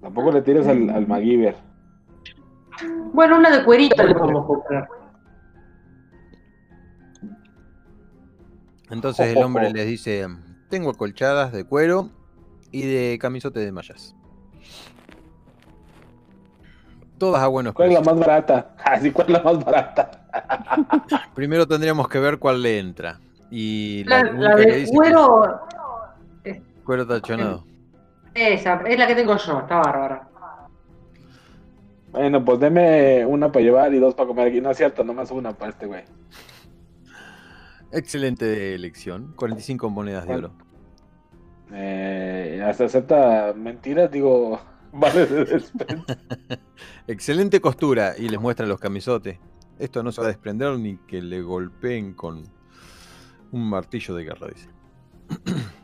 Tampoco 0.00 0.30
le 0.32 0.42
tires 0.42 0.66
al, 0.68 0.88
al 0.90 1.06
MacGyver. 1.06 1.56
Bueno, 3.12 3.38
una 3.38 3.56
de 3.58 3.64
cuerito 3.64 4.02
le 4.02 4.14
podemos 4.14 4.46
comprar. 4.46 4.88
Entonces 8.90 9.34
el 9.34 9.42
hombre 9.42 9.70
les 9.70 9.86
dice, 9.86 10.26
tengo 10.68 10.90
acolchadas 10.90 11.52
de 11.52 11.64
cuero 11.64 12.10
y 12.70 12.82
de 12.82 13.18
camisote 13.20 13.60
de 13.60 13.72
mallas. 13.72 14.14
Todas 17.18 17.42
a 17.42 17.46
buenos 17.46 17.74
¿Cuál 17.74 17.88
es 17.90 17.94
la 17.94 18.00
más 18.00 18.18
barata? 18.18 18.74
Ah, 18.84 19.00
sí, 19.00 19.10
¿cuál 19.10 19.28
es 19.28 19.32
la 19.34 19.42
más 19.42 19.64
barata? 19.64 20.10
Primero 21.34 21.66
tendríamos 21.66 22.08
que 22.08 22.18
ver 22.18 22.38
cuál 22.38 22.62
le 22.62 22.78
entra. 22.78 23.18
Y 23.50 24.04
La, 24.04 24.22
la, 24.22 24.32
la 24.32 24.32
única 24.32 24.56
que 24.56 24.70
de 24.72 24.76
dice 24.78 24.92
cuero, 24.92 25.60
es 26.42 26.60
cuero 26.84 27.06
tachonado. 27.06 27.64
esa, 28.34 28.82
es 28.86 28.98
la 28.98 29.06
que 29.06 29.14
tengo 29.14 29.36
yo, 29.36 29.60
está 29.60 29.76
bárbara. 29.76 30.28
Bueno, 32.10 32.44
pues 32.44 32.60
deme 32.60 33.24
una 33.26 33.50
para 33.50 33.64
llevar 33.64 33.94
y 33.94 33.98
dos 33.98 34.14
para 34.14 34.26
comer 34.28 34.48
aquí. 34.48 34.60
No 34.60 34.70
es 34.70 34.76
cierto, 34.76 35.02
nomás 35.02 35.30
una 35.30 35.52
para 35.52 35.70
este 35.70 35.86
güey. 35.86 36.04
Excelente 37.94 38.74
elección. 38.74 39.32
45 39.36 39.88
monedas 39.88 40.26
de 40.26 40.34
oro. 40.34 40.50
Eh, 41.72 42.60
hasta 42.66 42.86
acepta 42.86 43.54
mentiras, 43.56 44.10
digo, 44.10 44.60
vale 44.92 45.26
de 45.26 45.44
despensa. 45.44 46.18
Excelente 47.06 47.60
costura. 47.60 48.14
Y 48.18 48.28
les 48.28 48.40
muestra 48.40 48.66
los 48.66 48.80
camisotes. 48.80 49.38
Esto 49.78 50.02
no 50.02 50.10
se 50.10 50.20
va 50.20 50.26
a 50.26 50.30
desprender 50.30 50.76
ni 50.78 50.96
que 50.98 51.22
le 51.22 51.40
golpeen 51.40 52.14
con 52.14 52.42
un 53.52 53.70
martillo 53.70 54.16
de 54.16 54.24
guerra, 54.24 54.48
dice. 54.48 54.68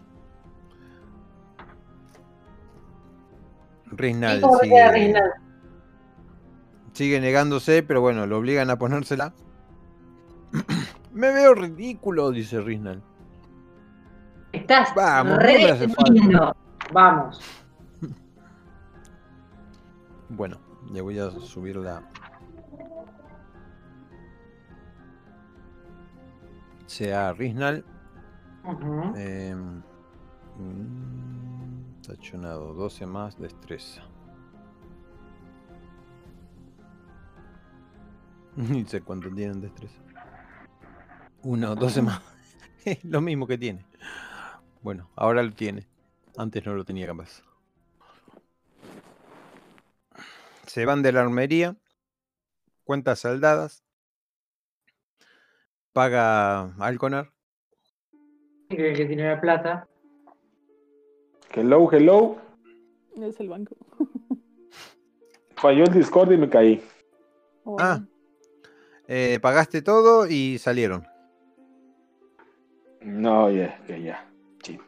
¿Y 3.93 3.97
Reynald 3.97 4.45
sigue, 4.61 5.15
sigue 6.93 7.21
negándose, 7.21 7.83
pero 7.85 8.01
bueno, 8.01 8.27
lo 8.27 8.39
obligan 8.39 8.71
a 8.71 8.79
ponérsela. 8.79 9.33
Me 11.13 11.33
veo 11.33 11.55
ridículo, 11.55 12.31
dice 12.31 12.61
Riznal. 12.61 13.03
Estás 14.53 14.95
Vamos, 14.95 15.33
no 15.35 15.39
re 15.39 15.55
me 15.59 15.71
hace 15.71 15.89
falta. 15.89 16.13
lindo. 16.13 16.57
Vamos. 16.93 17.41
Bueno, 20.33 20.59
le 20.93 21.01
voy 21.01 21.19
a 21.19 21.29
subir 21.31 21.75
la. 21.75 22.05
Sea 26.87 27.33
Riznal. 27.33 27.85
Ujú. 28.65 29.13
Eh, 29.17 29.57
mm, 30.57 32.03
tachonado, 32.07 32.75
12 32.75 33.07
más 33.07 33.37
destreza. 33.41 34.03
Ni 38.57 38.85
sé 38.85 39.01
cuánto 39.03 39.29
tienen 39.31 39.61
destreza. 39.61 39.99
Uno, 41.43 41.74
12 41.74 42.03
más. 42.03 42.20
lo 43.03 43.20
mismo 43.20 43.47
que 43.47 43.59
tiene. 43.59 43.84
Bueno, 44.82 45.11
ahora 45.16 45.43
lo 45.43 45.53
tiene. 45.53 45.86
Antes 46.36 46.64
no 46.64 46.74
lo 46.74 46.84
tenía 46.84 47.07
capaz. 47.07 47.43
Se 50.66 50.84
van 50.84 51.03
de 51.03 51.12
la 51.12 51.20
armería. 51.22 51.76
Cuentas 52.84 53.20
saldadas. 53.20 53.82
Paga 55.93 56.74
Alconar. 56.78 57.32
El 58.68 58.97
que 58.97 59.05
tiene 59.07 59.28
la 59.28 59.41
plata. 59.41 59.88
Hello, 61.53 61.91
hello. 61.93 62.36
Es 63.16 63.41
el 63.41 63.49
banco. 63.49 63.74
Falló 65.57 65.84
el 65.84 65.93
Discord 65.93 66.32
y 66.32 66.36
me 66.36 66.49
caí. 66.49 66.82
Oh, 67.64 67.76
Ah. 67.80 68.01
Eh, 69.09 69.41
pagaste 69.43 69.82
todo 69.82 70.28
y 70.28 70.59
salieron. 70.59 71.05
No, 73.01 73.51
ya, 73.51 73.78
que 73.86 74.03
ya. 74.03 74.26
Sí. 74.62 74.78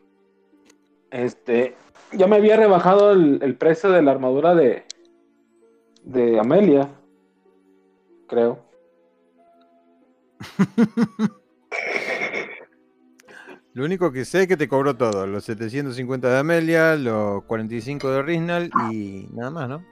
Este, 1.11 1.77
ya 2.13 2.27
me 2.27 2.37
había 2.37 2.57
rebajado 2.57 3.13
el, 3.13 3.41
el 3.43 3.57
precio 3.57 3.91
de 3.91 4.03
la 4.03 4.13
armadura 4.13 4.55
de 4.55 4.85
de 6.05 6.39
Amelia, 6.39 6.89
creo. 8.29 8.59
Lo 13.75 13.85
único 13.87 14.13
que 14.13 14.27
sé 14.27 14.43
es 14.43 14.49
que 14.49 14.57
te 14.59 14.69
cobró 14.69 14.97
todo. 14.97 15.27
Los 15.27 15.45
750 15.45 16.29
de 16.29 16.39
Amelia, 16.39 16.95
los 16.97 17.43
45 17.45 18.11
de 18.11 18.23
Riznal 18.23 18.71
y 18.91 19.29
nada 19.33 19.51
más, 19.51 19.69
¿no? 19.69 19.83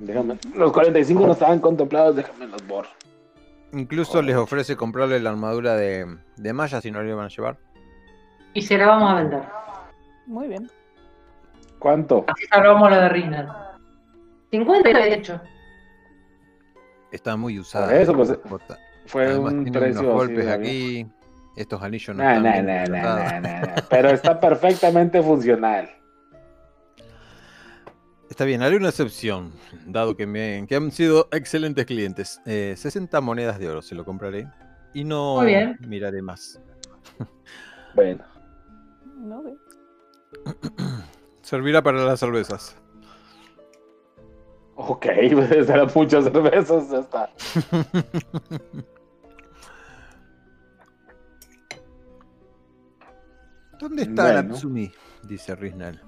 Déjame. 0.00 0.38
Los 0.54 0.72
45 0.72 1.26
no 1.26 1.32
estaban 1.32 1.58
contemplados, 1.58 2.14
déjame 2.14 2.46
los 2.46 2.64
borro. 2.68 2.88
Incluso 3.72 4.20
les 4.22 4.36
ofrece 4.36 4.76
comprarle 4.76 5.20
la 5.20 5.30
armadura 5.30 5.74
de, 5.76 6.18
de 6.36 6.52
Maya 6.52 6.80
si 6.80 6.90
no 6.90 7.02
le 7.02 7.14
van 7.14 7.26
a 7.26 7.28
llevar. 7.28 7.56
Y 8.54 8.62
se 8.62 8.76
la 8.76 8.86
vamos 8.88 9.10
a 9.12 9.14
vender. 9.16 9.42
Muy 10.26 10.48
bien. 10.48 10.68
¿Cuánto? 11.78 12.24
Así 12.28 12.46
salvamos 12.46 12.90
la 12.90 13.02
de 13.02 13.08
Rina. 13.10 13.78
50 14.50 14.88
de 14.88 15.14
hecho. 15.14 15.40
Está 17.12 17.36
muy 17.36 17.58
usada. 17.58 17.86
Por 17.86 17.94
eso, 17.96 18.12
pues, 18.14 18.38
la. 18.44 18.78
Fue 19.06 19.26
Además 19.26 19.52
un 19.52 19.62
tiene 19.64 19.78
precio 19.80 20.00
unos 20.02 20.14
golpes 20.14 20.44
¿no? 20.46 20.52
aquí. 20.52 21.06
Estos 21.56 21.82
anillos 21.82 22.16
no 22.16 22.22
Nah, 22.22 22.36
están 22.36 22.42
nah, 22.44 22.52
bien 22.52 22.66
nah, 22.66 22.74
nah, 22.74 22.84
tratados. 22.84 23.32
nah, 23.32 23.40
nah, 23.40 23.60
nah. 23.66 23.74
Pero 23.88 24.08
está 24.10 24.38
perfectamente 24.40 25.22
funcional. 25.22 25.90
Está 28.30 28.44
bien, 28.44 28.62
haré 28.62 28.76
una 28.76 28.90
excepción, 28.90 29.52
dado 29.86 30.16
que, 30.16 30.24
me, 30.24 30.64
que 30.68 30.76
han 30.76 30.92
sido 30.92 31.28
excelentes 31.32 31.84
clientes. 31.84 32.40
Eh, 32.46 32.74
60 32.76 33.20
monedas 33.20 33.58
de 33.58 33.68
oro 33.68 33.82
se 33.82 33.96
lo 33.96 34.04
compraré. 34.04 34.48
Y 34.94 35.02
no 35.04 35.42
miraré 35.86 36.22
más. 36.22 36.60
Bueno. 37.92 38.24
No 39.16 39.42
sé. 39.42 39.56
Servirá 41.42 41.82
para 41.82 42.04
las 42.04 42.20
cervezas. 42.20 42.76
Ok, 44.76 45.06
pues 45.32 45.68
eran 45.68 45.90
muchas 45.92 46.22
cervezas, 46.22 46.88
ya 46.88 47.00
está. 47.00 47.28
¿Dónde 53.80 54.02
está 54.02 54.22
Bueno. 54.22 54.42
Natsumi? 54.50 54.92
Dice 55.24 55.56
Riznal. 55.56 56.00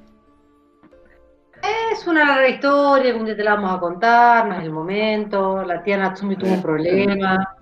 Es 1.63 2.07
una 2.07 2.25
larga 2.25 2.49
historia, 2.49 3.11
algún 3.11 3.27
día 3.27 3.37
te 3.37 3.45
la 3.45 3.55
vamos 3.55 3.77
a 3.77 3.81
contar, 3.81 4.49
no 4.49 4.57
es 4.57 4.65
el 4.65 4.73
momento. 4.73 5.63
La 5.65 5.83
tía 5.83 5.97
Natsumi 5.97 6.37
tuvo 6.37 6.55
un 6.55 6.63
problema. 6.63 7.57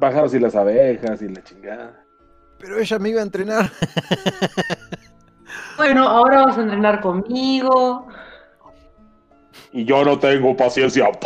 Pájaros 0.00 0.34
y 0.34 0.38
las 0.38 0.54
abejas 0.54 1.20
y 1.20 1.28
la 1.28 1.42
chingada. 1.42 2.04
Pero 2.58 2.78
ella 2.78 2.98
me 2.98 3.10
iba 3.10 3.20
a 3.20 3.24
entrenar. 3.24 3.70
Bueno, 5.76 6.06
ahora 6.06 6.44
vas 6.44 6.56
a 6.56 6.62
entrenar 6.62 7.00
conmigo. 7.00 8.06
Y 9.72 9.84
yo 9.84 10.04
no 10.04 10.18
tengo 10.18 10.56
paciencia. 10.56 11.10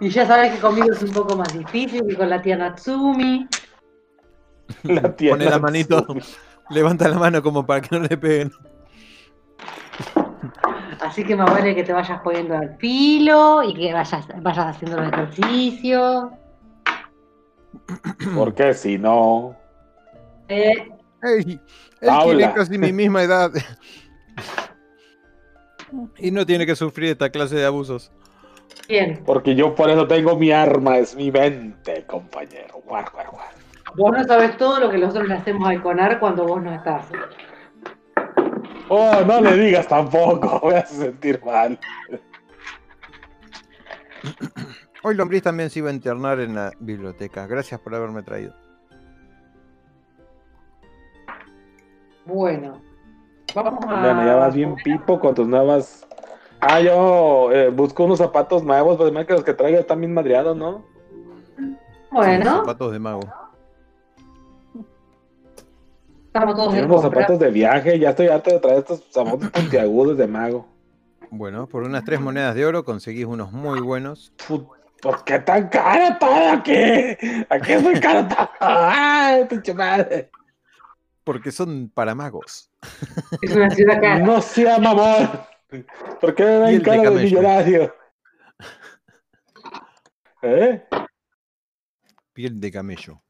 Y 0.00 0.08
ya 0.08 0.26
sabes 0.26 0.52
que 0.52 0.58
conmigo 0.58 0.92
es 0.92 1.02
un 1.02 1.12
poco 1.12 1.36
más 1.36 1.56
difícil 1.56 2.04
que 2.08 2.16
con 2.16 2.28
la 2.28 2.42
tía 2.42 2.56
Natsumi. 2.56 3.46
La 4.82 5.14
tía 5.14 5.30
Pone 5.32 5.44
la 5.44 5.60
manito. 5.60 6.04
Levanta 6.72 7.08
la 7.08 7.18
mano 7.18 7.42
como 7.42 7.64
para 7.66 7.80
que 7.80 7.96
no 7.98 8.02
le 8.06 8.16
peguen. 8.16 8.52
Así 11.00 11.24
que 11.24 11.34
más 11.36 11.50
vale 11.50 11.74
que 11.74 11.82
te 11.84 11.92
vayas 11.92 12.20
poniendo 12.22 12.56
al 12.56 12.76
filo 12.78 13.62
y 13.62 13.74
que 13.74 13.92
vayas, 13.92 14.26
vayas 14.40 14.66
haciendo 14.76 15.00
los 15.00 15.12
ejercicios. 15.12 16.26
Porque 18.34 18.72
si 18.74 18.98
no. 18.98 19.56
Eh, 20.48 20.88
Ey, 21.22 21.60
él 22.00 22.06
Paula. 22.08 22.36
tiene 22.36 22.54
casi 22.54 22.78
mi 22.78 22.92
misma 22.92 23.22
edad. 23.22 23.50
y 26.18 26.30
no 26.30 26.46
tiene 26.46 26.66
que 26.66 26.74
sufrir 26.76 27.10
esta 27.10 27.30
clase 27.30 27.56
de 27.56 27.66
abusos. 27.66 28.10
bien, 28.88 29.22
Porque 29.26 29.54
yo 29.54 29.74
por 29.74 29.90
eso 29.90 30.06
tengo 30.06 30.36
mi 30.36 30.50
arma, 30.52 30.98
es 30.98 31.14
mi 31.14 31.30
mente, 31.30 32.04
compañero. 32.06 32.80
Guar, 32.86 33.10
guar, 33.12 33.28
guar. 33.30 33.61
Vos 33.96 34.12
no 34.12 34.24
sabes 34.24 34.56
todo 34.56 34.80
lo 34.80 34.90
que 34.90 34.98
nosotros 34.98 35.28
le 35.28 35.34
hacemos 35.34 35.68
al 35.68 35.82
CONAR 35.82 36.18
cuando 36.18 36.46
vos 36.46 36.62
no 36.62 36.72
estás. 36.74 37.06
Oh, 38.88 39.22
no 39.26 39.40
le 39.40 39.56
digas 39.56 39.88
tampoco, 39.88 40.60
voy 40.62 40.74
a 40.74 40.86
sentir 40.86 41.40
mal. 41.44 41.78
Hoy 45.02 45.14
Lombriz 45.14 45.42
también 45.42 45.70
se 45.70 45.80
iba 45.80 45.90
a 45.90 45.92
internar 45.92 46.38
en 46.40 46.54
la 46.54 46.72
biblioteca. 46.78 47.46
Gracias 47.46 47.80
por 47.80 47.94
haberme 47.94 48.22
traído. 48.22 48.54
Bueno, 52.24 52.80
vamos 53.54 53.84
a... 53.84 54.00
Bueno, 54.00 54.24
ya 54.24 54.34
vas 54.36 54.54
bien 54.54 54.76
pipo 54.76 55.18
con 55.18 55.34
tus 55.34 55.48
nuevas. 55.48 56.06
Ah, 56.60 56.80
yo 56.80 57.50
eh, 57.50 57.70
busco 57.70 58.04
unos 58.04 58.18
zapatos 58.18 58.62
nuevos, 58.62 58.96
pues 58.96 59.12
más 59.12 59.26
que 59.26 59.32
los 59.32 59.42
que 59.42 59.54
traigo 59.54 59.80
están 59.80 59.98
bien 59.98 60.14
madreados, 60.14 60.56
¿no? 60.56 60.84
Bueno, 62.12 62.58
Zapatos 62.58 62.92
de 62.92 62.98
mago. 63.00 63.41
Estamos 66.32 66.56
todos 66.56 66.72
unos 66.72 67.02
compra. 67.02 67.20
zapatos 67.20 67.38
de 67.38 67.50
viaje, 67.50 67.98
ya 67.98 68.10
estoy 68.10 68.28
harto 68.28 68.50
de 68.50 68.58
traer 68.58 68.78
estos 68.78 69.04
zapatos 69.10 69.50
puntiagudos 69.50 70.16
de 70.16 70.26
mago. 70.26 70.66
Bueno, 71.30 71.66
por 71.66 71.82
unas 71.82 72.04
tres 72.04 72.20
monedas 72.20 72.54
de 72.54 72.64
oro 72.64 72.84
conseguís 72.84 73.26
unos 73.26 73.52
muy 73.52 73.80
buenos. 73.80 74.32
¿Por 75.02 75.24
qué 75.24 75.38
tan 75.40 75.68
caro 75.68 76.16
todo 76.18 76.50
aquí? 76.52 76.72
Aquí 77.50 77.72
es 77.72 77.82
muy 77.82 78.00
caro 78.00 78.26
todo. 78.28 78.48
¡Ay, 78.60 79.44
pinche 79.44 79.74
madre! 79.74 80.30
Porque 81.24 81.52
son 81.52 81.90
para 81.92 82.14
magos. 82.14 82.70
Es 83.42 83.54
una 83.54 83.70
ciudad 83.70 84.00
cara. 84.00 84.18
No 84.20 84.40
sea 84.40 84.78
mamón. 84.78 85.30
¿Por 86.20 86.34
qué 86.34 86.44
me 86.44 86.58
ven 86.60 86.78
de 86.78 86.82
cara 86.82 87.10
de 87.10 87.10
millonario? 87.10 87.94
¿Eh? 90.42 90.82
Piel 92.32 92.58
de 92.58 92.72
camello. 92.72 93.22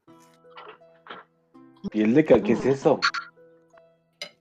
Piel 1.91 2.13
de 2.13 2.23
¿Qué 2.25 2.53
es 2.53 2.65
eso? 2.65 2.99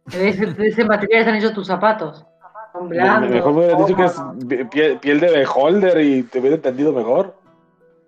De 0.07 0.29
ese, 0.29 0.47
de 0.47 0.69
ese 0.69 0.85
material 0.85 1.21
están 1.21 1.35
hechos 1.37 1.53
tus 1.55 1.67
zapatos. 1.67 2.25
Son 2.73 2.89
Me- 2.89 2.97
blandos. 2.97 3.31
Mejor 3.31 3.53
me 3.53 3.59
hubieras 3.61 3.87
dicho 3.87 3.97
que 3.97 4.05
es 4.05 4.67
piel, 4.71 4.99
piel 4.99 5.21
de 5.21 5.31
beholder 5.31 6.01
y 6.01 6.23
te 6.25 6.41
hubiera 6.41 6.57
entendido 6.57 6.93
mejor. 6.93 7.37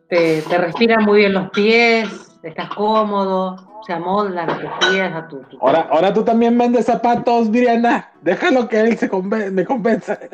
Te, 0.08 0.42
te 0.42 0.58
respiran 0.58 1.04
muy 1.04 1.18
bien 1.20 1.32
los 1.32 1.50
pies, 1.50 2.08
estás 2.42 2.68
cómodo, 2.74 3.56
se 3.86 3.92
amoldan 3.92 4.48
a 4.50 4.58
tus 4.58 4.88
pies, 4.88 5.12
a 5.12 5.26
tu... 5.28 5.38
tu- 5.44 5.58
Ahora, 5.60 5.88
ahora 5.90 6.12
tú 6.12 6.22
también 6.24 6.56
vendes 6.56 6.86
zapatos, 6.86 7.50
Viriana. 7.50 8.10
Déjalo 8.22 8.68
que 8.68 8.80
él 8.80 8.96
se 8.98 9.10
conven- 9.10 9.50
me 9.52 9.64
convenza. 9.64 10.18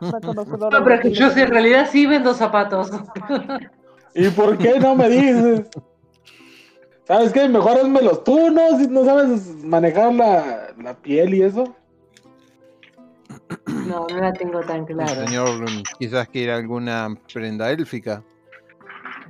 No, 0.00 0.84
pero 0.84 1.00
que 1.00 1.12
yo 1.12 1.30
sí, 1.30 1.40
en 1.40 1.48
realidad 1.50 1.88
sí 1.90 2.06
vendo 2.06 2.34
zapatos. 2.34 2.90
¿Y 4.14 4.28
por 4.30 4.56
qué 4.58 4.78
no 4.78 4.94
me 4.94 5.08
dices? 5.08 5.62
¿Sabes 7.04 7.32
qué? 7.32 7.48
Mejor 7.48 7.78
házmelos 7.78 8.24
tú, 8.24 8.50
¿no? 8.50 8.78
Si 8.78 8.86
no 8.88 9.04
sabes 9.04 9.62
manejar 9.62 10.14
la, 10.14 10.74
la 10.82 10.94
piel 10.94 11.34
y 11.34 11.42
eso. 11.42 11.74
No, 13.66 14.06
no 14.08 14.16
la 14.16 14.32
tengo 14.32 14.60
tan 14.60 14.86
clara. 14.86 15.26
Señor, 15.26 15.66
quizás 15.98 16.28
quiere 16.28 16.52
alguna 16.52 17.14
prenda 17.32 17.70
élfica. 17.70 18.22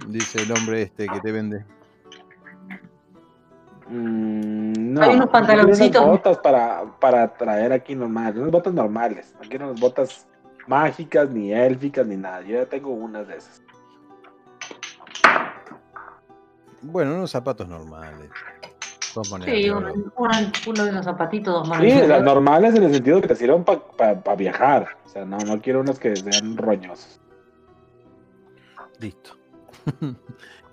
Dice 0.08 0.42
el 0.42 0.52
hombre 0.52 0.82
este 0.82 1.06
que 1.08 1.20
te 1.20 1.32
vende. 1.32 1.64
Mm, 3.88 4.94
no. 4.94 5.02
Hay 5.02 5.16
unos 5.16 5.30
pantaloncitos. 5.30 6.00
Unas 6.00 6.16
botas 6.16 6.38
para, 6.38 6.84
para 7.00 7.34
traer 7.34 7.72
aquí 7.72 7.96
normales. 7.96 8.36
Unas 8.36 8.52
botas 8.52 8.72
normales. 8.72 9.34
No 9.42 9.48
quiero 9.48 9.66
unas 9.66 9.80
botas 9.80 10.28
mágicas, 10.68 11.28
ni 11.30 11.52
élficas, 11.52 12.06
ni 12.06 12.16
nada. 12.16 12.42
Yo 12.42 12.56
ya 12.56 12.66
tengo 12.66 12.90
unas 12.90 13.26
de 13.26 13.36
esas. 13.36 13.63
Bueno, 16.84 17.14
unos 17.14 17.30
zapatos 17.30 17.66
normales. 17.66 18.30
Sí, 19.44 19.70
uno, 19.70 19.92
de 19.92 20.90
unos 20.90 21.04
zapatitos, 21.04 21.54
dos 21.54 21.68
Sí, 21.78 21.92
manos. 21.92 22.08
las 22.08 22.22
normales 22.22 22.74
en 22.74 22.82
el 22.82 22.92
sentido 22.92 23.20
que 23.20 23.28
te 23.28 23.36
sirvan 23.36 23.64
para 23.64 24.34
viajar. 24.36 24.88
O 25.04 25.08
sea, 25.08 25.24
no, 25.24 25.38
no 25.38 25.60
quiero 25.62 25.80
unas 25.80 25.98
que 25.98 26.14
sean 26.16 26.56
roñosas. 26.56 27.20
Listo. 28.98 29.36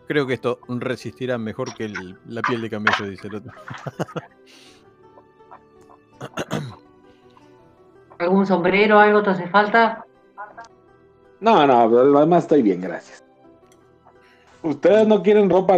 Creo 0.07 0.28
que 0.28 0.34
esto 0.34 0.59
resistirá 0.68 1.38
mejor 1.38 1.74
que 1.74 1.86
el- 1.86 2.18
la 2.26 2.43
piel 2.43 2.62
de 2.62 2.70
camello, 2.70 3.07
dice 3.07 3.28
el 3.28 3.36
otro. 3.36 3.53
¿Algún 8.20 8.45
sombrero, 8.45 8.99
algo 8.99 9.24
te 9.24 9.30
hace 9.30 9.47
falta? 9.47 10.05
No, 11.39 11.66
no, 11.66 11.88
lo 11.88 12.20
demás 12.20 12.43
estoy 12.43 12.62
bien, 12.62 12.82
gracias. 12.82 13.24
¿Ustedes 14.64 15.07
no 15.07 15.24
quieren 15.24 15.49
ropa 15.49 15.76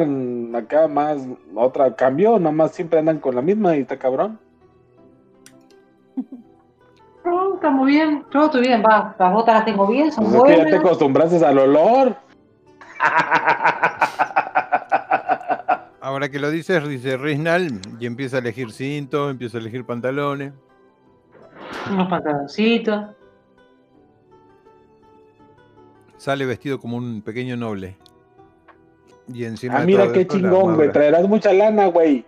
acá 0.58 0.88
más, 0.88 1.26
otra 1.56 1.96
cambio? 1.96 2.38
Nomás 2.38 2.72
siempre 2.72 3.00
andan 3.00 3.20
con 3.20 3.36
la 3.36 3.42
misma 3.42 3.78
y 3.78 3.82
está 3.82 3.98
cabrón. 3.98 4.40
No, 7.24 7.56
está 7.56 7.70
muy 7.70 7.92
bien. 7.94 8.26
Yo 8.34 8.46
estoy 8.46 8.62
bien, 8.62 8.84
va. 8.84 9.16
Las 9.18 9.34
botas 9.34 9.56
las 9.56 9.66
tengo 9.66 9.88
bien, 9.88 10.12
son 10.12 10.26
Pues 10.26 10.36
es 10.36 10.44
que 10.44 10.50
ya 10.50 10.58
te 10.58 10.64
buenas. 10.64 10.86
acostumbraste 10.86 11.46
al 11.46 11.58
olor. 11.60 12.18
Ahora 16.02 16.28
que 16.30 16.40
lo 16.40 16.52
dices, 16.52 16.86
dice 16.88 17.16
Riznal 17.16 17.80
y 18.00 18.06
empieza 18.06 18.36
a 18.36 18.40
elegir 18.40 18.72
cintos, 18.74 19.32
empieza 19.32 19.58
a 19.58 19.62
elegir 19.62 19.86
pantalones. 19.86 20.52
Unos 21.90 22.10
pantaloncitos. 22.10 23.06
Sale 26.18 26.46
vestido 26.46 26.80
como 26.80 26.98
un 26.98 27.22
pequeño 27.22 27.56
noble. 27.56 27.96
Y 29.32 29.46
encima 29.46 29.78
Ah, 29.78 29.86
mira 29.86 30.12
qué 30.12 30.28
chingón, 30.28 30.76
güey. 30.76 30.92
Traerás 30.92 31.28
mucha 31.28 31.54
lana, 31.54 31.86
güey. 31.88 32.26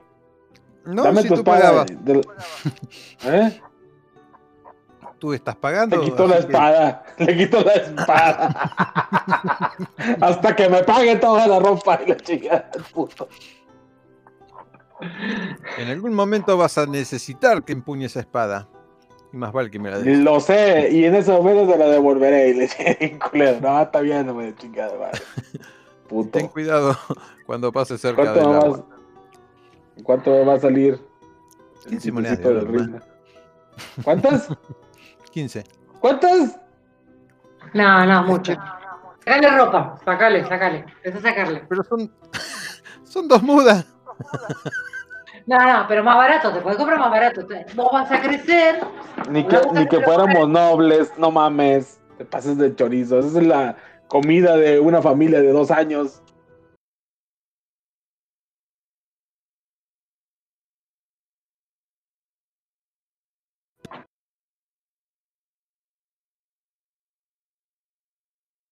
No, 0.85 1.03
Dame 1.03 1.23
si 1.23 1.27
tu 1.29 1.33
tú 1.35 1.39
espada. 1.41 1.85
del- 2.01 2.25
¿Eh? 3.25 3.61
tú 5.17 5.33
estás 5.33 5.55
pagando. 5.55 5.97
Le 5.97 6.03
quito 6.03 6.27
la 6.27 6.35
así 6.35 6.45
que- 6.47 6.53
espada, 6.53 7.03
le 7.17 7.37
quito 7.37 7.61
la 7.61 7.71
espada. 7.73 9.71
Hasta 10.21 10.55
que 10.55 10.69
me 10.69 10.83
pague 10.83 11.15
toda 11.15 11.47
la 11.47 11.59
ropa 11.59 11.99
y 12.05 12.09
la 12.09 12.17
chica, 12.17 12.69
puto. 12.93 13.27
En 15.77 15.89
algún 15.89 16.13
momento 16.13 16.57
vas 16.57 16.77
a 16.77 16.85
necesitar 16.85 17.63
que 17.63 17.73
empuñe 17.73 18.05
esa 18.05 18.19
espada. 18.21 18.67
Y 19.33 19.37
más 19.37 19.51
vale 19.51 19.69
que 19.69 19.79
me 19.79 19.89
la 19.91 19.99
des. 19.99 20.17
Lo 20.19 20.39
sé, 20.39 20.89
y 20.91 21.05
en 21.05 21.15
ese 21.15 21.31
momento 21.31 21.71
te 21.71 21.77
la 21.77 21.87
devolveré. 21.87 22.49
Y 22.49 22.53
le 22.53 22.61
dije, 22.63 23.19
culero, 23.31 23.59
no, 23.61 23.81
está 23.81 23.99
bien, 24.01 24.25
no 24.27 24.33
me 24.35 24.55
chingada, 24.55 24.93
madre. 24.97 25.19
Puto. 26.07 26.29
Ten 26.31 26.47
cuidado 26.47 26.95
cuando 27.45 27.71
pases 27.71 28.01
cerca 28.01 28.23
¿Cuánto 28.23 28.39
del 28.39 28.49
me, 28.49 28.55
agua. 28.55 28.85
¿Cuánto 30.03 30.29
me 30.31 30.45
va 30.45 30.53
a 30.53 30.59
salir? 30.59 30.99
el 31.85 31.89
15 31.91 32.11
monedas 32.11 32.39
de 32.39 32.47
oro? 32.47 32.99
¿Cuántas? 34.03 34.47
15. 35.31 35.63
¿Cuántas? 35.99 36.59
No, 37.73 38.05
no, 38.05 38.23
mucho. 38.23 38.53
Sacale 39.25 39.57
ropa, 39.57 39.99
sacale, 40.05 40.47
sacale. 40.47 40.85
Empezá 41.03 41.17
a 41.17 41.31
sacarle. 41.31 41.63
Pero 41.67 41.83
son. 41.83 42.11
son 43.03 43.27
dos 43.27 43.41
mudas. 43.41 43.85
No, 45.47 45.57
no, 45.57 45.85
pero 45.87 46.03
más 46.03 46.15
barato, 46.15 46.53
te 46.53 46.61
puedes 46.61 46.77
comprar 46.77 46.99
más 46.99 47.11
barato. 47.11 47.45
Vos 47.75 47.89
vas 47.91 48.11
a 48.11 48.21
crecer. 48.21 48.79
Ni 49.29 49.45
que, 49.45 49.59
ni 49.73 49.87
que 49.87 50.01
fuéramos 50.01 50.47
nobles, 50.49 51.11
no 51.17 51.31
mames. 51.31 51.99
Te 52.17 52.25
pases 52.25 52.57
de 52.57 52.75
chorizo. 52.75 53.19
Esa 53.19 53.39
es 53.39 53.47
la 53.47 53.75
comida 54.07 54.57
de 54.57 54.79
una 54.79 55.01
familia 55.01 55.41
de 55.41 55.51
dos 55.51 55.71
años. 55.71 56.21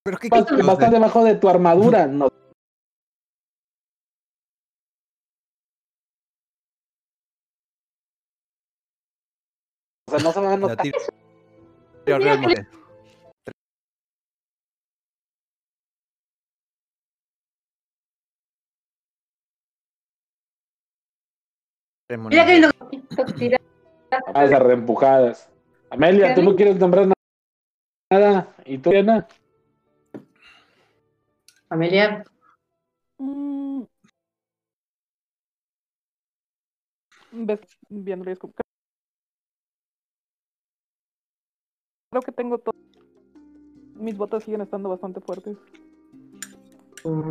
Pero 0.05 0.17
qué 0.17 0.27
Vas, 0.29 0.45
vas 0.65 0.83
a 0.83 0.89
debajo 0.89 1.23
de 1.23 1.35
tu 1.35 1.47
armadura. 1.47 2.07
No. 2.07 2.27
O 10.05 10.11
sea, 10.11 10.19
no 10.19 10.31
se 10.33 10.39
van 10.41 10.51
a 10.51 10.57
notar. 10.57 10.77
tira 12.05 12.19
realmente. 12.19 12.82
Mira 22.17 22.45
qué 22.45 22.61
monedas. 22.61 22.73
lindo. 22.81 23.33
Tira. 23.37 23.57
a 24.33 24.45
esas 24.45 24.61
reempujadas. 24.61 25.49
Amelia, 25.89 26.35
¿tú 26.35 26.41
no 26.43 26.55
quieres 26.55 26.77
nombrar 26.77 27.07
na- 27.07 27.13
nada? 28.11 28.47
¿Y 28.65 28.77
tú, 28.77 28.91
Diana? 28.91 29.27
Amelia. 31.69 32.23
Mm. 33.17 33.83
Ves 37.31 37.59
es 38.27 38.39
como- 38.39 38.53
Creo 42.11 42.21
que 42.21 42.31
tengo 42.31 42.59
todo. 42.59 42.75
Mis 43.95 44.15
botas 44.17 44.43
siguen 44.43 44.61
estando 44.61 44.89
bastante 44.89 45.19
fuertes. 45.21 45.57
Mm. 47.03 47.29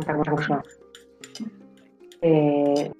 Eh, 2.21 2.91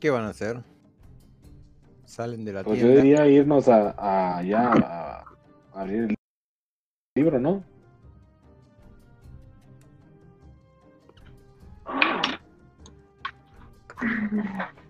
¿Qué 0.00 0.10
van 0.10 0.24
a 0.24 0.28
hacer? 0.28 0.62
Salen 2.04 2.44
de 2.44 2.52
la 2.52 2.64
Pues 2.64 2.78
yo 2.80 2.86
tienda. 2.86 3.02
diría 3.02 3.26
irnos 3.26 3.68
a, 3.68 3.90
a 3.90 4.38
allá 4.38 4.72
a, 4.72 5.18
a 5.74 5.80
abrir 5.80 6.02
el 6.04 6.14
libro, 7.16 7.38
¿no? 7.38 7.64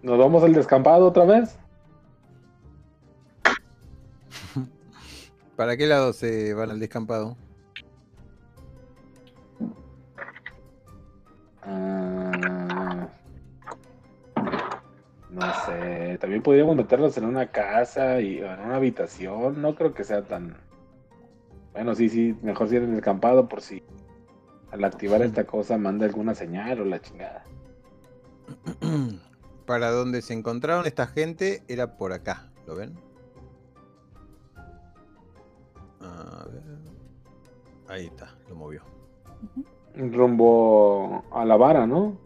¿Nos 0.03 0.19
vamos 0.19 0.43
al 0.45 0.53
descampado 0.53 1.07
otra 1.07 1.25
vez? 1.25 1.57
¿Para 5.57 5.77
qué 5.77 5.87
lado 5.87 6.13
se 6.13 6.55
van 6.55 6.71
al 6.71 6.81
descampado? 6.81 7.37
No 15.39 15.53
sé, 15.67 16.19
también 16.19 16.43
podríamos 16.43 16.77
meterlos 16.77 17.17
en 17.17 17.25
una 17.25 17.47
casa 17.51 18.21
y 18.21 18.41
o 18.41 18.53
en 18.53 18.61
una 18.61 18.77
habitación. 18.77 19.63
No 19.63 19.75
creo 19.75 19.95
que 19.95 20.05
sea 20.05 20.23
tan. 20.23 20.57
Bueno, 21.73 21.95
sí, 21.95 22.09
sí, 22.09 22.37
mejor 22.43 22.69
si 22.69 22.77
en 22.77 22.85
el 22.85 22.95
descampado 22.95 23.49
por 23.49 23.61
si 23.61 23.83
al 24.71 24.85
activar 24.85 25.23
esta 25.23 25.45
cosa 25.45 25.79
manda 25.79 26.07
alguna 26.07 26.35
señal 26.35 26.81
o 26.81 26.85
la 26.85 27.01
chingada. 27.01 27.45
Para 29.67 29.91
donde 29.91 30.23
se 30.23 30.33
encontraron 30.33 30.87
esta 30.87 31.07
gente 31.07 31.63
era 31.69 31.97
por 31.97 32.13
acá, 32.13 32.51
¿lo 32.67 32.75
ven? 32.75 32.99
A 36.01 36.47
ver. 36.51 36.63
Ahí 37.89 38.07
está, 38.07 38.35
lo 38.49 38.57
movió. 38.57 38.83
Rumbo 39.95 41.25
a 41.33 41.45
la 41.45 41.57
vara, 41.57 41.87
¿no? 41.87 42.19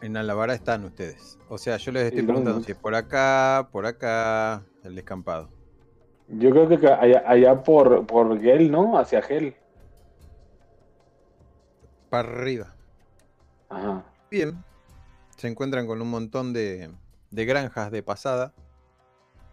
En 0.00 0.16
Alavara 0.16 0.54
están 0.54 0.84
ustedes. 0.84 1.38
O 1.48 1.58
sea, 1.58 1.76
yo 1.76 1.92
les 1.92 2.04
estoy 2.04 2.20
¿Y 2.20 2.26
preguntando 2.26 2.62
si 2.62 2.72
es 2.72 2.78
por 2.78 2.94
acá, 2.94 3.68
por 3.72 3.86
acá, 3.86 4.62
el 4.84 4.94
descampado. 4.94 5.48
Yo 6.28 6.50
creo 6.50 6.68
que 6.68 6.86
allá 6.86 7.62
por, 7.62 8.06
por 8.06 8.38
Gel, 8.40 8.70
¿no? 8.70 8.98
Hacia 8.98 9.22
Gel. 9.22 9.56
Para 12.10 12.28
arriba. 12.28 12.74
Ajá. 13.68 14.04
Bien. 14.30 14.62
Se 15.36 15.48
encuentran 15.48 15.86
con 15.86 16.00
un 16.02 16.10
montón 16.10 16.52
de, 16.52 16.90
de 17.30 17.44
granjas 17.44 17.90
de 17.90 18.02
pasada. 18.02 18.54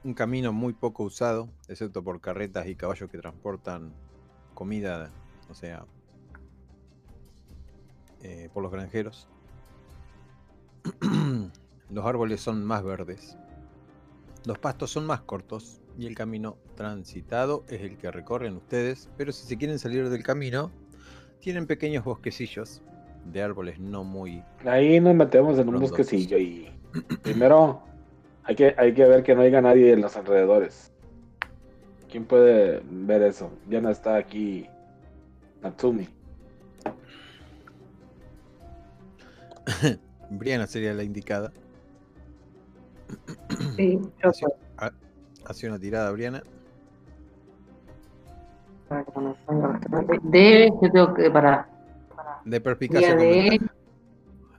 Un 0.03 0.13
camino 0.13 0.53
muy 0.53 0.73
poco 0.73 1.03
usado, 1.03 1.49
excepto 1.67 2.03
por 2.03 2.21
carretas 2.21 2.67
y 2.67 2.75
caballos 2.75 3.09
que 3.09 3.17
transportan 3.17 3.93
comida, 4.53 5.11
o 5.49 5.55
sea, 5.55 5.85
eh, 8.21 8.49
por 8.53 8.61
los 8.61 8.71
granjeros. 8.71 9.27
los 11.89 12.05
árboles 12.05 12.41
son 12.41 12.63
más 12.63 12.83
verdes. 12.83 13.37
Los 14.45 14.59
pastos 14.59 14.91
son 14.91 15.05
más 15.05 15.21
cortos 15.21 15.81
y 15.97 16.05
el 16.05 16.15
camino 16.15 16.57
transitado 16.75 17.63
es 17.67 17.81
el 17.81 17.97
que 17.97 18.11
recorren 18.11 18.57
ustedes, 18.57 19.09
pero 19.17 19.31
si 19.31 19.47
se 19.47 19.57
quieren 19.57 19.79
salir 19.79 20.09
del 20.09 20.23
camino, 20.23 20.71
tienen 21.39 21.65
pequeños 21.65 22.03
bosquecillos 22.03 22.81
de 23.31 23.41
árboles 23.41 23.79
no 23.79 24.03
muy 24.03 24.43
Ahí 24.65 24.99
nos 24.99 25.15
metemos 25.15 25.57
en 25.57 25.69
un 25.69 25.79
bosquecillo 25.79 26.37
y 26.37 26.69
primero 27.23 27.81
hay 28.43 28.55
que, 28.55 28.75
hay 28.77 28.93
que 28.93 29.05
ver 29.05 29.23
que 29.23 29.33
no 29.33 29.41
haya 29.41 29.61
nadie 29.61 29.93
en 29.93 30.01
los 30.01 30.15
alrededores. 30.15 30.91
¿Quién 32.09 32.25
puede 32.25 32.83
ver 32.89 33.23
eso? 33.23 33.49
Ya 33.67 33.81
no 33.81 33.89
está 33.89 34.15
aquí 34.17 34.67
Natsumi. 35.63 36.07
Briana 40.29 40.67
sería 40.67 40.93
la 40.93 41.03
indicada. 41.03 41.51
Sí, 43.75 43.99
yo 44.23 44.29
Hace, 44.29 44.45
ha- 44.77 44.91
hace 45.45 45.67
una 45.67 45.79
tirada, 45.79 46.11
Briana. 46.11 46.43
De, 50.23 50.71
yo 50.81 50.91
tengo 50.91 51.13
que, 51.13 51.29
para, 51.31 51.67
De 52.45 52.61
perspicacia 52.61 53.09
con 53.09 53.19
de, 53.19 53.49
ventaja. 53.49 53.73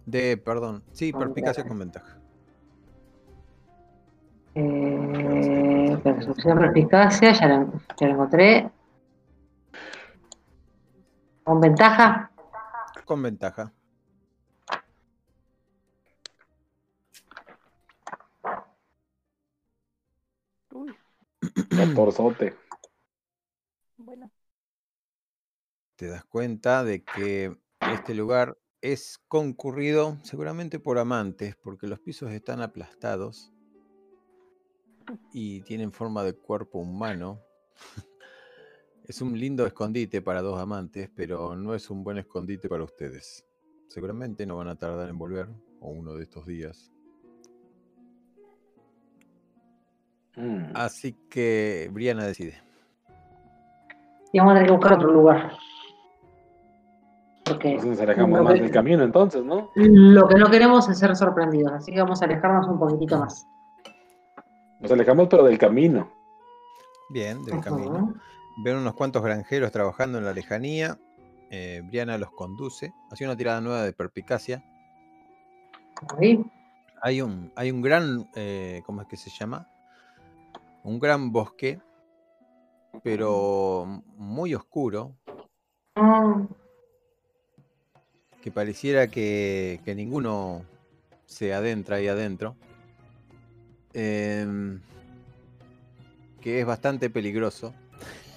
De, 0.05 0.37
perdón. 0.37 0.83
Sí, 0.93 1.13
Con 1.13 1.21
perspicacia 1.23 1.65
con 1.65 1.79
ventaja. 1.79 2.19
eh, 4.55 5.99
percepción, 6.03 6.59
perspicacia, 6.59 7.33
ya 7.33 7.47
la, 7.49 7.67
ya 7.99 8.07
la 8.07 8.13
encontré. 8.15 8.71
Con 11.45 11.61
ventaja, 11.61 12.31
Con 13.05 13.23
ventaja. 13.23 13.73
Catorzote. 21.71 22.55
bueno. 23.97 24.31
Te 25.97 26.09
das 26.09 26.25
cuenta 26.27 26.85
de 26.85 27.03
que 27.03 27.57
este 27.81 28.15
lugar 28.15 28.59
es 28.83 29.19
concurrido 29.29 30.19
seguramente 30.23 30.79
por 30.79 30.99
amantes, 30.99 31.57
porque 31.57 31.87
los 31.87 31.99
pisos 32.01 32.31
están 32.33 32.61
aplastados 32.61 33.53
y 35.33 35.63
tienen 35.63 35.93
forma 35.93 36.23
de 36.25 36.35
cuerpo 36.35 36.79
humano. 36.79 37.41
Es 39.09 39.21
un 39.21 39.39
lindo 39.39 39.65
escondite 39.65 40.21
para 40.21 40.43
dos 40.43 40.59
amantes, 40.59 41.09
pero 41.15 41.55
no 41.55 41.77
es 41.77 41.91
un 41.91 42.03
buen 42.03 42.19
escondite 42.19 42.69
para 42.69 42.83
ustedes. 42.83 43.47
Seguramente 43.87 44.45
no 44.47 44.57
van 44.57 44.67
a 44.67 44.77
tardar 44.77 45.09
en 45.09 45.17
volver, 45.17 45.49
o 45.79 45.91
uno 45.91 46.15
de 46.15 46.25
estos 46.25 46.45
días. 46.45 46.91
Mm. 50.37 50.73
Así 50.75 51.13
que 51.31 51.89
Briana 51.93 52.25
decide. 52.27 52.61
y 54.33 54.39
vamos 54.39 54.53
a 54.53 54.55
tener 54.57 54.69
que 54.69 54.77
buscar 54.77 54.93
otro 54.95 55.11
lugar. 55.13 55.53
Porque 57.45 57.77
nos 57.77 58.01
alejamos 58.01 58.43
más 58.43 58.55
que- 58.55 58.61
del 58.63 58.71
camino, 58.71 59.05
entonces, 59.05 59.43
¿no? 59.45 59.71
lo 59.77 60.29
que 60.29 60.35
no 60.35 60.51
queremos 60.51 60.89
es 60.89 60.99
ser 60.99 61.15
sorprendidos, 61.17 61.73
así 61.73 61.93
que 61.93 62.01
vamos 62.01 62.21
a 62.21 62.25
alejarnos 62.25 62.67
un 62.69 62.79
poquitito 62.79 63.19
más. 63.19 63.47
Nos 64.81 64.91
alejamos, 64.91 65.29
pero 65.31 65.45
del 65.45 65.57
camino. 65.59 66.11
Bien, 67.09 67.43
del 67.45 67.61
camino. 67.61 68.15
Ven 68.65 68.77
unos 68.77 68.95
cuantos 68.95 69.23
granjeros 69.23 69.71
trabajando 69.71 70.19
en 70.19 70.25
la 70.25 70.33
lejanía. 70.33 70.99
eh, 71.51 71.81
Briana 71.85 72.19
los 72.19 72.33
conduce. 72.33 72.93
Hace 73.11 73.25
una 73.25 73.37
tirada 73.37 73.61
nueva 73.61 73.85
de 73.85 73.93
perspicacia. 73.93 74.65
Ahí. 76.19 76.45
Hay 77.01 77.23
un, 77.23 77.53
hay 77.55 77.71
un 77.71 77.81
gran, 77.81 78.29
eh, 78.35 78.83
¿cómo 78.85 79.01
es 79.03 79.07
que 79.07 79.17
se 79.17 79.31
llama? 79.31 79.69
Un 80.87 81.01
gran 81.01 81.33
bosque, 81.33 81.81
pero 83.03 84.03
muy 84.17 84.55
oscuro, 84.55 85.15
Mm, 85.99 86.45
que 88.43 88.51
pareciera 88.53 89.09
que, 89.09 89.81
que 89.85 89.95
ninguno 89.95 90.63
se 91.25 91.55
adentra 91.55 91.97
ahí 91.97 92.07
adentro. 92.07 92.55
Em, 93.95 94.79
que 96.43 96.61
es 96.61 96.67
bastante 96.67 97.09
peligroso 97.11 97.73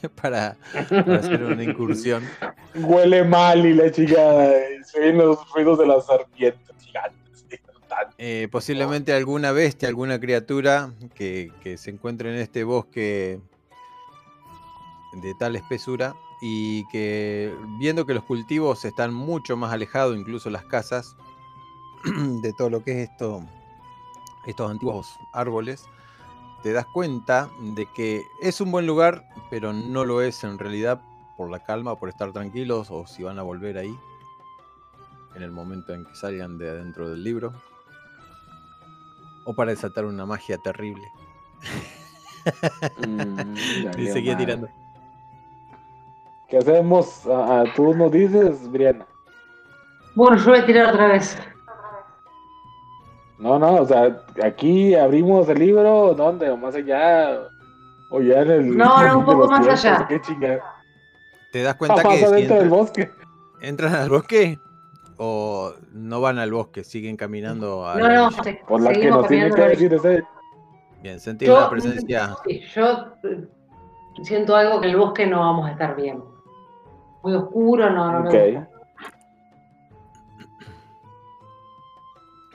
para, 0.21 0.55
para 0.89 1.17
hacer 1.17 1.43
una 1.43 1.63
incursión. 1.63 2.23
Huele 2.75 3.25
mal 3.25 3.65
y 3.65 3.73
la 3.73 3.91
chingada. 3.91 4.55
eh, 4.57 4.79
Se 4.85 4.99
ven 5.01 5.17
los 5.17 5.51
ruidos 5.53 5.77
de 5.79 5.85
las 5.85 6.05
serpientes 6.07 6.61
gigantes. 6.78 6.78
Eh, 8.17 8.47
posiblemente 8.51 9.13
alguna 9.13 9.51
bestia, 9.51 9.87
alguna 9.89 10.19
criatura 10.19 10.93
que, 11.15 11.51
que 11.61 11.77
se 11.77 11.91
encuentre 11.91 12.33
en 12.33 12.39
este 12.39 12.63
bosque 12.63 13.39
de 15.13 15.33
tal 15.35 15.55
espesura 15.55 16.15
y 16.41 16.87
que 16.87 17.53
viendo 17.77 18.05
que 18.05 18.13
los 18.13 18.23
cultivos 18.23 18.85
están 18.85 19.13
mucho 19.13 19.57
más 19.57 19.73
alejados, 19.73 20.15
incluso 20.15 20.49
las 20.49 20.65
casas, 20.65 21.15
de 22.41 22.53
todo 22.53 22.69
lo 22.69 22.83
que 22.83 22.91
es 23.03 23.09
esto, 23.09 23.43
estos 24.45 24.71
antiguos 24.71 25.17
árboles, 25.33 25.85
te 26.63 26.73
das 26.73 26.85
cuenta 26.85 27.49
de 27.61 27.85
que 27.87 28.23
es 28.41 28.61
un 28.61 28.71
buen 28.71 28.85
lugar, 28.85 29.25
pero 29.49 29.73
no 29.73 30.05
lo 30.05 30.21
es 30.21 30.43
en 30.43 30.57
realidad 30.57 31.01
por 31.37 31.49
la 31.49 31.59
calma, 31.59 31.97
por 31.97 32.09
estar 32.09 32.31
tranquilos 32.31 32.91
o 32.91 33.07
si 33.07 33.23
van 33.23 33.39
a 33.39 33.43
volver 33.43 33.77
ahí 33.77 33.97
en 35.35 35.43
el 35.43 35.51
momento 35.51 35.93
en 35.93 36.05
que 36.05 36.15
salgan 36.15 36.57
de 36.57 36.69
adentro 36.69 37.09
del 37.09 37.23
libro. 37.23 37.53
O 39.49 39.53
para 39.55 39.71
desatar 39.71 40.05
una 40.05 40.27
magia 40.27 40.59
terrible. 40.59 41.11
Mm, 43.07 43.55
Y 43.97 44.05
seguía 44.07 44.37
tirando. 44.37 44.69
¿Qué 46.47 46.59
hacemos? 46.59 47.25
Ah, 47.25 47.63
ah, 47.65 47.73
Tú 47.75 47.95
nos 47.95 48.11
dices, 48.11 48.71
Briana. 48.71 49.07
Bueno, 50.13 50.37
yo 50.37 50.51
voy 50.51 50.59
a 50.59 50.65
tirar 50.67 50.93
otra 50.93 51.07
vez. 51.07 51.35
No, 53.39 53.57
no, 53.57 53.73
o 53.75 53.85
sea, 53.87 54.21
aquí 54.43 54.93
abrimos 54.93 55.49
el 55.49 55.57
libro, 55.57 56.13
¿dónde? 56.13 56.51
¿O 56.51 56.55
más 56.57 56.75
allá? 56.75 57.39
¿O 58.11 58.21
ya 58.21 58.41
en 58.41 58.51
el. 58.51 58.77
No, 58.77 59.01
no, 59.01 59.17
un 59.19 59.25
poco 59.25 59.47
más 59.47 59.61
tiempos? 59.61 59.83
allá. 59.85 60.05
¿Qué 60.07 60.21
chingada? 60.21 60.61
¿Te 61.51 61.63
das 61.63 61.73
cuenta 61.75 62.03
Más 62.03 62.05
que 62.05 62.17
si 62.19 62.23
adentro 62.25 62.55
del 62.55 62.63
entran, 62.65 62.69
bosque. 62.69 63.11
entran 63.61 63.95
al 63.95 64.09
bosque 64.09 64.59
o 65.21 65.73
no 65.91 66.21
van 66.21 66.39
al 66.39 66.51
bosque, 66.51 66.83
siguen 66.85 67.17
caminando 67.17 67.85
a 67.87 67.95
No, 67.95 68.07
la 68.07 68.15
no, 68.15 68.31
se- 68.31 68.61
Por 68.67 68.81
la 68.81 68.93
que 68.93 69.09
nos 69.09 69.27
tiene 69.27 69.49
caminando 69.49 69.55
que 69.55 69.69
decir 69.69 69.93
ese. 69.93 70.23
Bien, 71.03 71.19
sentís 71.19 71.47
Yo- 71.49 71.59
la 71.59 71.69
presencia. 71.69 72.35
Sí, 72.47 72.61
yo 72.73 72.85
eh, 73.23 73.47
siento 74.23 74.55
algo 74.55 74.79
que 74.79 74.87
en 74.87 74.93
el 74.93 74.99
bosque 74.99 75.27
no 75.27 75.39
vamos 75.41 75.67
a 75.67 75.71
estar 75.73 75.95
bien. 75.95 76.23
Muy 77.21 77.33
oscuro, 77.33 77.89
no, 77.89 78.11
no, 78.13 78.19
no. 78.21 78.29
Ok. 78.29 78.67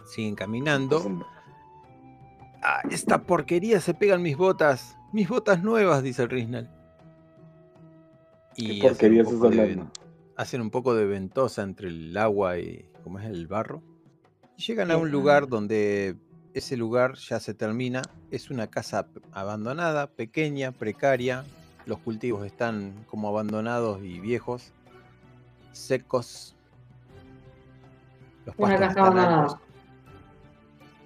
Siguen 0.06 0.34
caminando. 0.34 1.02
Ah, 2.62 2.80
esta 2.90 3.18
porquería 3.22 3.80
se 3.80 3.92
pegan 3.94 4.22
mis 4.22 4.36
botas. 4.36 4.96
Mis 5.12 5.28
botas 5.28 5.62
nuevas, 5.62 6.02
dice 6.02 6.22
el 6.22 6.30
Risnal. 6.30 6.70
¿Qué 8.56 8.62
Y 8.62 8.66
hacen 8.66 8.82
un, 8.82 8.88
porquería 8.88 9.22
estás 9.22 9.42
hablando? 9.42 9.86
Hacen 10.37 10.61
un 10.61 10.70
poco 10.70 10.95
de 10.95 11.07
ventosa 11.07 11.62
entre 11.62 11.89
el 11.89 12.16
agua 12.16 12.59
y. 12.59 12.89
¿Cómo 13.03 13.18
es? 13.18 13.26
El 13.26 13.47
barro. 13.47 13.82
Y 14.57 14.63
llegan 14.63 14.91
a 14.91 14.96
un 14.96 15.11
lugar 15.11 15.49
donde 15.49 16.17
ese 16.54 16.76
lugar 16.76 17.17
ya 17.17 17.41
se 17.41 17.54
termina. 17.54 18.03
Es 18.30 18.50
una 18.50 18.68
casa 18.68 19.08
abandonada, 19.33 20.07
pequeña, 20.07 20.72
precaria. 20.72 21.45
Los 21.87 21.99
cultivos 21.99 22.46
están 22.46 23.04
como 23.08 23.29
abandonados 23.29 24.03
y 24.03 24.21
viejos, 24.21 24.72
secos. 25.72 26.57
Los 28.46 28.54
Una 28.57 28.79
casa 28.79 28.88
están 28.88 29.04
abandonada. 29.04 29.42
altos. 29.42 29.58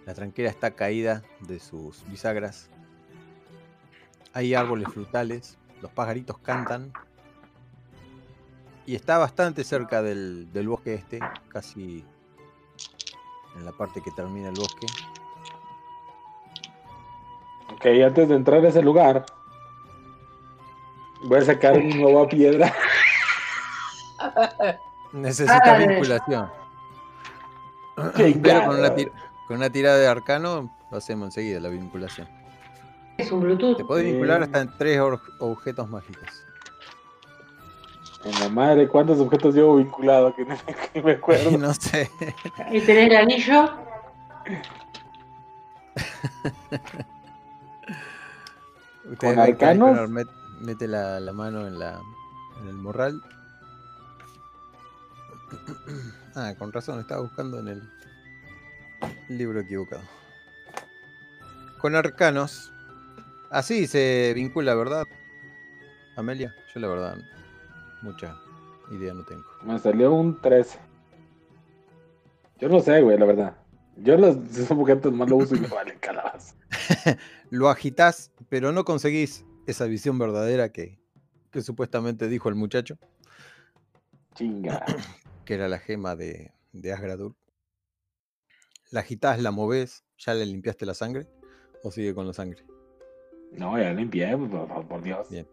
La 0.07 0.15
tranquera 0.15 0.48
está 0.48 0.70
caída 0.70 1.23
de 1.40 1.59
sus 1.59 2.05
bisagras. 2.09 2.70
Hay 4.32 4.55
árboles 4.55 4.89
frutales, 4.89 5.59
los 5.82 5.90
pajaritos 5.90 6.39
cantan. 6.39 6.93
Y 8.89 8.94
está 8.94 9.19
bastante 9.19 9.65
cerca 9.65 10.01
del, 10.01 10.51
del 10.51 10.66
bosque 10.66 10.94
este, 10.94 11.20
casi 11.51 12.02
en 13.55 13.65
la 13.66 13.73
parte 13.73 14.01
que 14.01 14.10
termina 14.12 14.48
el 14.48 14.55
bosque. 14.55 14.86
Ok, 17.74 17.85
antes 18.02 18.31
de 18.31 18.35
entrar 18.35 18.65
a 18.65 18.69
ese 18.69 18.81
lugar, 18.81 19.27
voy 21.24 21.39
a 21.39 21.43
sacar 21.43 21.78
mi 21.78 21.93
nueva 21.93 22.27
piedra. 22.28 22.74
Necesita 25.12 25.77
vinculación. 25.77 26.51
Pero 28.16 28.65
con 28.65 28.78
una, 28.78 28.94
con 28.94 29.56
una 29.59 29.69
tirada 29.69 29.98
de 29.98 30.06
arcano 30.06 30.74
lo 30.90 30.97
hacemos 30.97 31.27
enseguida, 31.27 31.60
la 31.60 31.69
vinculación. 31.69 32.27
Es 33.19 33.31
un 33.32 33.40
Bluetooth. 33.40 33.77
Te 33.77 33.85
puedes 33.85 34.06
vincular 34.06 34.44
hasta 34.44 34.62
en 34.62 34.70
tres 34.78 34.98
objetos 35.40 35.90
mágicos. 35.90 36.48
En 38.28 38.40
la 38.40 38.48
madre, 38.50 38.86
¿cuántos 38.88 39.18
objetos 39.20 39.55
llevo 39.55 39.76
vinculados? 39.76 40.34
Que 40.34 40.44
no 40.44 40.55
que 40.92 41.02
me 41.02 41.12
acuerdo. 41.12 41.50
no 41.59 41.72
sé. 41.74 42.10
Y 42.70 42.80
tenés 42.80 43.10
el 43.10 43.16
anillo. 43.16 43.70
Ustedes 49.10 49.34
¿Con 49.34 49.38
arcanos? 49.38 50.10
Met- 50.10 50.30
mete 50.60 50.86
la, 50.86 51.20
la 51.20 51.32
mano 51.32 51.66
en, 51.66 51.78
la, 51.78 52.00
en 52.60 52.68
el 52.68 52.74
morral. 52.76 53.20
Ah, 56.34 56.55
con 56.56 56.72
razón, 56.72 57.00
estaba 57.00 57.22
buscando 57.22 57.59
en 57.59 57.66
el 57.66 57.82
libro 59.28 59.59
equivocado. 59.59 60.02
Con 61.80 61.96
arcanos. 61.96 62.72
Así 63.50 63.88
se 63.88 64.32
vincula, 64.36 64.76
¿verdad? 64.76 65.05
Amelia, 66.14 66.55
yo 66.72 66.78
la 66.78 66.86
verdad, 66.86 67.16
mucha 68.03 68.37
idea 68.91 69.12
no 69.15 69.25
tengo. 69.25 69.45
Me 69.62 69.79
salió 69.79 70.12
un 70.12 70.41
13. 70.41 70.79
Yo 72.61 72.69
no 72.69 72.81
sé, 72.81 73.01
güey, 73.03 73.19
la 73.19 73.27
verdad. 73.27 73.57
Yo 73.97 74.16
los 74.16 74.37
esos 74.51 74.70
objetos 74.73 75.12
más 75.12 75.29
lo 75.29 75.37
uso 75.37 75.55
y 75.57 75.61
me 75.61 75.69
valen 75.69 75.99
calabaza. 75.99 76.55
Lo 77.51 77.70
agitas, 77.70 78.31
pero 78.51 78.73
no 78.73 78.85
conseguís 78.85 79.45
esa 79.66 79.87
visión 79.87 80.19
verdadera 80.19 80.70
que, 80.70 80.99
que 81.51 81.62
supuestamente 81.62 82.29
dijo 82.29 82.49
el 82.51 82.55
muchacho, 82.57 82.99
Chinga. 84.35 84.85
que 85.47 85.55
era 85.55 85.66
la 85.69 85.79
gema 85.79 86.15
de, 86.15 86.53
de 86.73 86.93
Asgradul. 86.93 87.35
La 88.91 89.01
agitás, 89.01 89.41
la 89.41 89.51
movés, 89.51 90.05
¿ya 90.19 90.35
le 90.35 90.45
limpiaste 90.47 90.85
la 90.87 90.95
sangre? 90.95 91.27
¿O 91.83 91.91
sigue 91.91 92.15
con 92.15 92.27
la 92.27 92.33
sangre? 92.33 92.65
No, 93.53 93.79
ya 93.79 93.93
limpié, 93.93 94.37
por- 94.37 94.87
por 94.87 95.03
Dios. 95.03 95.29
Bien. 95.31 95.47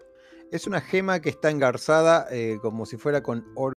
Es 0.51 0.67
una 0.67 0.81
gema 0.81 1.19
que 1.19 1.29
está 1.29 1.49
engarzada 1.49 2.27
eh, 2.31 2.57
como 2.61 2.85
si 2.85 2.97
fuera 2.97 3.21
con 3.23 3.45
oro. 3.55 3.74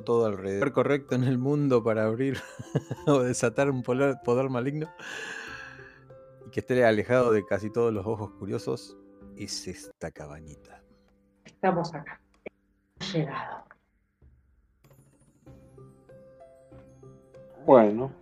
Todo 0.00 0.24
alrededor 0.24 0.72
correcto 0.72 1.14
en 1.14 1.24
el 1.24 1.36
mundo 1.36 1.84
para 1.84 2.04
abrir 2.04 2.40
o 3.06 3.20
desatar 3.20 3.70
un 3.70 3.82
poder, 3.82 4.16
poder 4.24 4.48
maligno 4.48 4.88
y 6.46 6.50
que 6.50 6.60
esté 6.60 6.84
alejado 6.84 7.32
de 7.32 7.44
casi 7.44 7.70
todos 7.70 7.92
los 7.92 8.06
ojos 8.06 8.30
curiosos 8.38 8.96
es 9.36 9.68
esta 9.68 10.10
cabañita. 10.10 10.82
Estamos 11.44 11.94
acá. 11.94 12.20
Hemos 13.00 13.12
llegado. 13.12 13.64
Bueno. 17.64 18.12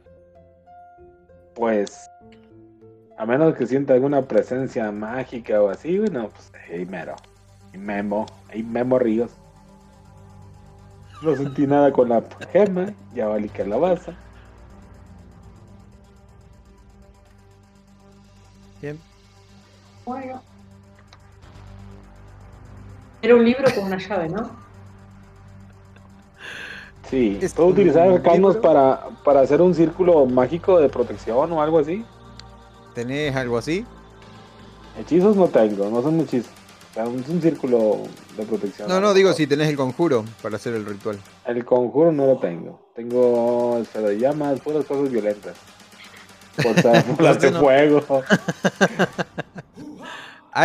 Pues. 1.54 2.10
A 3.18 3.26
menos 3.26 3.54
que 3.54 3.66
sienta 3.66 3.94
alguna 3.94 4.26
presencia 4.26 4.90
mágica 4.90 5.62
o 5.62 5.68
así, 5.68 5.98
bueno, 5.98 6.30
pues 6.30 6.52
ahí 6.70 6.86
mero. 6.86 7.16
Ahí 7.72 7.78
memo. 7.78 8.26
Ahí 8.48 8.62
memo 8.62 8.98
ríos. 8.98 9.30
No 11.22 11.36
sentí 11.36 11.66
nada 11.66 11.92
con 11.92 12.08
la 12.08 12.22
gema. 12.52 12.92
Ya 13.14 13.28
valí 13.28 13.48
calabaza. 13.48 14.12
Bien. 18.80 18.98
Bueno. 20.06 20.40
Era 23.22 23.34
un 23.34 23.44
libro 23.44 23.64
con 23.74 23.84
una 23.84 23.98
llave, 23.98 24.28
¿no? 24.30 24.50
Sí. 27.10 27.38
¿Puedo 27.54 27.68
utilizar 27.68 28.08
arcanos 28.08 28.56
para, 28.56 29.08
para 29.24 29.40
hacer 29.40 29.60
un 29.60 29.74
círculo 29.74 30.24
mágico 30.26 30.78
de 30.78 30.88
protección 30.88 31.52
o 31.52 31.60
algo 31.60 31.80
así? 31.80 32.04
¿Tenés 32.94 33.34
algo 33.36 33.58
así? 33.58 33.84
Hechizos 34.98 35.36
no 35.36 35.48
tengo, 35.48 35.90
no 35.90 36.02
son 36.02 36.20
hechizos. 36.20 36.59
Sea, 36.94 37.04
es 37.04 37.28
un 37.28 37.40
círculo 37.40 38.02
de 38.36 38.44
protección. 38.44 38.88
No, 38.88 39.00
no, 39.00 39.14
digo 39.14 39.32
si 39.32 39.46
tenés 39.46 39.68
el 39.68 39.76
conjuro 39.76 40.24
para 40.42 40.56
hacer 40.56 40.74
el 40.74 40.84
ritual. 40.84 41.18
El 41.46 41.64
conjuro 41.64 42.10
no 42.10 42.26
lo 42.26 42.38
tengo. 42.38 42.90
Tengo 42.96 43.78
esfera 43.78 44.08
de 44.08 44.18
llamas, 44.18 44.58
puras 44.60 44.84
cosas 44.84 45.08
violentas. 45.10 45.54
Cortar 46.60 47.04
bolas 47.16 47.40
de 47.40 47.52
fuego. 47.52 48.02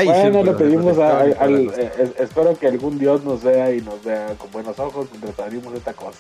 Bueno, 0.03 0.43
le 0.43 0.53
pedimos 0.53 0.97
a- 0.97 1.19
al. 1.19 1.69
eh, 1.69 1.91
es- 1.99 2.19
espero 2.19 2.57
que 2.57 2.68
algún 2.68 2.97
dios 2.97 3.23
nos 3.23 3.43
vea 3.43 3.72
y 3.72 3.81
nos 3.81 4.03
vea 4.03 4.34
con 4.35 4.49
buenos 4.52 4.77
ojos 4.80 5.07
mientras 5.11 5.39
abrimos 5.39 5.73
esta 5.76 5.93
cosa. 5.93 6.18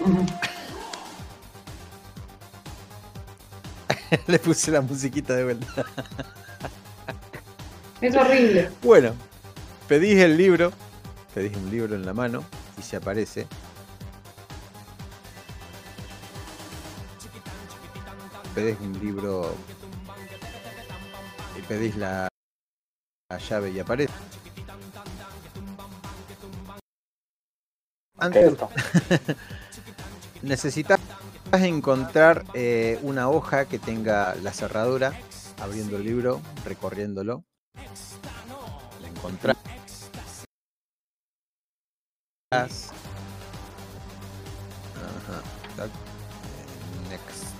Le 4.26 4.38
puse 4.38 4.70
la 4.72 4.80
musiquita 4.80 5.34
de 5.36 5.44
vuelta. 5.44 5.84
Es 8.00 8.16
horrible. 8.16 8.70
Bueno, 8.82 9.12
pedís 9.86 10.18
el 10.20 10.38
libro, 10.38 10.72
pedís 11.34 11.54
un 11.54 11.70
libro 11.70 11.94
en 11.94 12.06
la 12.06 12.14
mano 12.14 12.42
y 12.78 12.82
se 12.82 12.96
aparece. 12.96 13.46
Pedís 18.54 18.80
un 18.80 18.98
libro 18.98 19.54
y 21.58 21.62
pedís 21.62 21.94
la, 21.96 22.28
la 23.28 23.38
llave 23.38 23.70
y 23.70 23.80
aparece. 23.80 24.14
¿Qué 24.54 24.64
Antes 28.18 28.52
necesitas 30.42 30.98
encontrar 31.52 32.44
eh, 32.54 32.98
una 33.02 33.28
hoja 33.28 33.66
que 33.66 33.78
tenga 33.78 34.34
la 34.36 34.52
cerradura, 34.52 35.12
abriendo 35.58 35.98
el 35.98 36.04
libro, 36.04 36.40
recorriéndolo. 36.64 37.44
La 39.00 39.08
encontrás. 39.08 39.56
Ajá. 44.96 45.86
Next. 47.08 47.54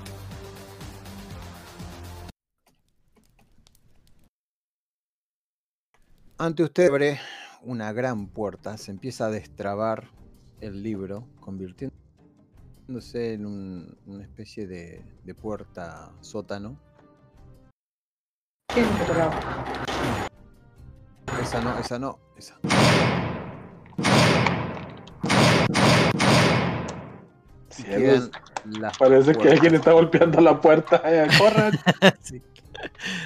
Ante 6.38 6.62
usted 6.62 6.88
abre 6.88 7.20
una 7.62 7.92
gran 7.92 8.26
puerta, 8.28 8.76
se 8.78 8.90
empieza 8.90 9.26
a 9.26 9.30
destrabar 9.30 10.08
el 10.60 10.82
libro, 10.82 11.26
convirtiéndose 11.40 13.34
en 13.34 13.46
un- 13.46 13.98
una 14.06 14.22
especie 14.24 14.66
de, 14.66 15.02
de 15.24 15.34
puerta 15.34 16.12
sótano. 16.20 16.78
¿Qué 18.74 18.82
es? 18.82 18.88
Esa 21.42 21.60
no, 21.62 21.78
esa 21.78 21.98
no, 21.98 22.18
esa. 22.36 22.58
Cielos, 27.68 28.30
Quedan 28.30 28.80
las 28.80 28.98
Parece 28.98 29.34
que 29.36 29.48
alguien 29.48 29.74
está 29.76 29.92
golpeando 29.92 30.40
la 30.40 30.60
puerta. 30.60 31.00
Eh, 31.04 31.28
corran. 31.38 31.72
Sí. 32.20 32.42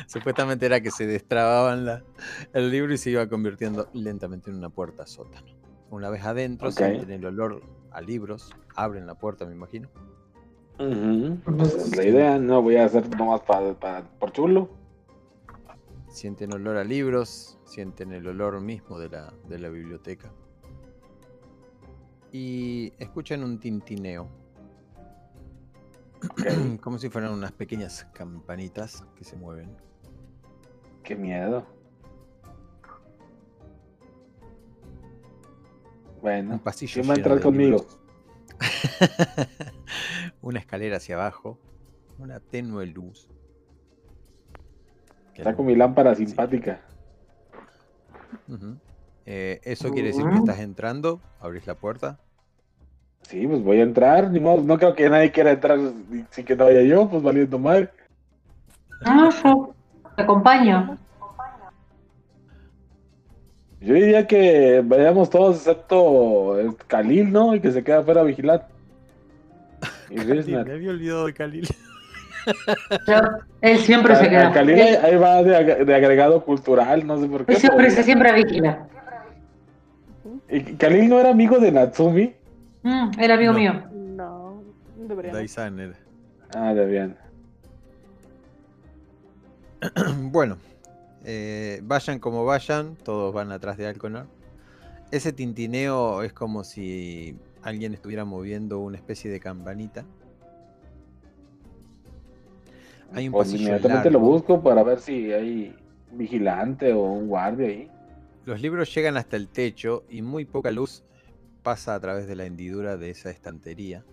Supuestamente 0.09 0.67
era 0.67 0.81
que 0.81 0.91
se 0.91 1.07
destrababan 1.07 1.85
la- 1.87 2.03
el 2.53 2.71
libro 2.71 2.93
y 2.93 2.99
se 2.99 3.11
iba 3.11 3.29
convirtiendo 3.29 3.89
lentamente 3.93 4.51
en 4.51 4.57
una 4.57 4.69
puerta 4.69 5.07
sótano. 5.07 5.47
Una 5.91 6.11
vez 6.11 6.25
adentro, 6.25 6.69
Ok. 6.69 6.75
sienten 6.77 7.11
el 7.11 7.25
olor 7.27 7.63
a 7.93 8.01
libros, 8.01 8.53
abren 8.75 9.07
la 9.07 9.15
puerta, 9.15 9.45
me 9.47 9.53
imagino. 9.53 9.89
Ujú, 10.81 11.39
pues 11.45 11.75
es 11.75 11.97
la 11.97 12.05
idea, 12.05 12.39
no 12.41 12.63
voy 12.63 12.77
a 12.77 12.87
hacer 12.87 13.09
nomás 13.17 13.43
para, 13.43 13.75
para- 13.75 14.03
por 14.19 14.33
chulo. 14.33 14.69
Sienten 16.15 16.55
olor 16.55 16.77
a 16.77 16.85
libros, 16.85 17.59
sienten 17.65 18.13
el 18.13 18.25
olor 18.29 18.61
mismo 18.61 19.01
de 19.01 19.09
la, 19.09 19.35
de 19.49 19.59
la 19.59 19.69
biblioteca. 19.69 20.31
Y 22.31 22.93
escuchan 23.01 23.43
un 23.43 23.59
tintineo, 23.59 24.29
como 26.81 26.99
si 26.99 27.09
fueran 27.09 27.33
unas 27.33 27.51
pequeñas 27.51 28.07
campanitas 28.15 29.05
que 29.17 29.25
se 29.25 29.35
mueven. 29.35 29.77
Qué 31.03 31.17
miedo. 31.17 31.67
Bueno, 36.23 36.55
Un 36.55 36.61
pasillo 36.61 36.95
¿quién 36.95 37.09
va 37.09 37.15
a 37.15 37.17
entrar 37.17 37.41
conmigo? 37.41 37.85
Una 40.43 40.61
escalera 40.61 40.99
hacia 40.99 41.17
abajo, 41.17 41.59
una 42.21 42.39
tenue 42.39 42.87
luz. 42.87 43.34
Con 45.57 45.67
mi 45.67 45.75
lámpara 45.75 46.15
simpática. 46.15 46.81
Eh, 49.27 49.61
eso 49.65 49.91
quiere 49.91 50.09
decir 50.09 50.25
que 50.29 50.37
estás 50.37 50.61
entrando, 50.61 51.21
abrís 51.41 51.67
la 51.67 51.75
puerta. 51.75 52.19
Sí, 53.23 53.47
pues 53.47 53.63
voy 53.63 53.81
a 53.81 53.85
entrar, 53.85 54.31
ni 54.31 54.39
modo, 54.39 54.63
no 54.63 54.77
creo 54.79 54.95
que 54.95 55.09
nadie 55.09 55.33
quiera 55.33 55.53
entrar 55.53 55.79
sin 56.31 56.45
que 56.45 56.55
no 56.57 56.65
vaya 56.67 56.83
yo, 56.83 57.09
pues 57.09 57.23
valiendo 57.23 57.59
mal. 57.59 57.91
No, 59.05 59.31
yo 59.31 59.75
te 60.17 60.23
acompaño. 60.23 60.99
Yo 63.81 63.95
diría 63.95 64.27
que 64.27 64.83
vayamos 64.85 65.29
todos 65.29 65.57
excepto 65.57 66.59
el 66.59 66.77
Khalil, 66.77 67.31
¿no? 67.33 67.55
Y 67.55 67.61
que 67.61 67.71
se 67.71 67.85
queda 67.85 67.99
afuera 67.99 68.21
a 68.21 68.25
vigilar. 68.25 68.69
Y 70.11 70.17
Khalil, 70.17 70.37
Riznar. 70.37 70.67
me 70.67 70.75
había 70.75 70.91
olvidado 70.91 71.27
de 71.27 71.35
Khalil. 71.35 71.69
Yo- 73.07 73.21
él 73.61 73.79
siempre 73.79 74.17
se 74.17 74.29
queda. 74.29 74.49
al 74.49 74.53
Khalil 74.53 74.75
ahí, 74.75 74.89
Él, 74.95 74.99
ahí 75.05 75.17
va 75.17 75.43
de, 75.43 75.57
ag- 75.57 75.85
de 75.85 75.95
agregado 75.95 76.45
cultural, 76.45 77.07
no 77.07 77.19
sé 77.21 77.27
por 77.29 77.47
qué. 77.47 77.53
él 77.55 77.59
siempre 77.59 77.91
se 77.91 78.03
siempre 78.03 78.33
vigila. 78.33 78.87
¿Y 80.51 80.61
Khalil 80.77 81.09
no 81.09 81.19
era 81.21 81.31
amigo 81.31 81.59
de 81.59 81.73
Natsumi? 81.73 82.35
Mm, 82.83 83.11
el 83.19 83.31
amigo 83.31 83.53
No. 83.53 83.59
mío. 83.59 83.83
No. 83.93 84.63
Daisan 85.33 85.81
era. 85.81 85.95
Ah, 86.55 86.73
de 86.75 86.87
bien. 86.87 87.17
bueno, 90.31 90.57
eh, 91.25 91.81
vayan 91.83 92.19
como 92.19 92.45
vayan, 92.45 92.97
todos 92.97 93.33
van 93.35 93.53
atrás 93.53 93.77
de 93.77 93.87
Alconor. 93.87 94.27
Ese 95.11 95.33
tintineo 95.33 96.23
es 96.23 96.33
como 96.33 96.65
si 96.65 97.37
alguien 97.63 97.95
estuviera 97.95 98.25
moviendo 98.25 98.79
una 98.81 98.97
especie 98.97 99.31
de 99.31 99.41
campanita. 99.41 100.05
Hay 103.15 103.29
un 103.29 103.33
Pues 103.33 103.53
inmediatamente 103.55 104.11
lo 104.11 104.19
busco 104.19 104.63
para 104.63 104.83
ver 104.83 104.99
si 104.99 105.33
hay 105.33 105.77
un 106.11 106.19
vigilante 106.19 106.93
o 106.93 107.03
un 107.03 107.29
guardia 107.29 107.69
ahí. 107.69 107.91
Los 108.45 108.61
libros 108.61 108.93
llegan 108.95 109.17
hasta 109.17 109.37
el 109.37 109.49
techo 109.49 110.05
y 110.09 110.21
muy 110.21 110.45
poca 110.45 110.71
luz 110.71 111.05
pasa 111.63 111.95
a 111.95 112.01
través 112.01 112.27
de 112.27 112.37
la 112.37 112.45
hendidura 112.45 112.97
de 112.97 113.11
esa 113.11 113.31
estantería. 113.31 114.05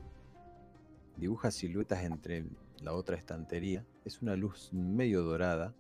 Dibuja 1.17 1.51
siluetas 1.51 2.03
entre 2.03 2.45
la 2.81 2.93
otra 2.93 3.17
estantería. 3.17 3.85
Es 4.05 4.21
una 4.21 4.35
luz 4.35 4.71
medio 4.71 5.23
dorada. 5.23 5.75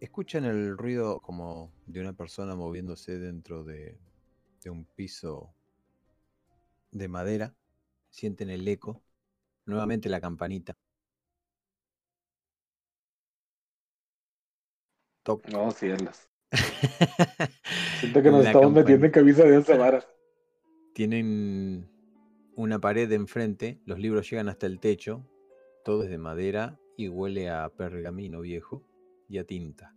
Escuchan 0.00 0.44
el 0.44 0.76
ruido 0.76 1.20
como 1.20 1.70
de 1.86 2.00
una 2.00 2.12
persona 2.12 2.56
moviéndose 2.56 3.18
dentro 3.18 3.62
de, 3.62 3.98
de 4.64 4.70
un 4.70 4.84
piso 4.84 5.54
de 6.90 7.06
madera. 7.06 7.54
Sienten 8.10 8.50
el 8.50 8.66
eco. 8.66 9.00
Nuevamente 9.64 10.08
la 10.08 10.20
campanita. 10.20 10.76
Toc. 15.22 15.48
No, 15.48 15.70
cielos. 15.70 16.28
Siento 18.00 18.22
que 18.22 18.30
nos 18.30 18.44
La 18.44 18.50
estamos 18.50 18.72
metiendo 18.72 19.06
en 19.06 19.12
camisa 19.12 19.44
de 19.44 19.56
once 19.56 19.76
varas. 19.76 20.06
Tienen 20.94 21.88
una 22.54 22.78
pared 22.80 23.08
de 23.08 23.14
enfrente, 23.14 23.80
los 23.86 23.98
libros 23.98 24.28
llegan 24.28 24.48
hasta 24.48 24.66
el 24.66 24.80
techo, 24.80 25.26
todo 25.84 26.04
es 26.04 26.10
de 26.10 26.18
madera 26.18 26.78
y 26.96 27.08
huele 27.08 27.50
a 27.50 27.68
pergamino 27.70 28.40
viejo 28.40 28.82
y 29.28 29.38
a 29.38 29.44
tinta. 29.44 29.94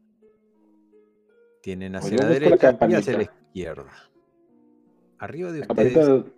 Tienen 1.62 1.96
hacia 1.96 2.18
la 2.18 2.28
derecha 2.28 2.78
y 2.88 2.94
hacia 2.94 3.18
la 3.18 3.24
izquierda. 3.24 3.92
Arriba 5.18 5.52
de 5.52 5.60
¿La 5.60 5.68
campanita 5.68 6.00
ustedes, 6.00 6.24
de 6.24 6.32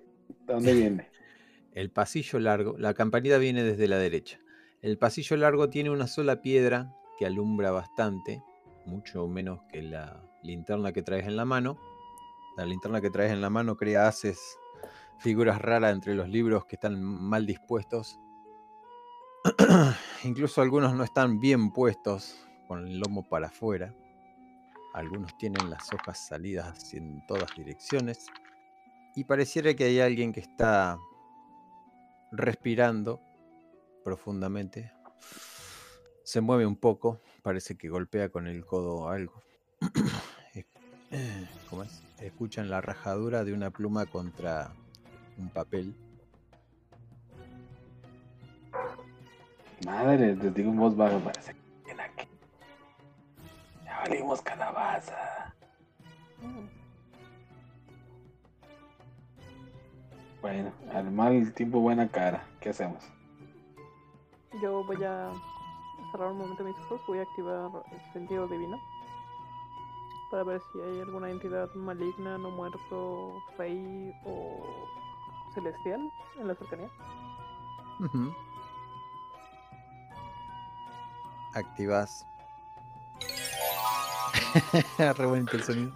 de 0.47 0.53
dónde 0.53 0.73
viene? 0.73 1.09
el 1.73 1.91
pasillo 1.91 2.39
largo, 2.39 2.77
la 2.77 2.93
campanita 2.93 3.37
viene 3.37 3.63
desde 3.63 3.87
la 3.87 3.97
derecha. 3.97 4.39
El 4.81 4.97
pasillo 4.97 5.37
largo 5.37 5.69
tiene 5.69 5.89
una 5.89 6.07
sola 6.07 6.41
piedra 6.41 6.93
que 7.17 7.25
alumbra 7.25 7.71
bastante, 7.71 8.41
mucho 8.87 9.27
menos 9.27 9.61
que 9.69 9.81
la 9.81 10.23
linterna 10.41 10.91
que 10.91 11.03
traes 11.03 11.27
en 11.27 11.35
la 11.35 11.45
mano. 11.45 11.77
La 12.55 12.65
linterna 12.65 13.01
que 13.01 13.11
traes 13.11 13.31
en 13.31 13.41
la 13.41 13.49
mano 13.49 13.75
crea 13.75 14.07
haces 14.07 14.57
figuras 15.19 15.61
raras 15.61 15.93
entre 15.93 16.15
los 16.15 16.29
libros 16.29 16.65
que 16.65 16.75
están 16.75 17.01
mal 17.03 17.45
dispuestos. 17.45 18.19
Incluso 20.23 20.61
algunos 20.61 20.93
no 20.95 21.03
están 21.03 21.39
bien 21.39 21.71
puestos, 21.71 22.35
con 22.67 22.87
el 22.87 22.99
lomo 22.99 23.27
para 23.27 23.47
afuera. 23.47 23.93
Algunos 24.93 25.37
tienen 25.37 25.69
las 25.69 25.93
hojas 25.93 26.27
salidas 26.27 26.93
en 26.93 27.25
todas 27.27 27.55
direcciones. 27.55 28.25
Y 29.15 29.23
pareciera 29.23 29.73
que 29.73 29.85
hay 29.85 29.99
alguien 29.99 30.31
que 30.31 30.39
está 30.39 30.97
respirando 32.31 33.21
profundamente. 34.03 34.91
Se 36.27 36.41
mueve 36.41 36.65
un 36.65 36.75
poco, 36.75 37.21
parece 37.41 37.77
que 37.77 37.87
golpea 37.87 38.27
con 38.27 38.47
el 38.47 38.65
codo 38.65 39.07
algo. 39.07 39.41
¿Cómo 41.69 41.83
es? 41.83 42.03
Escuchan 42.19 42.69
la 42.69 42.81
rajadura 42.81 43.45
de 43.45 43.53
una 43.53 43.69
pluma 43.69 44.05
contra 44.05 44.73
un 45.37 45.47
papel. 45.47 45.95
Madre, 49.85 50.35
les 50.35 50.53
digo 50.53 50.69
en 50.71 50.75
voz 50.75 50.97
baja, 50.97 51.17
parece 51.19 51.55
que 51.85 51.91
aquí. 51.93 52.27
Ya 53.85 53.99
valimos 53.99 54.41
calabaza. 54.41 55.55
Bueno, 60.41 60.73
al 60.91 61.09
mal 61.09 61.53
tiempo 61.53 61.79
buena 61.79 62.09
cara. 62.09 62.45
¿Qué 62.59 62.71
hacemos? 62.71 63.01
Yo 64.61 64.83
voy 64.83 65.01
a 65.05 65.31
cerrar 66.11 66.31
un 66.31 66.37
momento 66.37 66.63
mis 66.63 66.77
ojos, 66.79 67.01
voy 67.07 67.19
a 67.19 67.23
activar 67.23 67.71
el 67.91 68.13
sentido 68.13 68.47
divino 68.47 68.79
para 70.29 70.43
ver 70.43 70.61
si 70.71 70.81
hay 70.81 70.99
alguna 71.01 71.29
entidad 71.29 71.73
maligna, 71.75 72.37
no 72.37 72.51
muerto, 72.51 73.41
fey 73.55 74.13
o 74.25 74.87
celestial 75.53 76.11
en 76.39 76.47
la 76.47 76.55
cercanía. 76.55 76.89
Ujú. 77.99 78.33
Activas. 81.53 82.25
Re 84.97 85.25
bonito 85.25 85.57
el 85.57 85.63
sonido. 85.63 85.91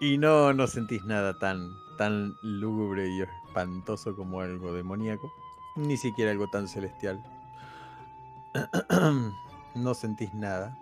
Y 0.00 0.18
no, 0.18 0.52
no 0.52 0.66
sentís 0.66 1.04
nada 1.04 1.38
tan, 1.38 1.74
tan 1.96 2.36
lúgubre 2.42 3.08
y 3.08 3.22
espantoso 3.22 4.14
como 4.14 4.40
algo 4.40 4.72
demoníaco. 4.72 5.32
Ni 5.76 5.96
siquiera 5.96 6.30
algo 6.30 6.48
tan 6.48 6.68
celestial. 6.68 7.22
no 9.74 9.94
sentís 9.94 10.32
nada. 10.34 10.76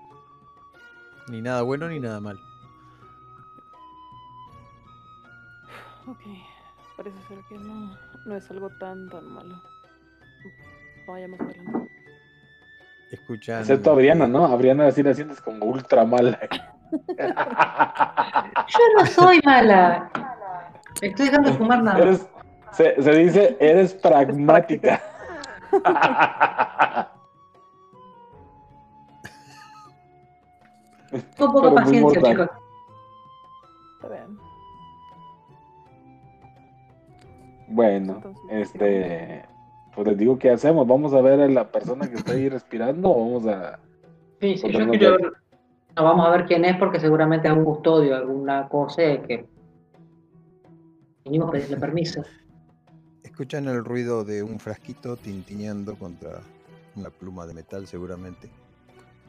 Ni 1.29 1.41
nada 1.41 1.63
bueno 1.63 1.89
ni 1.89 2.01
nada 2.01 2.21
mal. 2.21 2.39
Ok, 6.07 6.21
parece 6.97 7.17
ser 7.29 7.39
que 7.49 7.57
no, 7.57 7.97
no 8.27 8.37
es 8.37 8.51
algo 8.51 8.69
tan 8.79 9.09
tan 9.09 9.25
malo. 9.33 9.63
Vayamos 11.07 11.41
adelante. 11.41 11.91
Escuchan. 13.11 13.61
Excepto 13.61 13.93
a 13.93 13.95
Briana, 13.95 14.27
¿no? 14.27 14.45
A 14.45 14.57
Briana 14.57 14.89
así 14.89 15.03
la 15.03 15.15
sientes 15.15 15.41
como 15.41 15.65
ultra 15.65 16.05
mala. 16.05 16.39
Yo 18.69 18.79
no 18.97 19.07
soy 19.07 19.41
mala. 19.45 20.11
Estoy 21.01 21.27
dejando 21.27 21.51
de 21.51 21.57
fumar 21.57 21.83
nada. 21.83 21.99
Eres, 22.01 22.29
se, 22.73 23.03
se 23.03 23.13
dice, 23.13 23.57
eres 23.61 23.95
pragmática. 23.95 25.01
Con 31.39 31.53
poca 31.53 31.69
Pero 31.69 31.75
paciencia, 31.75 32.23
chicos. 32.23 32.49
Está 33.97 34.09
bien. 34.09 34.39
Bueno, 37.69 38.15
Entonces, 38.15 38.43
este, 38.51 39.45
pues 39.95 40.07
les 40.09 40.19
digo 40.19 40.39
qué 40.39 40.51
hacemos. 40.51 40.87
Vamos 40.87 41.15
a 41.15 41.21
ver 41.21 41.41
a 41.41 41.49
la 41.49 41.71
persona 41.71 42.09
que 42.09 42.17
está 42.17 42.33
ahí 42.33 42.49
respirando 42.49 43.11
o 43.11 43.19
vamos 43.19 43.47
a. 43.47 43.79
Sí, 44.41 44.59
sí, 44.59 44.71
yo 44.71 44.89
quiero 44.91 45.17
ver. 45.19 45.33
No, 45.97 46.05
vamos 46.05 46.27
a 46.27 46.31
ver 46.31 46.47
quién 46.47 46.65
es 46.65 46.77
porque 46.77 46.99
seguramente 46.99 47.47
es 47.47 47.53
algún 47.53 47.65
custodio, 47.65 48.17
alguna 48.17 48.69
cosa 48.69 49.03
que. 49.27 49.47
Venimos 51.25 51.49
a 51.49 51.53
pedirle 51.53 51.77
permiso. 51.79 52.23
Escuchan 53.23 53.67
el 53.69 53.85
ruido 53.85 54.25
de 54.25 54.43
un 54.43 54.59
frasquito 54.61 55.17
tintineando 55.17 55.97
contra 55.97 56.41
una 56.97 57.11
pluma 57.11 57.47
de 57.47 57.55
metal 57.55 57.87
seguramente. 57.87 58.51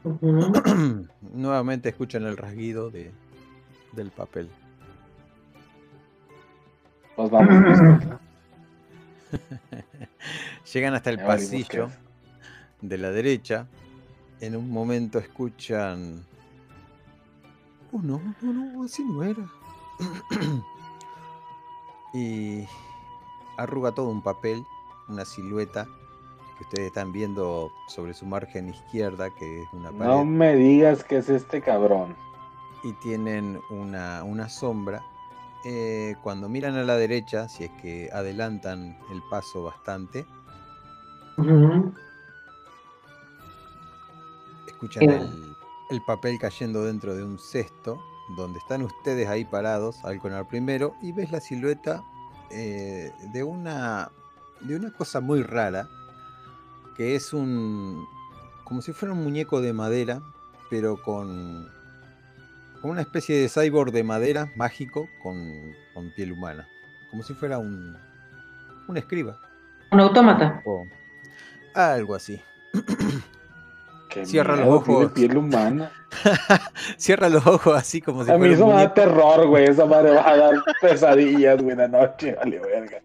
Nuevamente 1.32 1.88
escuchan 1.88 2.24
el 2.24 2.36
rasguido 2.36 2.90
de, 2.90 3.10
del 3.92 4.10
papel. 4.10 4.48
Pues 7.16 7.30
vamos. 7.30 7.78
Llegan 10.72 10.94
hasta 10.94 11.10
el 11.10 11.18
pasillo 11.18 11.90
de 12.80 12.98
la 12.98 13.10
derecha. 13.10 13.66
En 14.40 14.54
un 14.54 14.70
momento 14.70 15.18
escuchan... 15.18 16.24
Oh, 17.90 18.00
no, 18.00 18.20
no, 18.42 18.52
no, 18.52 18.84
así 18.84 19.02
no 19.02 19.24
era. 19.24 19.48
y 22.14 22.64
arruga 23.56 23.92
todo 23.92 24.10
un 24.10 24.22
papel, 24.22 24.62
una 25.08 25.24
silueta 25.24 25.88
que 26.56 26.64
ustedes 26.64 26.86
están 26.88 27.12
viendo 27.12 27.70
sobre 27.88 28.14
su 28.14 28.26
margen 28.26 28.68
izquierda, 28.70 29.30
que 29.30 29.62
es 29.62 29.68
una 29.72 29.92
pared. 29.92 30.14
No 30.14 30.24
me 30.24 30.54
digas 30.56 31.04
que 31.04 31.18
es 31.18 31.28
este 31.28 31.60
cabrón. 31.62 32.16
y 32.84 32.92
tienen 32.94 33.60
una, 33.70 34.22
una 34.24 34.48
sombra. 34.48 35.02
Eh, 35.64 36.14
cuando 36.22 36.48
miran 36.48 36.76
a 36.76 36.84
la 36.84 36.96
derecha, 36.96 37.48
si 37.48 37.64
es 37.64 37.70
que 37.82 38.08
adelantan 38.12 38.96
el 39.10 39.22
paso 39.30 39.62
bastante, 39.64 40.26
Ujú. 41.38 41.92
escuchan 44.66 45.10
el, 45.10 45.56
el 45.90 46.02
papel 46.02 46.38
cayendo 46.38 46.84
dentro 46.84 47.14
de 47.16 47.24
un 47.24 47.38
cesto, 47.38 48.00
donde 48.36 48.58
están 48.58 48.82
ustedes 48.82 49.28
ahí 49.28 49.44
parados, 49.44 50.04
Alconar 50.04 50.46
primero, 50.48 50.94
y 51.02 51.12
ves 51.12 51.30
la 51.32 51.40
silueta 51.40 52.04
eh, 52.50 53.10
de 53.32 53.42
una 53.42 54.10
de 54.60 54.76
una 54.76 54.90
cosa 54.92 55.20
muy 55.20 55.42
rara, 55.42 55.88
que 56.96 57.14
es 57.14 57.32
un 57.32 58.06
como 58.64 58.82
si 58.82 58.92
fuera 58.92 59.14
un 59.14 59.22
muñeco 59.22 59.60
de 59.60 59.72
madera, 59.72 60.20
pero 60.70 61.00
con, 61.00 61.68
con 62.82 62.90
una 62.90 63.00
especie 63.02 63.36
de 63.38 63.48
cyborg 63.48 63.92
de 63.92 64.02
madera 64.02 64.50
mágico 64.56 65.08
con, 65.22 65.52
con 65.94 66.10
piel 66.14 66.32
humana, 66.32 66.66
como 67.10 67.22
si 67.22 67.34
fuera 67.34 67.58
un 67.58 67.96
un 68.88 68.96
escriba 68.96 69.38
Un 69.92 70.00
autómata. 70.00 70.62
o 70.64 70.86
algo 71.74 72.14
así. 72.14 72.40
Cierra 74.24 74.56
los 74.56 74.64
miedo, 74.64 74.76
ojos. 74.76 75.12
piel 75.12 75.36
humana. 75.36 75.92
Cierra 76.96 77.28
los 77.28 77.46
ojos 77.46 77.76
así 77.76 78.00
como 78.00 78.24
si 78.24 78.30
A 78.30 78.34
mí 78.34 78.38
fuera 78.40 78.54
eso 78.54 78.66
me 78.66 78.72
da 78.74 78.94
terror, 78.94 79.46
güey. 79.46 79.64
Esa 79.64 79.84
madre 79.84 80.12
va 80.12 80.26
a 80.28 80.36
dar 80.36 80.54
pesadillas, 80.80 81.62
güey, 81.62 81.76
la 81.76 81.88
noche. 81.88 82.34
Vale, 82.34 82.58
verga. 82.60 83.02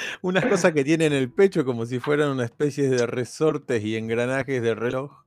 unas 0.22 0.46
cosas 0.46 0.72
que 0.72 0.84
tiene 0.84 1.06
en 1.06 1.12
el 1.12 1.32
pecho 1.32 1.64
como 1.64 1.86
si 1.86 1.98
fueran 1.98 2.30
una 2.30 2.44
especie 2.44 2.88
de 2.88 3.06
resortes 3.06 3.82
y 3.84 3.96
engranajes 3.96 4.62
de 4.62 4.74
reloj. 4.74 5.24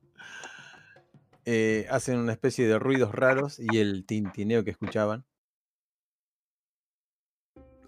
Eh, 1.46 1.88
hacen 1.90 2.20
una 2.20 2.34
especie 2.34 2.68
de 2.68 2.78
ruidos 2.78 3.14
raros 3.14 3.60
y 3.60 3.80
el 3.80 4.06
tintineo 4.06 4.64
que 4.64 4.72
escuchaban. 4.72 5.26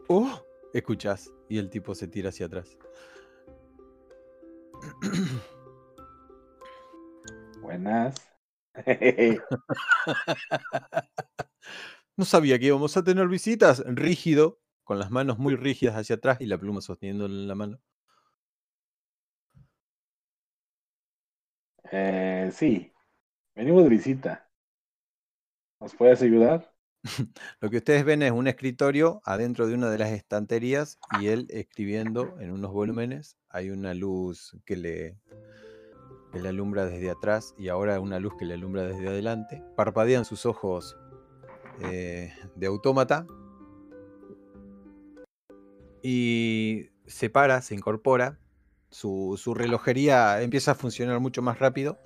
¡Oh! 0.07 0.43
Escuchás 0.73 1.31
y 1.49 1.59
el 1.59 1.69
tipo 1.69 1.93
se 1.93 2.07
tira 2.07 2.29
hacia 2.29 2.47
atrás. 2.47 2.77
Buenas. 7.61 8.15
No 12.15 12.25
sabía 12.25 12.59
que 12.59 12.67
íbamos 12.67 12.95
a 12.95 13.03
tener 13.03 13.27
visitas. 13.27 13.83
Rígido, 13.87 14.59
con 14.83 14.99
las 14.99 15.11
manos 15.11 15.37
muy 15.39 15.55
rígidas 15.55 15.95
hacia 15.95 16.15
atrás 16.17 16.37
y 16.41 16.45
la 16.45 16.57
pluma 16.57 16.81
sosteniendo 16.81 17.25
en 17.25 17.47
la 17.47 17.55
mano. 17.55 17.79
eh, 21.91 22.49
sí. 22.51 22.91
Venimos 23.55 23.83
de 23.83 23.89
visita. 23.89 24.49
¿Nos 25.79 25.93
puedes 25.95 26.21
ayudar? 26.23 26.73
Lo 27.59 27.69
que 27.69 27.77
ustedes 27.77 28.03
ven 28.03 28.23
es 28.23 28.31
un 28.31 28.47
escritorio 28.47 29.21
adentro 29.25 29.67
de 29.67 29.75
una 29.75 29.91
de 29.91 29.97
las 29.99 30.11
estanterías 30.11 30.97
y 31.19 31.27
él 31.27 31.47
escribiendo 31.49 32.39
en 32.39 32.51
unos 32.51 32.71
volúmenes. 32.71 33.37
Hay 33.49 33.69
una 33.69 33.93
luz 33.93 34.57
que 34.65 34.75
le, 34.75 35.19
que 36.31 36.39
le 36.39 36.49
alumbra 36.49 36.85
desde 36.85 37.11
atrás 37.11 37.53
y 37.57 37.67
ahora 37.67 37.99
una 37.99 38.19
luz 38.19 38.33
que 38.39 38.45
le 38.45 38.55
alumbra 38.55 38.83
desde 38.83 39.07
adelante. 39.07 39.61
Parpadean 39.75 40.25
sus 40.25 40.45
ojos 40.47 40.97
eh, 41.81 42.33
de 42.55 42.67
autómata 42.67 43.27
y 46.03 46.89
se 47.07 47.29
para, 47.29 47.61
se 47.61 47.73
incorpora. 47.73 48.37
Su, 48.89 49.39
su 49.41 49.55
relojería 49.55 50.41
empieza 50.43 50.71
a 50.71 50.75
funcionar 50.75 51.19
mucho 51.19 51.41
más 51.41 51.57
rápido. 51.57 51.97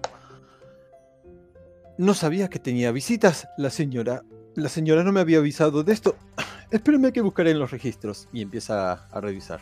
No 1.97 2.13
sabía 2.13 2.47
que 2.49 2.59
tenía 2.59 2.91
visitas, 2.91 3.49
la 3.57 3.69
señora. 3.69 4.21
La 4.55 4.69
señora 4.69 5.03
no 5.03 5.11
me 5.11 5.19
había 5.19 5.39
avisado 5.39 5.83
de 5.83 5.91
esto. 5.93 6.15
Espérame 6.71 7.11
que 7.11 7.21
buscaré 7.21 7.51
en 7.51 7.59
los 7.59 7.71
registros. 7.71 8.29
Y 8.31 8.41
empieza 8.41 8.91
a, 8.93 9.07
a 9.11 9.19
revisar 9.19 9.59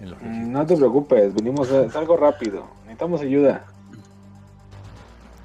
en 0.00 0.10
los 0.10 0.18
registros. 0.20 0.48
Mm, 0.48 0.52
No 0.52 0.66
te 0.66 0.76
preocupes, 0.76 1.34
venimos 1.34 1.70
a... 1.72 1.84
Es 1.84 1.96
algo 1.96 2.16
rápido. 2.16 2.66
Necesitamos 2.82 3.22
ayuda. 3.22 3.64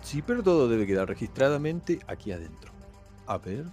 Sí, 0.03 0.21
pero 0.21 0.43
todo 0.43 0.67
debe 0.69 0.85
quedar 0.85 1.07
registradamente 1.07 1.99
aquí 2.07 2.31
adentro. 2.31 2.71
A 3.25 3.37
ver. 3.37 3.65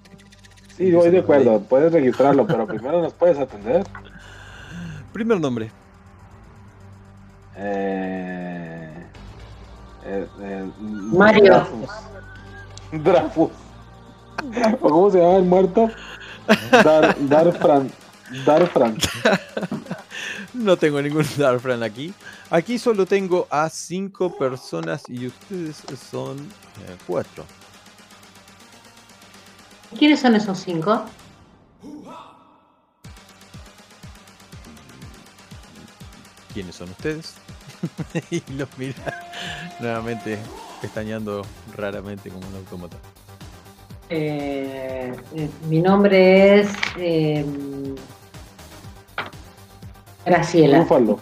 Sí, 0.77 0.91
voy 0.91 1.11
de 1.11 1.19
acuerdo. 1.21 1.61
Puedes 1.61 1.93
registrarlo, 1.93 2.47
pero 2.47 2.67
primero 2.67 3.01
nos 3.03 3.13
puedes 3.13 3.39
atender. 3.39 3.85
Primer 5.15 5.41
nombre. 5.41 5.71
Eh... 7.57 8.93
eh, 10.05 10.27
eh, 10.41 10.71
Mario. 10.81 11.53
Drafus. 11.53 11.91
Drafus. 12.91 13.51
¿O 14.81 14.89
cómo 14.91 15.11
se 15.13 15.19
llama 15.21 15.37
el 15.37 15.45
muerto? 15.45 15.89
Dar, 16.73 17.17
Darfran. 17.29 17.91
Darfran. 18.45 18.97
No 20.53 20.77
tengo 20.77 21.03
ningún 21.03 21.27
Darfran 21.37 21.83
aquí. 21.83 22.15
Aquí 22.49 22.79
solo 22.79 23.07
tengo 23.07 23.49
a 23.51 23.69
cinco 23.69 24.37
personas 24.37 25.03
y 25.09 25.27
ustedes 25.27 25.83
son 26.11 26.39
eh, 26.39 26.97
cuatro. 27.07 27.45
¿Quiénes 29.99 30.21
son 30.21 30.37
esos 30.37 30.59
cinco? 30.59 31.05
¿Quiénes 36.55 36.77
son 36.77 36.89
ustedes? 36.91 37.35
y 38.31 38.41
los 38.53 38.69
mira 38.79 39.29
nuevamente 39.81 40.39
pestañeando 40.81 41.45
raramente 41.77 42.31
como 42.31 42.47
un 42.47 42.55
autómata. 42.55 42.97
Eh, 44.09 45.13
eh, 45.35 45.51
mi 45.69 45.83
nombre 45.83 46.61
es 46.61 46.69
eh, 46.97 47.45
Graciela. 50.25 50.79
Grúfalo. 50.79 51.21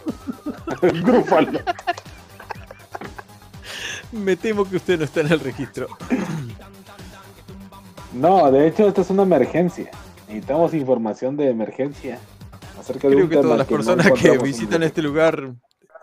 Grúfalo. 0.83 1.61
Me 4.13 4.37
temo 4.37 4.69
que 4.69 4.77
usted 4.77 4.99
no 4.99 5.05
está 5.07 5.21
en 5.23 5.33
el 5.33 5.41
registro. 5.41 5.89
No, 8.13 8.51
de 8.51 8.69
hecho, 8.69 8.87
esta 8.87 9.01
es 9.01 9.09
una 9.09 9.23
emergencia. 9.23 9.91
Necesitamos 10.29 10.75
información 10.75 11.37
de 11.37 11.49
emergencia. 11.49 12.19
Acerca 12.79 13.09
de 13.09 13.15
Creo 13.15 13.25
un 13.25 13.31
que 13.31 13.37
tema 13.37 13.43
todas 13.43 13.59
las 13.59 13.67
personas 13.67 14.13
que 14.21 14.39
visitan 14.39 14.83
este 14.83 15.03
lugar 15.03 15.55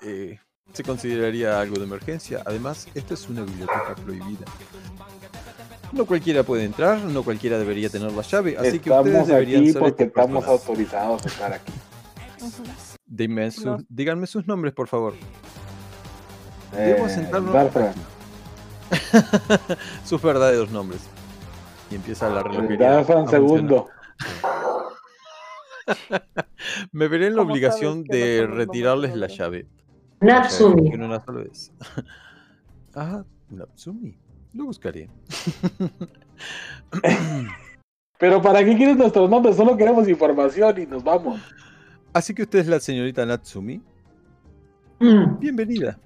eh, 0.01 0.39
se 0.73 0.83
consideraría 0.83 1.59
algo 1.59 1.77
de 1.77 1.83
emergencia. 1.83 2.41
Además, 2.45 2.87
esta 2.93 3.13
es 3.15 3.27
una 3.29 3.41
biblioteca 3.43 3.95
prohibida. 4.03 4.45
No 5.91 6.05
cualquiera 6.05 6.43
puede 6.43 6.65
entrar, 6.65 6.99
no 6.99 7.23
cualquiera 7.23 7.57
debería 7.57 7.89
tener 7.89 8.11
la 8.11 8.21
llave, 8.21 8.55
así 8.57 8.79
que 8.79 8.91
ustedes 8.91 9.27
deberían 9.27 9.61
aquí 9.61 9.71
ser 9.71 9.81
porque 9.81 10.03
estamos 10.03 10.43
personas. 10.43 10.61
autorizados 10.67 11.25
a 11.25 11.27
estar 11.27 11.53
aquí. 11.53 11.73
Dime 13.07 13.49
No. 13.65 13.77
díganme 13.89 14.27
sus 14.27 14.45
nombres, 14.47 14.73
por 14.73 14.87
favor. 14.87 15.15
Debo 16.71 17.07
Eh, 17.07 17.29
Darfran. 17.51 17.87
aquí. 17.89 17.99
sus 20.05 20.21
verdaderos 20.21 20.69
nombres. 20.69 21.01
Y 21.89 21.95
empieza 21.95 22.29
la 22.29 22.43
relojería. 22.43 22.91
Darfran 22.91 23.27
segundo. 23.27 23.87
Me 26.91 27.07
veré 27.07 27.27
en 27.27 27.35
la 27.35 27.41
¿Cómo 27.41 27.51
obligación 27.51 27.99
no 27.99 28.13
de 28.13 28.47
retirarles 28.47 29.15
la 29.15 29.27
llave. 29.27 29.67
Natsumi. 30.21 30.91
En 30.91 31.03
una 31.03 31.23
sola 31.23 31.43
vez. 31.43 31.71
ah, 32.95 33.23
Natsumi. 33.49 34.17
Lo 34.53 34.65
buscaré. 34.65 35.09
Pero 38.19 38.41
¿para 38.41 38.65
qué 38.65 38.75
quieres 38.75 38.97
nuestros 38.97 39.29
nombres? 39.29 39.55
Solo 39.55 39.77
queremos 39.77 40.07
información 40.09 40.81
y 40.81 40.85
nos 40.85 41.03
vamos. 41.03 41.39
Así 42.11 42.33
que 42.33 42.43
usted 42.43 42.59
es 42.59 42.67
la 42.67 42.79
señorita 42.79 43.25
Natsumi. 43.25 43.81
Mm, 44.99 45.39
Bienvenida. 45.39 45.97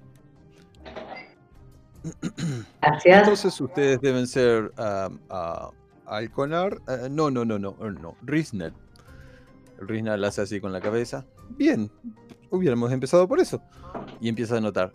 Gracias. 2.80 3.18
Entonces 3.18 3.60
ustedes 3.60 4.00
deben 4.00 4.26
ser 4.26 4.72
ah, 4.76 5.08
ah, 5.30 5.70
Alconar. 6.06 6.80
ah, 6.86 7.08
no, 7.10 7.30
no, 7.30 7.44
no, 7.44 7.58
no, 7.58 7.70
eh, 7.80 7.94
no. 8.00 8.14
Risner. 8.22 8.72
El 9.80 10.20
la 10.20 10.28
hace 10.28 10.42
así 10.42 10.60
con 10.60 10.72
la 10.72 10.80
cabeza. 10.80 11.26
Bien. 11.50 11.90
Hubiéramos 12.50 12.92
empezado 12.92 13.26
por 13.26 13.40
eso. 13.40 13.60
Y 14.20 14.28
empieza 14.28 14.54
a 14.54 14.58
anotar. 14.58 14.92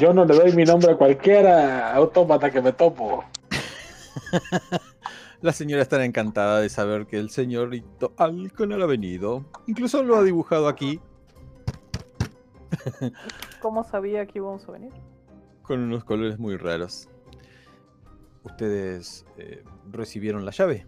Yo 0.00 0.12
no 0.12 0.24
le 0.24 0.34
doy 0.34 0.52
mi 0.52 0.64
nombre 0.64 0.92
a 0.92 0.96
cualquiera 0.96 1.94
autómata 1.94 2.50
que 2.50 2.60
me 2.60 2.72
topo. 2.72 3.24
La 5.40 5.52
señora 5.52 5.82
estará 5.82 6.04
encantada 6.04 6.60
de 6.60 6.70
saber 6.70 7.06
que 7.06 7.18
el 7.18 7.28
señorito 7.28 8.14
Alconar 8.16 8.80
ha 8.80 8.86
venido. 8.86 9.44
Incluso 9.66 10.02
lo 10.02 10.16
ha 10.16 10.22
dibujado 10.22 10.68
aquí 10.68 11.00
¿Cómo 13.60 13.84
sabía 13.84 14.26
que 14.26 14.38
íbamos 14.38 14.68
a 14.68 14.72
venir? 14.72 14.92
con 15.62 15.80
unos 15.80 16.04
colores 16.04 16.38
muy 16.38 16.58
raros. 16.58 17.08
¿Ustedes 18.42 19.24
eh, 19.38 19.64
recibieron 19.90 20.44
la 20.44 20.50
llave? 20.50 20.86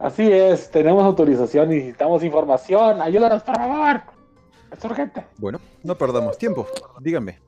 Así 0.00 0.32
es, 0.32 0.70
tenemos 0.70 1.04
autorización 1.04 1.70
y 1.72 1.76
necesitamos 1.76 2.24
información. 2.24 3.02
Ayúdanos, 3.02 3.42
por 3.42 3.54
favor. 3.54 4.00
Es 4.72 4.82
urgente. 4.82 5.26
Bueno, 5.36 5.60
no 5.82 5.94
perdamos 5.94 6.38
tiempo. 6.38 6.66
Díganme. 7.00 7.38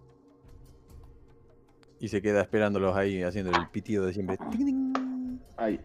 Y 1.98 2.08
se 2.08 2.20
queda 2.20 2.42
esperándolos 2.42 2.94
ahí 2.94 3.22
haciendo 3.22 3.52
el 3.58 3.68
pitido 3.68 4.04
de 4.04 4.12
siempre. 4.12 4.36
Ahí. 5.56 5.80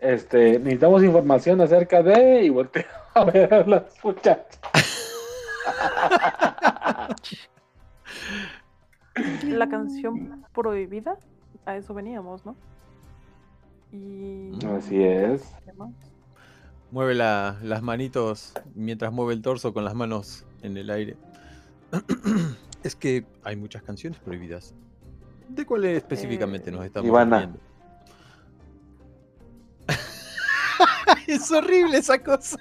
Este, 0.00 0.58
necesitamos 0.58 1.04
información 1.04 1.60
acerca 1.60 2.02
de. 2.02 2.44
Y 2.44 2.48
volteo 2.48 2.84
a 3.14 3.24
ver 3.24 3.52
a 3.52 3.66
las 3.66 4.02
muchachas. 4.02 4.58
La 9.44 9.68
canción 9.68 10.46
prohibida, 10.54 11.18
a 11.66 11.76
eso 11.76 11.92
veníamos, 11.92 12.46
¿no? 12.46 12.56
Y. 13.94 14.50
Así 14.66 15.02
es. 15.02 15.42
Mueve 16.90 17.14
la- 17.14 17.56
las 17.62 17.82
manitos 17.82 18.52
mientras 18.74 19.12
mueve 19.12 19.34
el 19.34 19.42
torso 19.42 19.72
con 19.72 19.84
las 19.84 19.94
manos 19.94 20.44
en 20.62 20.76
el 20.76 20.90
aire. 20.90 21.16
es 22.82 22.96
que 22.96 23.24
hay 23.44 23.56
muchas 23.56 23.82
canciones 23.82 24.18
prohibidas. 24.18 24.74
¿De 25.48 25.64
cuáles 25.64 25.96
específicamente 25.98 26.70
nos 26.72 26.84
estamos 26.84 27.08
Ivana. 27.08 27.36
refiriendo? 27.38 27.60
es 31.26 31.50
horrible 31.52 31.98
esa 31.98 32.18
cosa. 32.22 32.58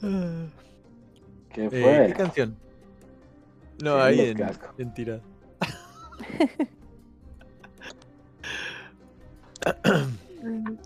¿Qué 1.52 1.64
Eh, 1.66 1.70
fue? 1.70 2.04
¿Qué 2.08 2.12
canción? 2.14 2.56
No, 3.82 3.96
Sí, 3.96 4.00
ahí 4.02 4.20
en, 4.30 4.50
en 4.78 4.94
tirada. 4.94 5.20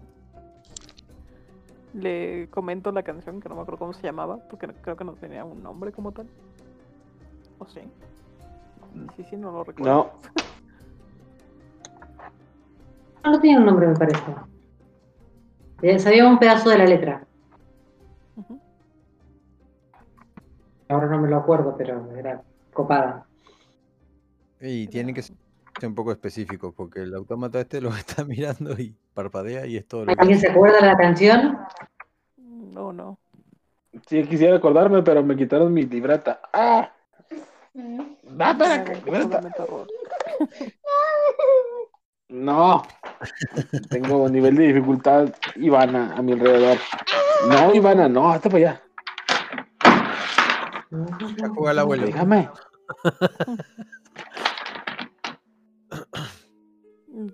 Le 1.95 2.49
comento 2.51 2.91
la 2.91 3.03
canción, 3.05 3.41
que 3.41 3.49
no 3.49 3.55
me 3.55 3.61
acuerdo 3.63 3.79
cómo 3.79 3.93
se 3.93 4.03
llamaba, 4.03 4.39
porque 4.51 4.67
creo 4.67 4.97
que 4.97 5.05
no 5.05 5.13
tenía 5.13 5.45
un 5.45 5.63
nombre 5.63 5.93
como 5.93 6.11
tal. 6.11 6.27
¿O 7.59 7.67
sí? 7.67 7.81
Sí, 9.17 9.25
sí, 9.31 9.37
no 9.37 9.53
lo 9.53 9.63
recuerdo. 9.65 9.93
No, 9.93 10.11
No, 13.25 13.31
no 13.31 13.41
tenía 13.41 13.59
un 13.59 13.67
nombre, 13.67 13.87
me 13.87 13.95
parece. 13.97 14.23
Eh, 15.83 15.99
Sabía 15.99 16.27
un 16.27 16.39
pedazo 16.39 16.71
de 16.71 16.79
la 16.79 16.85
letra. 16.85 17.27
Ahora 20.89 21.07
no 21.09 21.21
me 21.21 21.29
lo 21.29 21.37
acuerdo, 21.39 21.75
pero 21.77 22.11
era 22.17 22.43
copada. 22.73 23.27
Y 24.61 24.87
tiene 24.89 25.15
que 25.15 25.23
ser 25.23 25.37
un 25.83 25.95
poco 25.95 26.13
específico, 26.13 26.73
porque 26.73 27.03
el 27.03 27.15
autómata 27.15 27.61
este 27.61 27.81
lo 27.81 27.91
está 27.97 28.25
mirando 28.25 28.73
y 28.73 28.95
parpadea 29.15 29.67
y 29.67 29.77
es 29.77 29.87
todo 29.87 30.05
lo 30.05 30.15
que 30.15 30.21
¿Alguien 30.21 30.41
se 30.41 30.51
acuerda 30.51 30.81
de 30.81 30.87
la 30.87 30.97
canción? 30.97 31.59
No, 32.37 32.93
no. 32.93 33.19
sí 34.07 34.25
quisiera 34.25 34.57
acordarme, 34.57 35.03
pero 35.03 35.23
me 35.23 35.37
quitaron 35.37 35.73
mi 35.73 35.83
libreta. 35.83 36.41
¡Ah! 36.53 36.91
¡Va 37.77 38.57
para 38.57 38.75
acá! 38.75 38.93
Libreta! 39.05 39.41
No. 42.35 42.83
Tengo 43.91 44.29
nivel 44.29 44.57
de 44.57 44.69
dificultad 44.69 45.33
Ivana 45.57 46.15
a 46.17 46.23
mi 46.23 46.33
alrededor. 46.33 46.79
No, 47.49 47.73
Ivana, 47.73 48.09
no, 48.09 48.31
hasta 48.31 48.49
para 48.49 48.59
allá. 48.59 48.83
Ya 51.39 51.49
juega 51.49 51.73
el 51.73 51.79
abuelo. 51.79 52.07
Déjame. 52.07 52.49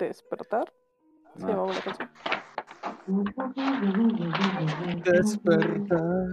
Despertar. 0.07 0.73
Se 1.37 1.43
No. 1.43 1.49
llamaba 1.49 1.73
la 1.75 1.81
canción. 1.81 2.11
Despertar. 5.05 6.27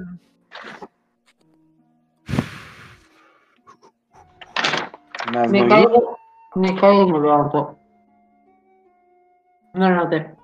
Me 5.51 5.61
no 5.61 5.67
caigo, 5.67 6.17
me 6.55 6.75
caigo 6.79 7.03
y 7.03 7.11
me 7.11 7.19
levanto. 7.19 7.77
No 9.73 9.89
lo 9.89 9.95
noté. 9.95 10.35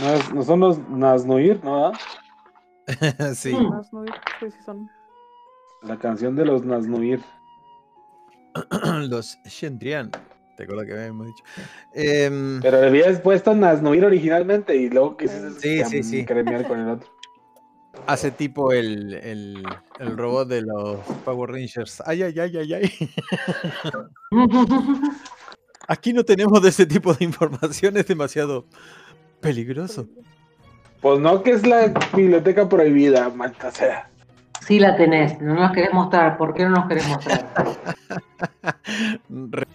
No, 0.00 0.06
es- 0.14 0.32
no 0.34 0.42
son 0.42 0.60
los 0.60 0.78
Naznoir, 0.88 1.62
¿no? 1.64 1.92
sí. 3.34 3.54
Mm. 3.54 3.82
Sí, 4.40 4.50
sí 4.50 4.62
son. 4.64 4.90
La 5.82 5.96
canción 5.96 6.34
de 6.36 6.44
los 6.44 6.64
Naznoir. 6.64 7.22
Los 9.08 9.38
Shendrian. 9.44 10.10
¿Te 10.60 10.64
acuerdas 10.64 10.86
que 10.88 10.92
habíamos 10.92 11.26
dicho? 11.28 11.42
Em, 11.94 12.60
Pero 12.60 12.82
le 12.82 12.88
habías 12.88 13.18
puesto 13.20 13.54
Naznoir 13.54 14.04
originalmente 14.04 14.76
y 14.76 14.90
luego 14.90 15.16
quisiste 15.16 15.58
Sí, 15.58 15.82
sí, 15.88 16.02
sí. 16.02 16.24
cremear 16.26 16.68
con 16.68 16.80
el 16.80 16.88
otro. 16.90 17.08
hace 18.06 18.30
tipo 18.30 18.70
el, 18.70 19.14
el, 19.14 19.62
el 20.00 20.16
robot 20.18 20.48
de 20.48 20.60
los 20.60 20.98
Power 21.24 21.50
Rangers. 21.52 22.02
Ay, 22.04 22.24
ay, 22.24 22.38
ay, 22.38 22.58
ay, 22.58 22.74
ay. 22.74 23.10
Aquí 25.88 26.12
no 26.12 26.24
tenemos 26.24 26.60
de 26.62 26.68
ese 26.68 26.84
tipo 26.84 27.14
de 27.14 27.24
información, 27.24 27.96
es 27.96 28.06
demasiado 28.06 28.66
peligroso. 29.40 30.06
Pues 31.00 31.20
no, 31.20 31.42
que 31.42 31.52
es 31.52 31.66
la 31.66 31.86
biblioteca 32.14 32.68
prohibida, 32.68 33.30
malta 33.30 33.70
sea. 33.70 34.10
Sí 34.66 34.78
la 34.78 34.94
tenés, 34.94 35.40
no 35.40 35.54
nos 35.54 35.72
querés 35.72 35.94
mostrar. 35.94 36.36
¿Por 36.36 36.52
qué 36.52 36.64
no 36.64 36.70
nos 36.72 36.86
querés 36.86 37.08
mostrar? 37.08 37.46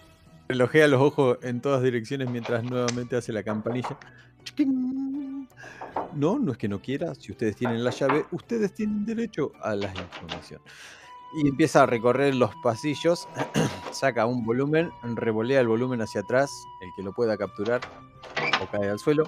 Re- 0.48 0.54
Relojea 0.54 0.88
los 0.88 1.00
ojos 1.00 1.38
en 1.42 1.60
todas 1.60 1.82
direcciones 1.82 2.30
mientras 2.30 2.62
nuevamente 2.64 3.16
hace 3.16 3.32
la 3.32 3.42
campanilla. 3.42 3.98
No, 6.14 6.38
no 6.38 6.52
es 6.52 6.58
que 6.58 6.68
no 6.68 6.80
quiera. 6.80 7.14
Si 7.14 7.32
ustedes 7.32 7.56
tienen 7.56 7.82
la 7.84 7.90
llave, 7.90 8.24
ustedes 8.30 8.74
tienen 8.74 9.04
derecho 9.04 9.52
a 9.62 9.74
la 9.74 9.92
información. 9.92 10.60
Y 11.42 11.48
empieza 11.48 11.82
a 11.82 11.86
recorrer 11.86 12.34
los 12.34 12.54
pasillos, 12.62 13.28
saca 13.92 14.26
un 14.26 14.44
volumen, 14.44 14.90
revolea 15.02 15.60
el 15.60 15.68
volumen 15.68 16.00
hacia 16.00 16.20
atrás, 16.20 16.50
el 16.80 16.88
que 16.96 17.02
lo 17.02 17.12
pueda 17.12 17.36
capturar 17.36 17.80
o 18.62 18.66
cae 18.70 18.88
al 18.88 18.98
suelo. 18.98 19.24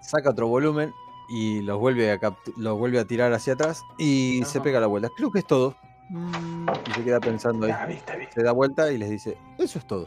Saca 0.00 0.30
otro 0.30 0.46
volumen 0.46 0.94
y 1.28 1.60
los 1.62 1.78
vuelve 1.78 2.12
a, 2.12 2.20
los 2.56 2.78
vuelve 2.78 3.00
a 3.00 3.04
tirar 3.06 3.32
hacia 3.32 3.54
atrás 3.54 3.82
y 3.98 4.42
se 4.46 4.60
pega 4.60 4.78
la 4.80 4.86
vuelta. 4.86 5.10
Creo 5.16 5.30
que 5.32 5.40
es 5.40 5.46
todo. 5.46 5.76
Mm, 6.08 6.66
Y 6.88 6.92
se 6.92 7.04
queda 7.04 7.20
pensando 7.20 7.66
ahí 7.66 7.72
Ya, 7.72 7.86
viste, 7.86 8.16
viste. 8.16 8.34
se 8.34 8.42
da 8.42 8.52
vuelta 8.52 8.90
y 8.92 8.98
les 8.98 9.10
dice, 9.10 9.36
eso 9.58 9.78
es 9.78 9.86
todo. 9.86 10.06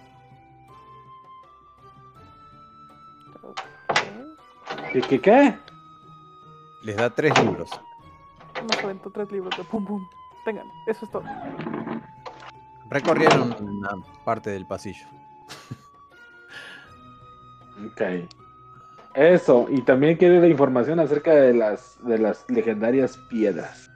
¿Qué, 4.91 5.01
qué, 5.01 5.19
qué? 5.21 5.55
Les 6.83 6.95
da 6.95 7.09
tres 7.09 7.37
libros. 7.43 7.69
Nos 8.67 8.83
aventó 8.83 9.09
tres 9.09 9.31
libros 9.31 9.55
de 9.57 9.63
pum 9.63 9.85
pum. 9.85 10.07
Tengan, 10.45 10.67
eso 10.87 11.05
es 11.05 11.11
todo. 11.11 11.23
Recorrieron 12.89 13.55
una 13.61 13.91
parte 14.25 14.49
del 14.49 14.65
pasillo. 14.65 15.05
Ok. 17.85 18.01
Eso, 19.15 19.67
y 19.69 19.81
también 19.81 20.17
quiere 20.17 20.39
la 20.39 20.47
información 20.47 20.99
acerca 20.99 21.31
de 21.33 21.53
las, 21.53 21.97
de 22.03 22.17
las 22.17 22.45
legendarias 22.49 23.17
piedras 23.29 23.88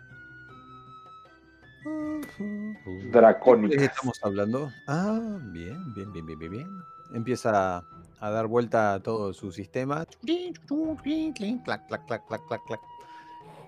¿De 2.38 2.78
qué 2.86 3.10
dracónicas. 3.10 3.84
estamos 3.84 4.20
hablando? 4.24 4.72
Ah, 4.88 5.40
bien, 5.52 5.94
bien, 5.94 6.12
bien, 6.12 6.26
bien, 6.26 6.40
bien, 6.40 6.52
bien. 6.52 6.68
Empieza 7.14 7.84
a 8.20 8.30
dar 8.30 8.48
vuelta 8.48 8.94
a 8.94 9.00
todo 9.02 9.34
su 9.34 9.52
sistema. 9.52 10.06
Clac, 10.26 11.86
clac, 11.88 12.06
clac, 12.06 12.26
clac, 12.28 12.48
clac, 12.48 12.62
clac. 12.66 12.80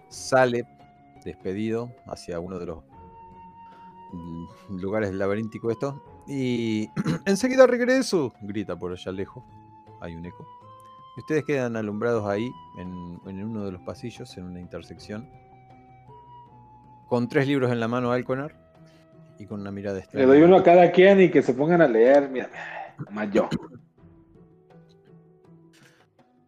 Sale 0.09 0.65
despedido 1.23 1.91
hacia 2.05 2.39
uno 2.39 2.59
de 2.59 2.67
los 2.67 2.83
lugares 4.69 5.13
laberínticos 5.13 5.73
esto. 5.73 6.01
Y 6.27 6.89
enseguida 7.25 7.67
regreso, 7.67 8.33
grita 8.41 8.77
por 8.77 8.91
allá 8.91 9.11
lejos. 9.11 9.43
Hay 10.01 10.15
un 10.15 10.25
eco. 10.25 10.47
Y 11.17 11.21
ustedes 11.21 11.45
quedan 11.45 11.75
alumbrados 11.75 12.25
ahí, 12.27 12.51
en, 12.77 13.19
en 13.25 13.43
uno 13.43 13.65
de 13.65 13.71
los 13.71 13.81
pasillos, 13.81 14.37
en 14.37 14.45
una 14.45 14.59
intersección. 14.59 15.29
Con 17.07 17.29
tres 17.29 17.47
libros 17.47 17.71
en 17.71 17.79
la 17.79 17.87
mano 17.87 18.11
Alconar 18.11 18.55
y 19.37 19.45
con 19.45 19.61
una 19.61 19.71
mirada 19.71 19.97
Le 19.97 20.03
extraña. 20.03 20.25
doy 20.27 20.41
uno 20.41 20.57
a 20.57 20.63
cada 20.63 20.91
quien 20.91 21.21
y 21.21 21.29
que 21.29 21.41
se 21.41 21.53
pongan 21.53 21.81
a 21.81 21.87
leer. 21.87 22.29
Mira, 22.29 22.49
más 23.11 23.31
yo. 23.31 23.49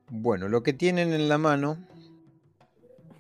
Bueno, 0.10 0.48
lo 0.48 0.64
que 0.64 0.74
tienen 0.74 1.14
en 1.14 1.30
la 1.30 1.38
mano. 1.38 1.78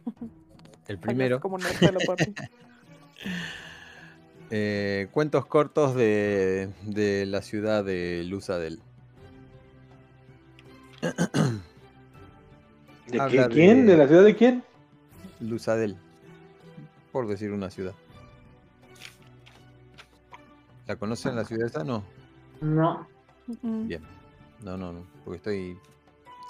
El 0.87 0.97
primero, 0.99 1.39
como 1.41 1.57
eh, 4.49 5.07
cuentos 5.11 5.45
cortos 5.45 5.95
de, 5.95 6.69
de 6.83 7.25
la 7.25 7.41
ciudad 7.41 7.83
de 7.83 8.23
Luzadel. 8.25 8.79
¿De 11.01 11.11
qué- 13.29 13.41
de- 13.41 13.47
quién? 13.49 13.85
¿De 13.85 13.97
la 13.97 14.07
ciudad 14.07 14.23
de 14.23 14.35
quién? 14.35 14.63
Luzadel, 15.41 15.97
por 17.11 17.27
decir 17.27 17.51
una 17.51 17.69
ciudad. 17.69 17.93
¿La 20.85 20.95
conocen 20.95 21.35
la 21.35 21.43
ciudad 21.43 21.67
esa? 21.67 21.83
No. 21.83 22.03
No. 22.61 23.05
Bien. 23.61 24.01
No, 24.63 24.77
no, 24.77 24.93
no. 24.93 25.01
Porque 25.23 25.37
estoy 25.37 25.79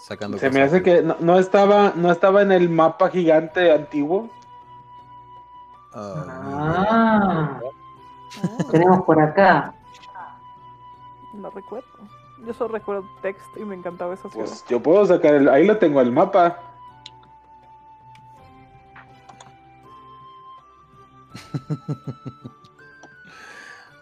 sacando. 0.06 0.38
Se 0.38 0.50
me 0.50 0.60
cosas 0.62 0.68
hace 0.68 0.76
de- 0.80 0.84
que 0.84 1.02
no, 1.02 1.16
no 1.20 1.40
estaba, 1.40 1.94
no 1.96 2.12
estaba 2.12 2.42
en 2.42 2.52
el 2.52 2.70
mapa 2.70 3.10
gigante 3.10 3.72
antiguo. 3.72 4.30
Ah, 5.94 6.24
Ah, 6.30 7.60
ah, 7.64 8.64
tenemos 8.72 9.04
por 9.04 9.20
acá. 9.22 9.74
no 11.34 11.50
recuerdo. 11.50 11.88
Yo 12.46 12.54
solo 12.54 12.74
recuerdo 12.74 13.04
text 13.24 13.46
y 13.58 13.66
me 13.66 13.76
encantaba 13.76 14.14
esa 14.14 14.30
ciudad. 14.30 14.46
Pues 14.48 14.64
yo 14.68 14.82
puedo 14.82 15.06
sacar 15.08 15.34
el, 15.34 15.50
ahí 15.50 15.66
lo 15.66 15.78
tengo 15.80 16.02
el 16.02 16.12
mapa. 16.12 16.60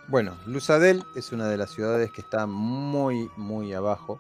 Bueno, 0.07 0.37
Luzadel 0.45 1.03
es 1.15 1.31
una 1.31 1.47
de 1.47 1.57
las 1.57 1.71
ciudades 1.71 2.11
que 2.11 2.21
está 2.21 2.45
muy, 2.45 3.31
muy 3.37 3.73
abajo. 3.73 4.19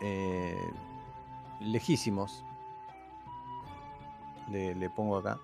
eh, 0.00 0.56
lejísimos. 1.60 2.42
Le, 4.48 4.74
le 4.74 4.90
pongo 4.90 5.18
acá. 5.18 5.38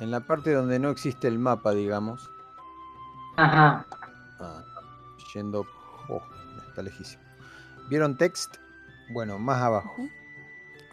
En 0.00 0.10
la 0.10 0.20
parte 0.20 0.52
donde 0.52 0.78
no 0.78 0.90
existe 0.90 1.28
el 1.28 1.38
mapa, 1.38 1.72
digamos. 1.72 2.30
Ajá. 3.36 3.86
ah, 4.40 4.62
yendo. 5.34 5.66
Oh, 6.08 6.22
está 6.68 6.82
lejísimo. 6.82 7.22
¿Vieron 7.88 8.16
text? 8.16 8.56
Bueno, 9.12 9.38
más 9.38 9.62
abajo. 9.62 9.94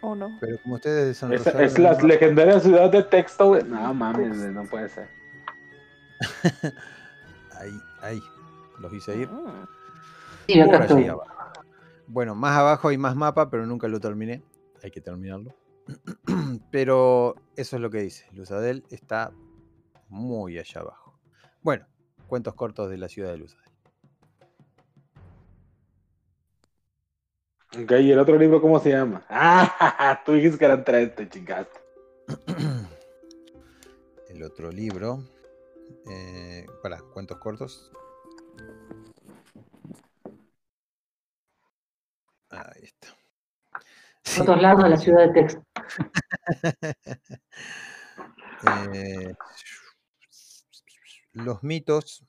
¿O 0.04 0.14
no? 0.14 0.36
Pero 0.38 0.58
como 0.62 0.74
ustedes 0.74 1.16
son 1.16 1.32
Es, 1.32 1.46
es 1.46 1.78
la 1.78 1.94
legendaria 1.94 2.60
ciudad 2.60 2.90
de 2.90 3.02
texto, 3.04 3.48
güey. 3.48 3.64
No 3.64 3.94
mames, 3.94 4.38
güey, 4.38 4.52
no 4.52 4.64
puede 4.64 4.88
ser. 4.90 5.08
Ahí, 7.58 7.70
ahí. 8.02 8.20
Los 8.80 8.92
hice 8.92 9.16
ir. 9.16 9.28
Mm. 9.30 9.66
Sí, 10.46 10.62
Por 10.62 10.74
acá 10.74 10.84
allí 10.84 10.92
estoy. 10.94 11.08
abajo. 11.08 11.32
Bueno, 12.06 12.34
más 12.34 12.58
abajo 12.58 12.88
hay 12.88 12.98
más 12.98 13.16
mapa, 13.16 13.48
pero 13.48 13.64
nunca 13.64 13.88
lo 13.88 14.00
terminé. 14.00 14.42
Hay 14.82 14.90
que 14.90 15.00
terminarlo. 15.00 15.54
pero 16.70 17.36
eso 17.56 17.76
es 17.76 17.82
lo 17.82 17.90
que 17.90 17.98
dice. 18.00 18.26
Luzadel 18.32 18.84
está 18.90 19.32
muy 20.08 20.58
allá 20.58 20.80
abajo. 20.82 21.18
Bueno, 21.62 21.86
cuentos 22.26 22.54
cortos 22.54 22.90
de 22.90 22.98
la 22.98 23.08
ciudad 23.08 23.30
de 23.30 23.38
Luzadel. 23.38 23.63
Ok, 27.82 27.90
¿y 28.00 28.12
el 28.12 28.18
otro 28.20 28.38
libro 28.38 28.60
cómo 28.60 28.78
se 28.78 28.90
llama? 28.90 29.24
Ah, 29.28 30.22
tú 30.24 30.32
dijiste 30.32 30.58
que 30.58 30.64
eran 30.64 30.84
tres, 30.84 31.14
te 31.14 31.28
chingaste. 31.28 31.80
El 34.28 34.42
otro 34.42 34.70
libro. 34.70 35.24
Eh, 36.10 36.66
para, 36.82 36.98
cuentos 36.98 37.38
cortos. 37.38 37.90
Ahí 42.50 42.84
está. 42.84 43.08
Sí, 44.22 44.40
Otros 44.40 44.62
lados 44.62 44.84
de 44.84 44.90
la 44.90 44.96
ciudad 44.96 45.26
de 45.26 45.32
texto. 45.32 45.62
eh, 48.94 49.34
los 51.32 51.62
mitos. 51.62 52.24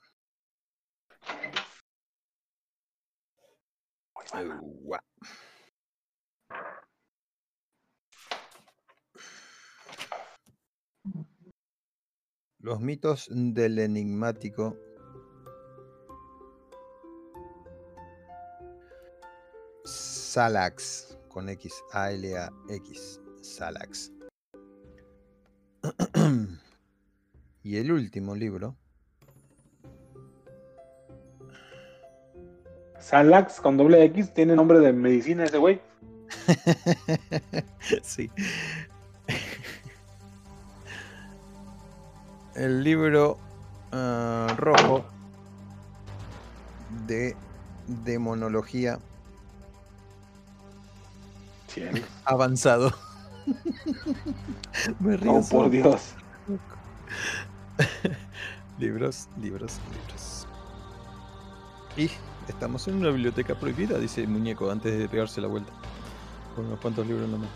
Los 12.59 12.81
mitos 12.81 13.27
del 13.31 13.77
enigmático. 13.79 14.75
Salax 19.85 21.15
con 21.29 21.47
X, 21.49 21.73
A 21.91 22.11
L 22.11 22.37
A 22.37 22.51
X, 22.69 23.21
Salax. 23.41 24.11
y 27.63 27.77
el 27.77 27.91
último 27.91 28.35
libro, 28.35 28.75
Salax 33.05 33.61
con 33.61 33.77
doble 33.77 34.03
X 34.05 34.33
tiene 34.33 34.55
nombre 34.55 34.79
de 34.79 34.91
medicina 34.91 35.43
ese 35.43 35.59
güey. 35.59 35.79
sí. 38.01 38.31
El 42.55 42.83
libro 42.83 43.37
ah, 43.91 44.47
rojo 44.57 45.05
de 47.05 47.35
demonología 47.85 48.97
avanzado. 52.23 52.91
Me 54.99 55.15
río 55.15 55.33
Oh, 55.33 55.47
por 55.47 55.69
Dios. 55.69 56.15
libros, 58.79 59.29
libros, 59.39 59.79
libros. 59.91 60.47
Y 61.97 62.09
estamos 62.47 62.87
en 62.87 62.95
una 62.95 63.09
biblioteca 63.09 63.55
prohibida, 63.55 63.97
dice 63.97 64.21
el 64.21 64.27
muñeco 64.29 64.69
antes 64.71 64.97
de 64.97 65.07
pegarse 65.09 65.41
la 65.41 65.47
vuelta. 65.47 65.71
Con 66.55 66.65
unos 66.67 66.79
cuantos 66.79 67.05
libros 67.07 67.27
nomás. 67.29 67.49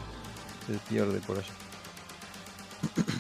Se 0.68 0.74
pierde 0.90 1.20
por 1.22 1.38
allá. 1.38 1.54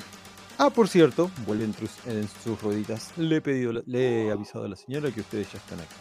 Ah, 0.61 0.69
por 0.69 0.89
cierto, 0.89 1.31
vuelve 1.47 1.63
en, 1.63 1.73
trus- 1.73 2.05
en 2.05 2.27
sus 2.43 2.61
rueditas. 2.61 3.13
Le 3.17 3.37
he 3.37 3.41
pedido, 3.41 3.71
le 3.85 4.25
he 4.27 4.31
avisado 4.31 4.65
a 4.65 4.67
la 4.67 4.75
señora 4.75 5.09
que 5.09 5.21
ustedes 5.21 5.47
ya 5.53 5.57
están 5.57 5.79
aquí. 5.79 5.95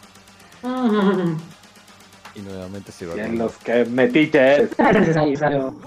Y 2.35 2.41
nuevamente 2.41 2.91
se 2.91 3.05
va. 3.05 3.15
Y 3.15 3.21
en 3.21 3.37
los 3.37 3.53
que 3.57 3.81
es 3.83 3.89
necesario. 3.89 5.79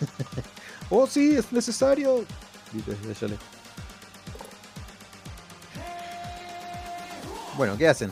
¡Oh, 0.88 1.06
sí, 1.06 1.36
es 1.36 1.52
necesario! 1.52 2.24
Bueno, 7.56 7.76
¿qué 7.76 7.88
hacen? 7.88 8.10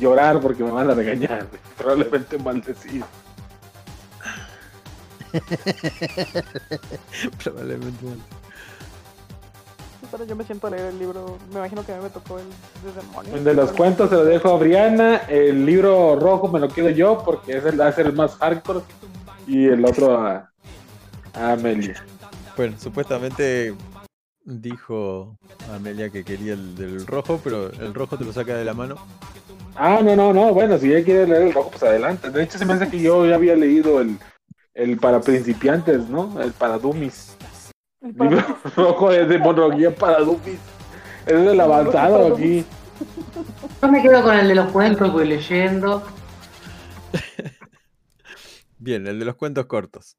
Llorar 0.00 0.40
porque 0.40 0.64
me 0.64 0.70
van 0.70 0.90
a 0.90 0.94
regañar. 0.94 1.46
Probablemente 1.76 2.38
maldecido. 2.38 3.06
Probablemente. 7.42 8.04
mal. 8.04 8.18
Pero 10.10 10.24
yo 10.24 10.36
me 10.36 10.44
siento 10.44 10.66
a 10.66 10.70
leer 10.70 10.88
el 10.88 10.98
libro. 10.98 11.38
Me 11.52 11.60
imagino 11.60 11.86
que 11.86 11.92
a 11.92 11.96
mí 11.96 12.02
me 12.02 12.10
tocó 12.10 12.38
el 12.38 12.44
de 12.84 13.00
demonios. 13.00 13.34
El 13.34 13.44
de 13.44 13.54
los 13.54 13.72
cuentos 13.72 14.10
se 14.10 14.16
lo 14.16 14.24
dejo 14.24 14.50
a 14.50 14.58
Briana. 14.58 15.16
El 15.28 15.64
libro 15.64 16.16
rojo 16.16 16.48
me 16.48 16.60
lo 16.60 16.68
quedo 16.68 16.90
yo 16.90 17.22
porque 17.24 17.56
es 17.56 17.64
el, 17.64 17.78
ser 17.94 18.06
el 18.06 18.12
más 18.12 18.36
hardcore. 18.36 18.80
Y 19.46 19.66
el 19.66 19.84
otro 19.84 20.20
a, 20.20 20.50
a 21.32 21.52
Amelia. 21.52 22.04
Bueno, 22.56 22.76
supuestamente 22.78 23.74
dijo 24.44 25.38
Amelia 25.72 26.10
que 26.10 26.24
quería 26.24 26.52
el 26.52 26.74
del 26.74 27.06
rojo, 27.06 27.40
pero 27.42 27.70
el 27.70 27.94
rojo 27.94 28.18
te 28.18 28.24
lo 28.24 28.32
saca 28.34 28.54
de 28.54 28.64
la 28.64 28.74
mano. 28.74 28.96
Ah, 29.74 30.00
no, 30.02 30.14
no, 30.14 30.32
no. 30.32 30.52
Bueno, 30.52 30.78
si 30.78 30.92
ella 30.92 31.04
quiere 31.04 31.26
leer 31.26 31.42
el 31.42 31.52
rojo, 31.52 31.70
pues 31.70 31.82
adelante. 31.82 32.30
De 32.30 32.42
hecho, 32.42 32.58
se 32.58 32.66
me 32.66 32.74
hace 32.74 32.88
que 32.88 33.00
yo 33.00 33.26
ya 33.26 33.36
había 33.36 33.56
leído 33.56 34.00
el, 34.00 34.18
el 34.74 34.98
para 34.98 35.20
principiantes, 35.20 36.08
¿no? 36.08 36.40
El 36.40 36.52
para 36.52 36.78
dummies. 36.78 37.36
Para 38.16 38.30
Libro 38.30 38.58
rojo 38.76 39.10
de 39.10 39.26
demonología 39.26 39.94
para 39.94 40.20
dummies. 40.20 40.58
Es 41.26 41.32
el 41.34 41.60
avanzado 41.60 42.34
aquí. 42.34 42.64
Yo 43.80 43.88
me 43.88 44.02
quedo 44.02 44.22
con 44.22 44.38
el 44.38 44.48
de 44.48 44.54
los 44.54 44.70
cuentos, 44.72 45.12
voy 45.12 45.26
leyendo. 45.26 46.02
Bien, 48.78 49.06
el 49.06 49.18
de 49.18 49.24
los 49.24 49.36
cuentos 49.36 49.66
cortos. 49.66 50.16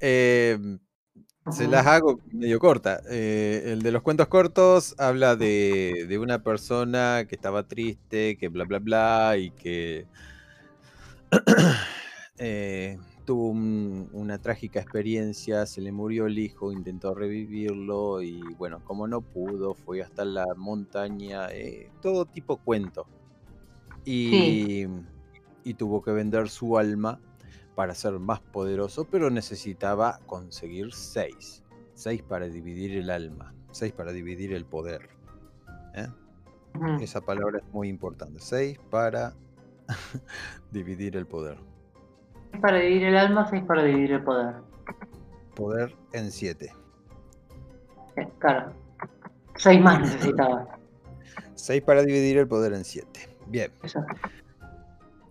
Eh, 0.00 0.58
se 1.48 1.68
las 1.68 1.86
hago 1.86 2.20
medio 2.32 2.58
corta. 2.58 3.00
Eh, 3.08 3.64
el 3.72 3.82
de 3.82 3.92
los 3.92 4.02
cuentos 4.02 4.28
cortos 4.28 4.94
habla 4.98 5.36
de, 5.36 6.06
de 6.08 6.18
una 6.18 6.42
persona 6.42 7.24
que 7.28 7.34
estaba 7.36 7.66
triste, 7.66 8.36
que 8.36 8.48
bla, 8.48 8.64
bla, 8.64 8.78
bla, 8.78 9.36
y 9.38 9.50
que 9.52 10.08
eh, 12.38 12.98
tuvo 13.24 13.48
un- 13.50 14.08
una 14.12 14.38
trágica 14.38 14.80
experiencia, 14.80 15.66
se 15.66 15.80
le 15.80 15.92
murió 15.92 16.26
el 16.26 16.38
hijo, 16.38 16.72
intentó 16.72 17.14
revivirlo 17.14 18.22
y 18.22 18.40
bueno, 18.54 18.82
como 18.84 19.06
no 19.08 19.20
pudo, 19.22 19.74
fue 19.74 20.02
hasta 20.02 20.24
la 20.24 20.44
montaña, 20.56 21.48
eh, 21.50 21.90
todo 22.00 22.26
tipo 22.26 22.58
cuento. 22.58 23.08
Y, 24.04 24.86
y 25.64 25.74
tuvo 25.74 26.02
que 26.02 26.12
vender 26.12 26.48
su 26.48 26.78
alma 26.78 27.20
para 27.76 27.94
ser 27.94 28.18
más 28.18 28.40
poderoso, 28.40 29.04
pero 29.04 29.30
necesitaba 29.30 30.18
conseguir 30.26 30.92
seis. 30.92 31.62
Seis 31.94 32.22
para 32.22 32.46
dividir 32.46 32.96
el 32.96 33.10
alma, 33.10 33.54
seis 33.70 33.92
para 33.92 34.12
dividir 34.12 34.52
el 34.54 34.64
poder. 34.64 35.10
¿eh? 35.94 36.08
Esa 37.00 37.20
palabra 37.20 37.58
es 37.58 37.72
muy 37.72 37.88
importante. 37.88 38.40
Seis 38.40 38.78
para 38.90 39.34
dividir 40.72 41.16
el 41.16 41.26
poder. 41.26 41.58
Seis 42.50 42.62
para 42.62 42.78
dividir 42.78 43.08
el 43.08 43.16
alma, 43.16 43.48
seis 43.48 43.62
para 43.62 43.84
dividir 43.84 44.12
el 44.12 44.24
poder. 44.24 44.54
Poder 45.54 45.94
en 46.12 46.32
siete. 46.32 46.72
Claro. 48.38 48.72
Seis 49.56 49.80
más 49.82 50.00
necesitaba. 50.14 50.78
Seis 51.54 51.82
para 51.82 52.02
dividir 52.02 52.38
el 52.38 52.48
poder 52.48 52.72
en 52.72 52.84
siete. 52.84 53.28
Bien. 53.46 53.70
Eso. 53.82 54.00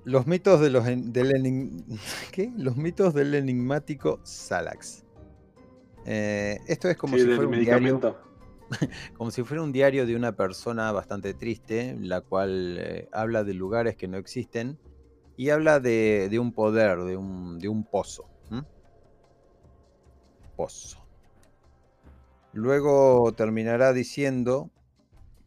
Los 0.06 0.28
mitos 0.28 0.62
de 0.62 0.70
los 0.70 0.86
del 0.86 1.32
enig- 1.32 1.84
¿qué? 2.32 2.52
Los 2.58 2.78
mitos 2.78 3.14
del 3.14 3.34
enigmático 3.36 4.20
Salax. 4.24 5.04
Eh, 6.06 6.60
esto 6.68 6.88
es 6.90 6.98
como 6.98 7.16
Sí, 7.18 7.24
si 7.24 7.28
fuera 7.28 7.48
un 7.50 7.60
diario. 7.60 8.22
como 9.18 9.32
si 9.32 9.44
fuera 9.44 9.64
un 9.64 9.72
diario 9.72 10.06
de 10.06 10.16
una 10.16 10.32
persona 10.36 10.92
bastante 10.92 11.34
triste, 11.34 11.96
la 12.00 12.22
cual 12.22 12.78
eh, 12.80 13.10
habla 13.12 13.44
de 13.44 13.54
lugares 13.54 13.96
que 13.96 14.08
no 14.08 14.18
existen 14.18 14.78
y 15.38 15.50
habla 15.50 15.80
de, 15.80 16.28
de 16.30 16.40
un 16.40 16.52
poder, 16.54 17.00
de 17.04 17.18
un, 17.18 17.60
de 17.60 17.68
un 17.68 17.84
pozo. 17.84 18.26
Pozo. 20.56 21.06
Luego 22.54 23.34
terminará 23.36 23.92
diciendo 23.92 24.70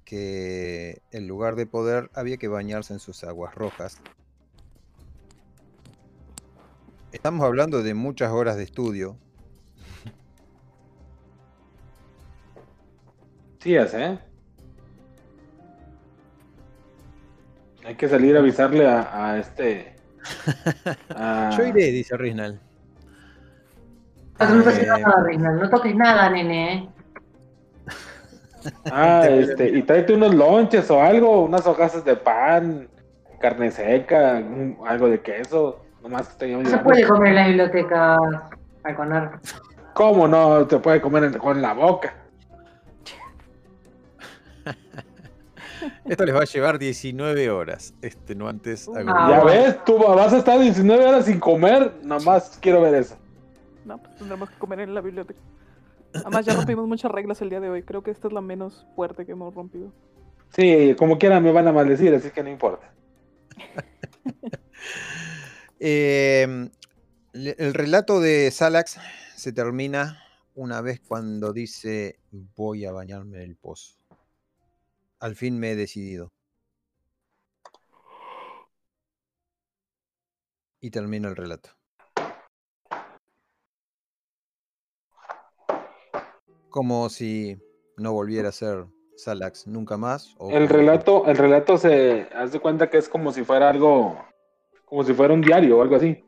que 0.05 1.01
en 1.13 1.27
lugar 1.27 1.57
de 1.57 1.65
poder 1.67 2.11
había 2.15 2.37
que 2.37 2.49
bañarse 2.49 2.93
en 2.93 2.99
sus 2.99 3.25
aguas 3.25 3.55
rojas. 3.55 3.99
Estamos 7.13 7.45
hablando 7.45 7.83
de 7.83 7.95
muchas 7.95 8.31
horas 8.33 8.57
de 8.57 8.65
estudio, 8.65 9.17
Sí, 13.61 13.75
es, 13.75 13.93
¿eh? 13.95 14.19
Hay 17.85 17.97
que 17.97 18.09
salir 18.09 18.37
a 18.37 18.41
avisarle 18.41 18.87
a, 18.87 19.31
a 19.33 19.39
este 19.39 19.95
Ah, 21.11 21.51
Yo 21.59 21.65
iré, 21.67 21.91
dice 21.91 22.17
Rinal. 22.17 22.61
No, 24.39 24.63
toques 24.63 24.79
Eh, 24.79 24.87
nada, 24.87 25.53
no 25.53 25.71
toques 25.71 25.95
nada, 25.97 26.31
nene. 26.31 26.75
¿eh? 26.75 26.89
Ah, 28.91 29.27
este, 29.29 29.71
y 29.71 29.83
tráete 29.83 30.15
unos 30.15 30.35
lonches 30.35 30.91
o 30.91 31.01
algo, 31.01 31.45
unas 31.45 31.67
hojas 31.67 32.05
de 32.05 32.17
pan, 32.17 32.89
carne 33.41 33.71
seca, 33.71 34.35
un- 34.39 34.79
algo 34.87 35.09
de 35.09 35.21
queso. 35.21 35.85
Nomás 36.09 36.29
que 36.37 36.49
No 36.57 36.69
se 36.69 36.79
puede 36.79 37.07
comer 37.07 37.29
en 37.29 37.35
la 37.35 37.47
biblioteca, 37.49 38.17
Falconer. 38.83 39.31
¿Cómo 39.93 40.27
no? 40.27 40.67
Se 40.69 40.79
puede 40.79 41.03
comer 41.03 41.25
en- 41.25 41.35
con 41.35 41.61
la 41.61 41.75
boca. 41.75 42.15
Esto 46.07 46.25
les 46.25 46.35
va 46.35 46.41
a 46.41 46.45
llevar 46.45 46.79
19 46.79 47.51
horas. 47.51 47.93
Este, 48.01 48.35
no 48.35 48.49
antes. 48.49 48.89
hago- 48.89 49.11
Ah, 49.15 49.29
ya 49.31 49.45
ves, 49.45 49.85
tú 49.85 49.99
vas 49.99 50.33
a 50.33 50.39
estar 50.39 50.59
19 50.59 51.05
horas 51.07 51.27
sin 51.27 51.39
comer. 51.39 51.93
Nomás 52.03 52.59
quiero 52.61 52.81
ver 52.81 52.95
eso. 52.95 53.19
No, 53.85 53.99
pues 53.99 54.17
tendremos 54.17 54.49
que 54.49 54.57
comer 54.59 54.81
en 54.81 54.95
la 54.95 55.03
biblioteca. 55.03 55.39
Además, 56.15 56.47
ya 56.47 56.55
rompimos 56.55 56.89
muchas 56.89 57.11
reglas 57.13 57.43
el 57.43 57.51
día 57.51 57.61
de 57.61 57.69
hoy. 57.69 57.83
Creo 57.83 58.03
que 58.03 58.11
esta 58.11 58.29
es 58.29 58.33
la 58.33 58.41
menos 58.41 58.87
fuerte 58.97 59.27
que 59.27 59.33
hemos 59.33 59.55
rompido. 59.55 59.93
Sí, 60.57 60.95
como 60.99 61.19
quiera 61.19 61.39
me 61.39 61.53
van 61.53 61.69
a 61.69 61.73
maldecir, 61.73 62.15
así 62.15 62.31
que 62.31 62.43
no 62.43 62.49
importa. 62.49 62.91
Eh, 65.81 66.69
le- 67.33 67.57
el 67.59 67.75
relato 67.75 68.21
de 68.21 68.51
Salax 68.51 68.99
se 69.37 69.53
termina 69.53 70.23
una 70.55 70.81
vez 70.81 71.01
cuando 71.01 71.53
dice 71.53 72.19
voy 72.57 72.85
a 72.85 72.93
bañarme 72.93 73.37
en 73.39 73.43
el 73.45 73.57
pozo. 73.57 73.95
Al 75.21 75.37
fin 75.37 75.59
me 75.59 75.73
he 75.73 75.77
decidido. 75.77 76.33
Y 80.81 80.91
termina 80.91 81.29
el 81.29 81.37
relato. 81.37 81.71
Como 86.71 87.09
si 87.09 87.61
no 87.97 88.13
volviera 88.13 88.51
a 88.51 88.53
ser 88.53 88.87
Salax 89.17 89.67
nunca 89.67 89.97
más. 89.97 90.35
o 90.39 90.51
El 90.51 90.69
relato, 90.69 91.27
el 91.27 91.37
relato 91.37 91.79
se 91.79 92.29
hace 92.35 92.61
cuenta 92.61 92.89
que 92.91 92.99
es 92.99 93.09
como 93.09 93.33
si 93.33 93.43
fuera 93.43 93.71
algo, 93.71 94.25
como 94.89 95.05
si 95.05 95.15
fuera 95.15 95.35
un 95.35 95.41
diario 95.41 95.79
o 95.79 95.83
algo 95.83 95.97
así. 95.97 96.25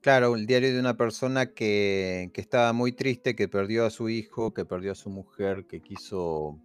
Claro, 0.00 0.34
el 0.34 0.46
diario 0.46 0.72
de 0.72 0.80
una 0.80 0.96
persona 0.96 1.46
que, 1.46 2.30
que 2.34 2.40
estaba 2.40 2.72
muy 2.72 2.92
triste, 2.92 3.36
que 3.36 3.46
perdió 3.46 3.86
a 3.86 3.90
su 3.90 4.08
hijo, 4.08 4.52
que 4.52 4.64
perdió 4.64 4.92
a 4.92 4.96
su 4.96 5.10
mujer, 5.10 5.66
que 5.68 5.80
quiso 5.80 6.58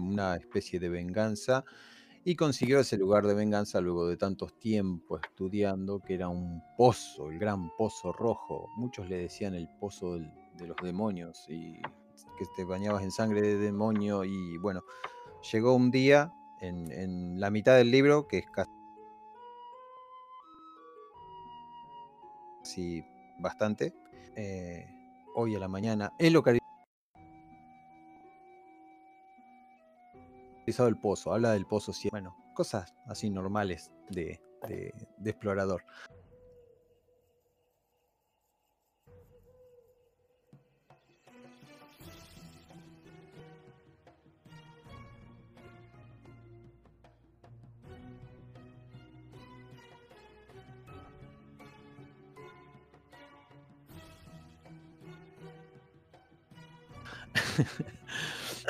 una 0.00 0.36
especie 0.36 0.78
de 0.78 0.88
venganza 0.88 1.64
y 2.24 2.36
consiguió 2.36 2.78
ese 2.78 2.96
lugar 2.96 3.26
de 3.26 3.34
venganza 3.34 3.80
luego 3.80 4.06
de 4.06 4.16
tantos 4.16 4.58
tiempos 4.58 5.20
estudiando, 5.28 6.00
que 6.00 6.14
era 6.14 6.28
un 6.28 6.62
pozo, 6.78 7.30
el 7.30 7.38
gran 7.38 7.68
pozo 7.76 8.12
rojo. 8.12 8.68
Muchos 8.76 9.08
le 9.10 9.18
decían 9.18 9.54
el 9.54 9.68
pozo 9.80 10.18
de 10.18 10.66
los 10.66 10.76
demonios 10.82 11.44
y 11.48 11.74
que 12.38 12.46
te 12.56 12.64
bañabas 12.64 13.02
en 13.02 13.10
sangre 13.10 13.42
de 13.42 13.58
demonio 13.58 14.24
y 14.24 14.56
bueno, 14.58 14.82
llegó 15.52 15.74
un 15.74 15.90
día 15.90 16.32
en, 16.60 16.90
en 16.92 17.40
la 17.40 17.50
mitad 17.50 17.76
del 17.76 17.90
libro, 17.90 18.26
que 18.26 18.38
es 18.38 18.46
casi 18.46 18.70
sí 22.74 23.04
bastante. 23.38 23.92
eh, 24.36 24.84
hoy 25.36 25.54
a 25.54 25.60
la 25.60 25.68
mañana 25.68 26.12
he 26.18 26.28
localizado 26.30 26.60
el 30.88 30.96
pozo, 30.96 31.32
habla 31.32 31.52
del 31.52 31.66
pozo, 31.66 31.92
bueno, 32.10 32.36
cosas 32.52 32.94
así 33.06 33.30
normales 33.30 33.92
de- 34.10 34.40
de 35.18 35.30
explorador. 35.30 35.84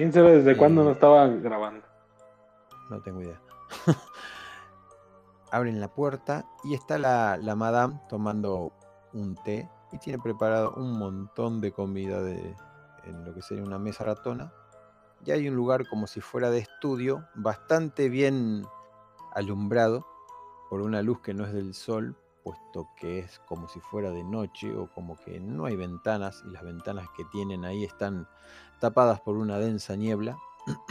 ¿Quién 0.00 0.14
sabe 0.14 0.38
desde 0.38 0.52
Eh. 0.52 0.56
cuándo 0.56 0.82
no 0.82 0.92
estaba 0.92 1.26
grabando? 1.26 1.86
No 2.88 3.02
tengo 3.02 3.20
idea. 3.20 3.38
Abren 5.52 5.78
la 5.78 5.88
puerta 5.88 6.46
y 6.64 6.72
está 6.72 6.96
la, 6.96 7.36
la 7.36 7.54
madame 7.54 8.00
tomando 8.08 8.72
un 9.12 9.34
té 9.44 9.68
y 9.92 9.98
tiene 9.98 10.18
preparado 10.18 10.72
un 10.74 10.98
montón 10.98 11.60
de 11.60 11.72
comida 11.72 12.22
de, 12.22 12.56
en 13.04 13.24
lo 13.26 13.34
que 13.34 13.42
sería 13.42 13.62
una 13.62 13.78
mesa 13.78 14.04
ratona. 14.04 14.50
Y 15.26 15.32
hay 15.32 15.46
un 15.46 15.54
lugar 15.54 15.86
como 15.86 16.06
si 16.06 16.22
fuera 16.22 16.48
de 16.48 16.60
estudio, 16.60 17.28
bastante 17.34 18.08
bien 18.08 18.64
alumbrado 19.34 20.06
por 20.70 20.80
una 20.80 21.02
luz 21.02 21.20
que 21.20 21.34
no 21.34 21.44
es 21.44 21.52
del 21.52 21.74
sol, 21.74 22.16
puesto 22.42 22.88
que 22.96 23.20
es 23.20 23.38
como 23.40 23.68
si 23.68 23.80
fuera 23.80 24.10
de 24.10 24.24
noche 24.24 24.74
o 24.76 24.86
como 24.88 25.16
que 25.24 25.40
no 25.40 25.66
hay 25.66 25.76
ventanas 25.76 26.42
y 26.46 26.50
las 26.50 26.62
ventanas 26.62 27.06
que 27.16 27.24
tienen 27.26 27.64
ahí 27.64 27.84
están 27.84 28.26
tapadas 28.80 29.20
por 29.20 29.36
una 29.36 29.58
densa 29.58 29.96
niebla. 29.96 30.36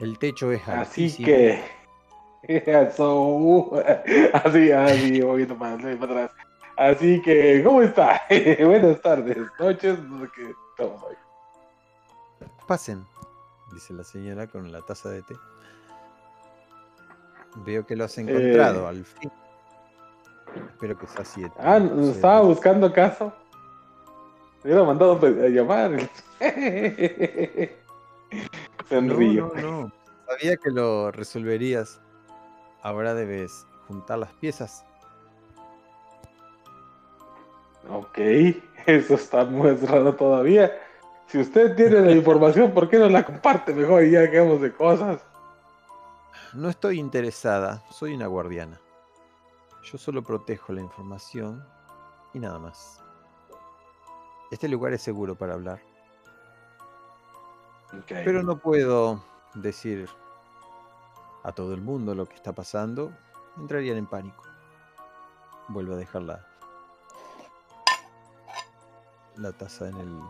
El 0.00 0.18
techo 0.18 0.50
es 0.50 0.62
Así 0.68 1.04
altísimo. 1.04 1.26
que. 1.26 1.82
Eso, 2.42 3.22
uh, 3.24 3.76
así, 4.32 4.72
así, 4.72 5.22
más, 5.22 5.80
más 5.80 6.02
atrás. 6.02 6.30
Así 6.76 7.22
que, 7.22 7.62
¿cómo 7.62 7.82
está? 7.82 8.20
Buenas 8.64 9.00
tardes, 9.00 9.38
noches, 9.60 9.96
qué 10.34 10.52
estamos 10.70 11.00
hoy. 11.04 11.14
Pasen, 12.66 13.06
dice 13.72 13.92
la 13.92 14.02
señora 14.02 14.48
con 14.48 14.72
la 14.72 14.82
taza 14.82 15.10
de 15.10 15.22
té. 15.22 15.36
Veo 17.56 17.84
que 17.86 17.96
lo 17.96 18.04
has 18.04 18.16
encontrado 18.18 18.84
Eh. 18.84 18.88
al 18.88 19.04
fin. 19.04 19.30
Espero 20.70 20.98
que 20.98 21.06
sea 21.06 21.24
de 21.40 21.50
Ah, 21.58 21.76
tiempo, 21.78 21.94
¿nos 21.96 22.06
se- 22.06 22.12
estaba 22.12 22.40
buscando 22.42 22.86
acaso? 22.86 23.32
Me 24.62 24.70
hubiera 24.70 24.84
mandado 24.86 25.18
a 25.22 25.48
llamar. 25.48 25.90
Se 28.88 29.00
No, 29.02 29.14
río. 29.16 29.52
no, 29.56 29.62
no. 29.82 29.92
Sabía 30.28 30.56
que 30.56 30.70
lo 30.70 31.10
resolverías. 31.10 32.00
Ahora 32.82 33.14
debes 33.14 33.66
juntar 33.88 34.18
las 34.18 34.32
piezas. 34.34 34.84
Ok, 37.90 38.18
eso 38.86 39.14
está 39.14 39.44
muy 39.44 39.70
raro 39.76 40.14
todavía. 40.14 40.72
Si 41.26 41.38
usted 41.38 41.74
tiene 41.76 42.00
la 42.00 42.12
información, 42.12 42.72
¿por 42.72 42.88
qué 42.88 42.98
no 42.98 43.08
la 43.08 43.24
comparte 43.24 43.72
mejor 43.74 44.04
y 44.04 44.10
ya 44.12 44.30
quedamos 44.30 44.60
de 44.60 44.72
cosas? 44.72 45.24
No 46.54 46.68
estoy 46.68 46.98
interesada, 46.98 47.82
soy 47.90 48.12
una 48.12 48.26
guardiana. 48.26 48.78
Yo 49.84 49.96
solo 49.96 50.22
protejo 50.22 50.74
la 50.74 50.82
información 50.82 51.66
y 52.34 52.40
nada 52.40 52.58
más. 52.58 53.02
Este 54.50 54.68
lugar 54.68 54.92
es 54.92 55.00
seguro 55.00 55.34
para 55.34 55.54
hablar, 55.54 55.80
pero 58.06 58.42
no 58.42 58.58
puedo 58.58 59.24
decir 59.54 60.10
a 61.42 61.52
todo 61.52 61.72
el 61.72 61.80
mundo 61.80 62.14
lo 62.14 62.26
que 62.26 62.34
está 62.34 62.52
pasando. 62.52 63.16
Entrarían 63.56 63.96
en 63.96 64.06
pánico. 64.06 64.42
Vuelvo 65.68 65.94
a 65.94 65.96
dejar 65.96 66.22
la, 66.22 66.46
la 69.36 69.52
taza 69.52 69.88
en 69.88 69.96
el 69.96 70.20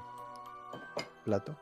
plato. 1.25 1.57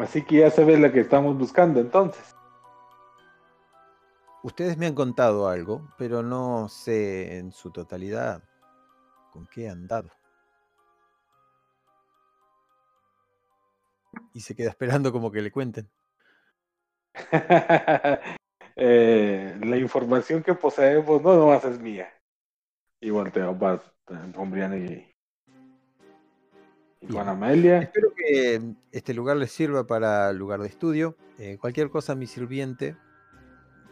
Así 0.00 0.22
que 0.22 0.38
ya 0.38 0.50
sabes 0.50 0.80
lo 0.80 0.90
que 0.90 1.00
estamos 1.00 1.36
buscando 1.36 1.80
entonces. 1.80 2.34
Ustedes 4.42 4.76
me 4.76 4.86
han 4.86 4.94
contado 4.94 5.48
algo, 5.48 5.88
pero 5.98 6.22
no 6.22 6.68
sé 6.68 7.38
en 7.38 7.52
su 7.52 7.70
totalidad 7.70 8.42
¿Con 9.32 9.46
qué 9.46 9.66
han 9.68 9.86
dado? 9.86 10.10
Y 14.34 14.40
se 14.40 14.54
queda 14.54 14.68
esperando 14.68 15.10
como 15.10 15.30
que 15.32 15.40
le 15.40 15.50
cuenten. 15.50 15.88
Eh, 18.74 19.60
la 19.62 19.76
información 19.76 20.42
que 20.42 20.54
poseemos 20.54 21.20
no 21.20 21.36
nomás 21.36 21.62
es 21.66 21.78
mía. 21.78 22.10
Y 23.02 23.10
volteo 23.10 23.56
para 23.58 23.82
con 24.34 24.50
Brianna 24.50 24.78
y, 24.78 25.11
y 27.02 27.06
con 27.06 27.16
Bien. 27.16 27.28
Amelia. 27.28 27.78
Espero 27.80 28.14
que 28.14 28.74
este 28.92 29.14
lugar 29.14 29.36
les 29.36 29.50
sirva 29.52 29.86
para 29.86 30.32
lugar 30.32 30.60
de 30.60 30.68
estudio. 30.68 31.16
Eh, 31.38 31.58
cualquier 31.60 31.90
cosa, 31.90 32.14
mi 32.14 32.26
sirviente, 32.26 32.96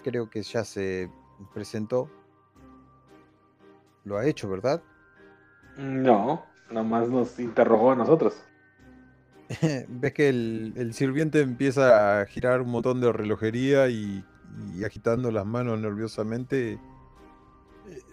creo 0.02 0.30
que 0.30 0.42
ya 0.42 0.64
se 0.64 1.10
presentó. 1.52 2.08
Lo 4.04 4.16
ha 4.16 4.26
hecho, 4.26 4.48
¿verdad? 4.48 4.82
No, 5.76 6.46
nomás 6.70 7.08
nos 7.08 7.38
interrogó 7.38 7.92
a 7.92 7.96
nosotros. 7.96 8.42
Ves 9.88 10.12
que 10.12 10.28
el, 10.28 10.72
el 10.76 10.94
sirviente 10.94 11.40
empieza 11.40 12.20
a 12.20 12.26
girar 12.26 12.62
un 12.62 12.70
montón 12.70 13.00
de 13.00 13.12
relojería 13.12 13.88
y, 13.88 14.24
y 14.74 14.84
agitando 14.84 15.30
las 15.30 15.46
manos 15.46 15.80
nerviosamente. 15.80 16.72
Eh, 16.72 16.78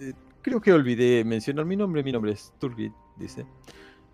eh, 0.02 0.14
creo 0.42 0.62
que 0.62 0.74
olvidé 0.74 1.24
mencionar 1.24 1.66
mi 1.66 1.76
nombre. 1.76 2.04
Mi 2.04 2.12
nombre 2.12 2.32
es 2.32 2.54
Turgid, 2.60 2.92
dice. 3.18 3.46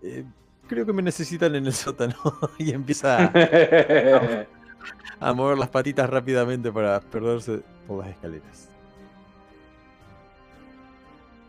Eh, 0.02 0.26
creo 0.74 0.86
que 0.86 0.94
me 0.94 1.02
necesitan 1.02 1.56
en 1.56 1.66
el 1.66 1.74
sótano. 1.74 2.16
y 2.58 2.72
empieza 2.72 3.26
a, 3.26 4.46
a 5.20 5.34
mover 5.34 5.58
las 5.58 5.70
patitas 5.70 6.10
rápidamente 6.10 6.72
para 6.72 7.00
perderse 7.00 7.62
por 7.88 8.00
las 8.00 8.10
escaleras. 8.10 8.70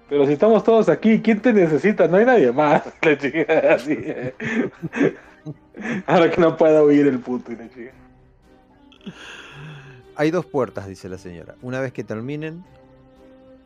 Pero 0.08 0.26
si 0.26 0.34
estamos 0.34 0.62
todos 0.62 0.88
aquí, 0.88 1.20
¿quién 1.22 1.40
te 1.40 1.52
necesita? 1.52 2.06
No 2.06 2.18
hay 2.18 2.26
nadie 2.26 2.52
más. 2.52 2.82
La 3.02 3.18
chica 3.18 3.74
así. 3.74 3.96
eh. 3.98 4.34
Ahora 6.06 6.30
que 6.30 6.40
no 6.40 6.56
pueda 6.56 6.82
huir 6.84 7.06
el 7.06 7.18
puto 7.18 7.52
y 7.52 7.56
la 7.56 7.68
chica. 7.68 7.92
Hay 10.16 10.30
dos 10.30 10.46
puertas, 10.46 10.86
dice 10.86 11.08
la 11.08 11.18
señora. 11.18 11.56
Una 11.60 11.80
vez 11.80 11.92
que 11.92 12.04
terminen, 12.04 12.64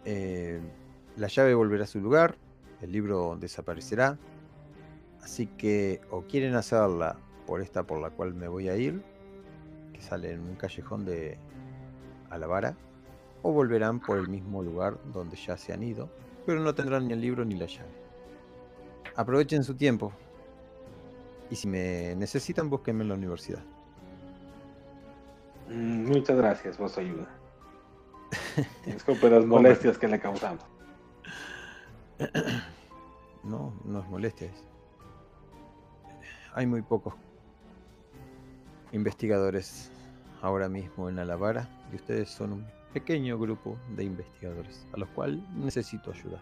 eh, 0.06 0.58
la 1.16 1.28
llave 1.28 1.54
volverá 1.54 1.84
a 1.84 1.86
su 1.86 2.00
lugar, 2.00 2.36
el 2.80 2.92
libro 2.92 3.36
desaparecerá. 3.38 4.16
Así 5.22 5.46
que 5.46 6.00
o 6.10 6.22
quieren 6.22 6.54
hacerla 6.54 7.16
por 7.46 7.60
esta 7.60 7.84
por 7.84 8.00
la 8.00 8.10
cual 8.10 8.34
me 8.34 8.48
voy 8.48 8.68
a 8.68 8.76
ir, 8.76 9.02
que 9.92 10.00
sale 10.00 10.32
en 10.32 10.40
un 10.40 10.54
callejón 10.56 11.04
de 11.04 11.38
Alavara, 12.30 12.76
o 13.42 13.52
volverán 13.52 14.00
por 14.00 14.18
el 14.18 14.28
mismo 14.28 14.62
lugar 14.62 14.98
donde 15.12 15.36
ya 15.36 15.56
se 15.56 15.72
han 15.72 15.82
ido, 15.82 16.08
pero 16.46 16.60
no 16.60 16.74
tendrán 16.74 17.06
ni 17.06 17.12
el 17.12 17.20
libro 17.20 17.44
ni 17.44 17.56
la 17.56 17.66
llave. 17.66 17.90
Aprovechen 19.16 19.64
su 19.64 19.74
tiempo. 19.74 20.12
Y 21.50 21.56
si 21.56 21.66
me 21.66 22.14
necesitan, 22.16 22.68
búsquenme 22.68 23.02
en 23.02 23.08
la 23.08 23.14
universidad. 23.14 23.62
Mm, 25.68 26.06
Muchas 26.06 26.36
gracias 26.36 26.76
por 26.76 26.88
su 26.90 27.00
ayuda. 27.00 27.28
Disculpe 28.86 29.30
las 29.30 29.44
molestias 29.44 29.98
que 29.98 30.08
le 30.08 30.20
causamos. 30.20 30.64
No, 33.44 33.72
no 33.84 34.00
es 34.00 34.08
molestia. 34.08 34.50
Hay 36.54 36.66
muy 36.66 36.82
pocos 36.82 37.14
investigadores 38.92 39.90
ahora 40.42 40.68
mismo 40.68 41.08
en 41.08 41.18
Alavara 41.18 41.68
y 41.92 41.96
ustedes 41.96 42.30
son 42.30 42.52
un 42.52 42.66
pequeño 42.92 43.38
grupo 43.38 43.76
de 43.96 44.04
investigadores 44.04 44.86
a 44.92 44.98
los 44.98 45.08
cuales 45.10 45.40
necesito 45.56 46.10
ayudar. 46.10 46.40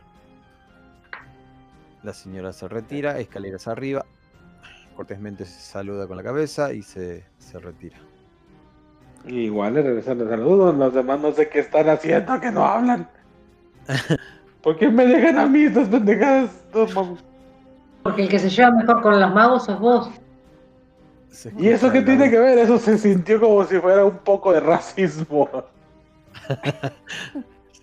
La 2.02 2.12
señora 2.12 2.52
se 2.52 2.68
retira, 2.68 3.18
escaleras 3.18 3.66
arriba, 3.66 4.04
cortésmente 4.94 5.44
se 5.44 5.60
saluda 5.60 6.06
con 6.06 6.16
la 6.16 6.22
cabeza 6.22 6.72
y 6.72 6.82
se, 6.82 7.24
se 7.38 7.58
retira. 7.58 7.98
Igual 9.26 9.74
le 9.74 9.82
regresan 9.82 10.20
el 10.20 10.28
saludo. 10.28 10.72
Los 10.72 10.94
demás 10.94 11.20
no 11.20 11.32
sé 11.32 11.48
qué 11.48 11.60
están 11.60 11.88
haciendo, 11.88 12.40
que 12.40 12.50
no 12.50 12.64
hablan. 12.64 13.08
¿Por 14.62 14.78
qué 14.78 14.88
me 14.88 15.06
dejan 15.06 15.38
a 15.38 15.46
mí 15.46 15.64
estas 15.64 15.88
pendejadas? 15.88 16.50
Mames. 16.94 17.26
Porque 18.06 18.22
el 18.22 18.28
que 18.28 18.38
se 18.38 18.48
lleva 18.48 18.70
mejor 18.70 19.02
con 19.02 19.18
los 19.18 19.34
magos 19.34 19.64
sos 19.64 19.80
vos. 19.80 20.08
¿Y 21.58 21.70
eso 21.70 21.90
qué 21.90 22.02
tiene 22.02 22.30
que 22.30 22.38
ver? 22.38 22.56
Eso 22.56 22.78
se 22.78 22.96
sintió 22.98 23.40
como 23.40 23.64
si 23.64 23.80
fuera 23.80 24.04
un 24.04 24.18
poco 24.18 24.52
de 24.52 24.60
racismo. 24.60 25.48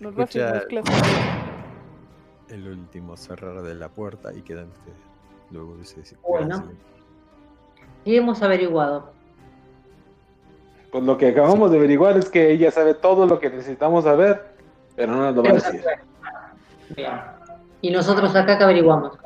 No 0.00 0.10
racismo, 0.12 0.48
es 0.48 0.84
el 2.48 2.66
último 2.68 3.18
cerrar 3.18 3.60
de 3.60 3.74
la 3.74 3.90
puerta 3.90 4.32
y 4.32 4.40
quedan 4.40 4.68
ustedes. 4.68 4.96
Luego 5.50 5.76
de 5.76 5.82
ese 5.82 6.00
ese 6.00 6.16
Bueno. 6.26 6.64
Y 8.06 8.16
hemos 8.16 8.42
averiguado. 8.42 9.12
Pues 10.90 11.04
lo 11.04 11.18
que 11.18 11.28
acabamos 11.28 11.70
de 11.70 11.76
averiguar 11.76 12.16
es 12.16 12.30
que 12.30 12.50
ella 12.50 12.70
sabe 12.70 12.94
todo 12.94 13.26
lo 13.26 13.38
que 13.40 13.50
necesitamos 13.50 14.04
saber, 14.04 14.54
pero 14.96 15.12
no 15.12 15.20
nos 15.20 15.34
lo 15.36 15.42
va 15.42 15.50
a 15.50 15.52
decir. 15.52 15.84
Bien. 16.96 17.12
Y 17.82 17.90
nosotros 17.90 18.34
acá 18.34 18.56
que 18.56 18.64
averiguamos. 18.64 19.18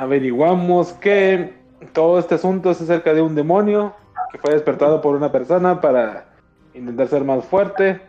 Averiguamos 0.00 0.94
que 0.94 1.52
todo 1.92 2.18
este 2.18 2.36
asunto 2.36 2.70
es 2.70 2.80
acerca 2.80 3.12
de 3.12 3.20
un 3.20 3.34
demonio 3.34 3.92
que 4.32 4.38
fue 4.38 4.54
despertado 4.54 5.02
por 5.02 5.14
una 5.14 5.30
persona 5.30 5.82
para 5.82 6.24
intentar 6.72 7.06
ser 7.08 7.22
más 7.22 7.44
fuerte 7.44 8.00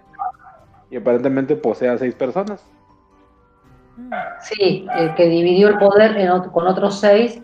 y 0.89 0.95
aparentemente 0.95 1.57
posee 1.57 1.89
a 1.89 1.97
seis 1.97 2.15
personas. 2.15 2.65
Sí, 4.39 4.87
el 4.95 5.13
que 5.15 5.25
dividió 5.25 5.67
el 5.67 5.79
poder 5.79 6.15
en 6.15 6.31
con 6.51 6.65
otros 6.65 6.97
seis. 6.97 7.43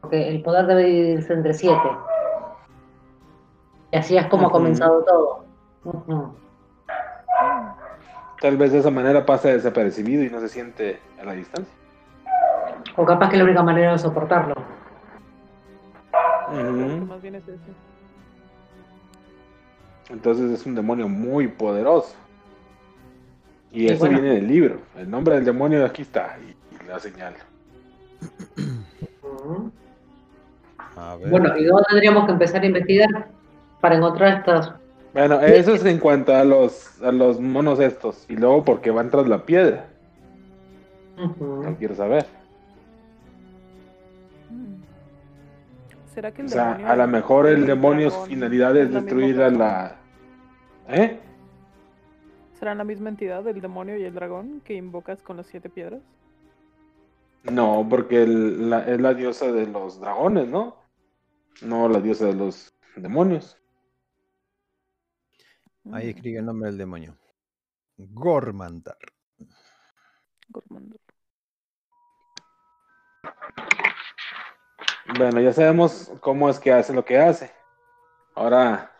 Porque 0.00 0.28
el 0.28 0.40
poder 0.40 0.66
debe 0.66 0.84
dividirse 0.84 1.32
entre 1.32 1.54
siete. 1.54 1.90
Y 3.90 3.96
así 3.96 4.16
es 4.16 4.28
como 4.28 4.46
ha 4.46 4.52
comenzado 4.52 5.02
todo. 5.02 5.44
Tal 8.40 8.56
vez 8.56 8.70
de 8.70 8.78
esa 8.78 8.90
manera 8.92 9.26
pasa 9.26 9.48
desapercibido 9.48 10.22
y 10.22 10.30
no 10.30 10.38
se 10.38 10.48
siente 10.48 11.00
a 11.20 11.24
la 11.24 11.32
distancia. 11.32 11.81
O 12.96 13.04
capaz 13.04 13.28
que 13.28 13.36
es 13.36 13.38
la 13.38 13.44
única 13.44 13.62
manera 13.62 13.92
de 13.92 13.98
soportarlo. 13.98 14.54
Ujú. 16.48 17.06
Más 17.06 17.22
bien 17.22 17.34
es 17.36 17.44
ese. 17.48 17.58
Entonces 20.10 20.50
es 20.50 20.66
un 20.66 20.74
demonio 20.74 21.08
muy 21.08 21.48
poderoso. 21.48 22.14
Y 23.70 23.84
Y 23.84 23.86
eso 23.88 24.00
bueno. 24.00 24.20
viene 24.20 24.34
del 24.36 24.48
libro. 24.48 24.78
El 24.96 25.10
nombre 25.10 25.34
del 25.36 25.44
demonio 25.44 25.84
aquí 25.86 26.02
está 26.02 26.36
y, 26.46 26.50
y 26.74 26.88
la 26.88 26.98
señal. 26.98 27.34
Ujú. 29.22 29.70
A 30.96 31.16
ver. 31.16 31.30
Bueno, 31.30 31.56
¿y 31.56 31.64
dónde 31.64 31.84
tendríamos 31.88 32.26
que 32.26 32.32
empezar 32.32 32.62
a 32.62 32.66
investigar 32.66 33.28
para 33.80 33.96
encontrar 33.96 34.38
estas? 34.38 34.72
Bueno, 35.14 35.40
eso 35.40 35.74
es 35.74 35.84
en 35.84 35.98
cuanto 35.98 36.34
a 36.34 36.44
los, 36.44 37.00
a 37.02 37.12
los 37.12 37.40
monos 37.40 37.80
estos. 37.80 38.26
Y 38.28 38.36
luego 38.36 38.64
porque 38.64 38.90
van 38.90 39.10
tras 39.10 39.26
la 39.26 39.44
piedra. 39.44 39.86
No 41.16 41.76
quiero 41.78 41.94
saber. 41.94 42.26
¿Será 46.14 46.32
que 46.32 46.42
el 46.42 46.46
O 46.48 46.50
sea, 46.50 46.64
demonio 46.74 46.88
a 46.88 46.96
lo 46.96 47.08
mejor 47.08 47.46
el 47.46 47.66
demonio 47.66 48.10
su 48.10 48.24
finalidad 48.26 48.76
es 48.76 48.92
destruir 48.92 49.40
a 49.42 49.50
la... 49.50 49.96
¿Eh? 50.88 51.18
¿Serán 52.58 52.78
la 52.78 52.84
misma 52.84 53.08
entidad, 53.08 53.46
el 53.48 53.60
demonio 53.60 53.96
y 53.96 54.04
el 54.04 54.14
dragón, 54.14 54.60
que 54.60 54.74
invocas 54.74 55.22
con 55.22 55.36
las 55.36 55.46
siete 55.46 55.68
piedras? 55.70 56.02
No, 57.44 57.86
porque 57.88 58.22
el- 58.22 58.70
la- 58.70 58.86
es 58.86 59.00
la 59.00 59.14
diosa 59.14 59.50
de 59.50 59.66
los 59.66 59.98
dragones, 60.00 60.48
¿no? 60.48 60.76
No 61.62 61.88
la 61.88 62.00
diosa 62.00 62.26
de 62.26 62.34
los 62.34 62.72
demonios. 62.94 63.58
Ahí 65.92 66.06
Mm, 66.06 66.10
escribe 66.10 66.38
el 66.38 66.46
nombre 66.46 66.68
del 66.68 66.78
demonio. 66.78 67.16
Gormandar. 67.96 68.96
Gormandor. 70.50 71.00
Bueno, 75.06 75.40
ya 75.40 75.52
sabemos 75.52 76.10
cómo 76.20 76.48
es 76.48 76.58
que 76.58 76.72
hace 76.72 76.92
lo 76.92 77.04
que 77.04 77.18
hace. 77.18 77.52
Ahora, 78.34 78.90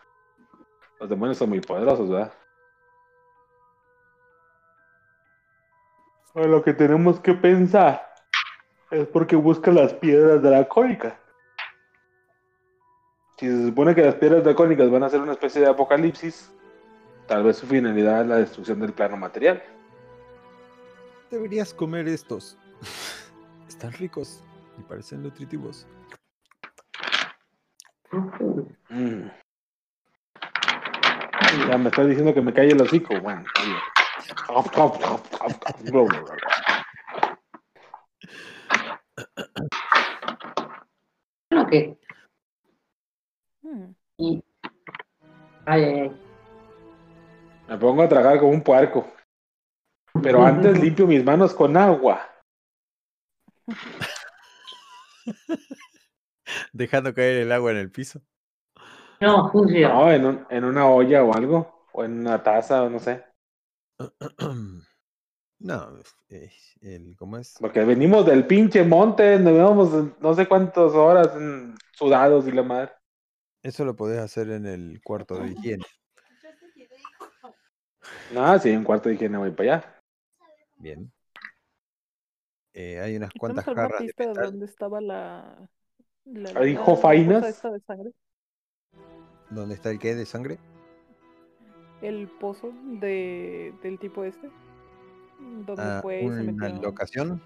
los 0.99 1.09
demonios 1.09 1.37
son 1.37 1.49
muy 1.49 1.61
poderosos, 1.61 2.09
¿verdad? 2.09 2.33
Lo 6.35 6.63
que 6.63 6.73
tenemos 6.73 7.19
que 7.19 7.33
pensar 7.33 8.13
es 8.91 9.07
porque 9.07 9.35
busca 9.35 9.71
las 9.71 9.93
piedras 9.93 10.41
dracónicas. 10.41 11.13
Si 13.37 13.47
se 13.47 13.67
supone 13.67 13.95
que 13.95 14.03
las 14.03 14.15
piedras 14.15 14.43
dracónicas 14.43 14.89
van 14.89 15.03
a 15.03 15.09
ser 15.09 15.21
una 15.21 15.33
especie 15.33 15.61
de 15.61 15.67
apocalipsis, 15.67 16.51
tal 17.27 17.43
vez 17.43 17.57
su 17.57 17.67
finalidad 17.67 18.21
es 18.21 18.27
la 18.27 18.37
destrucción 18.37 18.79
del 18.79 18.93
plano 18.93 19.15
material. 19.17 19.63
Deberías 21.31 21.73
comer 21.73 22.07
estos. 22.07 22.57
Están 23.67 23.91
ricos 23.93 24.43
y 24.77 24.83
parecen 24.83 25.23
nutritivos. 25.23 25.87
Mm. 28.89 29.27
Ya 31.67 31.77
me 31.77 31.89
está 31.89 32.03
diciendo 32.03 32.33
que 32.33 32.41
me 32.41 32.53
calle 32.53 32.71
el 32.71 32.81
hocico. 32.81 33.19
Bueno, 33.21 33.45
que. 41.69 41.97
Ay, 45.65 45.83
ay, 45.85 45.99
ay. 45.99 46.21
Me 47.67 47.77
pongo 47.77 48.03
a 48.03 48.09
tragar 48.09 48.39
como 48.39 48.51
un 48.51 48.61
puerco. 48.61 49.07
Pero 50.21 50.45
antes 50.45 50.79
limpio 50.83 51.07
mis 51.07 51.23
manos 51.23 51.53
con 51.53 51.75
agua. 51.77 52.29
Dejando 56.73 57.13
caer 57.13 57.37
el 57.37 57.51
agua 57.51 57.71
en 57.71 57.77
el 57.77 57.91
piso. 57.91 58.21
No, 59.21 59.49
sucio. 59.51 59.87
No, 59.89 60.11
en, 60.11 60.25
un- 60.25 60.45
en 60.49 60.63
una 60.63 60.87
olla 60.87 61.23
o 61.23 61.33
algo. 61.33 61.87
O 61.93 62.03
en 62.03 62.19
una 62.19 62.41
taza 62.43 62.83
o 62.83 62.89
no 62.89 62.99
sé. 62.99 63.23
No, 65.59 65.97
eh, 66.27 66.51
el, 66.81 67.15
¿cómo 67.15 67.37
es? 67.37 67.55
Porque 67.57 67.85
venimos 67.85 68.25
del 68.25 68.45
pinche 68.45 68.83
monte. 68.83 69.39
Nos 69.39 69.53
llevamos 69.53 69.89
no 70.19 70.33
sé 70.33 70.45
cuántas 70.45 70.91
horas 70.91 71.29
sudados 71.93 72.45
y 72.47 72.51
la 72.51 72.63
madre. 72.63 72.91
Eso 73.61 73.85
lo 73.85 73.95
podés 73.95 74.19
hacer 74.19 74.49
en 74.49 74.65
el 74.65 74.99
cuarto 75.01 75.35
de 75.35 75.51
higiene. 75.51 75.85
No, 78.33 78.59
sí, 78.59 78.75
un 78.75 78.83
cuarto 78.83 79.07
de 79.07 79.15
higiene 79.15 79.37
voy 79.37 79.51
para 79.51 79.75
allá. 79.77 79.95
Bien. 80.79 81.12
Eh, 82.73 82.99
hay 82.99 83.15
unas 83.15 83.29
¿Tenemos 83.31 83.39
cuantas 83.39 83.65
jarras 83.65 83.99
de 83.99 84.05
pista 84.05 84.23
de 84.23 84.29
metal. 84.29 84.45
dónde 84.51 84.65
estaba 84.65 85.01
la. 85.01 85.69
la, 86.25 86.49
Ahí 86.49 86.53
la 86.53 86.61
dijo 86.61 86.85
cosa 86.85 87.01
Fainas. 87.01 87.45
esta 87.47 87.71
de 87.71 87.79
sangre? 87.81 88.11
¿Dónde 89.49 89.75
está 89.75 89.91
el 89.91 89.99
qué 89.99 90.15
de 90.15 90.25
sangre? 90.25 90.57
El 92.01 92.27
pozo 92.27 92.71
de, 92.99 93.73
del 93.83 93.99
tipo 93.99 94.23
este. 94.23 94.49
Donde 95.65 95.81
Ah, 95.81 95.99
fue 96.01 96.23
y 96.23 96.27
se 96.29 96.49
una 96.49 96.69
metió. 96.69 96.81
locación. 96.81 97.41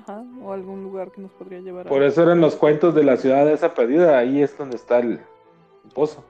Ajá, 0.00 0.24
o 0.42 0.52
algún 0.52 0.82
lugar 0.84 1.10
que 1.10 1.20
nos 1.20 1.32
podría 1.32 1.60
llevar 1.60 1.86
a. 1.86 1.90
Por 1.90 2.02
eso 2.02 2.22
eran 2.22 2.40
los 2.40 2.56
cuentos 2.56 2.94
de 2.94 3.02
la 3.04 3.16
ciudad 3.16 3.48
esa 3.50 3.74
perdida. 3.74 4.18
Ahí 4.18 4.42
es 4.42 4.56
donde 4.56 4.76
está 4.76 4.98
el 5.00 5.20
pozo. 5.94 6.24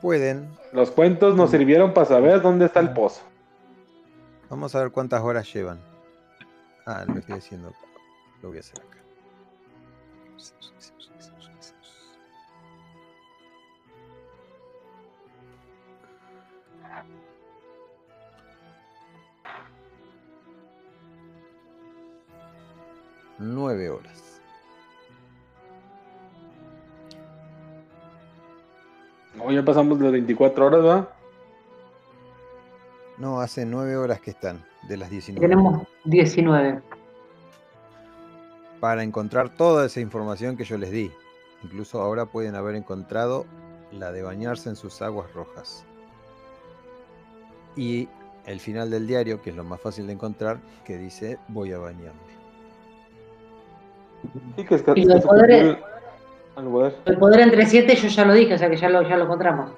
Pueden. 0.00 0.48
Los 0.72 0.90
cuentos 0.90 1.36
nos 1.36 1.50
sirvieron 1.50 1.92
para 1.92 2.06
saber 2.06 2.40
dónde 2.40 2.66
está 2.66 2.80
el 2.80 2.92
pozo. 2.92 3.22
Vamos 4.50 4.74
a 4.74 4.80
ver 4.80 4.90
cuántas 4.90 5.22
horas 5.22 5.52
llevan. 5.54 5.80
Ah, 6.84 7.04
lo 7.06 7.20
estoy 7.20 7.36
haciendo. 7.36 7.72
Lo 8.42 8.48
voy 8.48 8.56
a 8.56 8.60
hacer 8.60 8.80
acá. 8.80 8.98
Nueve 23.38 23.88
horas. 23.88 24.42
No, 29.36 29.50
ya 29.52 29.64
pasamos 29.64 30.00
las 30.00 30.10
24 30.10 30.66
horas, 30.66 30.84
¿va? 30.84 31.19
No, 33.20 33.40
hace 33.40 33.66
nueve 33.66 33.96
horas 33.96 34.20
que 34.20 34.30
están, 34.30 34.64
de 34.88 34.96
las 34.96 35.10
19. 35.10 35.46
Tenemos 35.46 35.86
19. 36.04 36.80
Para 38.80 39.02
encontrar 39.02 39.50
toda 39.50 39.84
esa 39.86 40.00
información 40.00 40.56
que 40.56 40.64
yo 40.64 40.78
les 40.78 40.90
di. 40.90 41.10
Incluso 41.62 42.00
ahora 42.00 42.24
pueden 42.26 42.54
haber 42.54 42.74
encontrado 42.76 43.44
la 43.92 44.10
de 44.10 44.22
bañarse 44.22 44.70
en 44.70 44.76
sus 44.76 45.02
aguas 45.02 45.30
rojas. 45.34 45.84
Y 47.76 48.08
el 48.46 48.58
final 48.58 48.90
del 48.90 49.06
diario, 49.06 49.42
que 49.42 49.50
es 49.50 49.56
lo 49.56 49.64
más 49.64 49.80
fácil 49.80 50.06
de 50.06 50.14
encontrar, 50.14 50.58
que 50.84 50.96
dice 50.96 51.38
voy 51.48 51.72
a 51.72 51.78
bañarme. 51.78 52.18
Sí, 54.56 54.64
que 54.64 54.74
es 54.76 54.82
que, 54.82 54.92
Y 54.92 55.06
que 55.06 55.12
poderes- 55.20 55.22
cumplió 55.22 55.76
el- 56.56 56.64
poder. 56.70 56.94
El 57.04 57.18
poder 57.18 57.40
entre 57.40 57.66
7 57.66 57.94
yo 57.96 58.08
ya 58.08 58.24
lo 58.24 58.32
dije, 58.32 58.54
o 58.54 58.58
sea 58.58 58.70
que 58.70 58.76
ya 58.76 58.88
lo, 58.88 59.02
ya 59.02 59.16
lo 59.16 59.24
encontramos. 59.24 59.72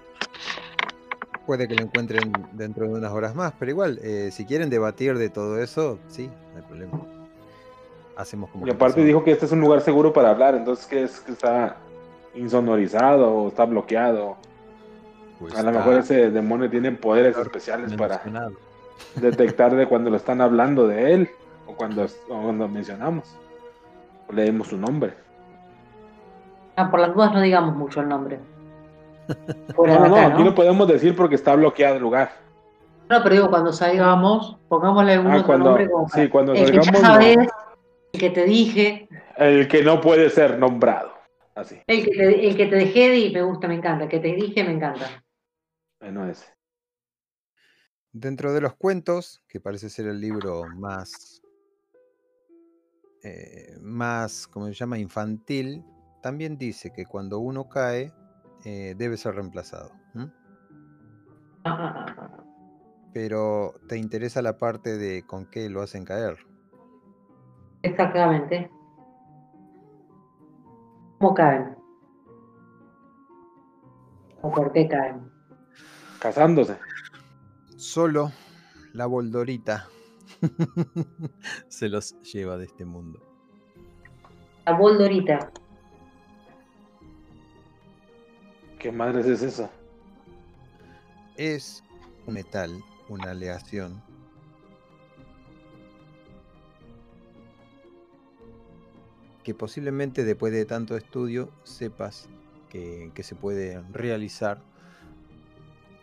Puede 1.47 1.67
que 1.67 1.75
lo 1.75 1.83
encuentren 1.83 2.33
dentro 2.53 2.87
de 2.87 2.95
unas 2.95 3.13
horas 3.13 3.35
más, 3.35 3.53
pero 3.59 3.71
igual, 3.71 3.99
eh, 4.03 4.31
si 4.31 4.45
quieren 4.45 4.71
debatir 4.71 5.19
de 5.19 5.29
todo 5.29 5.61
eso, 5.61 5.99
sí, 6.09 6.31
no 6.53 6.59
hay 6.59 6.63
problema. 6.63 7.01
Hacemos 8.17 8.51
como 8.51 8.67
Y 8.67 8.71
aparte 8.71 9.03
dijo 9.05 9.25
que 9.25 9.33
este 9.33 9.47
es 9.47 9.53
un 9.53 9.61
lugar 9.61 9.81
seguro 9.81 10.13
para 10.13 10.31
hablar, 10.31 10.55
entonces 10.55 10.87
que 10.87 11.03
es 11.03 11.21
que 11.21 11.33
está 11.33 11.77
insonorizado 12.35 13.33
o 13.33 13.49
está 13.49 13.65
bloqueado. 13.65 14.37
Pues 15.41 15.55
A 15.57 15.63
lo 15.63 15.73
mejor 15.73 15.95
ese 15.95 16.31
demonio 16.31 16.71
tiene 16.71 16.93
poderes 16.93 17.37
especiales 17.37 17.93
para 17.95 18.23
detectar 19.17 19.75
de 19.75 19.89
cuando 19.89 20.11
lo 20.11 20.17
están 20.17 20.41
hablando 20.41 20.87
de 20.87 21.15
él 21.15 21.31
o 21.67 21.75
cuando, 21.75 22.05
o 22.05 22.43
cuando 22.43 22.69
mencionamos. 22.69 23.37
O 24.29 24.33
leemos 24.33 24.69
su 24.69 24.77
nombre. 24.77 25.15
Ah, 26.77 26.91
por 26.91 27.01
las 27.01 27.15
dudas 27.15 27.33
no 27.33 27.41
digamos 27.41 27.75
mucho 27.75 28.01
el 28.01 28.09
nombre. 28.09 28.39
No, 29.77 29.87
no, 29.87 29.95
acá, 29.95 30.09
no, 30.09 30.17
aquí 30.35 30.45
¿no? 30.45 30.55
podemos 30.55 30.87
decir 30.89 31.15
porque 31.17 31.35
está 31.37 31.55
bloqueado 31.55 31.97
el 31.97 32.03
lugar. 32.03 32.33
No, 33.11 33.23
pero 33.23 33.35
digo, 33.35 33.51
cuando 33.51 33.73
salgamos, 33.73 34.57
pongámosle 34.69 35.13
algún 35.15 35.33
Ah, 35.33 35.35
otro 35.37 35.47
cuando- 35.47 35.65
nombre 35.67 35.91
como 35.91 36.09
sí, 36.09 36.29
cuando 36.29 36.53
el 36.55 36.71
que 36.71 36.77
ya 36.77 36.83
salgamos, 36.83 37.37
no. 37.37 37.53
el 38.13 38.21
que 38.21 38.31
te 38.31 38.45
dije, 38.45 39.09
El 39.37 39.69
que 39.69 39.83
no 39.83 40.01
puede 40.01 40.31
ser 40.31 40.59
nombrado. 40.59 41.13
Así. 41.55 41.79
el 41.87 42.05
que 42.05 42.11
te, 42.13 42.49
el 42.49 42.57
que 42.57 42.67
te 42.67 42.77
dejé 42.77 43.19
y 43.19 43.33
me 43.35 43.43
gusta, 43.43 43.69
me 43.69 43.75
encanta, 43.75 44.05
el 44.05 44.11
que 44.11 44.21
te 44.21 44.29
dije, 44.35 44.65
me 44.65 44.73
encanta. 44.73 45.23
Bueno, 46.01 46.27
ese. 46.27 46.47
Dentro 48.11 48.53
de 48.55 48.61
los 48.63 48.75
cuentos, 48.75 49.43
que 49.49 49.61
parece 49.61 49.91
ser 49.91 50.07
el 50.07 50.19
libro 50.21 50.65
más, 50.77 51.43
eh, 53.23 53.77
más, 53.81 54.47
como 54.47 54.67
se 54.67 54.73
llama, 54.75 54.99
infantil, 54.99 55.85
también 56.23 56.57
dice 56.59 56.93
que 56.93 57.05
cuando 57.07 57.39
uno 57.39 57.69
cae, 57.69 58.13
eh, 58.65 58.95
debe 58.97 59.17
ser 59.17 59.35
reemplazado. 59.35 59.93
Pero 63.13 63.75
te 63.89 63.97
interesa 63.99 64.43
la 64.43 64.59
parte 64.59 64.97
de 64.97 65.25
con 65.27 65.47
qué 65.47 65.69
lo 65.69 65.83
hacen 65.83 66.05
caer. 66.05 66.39
Exactamente. 67.83 68.71
¿Cómo 71.19 71.35
caen? 71.35 71.77
¿O 74.41 74.51
por 74.51 74.73
qué 74.73 74.89
caen? 74.89 75.31
Casándose. 76.19 76.77
Solo 77.77 78.33
la 78.93 79.07
Boldorita 79.07 79.89
se 81.69 81.89
los 81.89 82.21
lleva 82.23 82.57
de 82.57 82.65
este 82.67 82.85
mundo. 82.85 83.21
La 84.67 84.73
boldorita. 84.73 85.51
¿Qué 88.83 88.91
madres 88.91 89.27
es 89.27 89.43
eso? 89.43 89.71
Es 91.37 91.85
un 92.27 92.35
metal, 92.35 92.83
una 93.09 93.31
aleación 93.31 94.03
que 99.45 99.55
posiblemente 99.55 100.25
después 100.25 100.53
de 100.53 100.65
tanto 100.65 100.97
estudio 100.97 101.51
sepas 101.63 102.29
que, 102.69 103.13
que 103.15 103.23
se 103.23 103.37
puede 103.37 103.81
realizar 103.93 104.59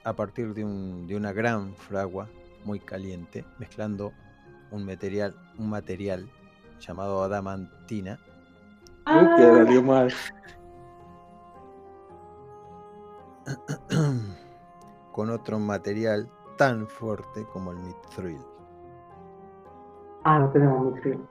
a 0.05 0.13
partir 0.13 0.53
de, 0.53 0.63
un- 0.63 1.05
de 1.07 1.17
una 1.17 1.33
gran 1.33 1.75
fragua 1.75 2.29
muy 2.63 2.79
caliente, 2.79 3.43
mezclando 3.57 4.13
un 4.71 4.85
material, 4.85 5.35
un 5.57 5.69
material 5.69 6.29
llamado 6.79 7.23
adamantina 7.23 8.19
Uy, 9.05 9.35
que 9.35 9.81
mal. 9.81 10.13
con 15.11 15.29
otro 15.29 15.59
material 15.59 16.29
tan 16.57 16.87
fuerte 16.87 17.45
como 17.53 17.71
el 17.71 17.77
mithril. 17.77 18.41
Ah, 20.23 20.39
no 20.39 20.49
tenemos 20.51 20.93
mithril. 20.93 21.25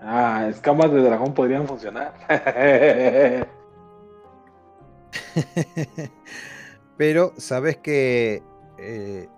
Ah, 0.00 0.46
escamas 0.48 0.90
de 0.92 1.02
dragón 1.02 1.34
podrían 1.34 1.66
funcionar. 1.66 2.14
Pero 6.96 7.32
sabes 7.36 7.76
que 7.78 8.42
eh, 8.78 9.28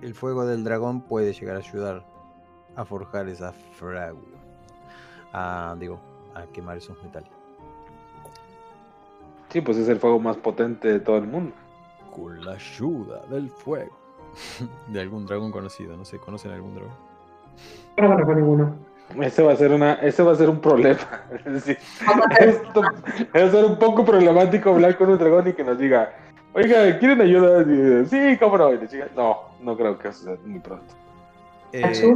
el 0.00 0.14
fuego 0.14 0.46
del 0.46 0.64
dragón 0.64 1.02
puede 1.02 1.32
llegar 1.32 1.56
a 1.56 1.60
ayudar 1.60 2.04
a 2.76 2.84
forjar 2.84 3.28
esa 3.28 3.52
fragua. 3.52 4.22
A, 5.32 5.76
digo, 5.78 6.00
a 6.34 6.46
quemar 6.46 6.76
esos 6.78 7.02
metales. 7.02 7.41
Sí, 9.52 9.60
pues 9.60 9.76
es 9.76 9.88
el 9.88 9.98
fuego 9.98 10.18
más 10.18 10.36
potente 10.36 10.88
de 10.88 11.00
todo 11.00 11.18
el 11.18 11.26
mundo. 11.26 11.54
Con 12.10 12.44
la 12.44 12.52
ayuda 12.52 13.22
del 13.30 13.50
fuego. 13.50 13.92
De 14.88 15.00
algún 15.00 15.26
dragón 15.26 15.52
conocido, 15.52 15.96
no 15.96 16.04
sé, 16.04 16.18
¿conocen 16.18 16.52
algún 16.52 16.74
dragón? 16.74 16.94
No 17.98 18.08
conozco 18.08 18.34
ninguno. 18.34 18.74
Ese 19.20 19.42
va 19.42 19.52
a 19.52 19.56
ser 19.56 19.72
una, 19.72 19.94
ese 19.94 20.22
va 20.22 20.32
a 20.32 20.36
ser 20.36 20.48
un 20.48 20.58
problema. 20.58 21.00
Es 21.44 21.52
decir, 21.52 21.78
esto 22.40 22.80
va 22.80 23.40
a 23.40 23.50
ser 23.50 23.64
un 23.64 23.78
poco 23.78 24.04
problemático 24.04 24.70
hablar 24.70 24.96
con 24.96 25.10
un 25.10 25.18
dragón 25.18 25.48
y 25.48 25.52
que 25.52 25.64
nos 25.64 25.78
diga, 25.78 26.14
oiga, 26.54 26.98
¿quieren 26.98 27.20
ayuda? 27.20 27.62
Y, 27.62 28.06
sí, 28.06 28.38
cómo 28.38 28.56
no. 28.56 28.72
Y 28.72 28.78
le 28.78 28.86
diga, 28.86 29.08
no, 29.14 29.36
no 29.60 29.76
creo 29.76 29.98
que 29.98 30.12
suceda 30.12 30.38
muy 30.46 30.60
pronto. 30.60 30.94
Eh. 31.72 32.14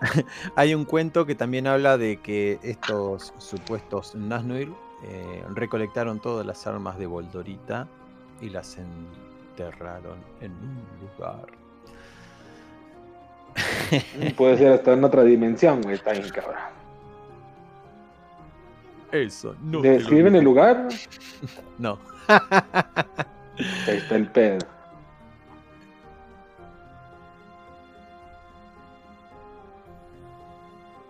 Hay 0.54 0.74
un 0.74 0.84
cuento 0.86 1.26
que 1.26 1.34
también 1.34 1.66
habla 1.66 1.98
de 1.98 2.18
que 2.18 2.58
estos 2.62 3.34
supuestos 3.36 4.14
Naznuil 4.14 4.72
eh, 5.04 5.44
recolectaron 5.54 6.20
todas 6.20 6.44
las 6.46 6.66
armas 6.66 6.98
de 6.98 7.06
Voldorita 7.06 7.86
y 8.40 8.50
las 8.50 8.78
enterraron 8.78 10.18
en 10.40 10.52
un 10.52 10.82
lugar. 11.00 11.46
Puede 14.36 14.58
ser 14.58 14.72
hasta 14.72 14.92
en 14.92 15.04
otra 15.04 15.22
dimensión, 15.22 15.82
güey. 15.82 15.94
Está 15.94 16.12
bien 16.12 16.28
cabrón. 16.30 16.56
Eso, 19.12 19.54
no. 19.62 19.80
¿Describen 19.80 20.36
el 20.36 20.44
lugar? 20.44 20.88
No. 21.78 21.98
Ahí 22.28 23.96
está 23.96 24.16
el 24.16 24.26
pedo. 24.26 24.66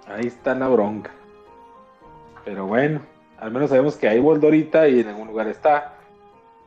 Ahí 0.06 0.27
está 0.27 0.55
la 0.55 0.69
bronca. 0.69 1.10
Pero 2.44 2.66
bueno, 2.66 3.01
al 3.39 3.51
menos 3.51 3.70
sabemos 3.70 3.97
que 3.97 4.09
hay 4.09 4.20
Voldorita 4.20 4.89
y 4.89 5.01
en 5.01 5.09
algún 5.09 5.28
lugar 5.28 5.48
está. 5.48 5.94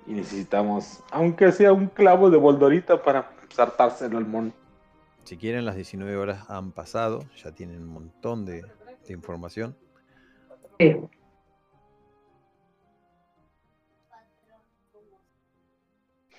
Y 0.08 0.14
necesitamos, 0.14 1.04
aunque 1.12 1.52
sea 1.52 1.74
un 1.74 1.88
clavo 1.88 2.30
de 2.30 2.38
Voldorita 2.38 3.02
para 3.04 3.32
saltárselo 3.50 4.18
al 4.18 4.26
mono. 4.26 4.52
Si 5.24 5.38
quieren, 5.38 5.66
las 5.66 5.76
19 5.76 6.18
horas 6.18 6.50
han 6.50 6.72
pasado, 6.72 7.24
ya 7.44 7.52
tienen 7.52 7.84
un 7.84 7.90
montón 7.90 8.46
de, 8.46 8.64
de 9.08 9.14
información. 9.14 9.76
Sí. 10.80 10.98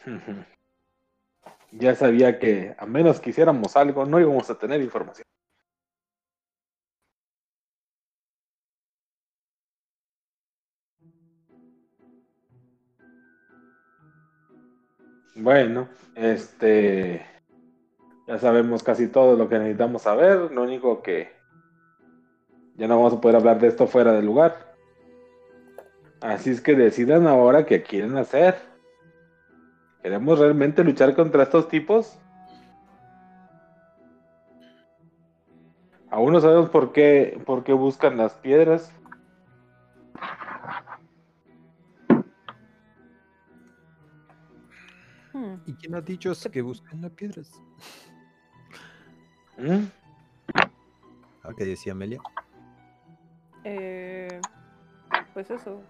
Ya 1.74 1.94
sabía 1.94 2.38
que 2.38 2.74
a 2.76 2.84
menos 2.84 3.18
que 3.18 3.30
hiciéramos 3.30 3.78
algo, 3.78 4.04
no 4.04 4.20
íbamos 4.20 4.50
a 4.50 4.58
tener 4.58 4.82
información. 4.82 5.24
Bueno, 15.34 15.88
este 16.14 17.26
ya 18.26 18.38
sabemos 18.38 18.82
casi 18.82 19.08
todo 19.08 19.36
lo 19.36 19.48
que 19.48 19.58
necesitamos 19.58 20.02
saber. 20.02 20.50
Lo 20.52 20.62
único 20.62 21.02
que 21.02 21.32
ya 22.76 22.86
no 22.86 22.96
vamos 22.96 23.14
a 23.14 23.20
poder 23.20 23.36
hablar 23.36 23.60
de 23.60 23.68
esto 23.68 23.86
fuera 23.86 24.12
del 24.12 24.26
lugar. 24.26 24.74
Así 26.20 26.50
es 26.50 26.60
que 26.60 26.74
decidan 26.74 27.26
ahora 27.26 27.66
qué 27.66 27.82
quieren 27.82 28.16
hacer. 28.16 28.56
¿Queremos 30.02 30.38
realmente 30.38 30.84
luchar 30.84 31.14
contra 31.14 31.44
estos 31.44 31.68
tipos? 31.68 32.18
Aún 36.10 36.32
no 36.32 36.40
sabemos 36.40 36.68
por 36.70 36.92
qué, 36.92 37.40
por 37.46 37.64
qué 37.64 37.72
buscan 37.72 38.16
las 38.16 38.34
piedras. 38.34 38.92
Hmm, 45.32 45.54
¿Y 45.66 45.74
quién 45.74 45.94
ha 45.94 46.00
dicho 46.00 46.32
que 46.50 46.62
buscan 46.62 47.00
las 47.00 47.10
piedras? 47.12 47.50
¿Mm? 49.58 49.84
¿A 51.44 51.54
qué 51.56 51.64
decía 51.64 51.92
Amelia? 51.92 52.20
eh, 53.64 54.40
pues 55.34 55.50
eso. 55.50 55.80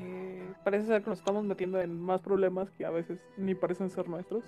Eh, 0.00 0.52
parece 0.64 0.86
ser 0.86 1.02
que 1.02 1.10
nos 1.10 1.18
estamos 1.18 1.44
metiendo 1.44 1.80
en 1.80 2.00
más 2.00 2.20
problemas 2.20 2.70
que 2.70 2.84
a 2.84 2.90
veces 2.90 3.20
ni 3.36 3.54
parecen 3.54 3.90
ser 3.90 4.08
nuestros. 4.08 4.44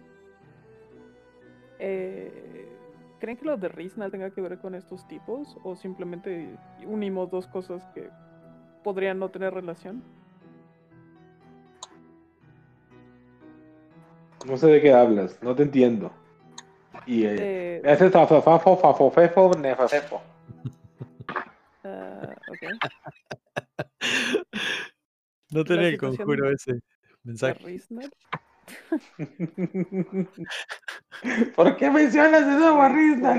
Eh, 1.79 2.69
¿Creen 3.21 3.37
que 3.39 3.45
lo 3.45 3.57
de 3.57 3.69
Rizna 3.69 4.11
tenga 4.11 4.31
que 4.31 4.41
ver 4.41 4.59
con 4.59 4.75
estos 4.75 5.07
tipos? 5.09 5.57
¿O 5.63 5.75
simplemente 5.77 6.59
unimos 6.87 7.31
dos 7.31 7.47
cosas 7.47 7.87
que 7.95 8.11
podrían 8.83 9.19
no 9.19 9.31
tener 9.31 9.55
relación? 9.55 10.03
No 14.47 14.57
sé 14.57 14.69
de 14.69 14.81
qué 14.81 14.93
hablas, 14.93 15.37
no 15.43 15.55
te 15.55 15.65
entiendo. 15.65 16.13
Y 17.05 17.25
eh, 17.25 17.35
Eh, 17.39 17.83
ese 17.85 18.11
fafafafo, 18.11 18.77
fafofefo, 18.77 19.51
nefafefo. 19.59 20.23
ah, 21.85 22.35
ok. 22.49 22.63
No 25.51 25.65
tenía 25.65 25.89
el 25.89 25.99
conjuro 25.99 26.51
ese 26.51 26.75
¿De 26.75 26.81
mensaje. 27.23 27.81
¿Por 31.55 31.77
qué 31.77 31.89
mencionas 31.91 32.43
nuevo 32.59 32.83
a. 32.83 33.35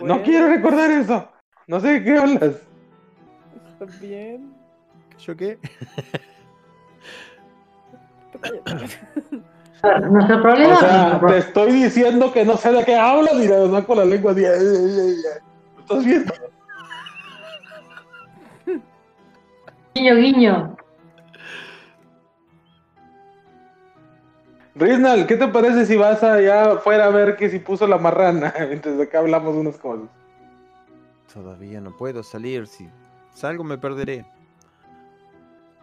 No 0.00 0.22
quiero 0.22 0.48
recordar 0.48 0.90
eso. 0.90 1.30
No 1.66 1.80
sé 1.80 2.00
de 2.00 2.04
qué 2.04 2.16
hablas. 2.16 2.62
¿Está 3.80 4.00
bien? 4.00 4.54
¿Yo 5.18 5.36
qué? 5.36 5.58
Tú 8.42 8.54
cállate. 8.64 8.94
A 9.82 9.88
ver, 9.88 10.10
Nuestro 10.10 10.38
O 10.38 10.42
problema. 10.42 10.76
sea, 10.76 10.92
nuestro 10.92 11.18
pro- 11.20 11.28
te 11.28 11.38
estoy 11.38 11.72
diciendo 11.72 12.32
que 12.32 12.44
no 12.44 12.56
sé 12.56 12.72
de 12.72 12.84
qué 12.84 12.96
hablas 12.96 13.34
y 13.34 13.48
le 13.48 13.70
saco 13.70 13.94
la 13.94 14.04
lengua 14.04 14.32
así. 14.32 14.44
ay, 14.44 14.52
ay, 14.54 14.76
ay, 14.76 14.98
ay. 15.00 15.40
¿Lo 15.76 15.80
¿Estás 15.82 16.04
viendo? 16.04 16.34
Guiño, 19.94 20.14
guiño. 20.16 20.76
Riznal, 24.74 25.26
¿qué 25.26 25.36
te 25.36 25.48
parece 25.48 25.86
si 25.86 25.96
vas 25.96 26.22
allá 26.22 26.72
afuera 26.72 27.06
a 27.06 27.10
ver 27.10 27.36
que 27.36 27.48
si 27.48 27.58
puso 27.58 27.86
la 27.86 27.96
marrana? 27.96 28.52
Mientras 28.68 29.00
acá 29.00 29.20
hablamos 29.20 29.54
unas 29.56 29.76
cosas. 29.78 30.08
Todavía 31.32 31.80
no 31.80 31.96
puedo 31.96 32.22
salir. 32.22 32.66
Si 32.66 32.88
salgo 33.32 33.64
me 33.64 33.78
perderé. 33.78 34.24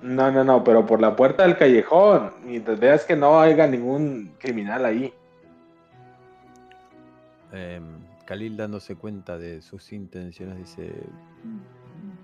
No, 0.03 0.29
no, 0.29 0.43
no, 0.43 0.65
pero 0.65 0.85
por 0.85 0.99
la 0.99 1.15
puerta 1.15 1.43
del 1.43 1.57
callejón. 1.57 2.33
Mientras 2.43 2.77
veas 2.77 3.05
que 3.05 3.15
no 3.15 3.39
haya 3.39 3.65
ningún 3.65 4.33
criminal 4.37 4.83
ahí. 4.85 5.13
Em, 7.53 7.85
Khalil 8.25 8.57
dándose 8.57 8.97
cuenta 8.97 9.37
de 9.37 9.61
sus 9.61 9.93
intenciones 9.93 10.57
dice, 10.57 10.91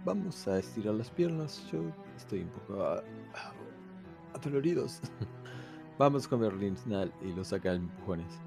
vamos 0.03 0.45
a 0.49 0.59
estirar 0.59 0.95
las 0.95 1.09
piernas, 1.09 1.65
yo 1.71 1.79
estoy 2.17 2.41
un 2.41 2.49
poco 2.49 2.83
ah, 2.83 3.01
ah, 3.35 3.53
adoloridos. 4.33 4.99
vamos 5.97 6.27
con 6.27 6.41
Berlinsnal 6.41 7.13
y 7.21 7.31
lo 7.31 7.45
saca 7.45 7.71
a 7.71 7.75
empujones. 7.75 8.41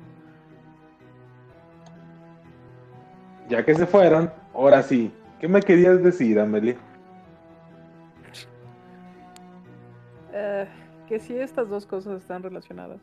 Ya 3.48 3.64
que 3.64 3.74
se 3.74 3.86
fueron, 3.86 4.30
ahora 4.52 4.82
sí. 4.82 5.10
¿Qué 5.40 5.48
me 5.48 5.62
querías 5.62 6.02
decir, 6.02 6.38
Amelie? 6.38 6.76
Que 11.12 11.20
si 11.20 11.38
estas 11.38 11.68
dos 11.68 11.84
cosas 11.84 12.22
están 12.22 12.42
relacionadas. 12.42 12.98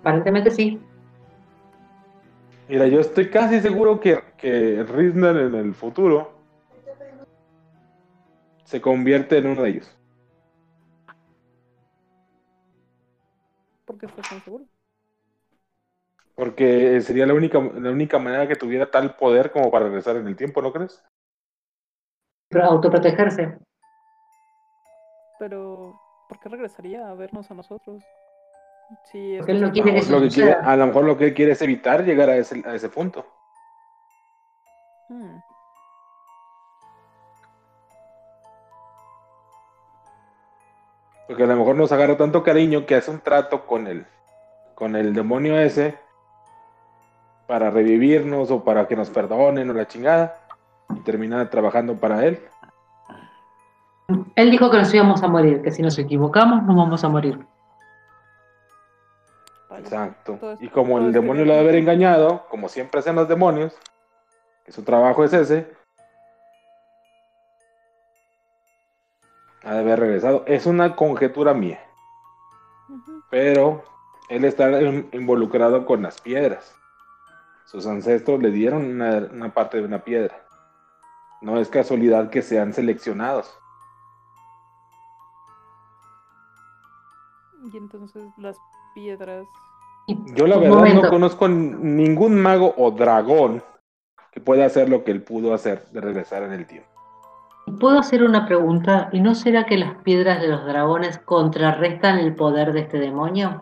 Aparentemente 0.00 0.50
sí. 0.50 0.80
Mira, 2.70 2.86
yo 2.86 3.00
estoy 3.00 3.28
casi 3.28 3.60
seguro 3.60 4.00
que, 4.00 4.24
que 4.38 4.82
Riznal 4.84 5.38
en 5.38 5.54
el 5.54 5.74
futuro 5.74 6.32
se 8.64 8.80
convierte 8.80 9.36
en 9.36 9.48
uno 9.48 9.62
de 9.62 9.68
ellos. 9.68 9.94
¿Por 13.84 13.98
qué 13.98 14.06
estás 14.06 14.26
tan 14.30 14.40
seguro? 14.40 14.64
Porque 16.34 16.98
sería 17.02 17.26
la 17.26 17.34
única, 17.34 17.60
la 17.60 17.90
única 17.90 18.18
manera 18.18 18.48
que 18.48 18.56
tuviera 18.56 18.90
tal 18.90 19.16
poder 19.16 19.52
como 19.52 19.70
para 19.70 19.84
regresar 19.84 20.16
en 20.16 20.28
el 20.28 20.34
tiempo, 20.34 20.62
¿no 20.62 20.72
crees? 20.72 21.04
Pero 22.48 22.64
autoprotegerse. 22.64 23.58
Pero, 25.38 26.05
¿por 26.28 26.38
qué 26.38 26.48
regresaría 26.48 27.08
a 27.08 27.14
vernos 27.14 27.50
a 27.50 27.54
nosotros? 27.54 28.02
No 28.88 28.96
es 29.04 29.10
quiere 29.10 29.38
A 29.38 29.54
lo, 29.54 29.72
que 29.72 29.82
mejor 29.82 30.10
lo 30.10 30.20
que 30.20 30.28
quiere, 30.28 30.52
a 30.52 30.76
lo 30.76 30.86
mejor 30.86 31.04
lo 31.04 31.18
que 31.18 31.24
él 31.26 31.34
quiere 31.34 31.52
es 31.52 31.62
evitar 31.62 32.04
llegar 32.04 32.30
a 32.30 32.36
ese, 32.36 32.62
a 32.64 32.74
ese 32.74 32.88
punto. 32.88 33.26
Hmm, 35.08 35.38
Porque 41.26 41.42
a 41.42 41.46
lo 41.46 41.56
mejor 41.56 41.76
nos 41.76 41.90
agarra 41.90 42.16
tanto 42.16 42.42
cariño 42.42 42.86
que 42.86 42.94
hace 42.94 43.10
un 43.10 43.20
trato 43.20 43.66
con 43.66 43.86
el, 43.86 44.06
con 44.74 44.94
el 44.94 45.12
demonio 45.12 45.58
ese 45.58 45.98
para 47.46 47.70
revivirnos 47.70 48.50
o 48.50 48.62
para 48.62 48.86
que 48.86 48.96
nos 48.96 49.10
perdonen 49.10 49.68
o 49.70 49.72
la 49.72 49.88
chingada 49.88 50.40
y 50.94 51.00
termina 51.00 51.48
trabajando 51.50 51.98
para 51.98 52.24
él. 52.24 52.40
Él 54.36 54.50
dijo 54.50 54.70
que 54.70 54.76
nos 54.78 54.92
íbamos 54.94 55.22
a 55.22 55.28
morir, 55.28 55.62
que 55.62 55.70
si 55.70 55.82
nos 55.82 55.98
equivocamos 55.98 56.62
nos 56.64 56.76
vamos 56.76 57.02
a 57.02 57.08
morir. 57.08 57.38
Exacto. 59.78 60.38
Y 60.60 60.68
como 60.68 60.98
el 60.98 61.12
demonio 61.12 61.44
lo 61.44 61.52
ha 61.52 61.56
de 61.56 61.60
haber 61.62 61.74
engañado, 61.76 62.46
como 62.48 62.68
siempre 62.68 63.00
hacen 63.00 63.16
los 63.16 63.28
demonios, 63.28 63.74
que 64.64 64.72
su 64.72 64.82
trabajo 64.84 65.24
es 65.24 65.32
ese, 65.32 65.70
ha 69.64 69.74
de 69.74 69.80
haber 69.80 70.00
regresado. 70.00 70.44
Es 70.46 70.66
una 70.66 70.94
conjetura 70.96 71.52
mía, 71.54 71.80
pero 73.30 73.82
él 74.28 74.44
está 74.44 74.80
in- 74.82 75.08
involucrado 75.12 75.84
con 75.86 76.02
las 76.02 76.20
piedras. 76.20 76.74
sus 77.64 77.84
ancestros 77.86 78.40
le 78.40 78.50
dieron 78.52 78.84
una, 78.84 79.28
una 79.32 79.52
parte 79.52 79.78
de 79.78 79.84
una 79.84 79.98
piedra. 80.04 80.36
No 81.42 81.58
es 81.58 81.68
casualidad 81.68 82.30
que 82.30 82.40
sean 82.42 82.72
seleccionados. 82.72 83.58
Y 87.72 87.76
entonces 87.76 88.22
las 88.36 88.56
piedras. 88.94 89.46
Y- 90.06 90.16
Yo 90.34 90.46
la 90.46 90.56
verdad 90.58 90.94
no 90.94 91.08
conozco 91.10 91.48
ningún 91.48 92.40
mago 92.40 92.74
o 92.76 92.90
dragón 92.92 93.62
que 94.30 94.40
pueda 94.40 94.66
hacer 94.66 94.88
lo 94.88 95.02
que 95.02 95.10
él 95.10 95.22
pudo 95.22 95.54
hacer 95.54 95.86
de 95.90 96.00
regresar 96.00 96.42
en 96.42 96.52
el 96.52 96.66
tiempo. 96.66 96.88
¿Puedo 97.80 97.98
hacer 97.98 98.22
una 98.22 98.46
pregunta? 98.46 99.08
¿Y 99.12 99.20
no 99.20 99.34
será 99.34 99.64
que 99.66 99.76
las 99.76 99.96
piedras 100.02 100.40
de 100.40 100.48
los 100.48 100.64
dragones 100.64 101.18
contrarrestan 101.18 102.18
el 102.18 102.34
poder 102.34 102.72
de 102.72 102.80
este 102.80 102.98
demonio? 102.98 103.60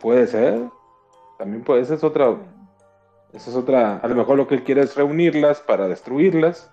Puede 0.00 0.26
ser. 0.28 0.68
También 1.38 1.64
puede 1.64 1.84
ser 1.84 1.98
otra. 2.04 2.36
Esa 3.32 3.50
es 3.50 3.56
otra. 3.56 3.96
A 3.96 4.06
lo 4.06 4.14
mejor 4.14 4.36
lo 4.36 4.46
que 4.46 4.54
él 4.54 4.62
quiere 4.62 4.82
es 4.82 4.96
reunirlas 4.96 5.60
para 5.60 5.88
destruirlas 5.88 6.70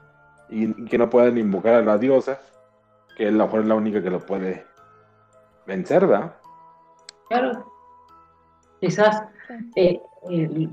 y, 0.50 0.66
y 0.80 0.86
que 0.86 0.98
no 1.00 1.10
puedan 1.10 1.38
invocar 1.40 1.74
a 1.74 1.82
la 1.82 1.98
diosa, 1.98 2.40
que 3.18 3.28
a 3.28 3.32
lo 3.32 3.46
mejor 3.46 3.62
es 3.62 3.66
la 3.68 3.76
única 3.76 4.04
que 4.04 4.12
lo 4.12 4.20
puede 4.20 4.66
vencer, 5.66 6.06
¿verdad? 6.08 6.36
Claro. 7.30 7.72
Quizás 8.82 9.24
eh, 9.76 10.02
eh, 10.30 10.70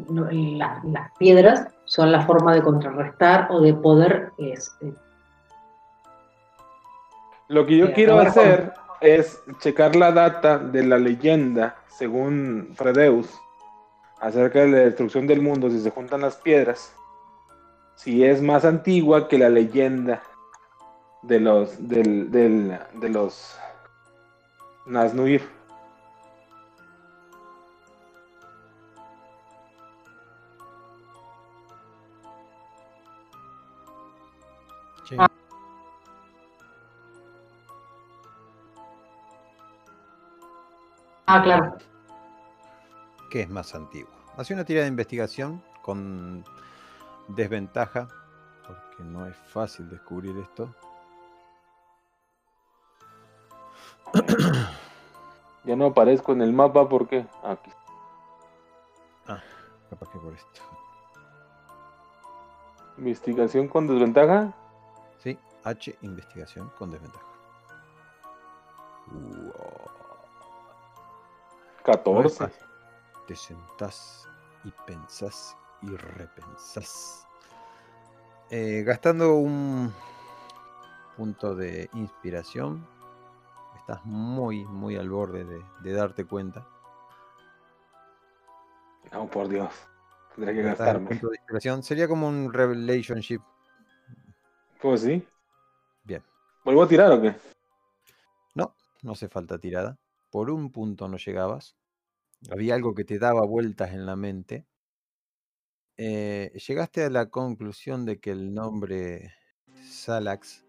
la- 0.56 0.80
las 0.84 1.12
piedras 1.18 1.66
son 1.84 2.10
la 2.12 2.24
forma 2.26 2.54
de 2.54 2.62
contrarrestar 2.62 3.48
o 3.50 3.60
de 3.60 3.74
poder 3.74 4.32
es, 4.38 4.74
eh, 4.80 4.92
Lo 7.48 7.66
que 7.66 7.76
yo 7.76 7.86
Sí, 7.88 7.92
quiero 7.92 8.16
con- 8.16 8.26
hacer 8.26 8.72
es 9.00 9.42
checar 9.58 9.94
la 9.96 10.10
data 10.12 10.58
de 10.58 10.84
la 10.84 10.96
leyenda, 10.98 11.76
según 11.88 12.70
Fredeus, 12.74 13.28
acerca 14.20 14.60
de 14.60 14.68
la 14.68 14.78
destrucción 14.78 15.26
del 15.26 15.42
mundo 15.42 15.68
si 15.68 15.80
se 15.80 15.90
juntan 15.90 16.22
las 16.22 16.36
piedras. 16.36 16.94
Si 17.96 18.24
es 18.24 18.40
más 18.40 18.64
antigua 18.64 19.28
que 19.28 19.36
la 19.38 19.48
leyenda 19.50 20.22
de 21.22 21.40
los 21.40 21.88
del, 21.88 22.30
del- 22.30 22.78
de 22.94 23.08
los 23.10 23.58
Naznuir. 24.86 25.42
Sí. 35.08 35.16
Ah. 35.18 35.28
Ah, 41.26 41.42
claro. 41.42 41.78
¿Qué 43.30 43.40
es 43.40 43.48
más 43.48 43.74
antiguo? 43.74 44.10
Hace 44.36 44.52
una 44.52 44.64
tira 44.64 44.82
de 44.82 44.88
investigación 44.88 45.62
con 45.80 46.44
desventaja, 47.28 48.08
porque 48.66 49.02
no 49.02 49.26
es 49.26 49.36
fácil 49.36 49.88
descubrir 49.88 50.36
esto. 50.38 50.74
Ya 55.64 55.76
no 55.76 55.86
aparezco 55.86 56.32
en 56.32 56.42
el 56.42 56.52
mapa 56.52 56.88
porque 56.88 57.24
aquí. 57.44 57.70
Capaz 59.90 60.08
que 60.10 60.18
por 60.18 60.32
esto. 60.32 60.60
Investigación 62.98 63.68
con 63.68 63.86
desventaja. 63.86 64.52
Sí, 65.18 65.38
H, 65.64 65.96
investigación 66.00 66.70
con 66.78 66.90
desventaja. 66.90 67.26
Wow. 69.06 69.52
No 71.84 72.22
es 72.22 72.36
14. 72.36 72.36
fácil. 72.36 72.66
Te 73.28 73.36
sentás 73.36 74.28
y 74.64 74.70
pensás 74.86 75.56
y 75.82 75.94
repensás. 75.94 77.26
Eh, 78.50 78.82
gastando 78.84 79.36
un 79.36 79.92
punto 81.16 81.54
de 81.54 81.88
inspiración, 81.92 82.86
estás 83.82 84.04
muy, 84.04 84.64
muy 84.64 84.96
al 84.96 85.10
borde 85.10 85.44
de, 85.44 85.60
de 85.82 85.92
darte 85.92 86.24
cuenta. 86.24 86.66
No, 89.12 89.28
por 89.28 89.48
Dios. 89.48 89.72
Tendré 90.34 90.54
que 90.54 90.62
gastarme. 90.62 91.20
Sería 91.82 92.08
como 92.08 92.28
un 92.28 92.52
relationship. 92.52 93.40
Pues 94.80 95.02
sí. 95.02 95.26
Bien. 96.04 96.22
¿Vuelvo 96.64 96.82
a 96.84 96.88
tirar 96.88 97.12
o 97.12 97.20
qué? 97.20 97.34
No, 98.54 98.74
no 99.02 99.12
hace 99.12 99.28
falta 99.28 99.58
tirada. 99.58 99.98
Por 100.30 100.50
un 100.50 100.70
punto 100.70 101.08
no 101.08 101.18
llegabas. 101.18 101.76
Había 102.50 102.74
algo 102.74 102.94
que 102.94 103.04
te 103.04 103.18
daba 103.18 103.44
vueltas 103.44 103.92
en 103.92 104.06
la 104.06 104.16
mente. 104.16 104.66
Eh, 105.96 106.52
llegaste 106.66 107.04
a 107.04 107.10
la 107.10 107.28
conclusión 107.28 108.06
de 108.06 108.18
que 108.18 108.30
el 108.30 108.54
nombre 108.54 109.34
Salax 109.82 110.64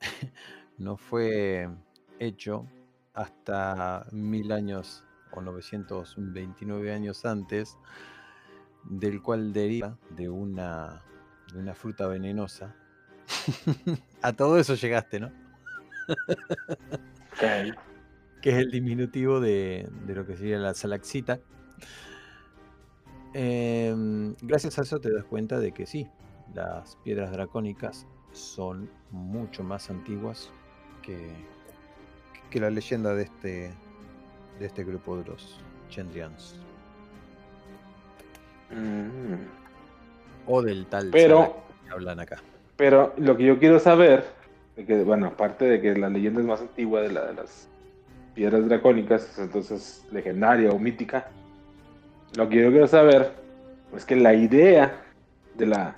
no 0.78 0.96
fue 0.96 1.68
hecho 2.22 2.66
hasta 3.14 4.06
mil 4.12 4.52
años 4.52 5.04
o 5.32 5.40
929 5.40 6.92
años 6.92 7.24
antes, 7.24 7.78
del 8.84 9.22
cual 9.22 9.52
deriva 9.52 9.98
de 10.10 10.28
una, 10.28 11.02
de 11.52 11.58
una 11.58 11.74
fruta 11.74 12.06
venenosa. 12.06 12.74
a 14.22 14.32
todo 14.32 14.58
eso 14.58 14.74
llegaste, 14.74 15.20
¿no? 15.20 15.32
Que 18.40 18.50
es 18.50 18.56
el 18.56 18.70
diminutivo 18.70 19.40
de, 19.40 19.88
de 20.06 20.14
lo 20.14 20.26
que 20.26 20.36
sería 20.36 20.58
la 20.58 20.74
salaxita. 20.74 21.40
Em, 23.34 24.34
gracias 24.42 24.78
a 24.78 24.82
eso 24.82 25.00
te 25.00 25.10
das 25.12 25.24
cuenta 25.24 25.58
de 25.58 25.72
que 25.72 25.86
sí, 25.86 26.06
las 26.54 26.96
piedras 26.96 27.32
dracónicas 27.32 28.06
son 28.32 28.90
mucho 29.10 29.62
más 29.64 29.88
antiguas 29.88 30.52
que, 31.00 31.34
que 32.52 32.60
la 32.60 32.68
leyenda 32.68 33.14
de 33.14 33.22
este, 33.22 33.70
de 34.60 34.66
este 34.66 34.84
grupo 34.84 35.16
de 35.16 35.24
los 35.24 35.58
Chendrians. 35.88 36.54
Mm. 38.70 39.46
O 40.46 40.60
del 40.60 40.86
tal 40.86 41.08
Pero- 41.10 41.56
que 41.86 41.90
hablan 41.92 42.20
acá. 42.20 42.42
Pero 42.76 43.14
lo 43.16 43.36
que 43.36 43.44
yo 43.44 43.58
quiero 43.58 43.78
saber, 43.78 44.24
de 44.76 44.84
que, 44.84 45.02
bueno, 45.02 45.28
aparte 45.28 45.64
de 45.64 45.80
que 45.80 45.96
la 45.96 46.10
leyenda 46.10 46.40
es 46.40 46.46
más 46.46 46.60
antigua 46.60 47.00
de 47.00 47.12
la 47.12 47.26
de 47.26 47.34
las 47.34 47.68
piedras 48.34 48.68
dracónicas, 48.68 49.38
entonces 49.38 50.04
legendaria 50.10 50.70
o 50.70 50.78
mítica, 50.78 51.28
lo 52.36 52.48
que 52.48 52.62
yo 52.62 52.70
quiero 52.70 52.86
saber 52.86 53.32
es 53.96 54.04
que 54.04 54.16
la 54.16 54.34
idea 54.34 55.02
de 55.54 55.66
la, 55.66 55.96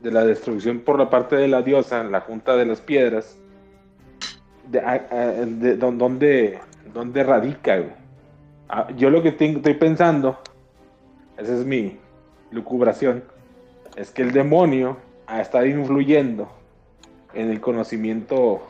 de 0.00 0.10
la 0.10 0.24
destrucción 0.24 0.80
por 0.80 0.98
la 0.98 1.10
parte 1.10 1.36
de 1.36 1.48
la 1.48 1.62
diosa, 1.62 2.02
la 2.04 2.20
junta 2.20 2.56
de 2.56 2.66
las 2.66 2.80
piedras, 2.80 3.36
de, 4.66 4.80
a- 4.80 5.06
a- 5.10 5.16
de 5.44 5.76
don- 5.76 5.98
dónde, 5.98 6.58
dónde 6.92 7.22
radica. 7.22 7.82
Ah, 8.68 8.88
yo 8.96 9.10
lo 9.10 9.22
que 9.22 9.28
estoy 9.30 9.74
pensando, 9.74 10.38
esa 11.36 11.54
es 11.54 11.64
mi 11.64 11.98
lucubración, 12.50 13.22
es 13.96 14.10
que 14.10 14.22
el 14.22 14.32
demonio 14.32 14.96
ha 15.26 15.40
estado 15.40 15.66
influyendo 15.66 16.48
en 17.34 17.50
el 17.50 17.60
conocimiento 17.60 18.62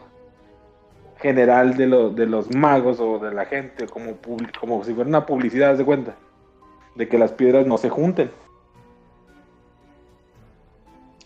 general 1.18 1.76
de, 1.76 1.86
lo- 1.86 2.10
de 2.10 2.26
los 2.26 2.50
magos 2.50 3.00
o 3.00 3.18
de 3.18 3.32
la 3.32 3.46
gente, 3.46 3.86
como, 3.86 4.16
como 4.60 4.84
si 4.84 4.92
fuera 4.92 5.08
una 5.08 5.24
publicidad, 5.26 5.70
¿haz 5.72 5.78
de 5.78 5.84
cuenta? 5.84 6.14
De 6.94 7.08
que 7.08 7.18
las 7.18 7.32
piedras 7.32 7.66
no 7.66 7.78
se 7.78 7.88
junten. 7.88 8.30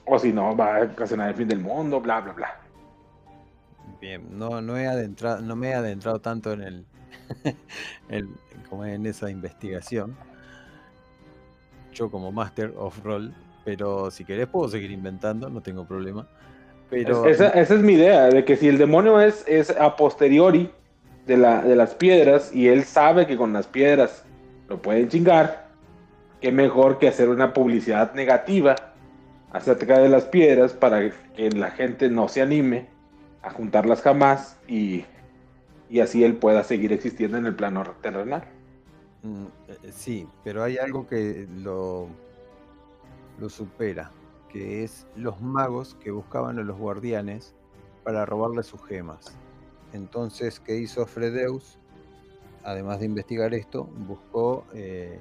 O 0.06 0.18
si 0.18 0.32
no, 0.32 0.56
va 0.56 0.76
a 0.76 0.82
ocasionar 0.84 1.28
el 1.28 1.34
fin 1.34 1.48
del 1.48 1.60
mundo, 1.60 2.00
bla, 2.00 2.20
bla, 2.20 2.32
bla. 2.32 2.60
Bien, 4.00 4.22
no, 4.38 4.60
no, 4.62 4.78
he 4.78 4.86
adentrado, 4.86 5.42
no 5.42 5.56
me 5.56 5.70
he 5.70 5.74
adentrado 5.74 6.20
tanto 6.20 6.52
en 6.52 6.62
el, 6.62 6.84
como 8.70 8.84
en 8.84 9.04
esa 9.06 9.30
investigación. 9.30 10.16
Yo 11.92 12.10
como 12.10 12.32
Master 12.32 12.72
of 12.76 12.98
Roll, 13.04 13.34
pero 13.64 14.10
si 14.10 14.24
querés 14.24 14.46
puedo 14.46 14.68
seguir 14.68 14.90
inventando, 14.90 15.50
no 15.50 15.60
tengo 15.60 15.84
problema. 15.84 16.26
Pero 16.88 17.26
Es- 17.26 17.40
esa, 17.40 17.48
esa 17.50 17.74
es 17.74 17.80
mi 17.82 17.92
idea, 17.94 18.28
de 18.28 18.44
que 18.44 18.56
si 18.56 18.68
el 18.68 18.78
demonio 18.78 19.20
es, 19.20 19.44
es 19.46 19.70
a 19.70 19.96
posteriori 19.96 20.70
de, 21.26 21.36
la, 21.36 21.62
de 21.62 21.76
las 21.76 21.94
piedras 21.94 22.54
y 22.54 22.68
él 22.68 22.84
sabe 22.84 23.26
que 23.26 23.36
con 23.36 23.52
las 23.52 23.66
piedras 23.66 24.24
lo 24.68 24.80
pueden 24.80 25.08
chingar, 25.08 25.68
qué 26.40 26.52
mejor 26.52 26.98
que 26.98 27.08
hacer 27.08 27.28
una 27.28 27.52
publicidad 27.52 28.14
negativa 28.14 28.74
acerca 29.52 29.98
de 29.98 30.08
las 30.08 30.24
piedras 30.24 30.72
para 30.72 31.10
que 31.36 31.50
la 31.50 31.70
gente 31.72 32.08
no 32.08 32.28
se 32.28 32.40
anime 32.40 32.88
a 33.42 33.50
juntarlas 33.50 34.02
jamás 34.02 34.58
y, 34.68 35.04
y 35.88 36.00
así 36.00 36.24
él 36.24 36.36
pueda 36.36 36.64
seguir 36.64 36.92
existiendo 36.92 37.36
en 37.38 37.46
el 37.46 37.54
plano 37.54 37.84
terrenal. 38.02 38.44
Mm, 39.22 39.44
eh, 39.68 39.92
Sí, 39.92 40.28
pero 40.44 40.62
hay 40.62 40.78
algo 40.78 41.06
que 41.06 41.46
lo, 41.56 42.08
lo 43.38 43.48
supera, 43.48 44.10
que 44.48 44.84
es 44.84 45.06
los 45.16 45.40
magos 45.40 45.96
que 46.02 46.10
buscaban 46.10 46.58
a 46.58 46.62
los 46.62 46.78
guardianes 46.78 47.54
para 48.04 48.26
robarle 48.26 48.62
sus 48.62 48.84
gemas. 48.86 49.32
Entonces, 49.92 50.60
¿qué 50.60 50.76
hizo 50.76 51.06
Fredeus? 51.06 51.78
Además 52.62 53.00
de 53.00 53.06
investigar 53.06 53.54
esto, 53.54 53.84
buscó 53.84 54.64
eh, 54.74 55.18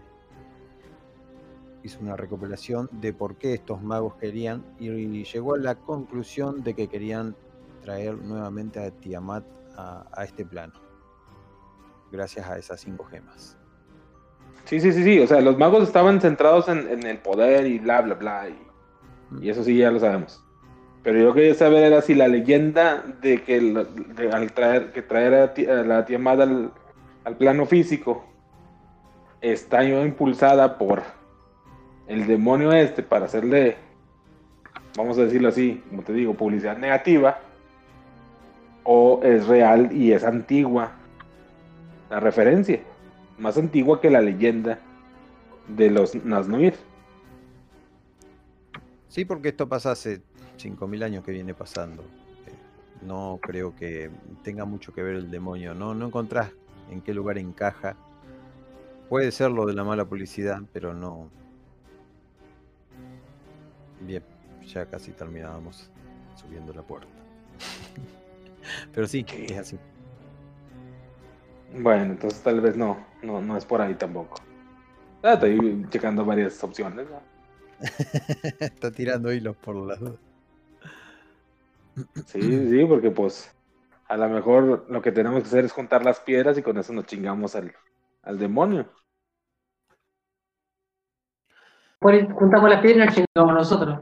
hizo 1.83 1.99
una 2.01 2.15
recopilación 2.15 2.89
de 2.91 3.13
por 3.13 3.35
qué 3.35 3.53
estos 3.53 3.81
magos 3.81 4.15
querían 4.15 4.63
y 4.79 5.23
llegó 5.23 5.55
a 5.55 5.57
la 5.57 5.75
conclusión 5.75 6.63
de 6.63 6.73
que 6.73 6.87
querían 6.87 7.35
traer 7.81 8.17
nuevamente 8.17 8.79
a 8.79 8.91
Tiamat 8.91 9.45
a, 9.75 10.05
a 10.11 10.23
este 10.23 10.45
plano, 10.45 10.73
gracias 12.11 12.47
a 12.47 12.57
esas 12.57 12.79
cinco 12.81 13.05
gemas. 13.05 13.59
Sí, 14.69 14.79
sí, 14.79 14.93
sí, 14.93 15.03
sí. 15.03 15.19
O 15.19 15.25
sea, 15.25 15.41
los 15.41 15.57
magos 15.57 15.81
estaban 15.81 16.21
centrados 16.21 16.67
en, 16.69 17.03
el 17.03 17.17
poder 17.17 17.65
y 17.65 17.79
bla, 17.79 18.01
bla, 18.01 18.13
bla. 18.13 18.49
Y, 19.41 19.49
eso 19.49 19.63
sí, 19.63 19.75
ya 19.75 19.89
lo 19.89 19.99
sabemos. 19.99 20.43
Pero 21.01 21.19
yo 21.19 21.33
quería 21.33 21.55
saber 21.55 21.83
era 21.83 22.03
si 22.03 22.13
la 22.13 22.27
leyenda 22.27 23.03
de 23.21 23.41
que 23.41 23.87
al 24.31 24.51
traer 24.51 24.91
que 24.91 25.01
traer 25.01 25.33
a, 25.33 25.71
a 25.71 25.83
la 25.83 26.05
Tiamat 26.05 26.41
al, 26.41 26.71
al 27.23 27.37
plano 27.37 27.65
físico 27.65 28.25
está 29.41 29.83
impulsada 29.83 30.77
por 30.77 31.01
el 32.07 32.27
demonio 32.27 32.71
este 32.71 33.01
para 33.01 33.25
hacerle, 33.25 33.77
vamos 34.95 35.17
a 35.17 35.23
decirlo 35.23 35.49
así, 35.49 35.81
como 35.89 36.03
te 36.03 36.13
digo, 36.13 36.35
publicidad 36.35 36.77
negativa, 36.77 37.39
o 38.91 39.21
es 39.21 39.45
real 39.45 39.91
y 39.91 40.13
es 40.13 40.23
antigua 40.23 40.93
la 42.09 42.19
referencia, 42.19 42.81
más 43.37 43.55
antigua 43.55 44.01
que 44.01 44.09
la 44.09 44.19
leyenda 44.19 44.79
de 45.67 45.91
los 45.91 46.15
Naznuir. 46.25 46.73
Sí, 49.07 49.25
porque 49.25 49.49
esto 49.49 49.69
pasa 49.69 49.91
hace 49.91 50.23
5.000 50.57 51.03
años 51.03 51.23
que 51.23 51.31
viene 51.31 51.53
pasando. 51.53 52.01
Eh, 52.01 53.05
No 53.05 53.37
creo 53.39 53.75
que 53.75 54.09
tenga 54.43 54.65
mucho 54.65 54.91
que 54.91 55.03
ver 55.03 55.17
el 55.17 55.29
demonio. 55.29 55.75
No, 55.75 55.93
no 55.93 56.07
encontrás 56.07 56.51
en 56.89 57.01
qué 57.01 57.13
lugar 57.13 57.37
encaja. 57.37 57.95
Puede 59.07 59.31
ser 59.31 59.51
lo 59.51 59.67
de 59.67 59.73
la 59.73 59.83
mala 59.83 60.05
publicidad, 60.05 60.63
pero 60.73 60.95
no. 60.95 61.29
Bien, 64.01 64.23
ya 64.65 64.87
casi 64.87 65.11
terminábamos 65.11 65.91
subiendo 66.35 66.73
la 66.73 66.81
puerta. 66.81 67.18
pero 68.93 69.07
sí, 69.07 69.25
es 69.29 69.57
así. 69.57 69.79
Bueno, 71.73 72.13
entonces 72.13 72.41
tal 72.41 72.61
vez 72.61 72.75
no, 72.75 73.05
no, 73.21 73.41
no 73.41 73.57
es 73.57 73.65
por 73.65 73.81
ahí 73.81 73.95
tampoco. 73.95 74.41
Ah, 75.23 75.33
estoy 75.33 75.85
checando 75.89 76.25
varias 76.25 76.63
opciones. 76.63 77.07
¿no? 77.09 77.21
Está 78.59 78.91
tirando 78.91 79.31
hilos 79.31 79.55
por 79.57 79.75
las 79.75 79.99
dudas. 79.99 80.19
Sí, 82.27 82.41
sí, 82.41 82.85
porque 82.85 83.11
pues 83.11 83.53
a 84.07 84.17
lo 84.17 84.29
mejor 84.29 84.85
lo 84.89 85.01
que 85.01 85.11
tenemos 85.11 85.41
que 85.41 85.47
hacer 85.47 85.65
es 85.65 85.71
juntar 85.71 86.03
las 86.03 86.19
piedras 86.19 86.57
y 86.57 86.61
con 86.63 86.77
eso 86.77 86.93
nos 86.93 87.05
chingamos 87.05 87.55
al, 87.55 87.73
al 88.23 88.37
demonio. 88.39 88.89
Por 91.99 92.33
juntamos 92.33 92.69
las 92.69 92.81
piedras 92.81 93.17
y 93.17 93.21
nos 93.21 93.27
chingamos 93.35 93.53
nosotros. 93.55 93.99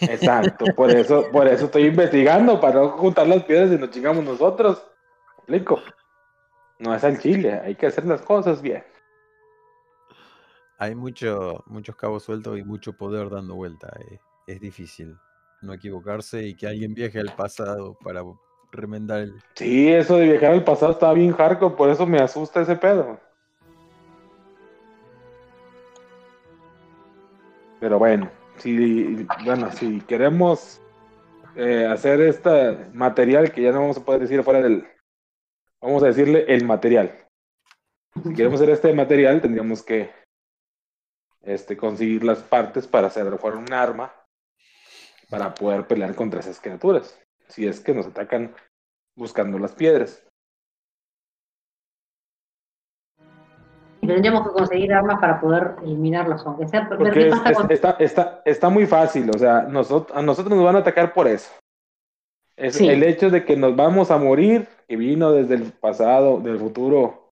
Exacto, 0.00 0.66
por 0.74 0.90
eso, 0.90 1.26
por 1.30 1.46
eso 1.46 1.66
estoy 1.66 1.86
investigando, 1.86 2.60
para 2.60 2.80
no 2.80 2.88
juntar 2.90 3.26
las 3.26 3.44
piedras 3.44 3.72
y 3.72 3.78
nos 3.78 3.90
chingamos 3.90 4.24
nosotros. 4.24 4.84
¿Me 5.46 5.56
explico? 5.58 5.82
No 6.78 6.94
es 6.94 7.04
al 7.04 7.18
chile, 7.18 7.60
hay 7.62 7.74
que 7.74 7.86
hacer 7.86 8.06
las 8.06 8.22
cosas 8.22 8.62
bien. 8.62 8.84
Hay 10.78 10.94
mucho, 10.94 11.62
muchos 11.66 11.94
cabos 11.96 12.22
sueltos 12.22 12.58
y 12.58 12.62
mucho 12.64 12.94
poder 12.94 13.28
dando 13.28 13.54
vuelta. 13.54 13.92
eh. 14.00 14.18
Es 14.46 14.60
difícil 14.60 15.16
no 15.62 15.74
equivocarse 15.74 16.42
y 16.42 16.54
que 16.54 16.66
alguien 16.66 16.94
viaje 16.94 17.20
al 17.20 17.34
pasado 17.34 17.96
para 18.02 18.22
remendar 18.72 19.20
el... 19.20 19.42
Sí, 19.54 19.92
eso 19.92 20.16
de 20.16 20.26
viajar 20.26 20.52
al 20.52 20.64
pasado 20.64 20.92
estaba 20.92 21.12
bien 21.12 21.32
hardcore, 21.32 21.76
por 21.76 21.90
eso 21.90 22.06
me 22.06 22.18
asusta 22.18 22.62
ese 22.62 22.76
pedo. 22.76 23.18
Pero 27.78 27.98
bueno, 27.98 28.30
si, 28.60 29.26
bueno, 29.44 29.70
si 29.72 30.00
queremos 30.02 30.80
eh, 31.56 31.86
hacer 31.86 32.20
este 32.20 32.76
material 32.92 33.52
que 33.52 33.62
ya 33.62 33.72
no 33.72 33.80
vamos 33.80 33.98
a 33.98 34.04
poder 34.04 34.20
decir 34.20 34.42
fuera 34.42 34.62
del, 34.62 34.86
vamos 35.80 36.02
a 36.02 36.06
decirle 36.06 36.44
el 36.48 36.64
material. 36.64 37.26
Si 38.22 38.34
queremos 38.34 38.60
hacer 38.60 38.70
este 38.70 38.92
material, 38.92 39.40
tendríamos 39.40 39.82
que 39.82 40.10
este, 41.42 41.76
conseguir 41.76 42.24
las 42.24 42.40
partes 42.42 42.86
para 42.86 43.06
hacer 43.06 43.26
fuera 43.38 43.56
un 43.56 43.72
arma 43.72 44.14
para 45.30 45.54
poder 45.54 45.86
pelear 45.86 46.14
contra 46.14 46.40
esas 46.40 46.60
criaturas. 46.60 47.18
Si 47.48 47.66
es 47.66 47.80
que 47.80 47.94
nos 47.94 48.06
atacan 48.06 48.54
buscando 49.16 49.58
las 49.58 49.72
piedras. 49.72 50.26
Y 54.02 54.06
tendríamos 54.06 54.46
que 54.46 54.52
conseguir 54.54 54.92
armas 54.94 55.20
para 55.20 55.40
poder 55.40 55.76
eliminarlos, 55.82 56.44
aunque 56.46 56.66
sea 56.68 56.88
ver 56.88 57.12
qué 57.12 57.28
es- 57.28 57.34
pasa 57.36 57.50
es- 57.50 57.56
con... 57.58 57.70
está, 57.72 57.90
está, 57.98 58.42
está 58.44 58.68
muy 58.70 58.86
fácil, 58.86 59.28
o 59.30 59.38
sea, 59.38 59.62
nosotros, 59.62 60.16
a 60.16 60.22
nosotros 60.22 60.54
nos 60.56 60.64
van 60.64 60.76
a 60.76 60.80
atacar 60.80 61.12
por 61.12 61.28
eso. 61.28 61.50
Es 62.56 62.76
Sí. 62.76 62.88
el 62.88 63.02
hecho 63.02 63.30
de 63.30 63.44
que 63.44 63.56
nos 63.56 63.76
vamos 63.76 64.10
a 64.10 64.18
morir, 64.18 64.68
que 64.88 64.96
vino 64.96 65.32
desde 65.32 65.54
el 65.54 65.72
pasado, 65.72 66.40
del 66.40 66.58
futuro, 66.58 67.30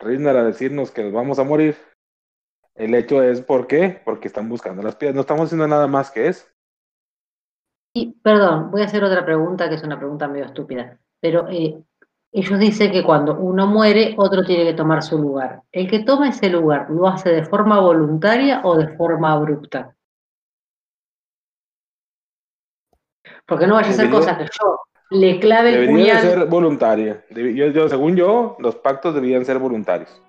Riznar 0.00 0.36
a 0.36 0.44
decirnos 0.44 0.92
que 0.92 1.02
nos 1.02 1.12
vamos 1.12 1.40
a 1.40 1.44
morir. 1.44 1.76
El 2.76 2.94
hecho 2.94 3.20
es, 3.20 3.40
¿por 3.40 3.66
qué? 3.66 4.00
Porque 4.04 4.28
están 4.28 4.48
buscando 4.48 4.80
las 4.80 4.94
piedras. 4.94 5.16
No 5.16 5.22
estamos 5.22 5.46
haciendo 5.46 5.66
nada 5.66 5.88
más 5.88 6.12
que 6.12 6.28
eso. 6.28 6.46
Y, 7.92 8.12
perdón, 8.22 8.70
voy 8.70 8.82
a 8.82 8.84
hacer 8.84 9.02
otra 9.02 9.24
pregunta 9.24 9.68
que 9.68 9.74
es 9.74 9.82
una 9.82 9.98
pregunta 9.98 10.28
medio 10.28 10.44
estúpida. 10.44 11.00
Pero 11.20 11.48
eh, 11.48 11.82
ellos 12.32 12.58
dicen 12.58 12.92
que 12.92 13.02
cuando 13.02 13.36
uno 13.38 13.66
muere, 13.66 14.14
otro 14.18 14.44
tiene 14.44 14.64
que 14.64 14.74
tomar 14.74 15.02
su 15.02 15.18
lugar. 15.18 15.62
¿El 15.72 15.88
que 15.88 16.00
toma 16.00 16.28
ese 16.28 16.50
lugar 16.50 16.88
lo 16.90 17.08
hace 17.08 17.30
de 17.30 17.44
forma 17.44 17.80
voluntaria 17.80 18.60
o 18.64 18.76
de 18.76 18.88
forma 18.96 19.32
abrupta? 19.32 19.94
Porque 23.46 23.66
no 23.66 23.74
vaya 23.74 23.88
a 23.90 23.92
ser 23.92 24.06
Debería- 24.10 24.18
cosa 24.20 24.38
que 24.38 24.44
yo 24.44 24.80
le 25.10 25.40
clave 25.40 25.68
el 25.70 25.74
Debería 25.86 26.18
puñal. 26.18 26.20
ser 26.20 26.46
voluntaria. 26.46 27.24
Yo- 27.30 27.66
yo- 27.68 27.88
según 27.88 28.14
yo, 28.16 28.56
los 28.58 28.76
pactos 28.76 29.14
deberían 29.14 29.44
ser 29.44 29.58
voluntarios. 29.58 30.20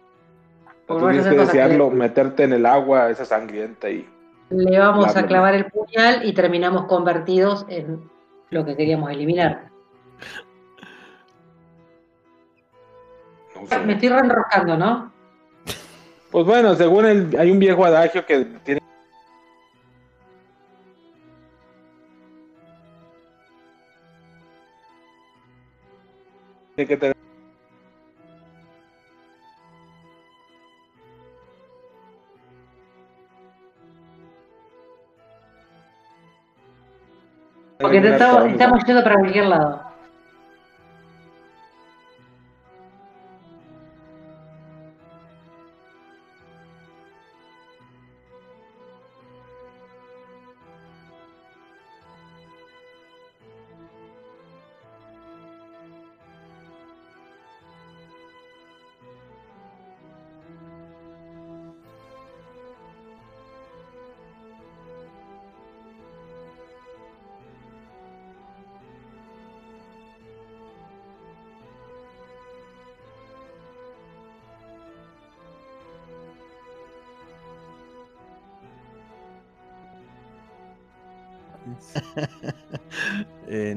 Tú 0.87 0.97
tienes 0.99 1.27
que 1.27 1.35
desearlo, 1.37 1.91
meterte 1.91 2.43
en 2.45 2.53
el 2.53 2.65
agua, 2.65 3.09
esa 3.11 3.25
sangrienta 3.25 3.89
y 3.89 4.07
le 4.49 4.79
vamos 4.79 5.15
a 5.15 5.27
clavar 5.27 5.53
el 5.53 5.65
puñal 5.65 6.25
y 6.25 6.33
terminamos 6.33 6.85
convertidos 6.85 7.65
en 7.69 8.09
lo 8.49 8.65
que 8.65 8.75
queríamos 8.75 9.11
eliminar. 9.11 9.69
Sé. 13.67 13.79
Me 13.79 13.93
estoy 13.93 14.09
reenroscando, 14.09 14.77
¿no? 14.77 15.11
Pues 16.31 16.45
bueno, 16.45 16.75
según 16.75 17.05
el, 17.05 17.35
hay 17.39 17.51
un 17.51 17.59
viejo 17.59 17.85
adagio 17.85 18.25
que 18.25 18.45
tiene 18.63 18.79
que 26.75 26.97
tener 26.97 27.15
Porque 37.79 38.01
te 38.01 38.11
estamos, 38.11 38.45
estamos 38.45 38.83
yendo 38.83 39.03
para 39.03 39.19
cualquier 39.19 39.45
lado. 39.45 39.88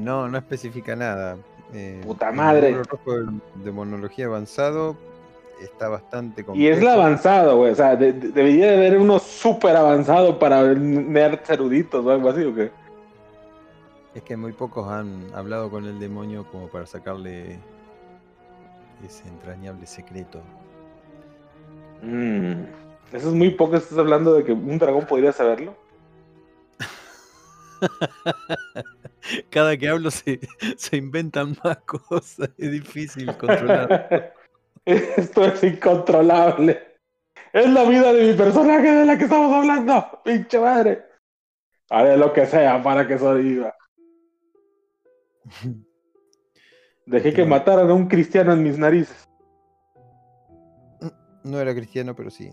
No, 0.03 0.27
no 0.27 0.37
especifica 0.37 0.95
nada. 0.95 1.37
Eh, 1.73 2.01
Puta 2.05 2.29
el 2.29 2.35
madre. 2.35 2.67
libro 2.69 2.83
rojo 2.83 3.13
de, 3.55 3.71
monología 3.71 4.25
avanzado 4.27 4.95
está 5.61 5.87
bastante 5.89 6.41
Y 6.53 6.67
es 6.67 6.75
complejo. 6.77 6.83
la 6.85 6.93
avanzado, 6.93 7.57
güey. 7.57 7.71
O 7.71 7.75
sea, 7.75 7.95
de- 7.95 8.13
de- 8.13 8.29
debería 8.29 8.71
de 8.71 8.77
haber 8.77 8.97
uno 8.99 9.17
súper 9.19 9.75
avanzado 9.75 10.37
para 10.37 10.61
nerds 10.73 11.49
eruditos 11.49 12.05
o 12.05 12.11
algo 12.11 12.29
así, 12.29 12.43
¿o 12.43 12.53
qué? 12.53 12.71
Es 14.13 14.21
que 14.21 14.37
muy 14.37 14.51
pocos 14.53 14.87
han 14.91 15.23
hablado 15.33 15.71
con 15.71 15.85
el 15.85 15.99
demonio 15.99 16.45
como 16.51 16.67
para 16.67 16.85
sacarle 16.85 17.57
ese 19.03 19.27
entrañable 19.27 19.85
secreto. 19.87 20.41
Mm, 22.01 22.63
Eso 23.13 23.29
es 23.29 23.33
muy 23.35 23.51
poco, 23.51 23.75
estás 23.75 23.97
hablando 23.97 24.33
de 24.33 24.43
que 24.43 24.51
un 24.53 24.77
dragón 24.77 25.05
podría 25.05 25.31
saberlo. 25.31 25.75
Cada 29.49 29.77
que 29.77 29.87
hablo 29.87 30.11
se, 30.11 30.39
se 30.77 30.97
inventan 30.97 31.55
más 31.63 31.77
cosas, 31.79 32.49
es 32.57 32.71
difícil 32.71 33.35
controlar. 33.37 34.33
Esto 34.85 35.45
es 35.45 35.63
incontrolable. 35.63 36.99
Es 37.53 37.69
la 37.69 37.83
vida 37.83 38.11
de 38.11 38.27
mi 38.27 38.33
personaje 38.33 38.91
de 38.91 39.05
la 39.05 39.17
que 39.17 39.25
estamos 39.25 39.53
hablando. 39.53 40.21
Pinche 40.23 40.59
madre. 40.59 41.05
Haré 41.89 42.17
lo 42.17 42.33
que 42.33 42.45
sea 42.45 42.81
para 42.81 43.07
que 43.07 43.17
sobreviva. 43.17 43.75
Dejé 47.05 47.33
que 47.33 47.45
mataran 47.45 47.89
a 47.89 47.93
un 47.93 48.07
cristiano 48.07 48.53
en 48.53 48.63
mis 48.63 48.77
narices. 48.77 49.29
No 51.43 51.59
era 51.59 51.75
cristiano, 51.75 52.15
pero 52.15 52.29
sí. 52.29 52.49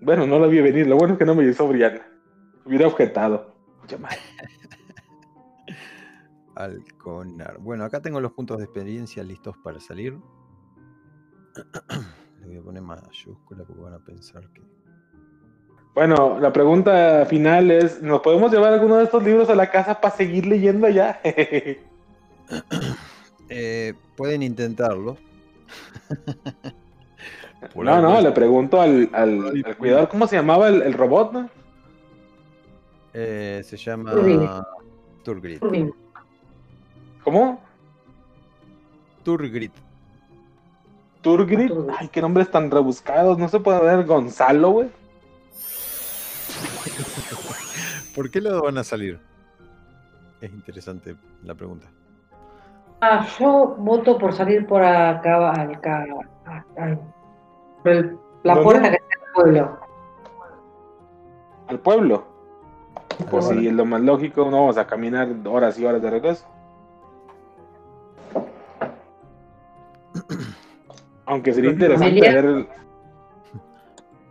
Bueno, 0.00 0.26
no 0.26 0.38
lo 0.38 0.48
vi 0.48 0.60
venir. 0.60 0.86
Lo 0.86 0.96
bueno 0.96 1.14
es 1.14 1.18
que 1.18 1.24
no 1.24 1.34
me 1.34 1.44
hizo 1.44 1.66
Brianna. 1.68 2.06
Hubiera 2.64 2.86
objetado. 2.86 3.54
Alconar. 6.54 7.58
Bueno, 7.58 7.84
acá 7.84 8.00
tengo 8.00 8.20
los 8.20 8.32
puntos 8.32 8.58
de 8.58 8.64
experiencia 8.64 9.22
listos 9.22 9.56
para 9.58 9.80
salir. 9.80 10.16
Le 12.40 12.46
voy 12.46 12.56
a 12.56 12.62
poner 12.62 12.82
mayúscula 12.82 13.64
porque 13.64 13.82
van 13.82 13.94
a 13.94 13.98
pensar 13.98 14.48
que. 14.52 14.62
Bueno, 15.94 16.38
la 16.38 16.52
pregunta 16.52 17.26
final 17.26 17.70
es: 17.70 18.02
¿nos 18.02 18.20
podemos 18.20 18.52
llevar 18.52 18.72
alguno 18.72 18.96
de 18.96 19.04
estos 19.04 19.22
libros 19.22 19.50
a 19.50 19.54
la 19.54 19.70
casa 19.70 20.00
para 20.00 20.14
seguir 20.14 20.46
leyendo 20.46 20.86
allá? 20.86 21.20
Eh, 23.52 23.94
pueden 24.16 24.44
intentarlo. 24.44 25.16
Por 27.74 27.84
no, 27.84 28.00
no, 28.00 28.20
le 28.20 28.30
pregunto 28.32 28.80
al, 28.80 29.10
al, 29.12 29.62
al 29.64 29.76
cuidador, 29.76 30.08
¿cómo 30.08 30.26
se 30.26 30.36
llamaba 30.36 30.68
el, 30.68 30.82
el 30.82 30.94
robot, 30.94 31.32
no? 31.32 31.48
eh, 33.12 33.60
se 33.64 33.76
llama 33.76 34.12
Turgrid. 35.24 35.58
Turgrid. 35.58 35.90
¿Cómo? 37.22 37.60
Turgrid. 39.24 39.70
Turgrid. 41.20 41.70
Ay, 41.98 42.08
qué 42.08 42.22
nombres 42.22 42.50
tan 42.50 42.70
rebuscados. 42.70 43.36
No 43.38 43.48
se 43.48 43.60
puede 43.60 43.80
ver 43.80 44.06
Gonzalo, 44.06 44.70
güey. 44.70 44.88
¿Por 48.14 48.30
qué 48.30 48.40
lado 48.40 48.62
van 48.62 48.78
a 48.78 48.84
salir? 48.84 49.20
Es 50.40 50.50
interesante 50.52 51.16
la 51.44 51.54
pregunta. 51.54 51.86
Ah, 53.02 53.26
yo 53.38 53.76
voto 53.78 54.16
por 54.18 54.32
salir 54.32 54.66
por 54.66 54.82
acá, 54.82 55.50
acá, 55.50 56.06
acá, 56.44 56.98
el- 57.84 58.18
la 58.42 58.54
¿Dónde? 58.54 58.64
puerta 58.64 58.90
que 58.90 58.96
está 58.96 59.14
en 59.14 59.20
el 59.26 59.32
pueblo. 59.34 59.78
Al 61.68 61.78
pueblo. 61.80 62.24
Pues 63.30 63.48
sí, 63.48 63.66
es 63.68 63.72
lo 63.74 63.84
más 63.84 64.00
lógico. 64.00 64.44
No 64.50 64.52
vamos 64.60 64.78
a 64.78 64.86
caminar 64.86 65.28
horas 65.46 65.78
y 65.78 65.84
horas 65.84 66.00
de 66.02 66.10
regreso. 66.10 66.46
Aunque 71.26 71.52
sería 71.52 71.70
interesante 71.70 72.20
ver. 72.20 72.66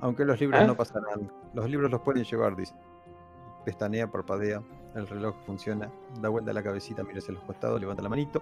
Aunque 0.02 0.26
los 0.26 0.40
libros 0.40 0.60
¿Ah? 0.62 0.66
no 0.68 0.76
pasarán. 0.76 1.32
Los 1.54 1.70
libros 1.70 1.92
los 1.92 2.02
pueden 2.02 2.24
llevar, 2.24 2.56
dice. 2.56 2.74
Pestanea, 3.66 4.08
parpadea, 4.08 4.62
el 4.96 5.08
reloj 5.08 5.36
funciona, 5.46 5.90
da 6.22 6.30
vuelta 6.30 6.54
la 6.54 6.64
cabecita, 6.64 7.04
mira 7.04 7.20
hacia 7.20 7.34
los 7.34 7.44
costados, 7.44 7.80
levanta 7.80 8.02
la 8.02 8.10
manito. 8.10 8.42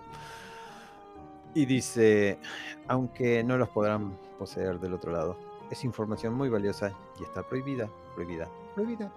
Y 1.53 1.65
dice, 1.65 2.37
aunque 2.87 3.43
no 3.43 3.57
los 3.57 3.69
podrán 3.69 4.17
poseer 4.37 4.79
del 4.79 4.93
otro 4.93 5.11
lado. 5.11 5.37
Es 5.69 5.83
información 5.83 6.33
muy 6.33 6.49
valiosa 6.49 6.91
y 7.19 7.23
está 7.23 7.43
prohibida, 7.43 7.89
prohibida, 8.15 8.47
prohibida. 8.73 9.11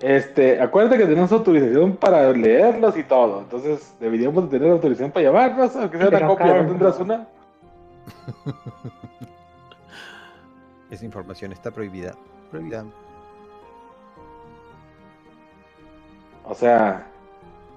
Este, 0.00 0.60
acuérdate 0.60 0.96
que 0.96 1.06
tenemos 1.06 1.32
autorización 1.32 1.96
para 1.96 2.32
leerlos 2.32 2.96
y 2.96 3.02
todo. 3.02 3.40
Entonces, 3.40 3.94
deberíamos 3.98 4.44
de 4.44 4.58
tener 4.58 4.72
autorización 4.72 5.10
para 5.10 5.26
llevarlos, 5.26 5.74
aunque 5.74 5.98
sea 5.98 6.08
una 6.08 6.18
Pero 6.18 6.28
copia. 6.28 6.62
¿No 6.62 6.68
tendrás 6.68 7.00
una? 7.00 7.28
Esa 10.90 11.04
información 11.04 11.52
está 11.52 11.70
prohibida, 11.70 12.14
prohibida. 12.50 12.84
O 16.44 16.54
sea, 16.54 17.06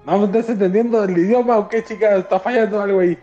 no 0.06 0.18
me 0.18 0.24
estás 0.26 0.48
entendiendo 0.50 1.02
el 1.04 1.16
idioma 1.16 1.58
o 1.58 1.68
qué, 1.68 1.82
chica, 1.84 2.16
está 2.16 2.38
fallando 2.40 2.80
algo 2.80 3.00
ahí. 3.00 3.18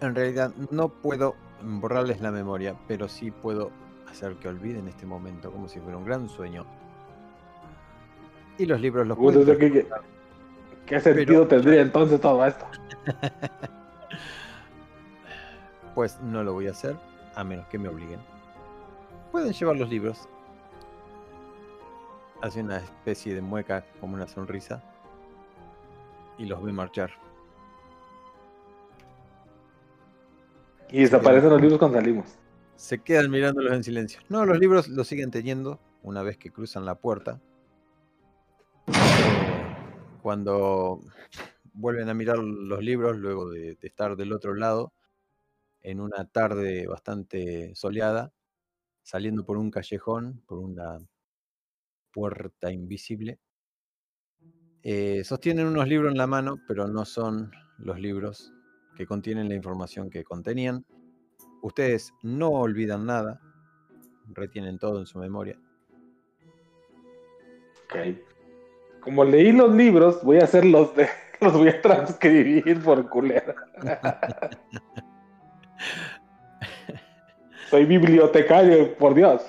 En 0.00 0.14
realidad 0.14 0.52
no 0.70 0.88
puedo 0.88 1.36
borrarles 1.62 2.20
la 2.20 2.30
memoria, 2.32 2.74
pero 2.88 3.08
sí 3.08 3.30
puedo 3.30 3.70
hacer 4.10 4.34
que 4.36 4.48
olviden 4.48 4.88
este 4.88 5.06
momento 5.06 5.50
como 5.52 5.68
si 5.68 5.78
fuera 5.80 5.96
un 5.96 6.04
gran 6.04 6.28
sueño. 6.28 6.66
Y 8.58 8.66
los 8.66 8.80
libros 8.80 9.06
los 9.06 9.16
pueden 9.16 9.42
o 9.42 9.44
sea, 9.44 9.56
¿qué, 9.56 9.72
qué- 9.72 9.86
qué 10.86 11.00
sentido 11.00 11.46
tendría 11.46 11.80
entonces 11.82 12.20
todo 12.20 12.44
esto? 12.46 12.66
Pues 15.94 16.18
no 16.22 16.42
lo 16.42 16.54
voy 16.54 16.68
a 16.68 16.70
hacer, 16.70 16.96
a 17.34 17.44
menos 17.44 17.66
que 17.66 17.78
me 17.78 17.86
obliguen. 17.86 18.18
Pueden 19.30 19.52
llevar 19.52 19.76
los 19.76 19.90
libros. 19.90 20.26
Hace 22.42 22.60
una 22.60 22.78
especie 22.78 23.36
de 23.36 23.40
mueca, 23.40 23.86
como 24.00 24.14
una 24.14 24.26
sonrisa. 24.26 24.82
Y 26.38 26.46
los 26.46 26.60
ve 26.60 26.72
marchar. 26.72 27.12
Y 30.90 31.02
desaparecen 31.02 31.50
los 31.50 31.60
libros 31.60 31.78
cuando 31.78 31.98
salimos. 31.98 32.36
Se 32.74 32.98
quedan 32.98 33.30
mirándolos 33.30 33.72
en 33.72 33.84
silencio. 33.84 34.20
No, 34.28 34.44
los 34.44 34.58
libros 34.58 34.88
los 34.88 35.06
siguen 35.06 35.30
teniendo 35.30 35.78
una 36.02 36.22
vez 36.22 36.36
que 36.36 36.50
cruzan 36.50 36.84
la 36.84 36.96
puerta. 36.96 37.40
Cuando 40.20 41.00
vuelven 41.72 42.08
a 42.08 42.14
mirar 42.14 42.38
los 42.38 42.82
libros, 42.82 43.18
luego 43.18 43.50
de, 43.50 43.76
de 43.76 43.86
estar 43.86 44.16
del 44.16 44.32
otro 44.32 44.54
lado, 44.54 44.92
en 45.80 46.00
una 46.00 46.24
tarde 46.24 46.88
bastante 46.88 47.72
soleada, 47.76 48.32
saliendo 49.02 49.44
por 49.44 49.58
un 49.58 49.70
callejón, 49.70 50.42
por 50.46 50.58
una 50.58 50.98
puerta 52.12 52.70
invisible, 52.70 53.38
eh, 54.82 55.22
sostienen 55.24 55.66
unos 55.66 55.86
libros 55.86 56.10
en 56.10 56.18
la 56.18 56.26
mano, 56.26 56.58
pero 56.66 56.88
no 56.88 57.04
son 57.04 57.52
los 57.78 58.00
libros 58.00 58.52
que 58.96 59.06
contienen 59.06 59.48
la 59.48 59.54
información 59.54 60.10
que 60.10 60.24
contenían. 60.24 60.84
Ustedes 61.62 62.12
no 62.22 62.50
olvidan 62.50 63.06
nada, 63.06 63.40
retienen 64.34 64.78
todo 64.78 64.98
en 64.98 65.06
su 65.06 65.18
memoria. 65.18 65.56
Ok. 67.84 67.96
Como 69.00 69.24
leí 69.24 69.52
los 69.52 69.74
libros, 69.74 70.22
voy 70.22 70.38
a 70.38 70.44
hacer 70.44 70.64
los 70.64 70.94
de. 70.96 71.08
Los 71.40 71.54
voy 71.54 71.70
a 71.70 71.82
transcribir 71.82 72.80
por 72.84 73.08
culera. 73.08 73.56
Soy 77.68 77.84
bibliotecario, 77.84 78.96
por 78.96 79.12
Dios. 79.12 79.42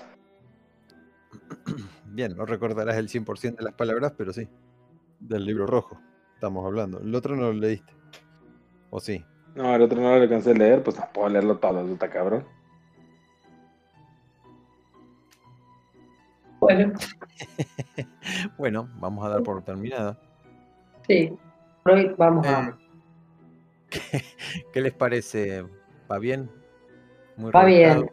Bien, 2.13 2.37
no 2.37 2.45
recordarás 2.45 2.95
el 2.97 3.09
100% 3.09 3.55
de 3.57 3.63
las 3.63 3.73
palabras, 3.73 4.13
pero 4.15 4.31
sí. 4.31 4.47
Del 5.19 5.45
libro 5.45 5.65
rojo 5.65 5.99
estamos 6.35 6.63
hablando. 6.65 6.99
El 6.99 7.15
otro 7.15 7.35
no 7.35 7.43
lo 7.43 7.53
leíste. 7.53 7.91
¿O 8.91 8.99
sí? 8.99 9.25
No, 9.55 9.73
el 9.73 9.81
otro 9.81 9.99
no 9.99 10.09
lo 10.15 10.21
alcancé 10.21 10.51
a 10.51 10.53
leer, 10.53 10.83
pues 10.83 10.97
no 10.99 11.07
puedo 11.11 11.29
leerlo 11.29 11.57
todo, 11.57 11.79
está 11.91 12.09
cabrón. 12.09 12.45
Bueno, 16.59 16.93
Bueno, 18.57 18.89
vamos 18.95 19.25
a 19.25 19.29
dar 19.29 19.43
por 19.43 19.63
terminada. 19.63 20.17
sí. 21.07 21.35
Por 21.83 21.93
hoy 21.93 22.15
vamos 22.17 22.45
a. 22.47 22.69
Eh, 22.69 22.73
¿qué, 23.89 24.23
qué 24.71 24.81
les 24.81 24.93
parece? 24.93 25.65
¿Va 26.09 26.19
bien? 26.19 26.49
Muy 27.35 27.51
Va 27.51 27.65
bien. 27.65 28.09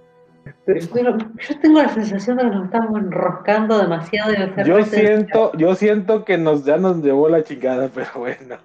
Pero, 0.64 1.18
yo 1.18 1.60
tengo 1.60 1.82
la 1.82 1.88
sensación 1.88 2.36
de 2.36 2.44
que 2.44 2.50
nos 2.50 2.64
estamos 2.64 2.98
enroscando 2.98 3.78
demasiado. 3.78 4.32
Ser 4.32 4.66
Yo 4.66 4.76
sencillo. 4.76 5.06
siento, 5.06 5.52
yo 5.56 5.74
siento 5.74 6.24
que 6.24 6.38
nos 6.38 6.64
ya 6.64 6.76
nos 6.76 7.02
llevó 7.02 7.28
la 7.28 7.42
chingada, 7.44 7.88
pero 7.94 8.10
bueno. 8.16 8.56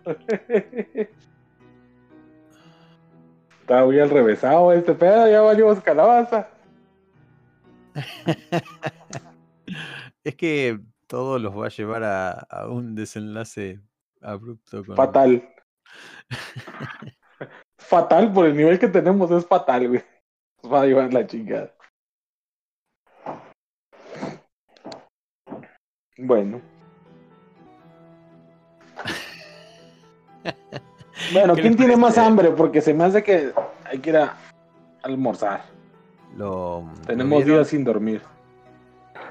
Está 3.61 3.83
muy 3.83 3.99
al 3.99 4.09
revésado 4.09 4.71
este 4.71 4.93
pedo, 4.93 5.29
ya 5.29 5.41
valimos 5.41 5.79
calabaza. 5.81 6.49
Es 10.23 10.35
que 10.35 10.79
todo 11.05 11.37
los 11.37 11.55
va 11.55 11.67
a 11.67 11.69
llevar 11.69 12.03
a, 12.03 12.31
a 12.31 12.67
un 12.67 12.95
desenlace 12.95 13.79
abrupto. 14.21 14.83
Con... 14.83 14.95
Fatal. 14.95 15.47
fatal, 17.77 18.33
por 18.33 18.47
el 18.47 18.57
nivel 18.57 18.79
que 18.79 18.87
tenemos, 18.87 19.29
es 19.29 19.45
fatal, 19.45 19.87
güey. 19.87 20.03
Va 20.71 20.81
a 20.81 20.85
llevar 20.85 21.13
la 21.13 21.27
chingada. 21.27 21.71
Bueno, 26.17 26.61
Bueno, 31.33 31.55
¿Qué 31.55 31.61
¿quién 31.61 31.75
tiene 31.75 31.97
más 31.97 32.17
hambre? 32.17 32.51
Porque 32.51 32.81
se 32.81 32.93
me 32.93 33.03
hace 33.03 33.23
que 33.23 33.53
hay 33.83 33.99
que 33.99 34.09
ir 34.09 34.17
a 34.17 34.35
almorzar. 35.03 35.63
Lo, 36.35 36.83
Tenemos 37.05 37.45
días 37.45 37.67
sin 37.67 37.83
dormir. 37.83 38.21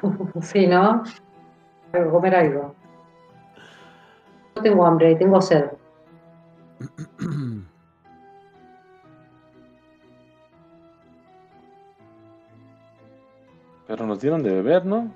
Sí, 0.43 0.67
¿no? 0.67 1.03
Que 1.93 2.05
comer 2.07 2.35
algo. 2.35 2.75
No 4.57 4.63
tengo 4.63 4.87
hambre, 4.87 5.15
tengo 5.17 5.41
sed. 5.41 5.65
Pero 13.87 14.07
nos 14.07 14.21
dieron 14.21 14.43
de 14.43 14.51
beber, 14.51 14.87
¿no? 14.87 15.13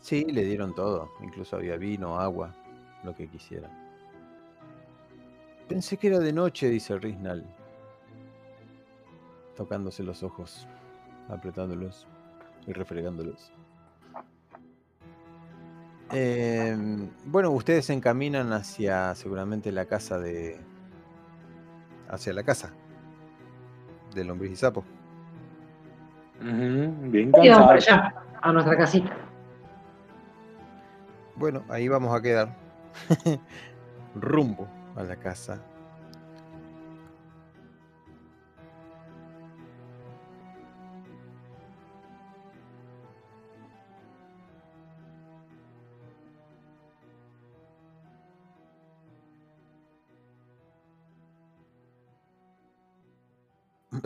Sí, 0.00 0.24
le 0.24 0.44
dieron 0.44 0.74
todo. 0.74 1.10
Incluso 1.22 1.56
había 1.56 1.76
vino, 1.76 2.20
agua, 2.20 2.54
lo 3.02 3.14
que 3.14 3.28
quisieran. 3.28 3.70
Pensé 5.68 5.96
que 5.96 6.08
era 6.08 6.18
de 6.18 6.32
noche, 6.32 6.68
dice 6.68 6.98
Riznal. 6.98 7.44
Tocándose 9.56 10.02
los 10.02 10.22
ojos, 10.22 10.68
apretándolos 11.28 12.06
y 12.66 12.72
refregándolos. 12.72 13.52
Em, 16.12 17.10
bueno, 17.24 17.50
ustedes 17.50 17.86
se 17.86 17.92
encaminan 17.92 18.52
hacia 18.52 19.14
seguramente 19.14 19.72
la 19.72 19.86
casa 19.86 20.18
de. 20.18 20.60
hacia 22.08 22.32
la 22.32 22.44
casa 22.44 22.72
de 24.14 24.24
lombriz 24.24 24.52
y 24.52 24.56
sapo. 24.56 24.84
Ujú, 26.40 27.10
Bien 27.10 27.32
Y 27.42 27.48
vamos 27.48 27.66
para 27.66 27.74
allá, 27.74 28.14
a 28.42 28.52
nuestra 28.52 28.76
casita. 28.76 29.16
Bueno, 31.36 31.62
ahí 31.68 31.88
vamos 31.88 32.14
a 32.14 32.22
quedar. 32.22 32.48
Rumbo 34.14 34.66
a 34.96 35.02
la 35.02 35.16
casa. 35.16 35.60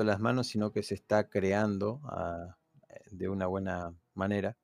Las 0.05 0.21
manos, 0.21 0.49
sino 0.49 0.73
que 0.73 0.83
se 0.83 0.95
está 0.95 1.29
creando 1.29 2.01
ah, 2.05 2.57
eh, 2.89 3.01
de 3.11 3.29
una 3.29 3.47
buena 3.47 3.93
manera. 4.15 4.57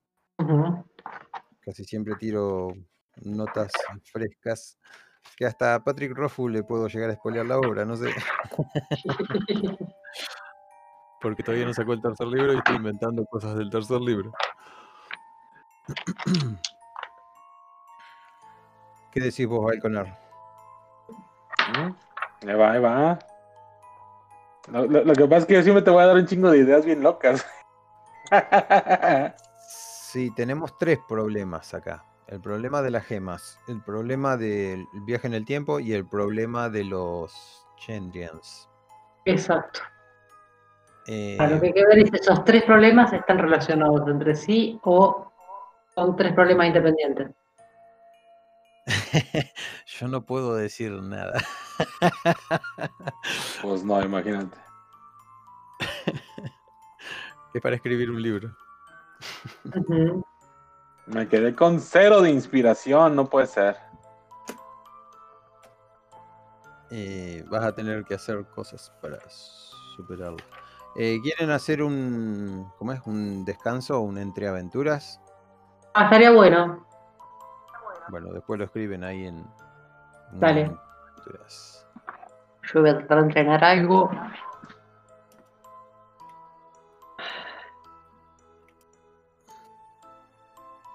Casi 1.61 1.85
siempre 1.85 2.15
tiro 2.17 2.75
notas 3.23 3.73
frescas 4.05 4.79
que 5.37 5.47
hasta 5.47 5.75
a 5.75 5.83
Patrick 5.83 6.17
Rothfuss 6.17 6.53
le 6.53 6.63
puedo 6.63 6.89
llegar 6.89 7.11
a 7.11 7.15
spoilear 7.15 7.47
la 7.47 7.59
obra, 7.59 7.85
no 7.85 7.97
sé. 7.97 8.15
Porque 11.21 11.43
todavía 11.43 11.67
no 11.67 11.75
sacó 11.75 11.93
el 11.95 12.03
tercer 12.03 12.27
libro 12.29 12.53
y 12.53 12.59
estoy 12.59 12.77
inventando 12.77 13.25
cosas 13.25 13.57
del 13.57 13.71
tercer 13.71 14.01
libro. 14.01 14.33
¿Qué 19.11 19.21
decís 19.21 19.47
vos, 19.47 19.65
Balconar? 19.65 20.19
Ahí 22.47 22.55
va, 22.55 22.73
ahí 22.73 22.81
va. 22.81 23.19
Lo, 24.73 24.87
lo- 24.87 25.05
lo 25.05 25.15
que 25.15 25.25
pasa 25.25 25.39
es 25.39 25.47
que 25.47 25.55
yo 25.55 25.63
siempre 25.63 25.83
te 25.83 25.91
voy 25.91 26.03
a 26.03 26.07
dar 26.07 26.17
un 26.17 26.27
chingo 26.27 26.51
de 26.51 26.59
ideas 26.59 26.85
bien 26.85 27.03
locas. 27.03 27.47
Sí, 29.69 30.31
tenemos 30.35 30.79
tres 30.79 30.99
problemas 31.07 31.75
acá. 31.75 32.03
El 32.27 32.41
problema 32.41 32.81
de 32.81 32.91
las 32.91 33.05
gemas, 33.05 33.61
el 33.69 33.83
problema 33.83 34.37
del 34.37 34.87
viaje 35.05 35.27
en 35.27 35.35
el 35.35 35.45
tiempo 35.45 35.79
y 35.79 35.93
el 35.93 36.07
problema 36.09 36.71
de 36.71 36.85
los 36.85 37.67
Chendrians. 37.77 38.69
Exacto. 39.27 39.81
Eh, 41.07 41.37
A 41.39 41.47
lo 41.49 41.61
que 41.61 41.67
hay 41.67 41.73
que 41.75 41.87
ver 41.87 41.99
es 41.99 42.13
esos 42.15 42.45
tres 42.45 42.65
problemas 42.65 43.13
están 43.13 43.39
relacionados 43.39 44.09
entre 44.09 44.35
sí 44.35 44.81
o 44.85 45.31
son 45.95 46.17
tres 46.17 46.33
problemas 46.33 46.69
independientes. 46.69 47.29
Yo 49.99 50.09
no 50.09 50.25
puedo 50.25 50.55
decir 50.55 50.93
nada. 50.93 51.43
Pues 53.63 53.85
no, 53.85 54.01
imagínate. 54.03 54.57
Es 57.55 57.63
para 57.63 57.77
escribir 57.77 58.11
un 58.11 58.21
libro. 58.21 58.55
Me 61.07 61.27
quedé 61.27 61.55
con 61.55 61.81
cero 61.81 62.21
de 62.21 62.31
inspiración, 62.31 63.17
no 63.17 63.31
puede 63.31 63.47
ser. 63.47 63.79
Eh, 66.91 67.43
vas 67.49 67.65
a 67.65 67.75
tener 67.75 68.05
que 68.05 68.15
hacer 68.15 68.45
cosas 68.55 68.93
para 69.01 69.19
superarlo. 69.97 70.45
Eh, 70.97 71.19
¿Quieren 71.23 71.51
hacer 71.51 71.83
un, 71.83 72.71
¿cómo 72.79 72.93
es? 72.93 73.01
un 73.07 73.45
descanso 73.45 73.99
o 73.99 74.01
un 74.01 74.19
entre 74.19 74.49
aventuras? 74.49 75.21
Ah, 75.95 76.05
estaría 76.05 76.31
bueno. 76.31 76.87
Bueno, 78.09 78.33
después 78.33 78.59
lo 78.59 78.65
escriben 78.67 79.05
ahí 79.05 79.27
en. 79.27 79.45
Dale. 80.33 80.71
Yo 82.73 82.81
voy 82.81 82.91
a 82.91 82.99
tratar 82.99 83.19
de 83.19 83.25
entrenar 83.25 83.65
algo. 83.65 84.11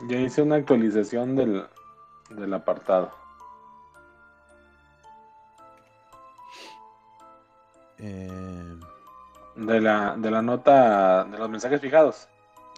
Ya 0.07 0.17
hice 0.17 0.41
una 0.41 0.55
actualización 0.55 1.35
del, 1.35 1.65
del 2.31 2.53
apartado. 2.53 3.11
Eh, 7.99 8.75
De 9.55 9.79
la, 9.81 10.15
de 10.17 10.31
la 10.31 10.41
nota 10.41 11.23
de 11.25 11.37
los 11.37 11.49
mensajes 11.49 11.79
fijados. 11.81 12.27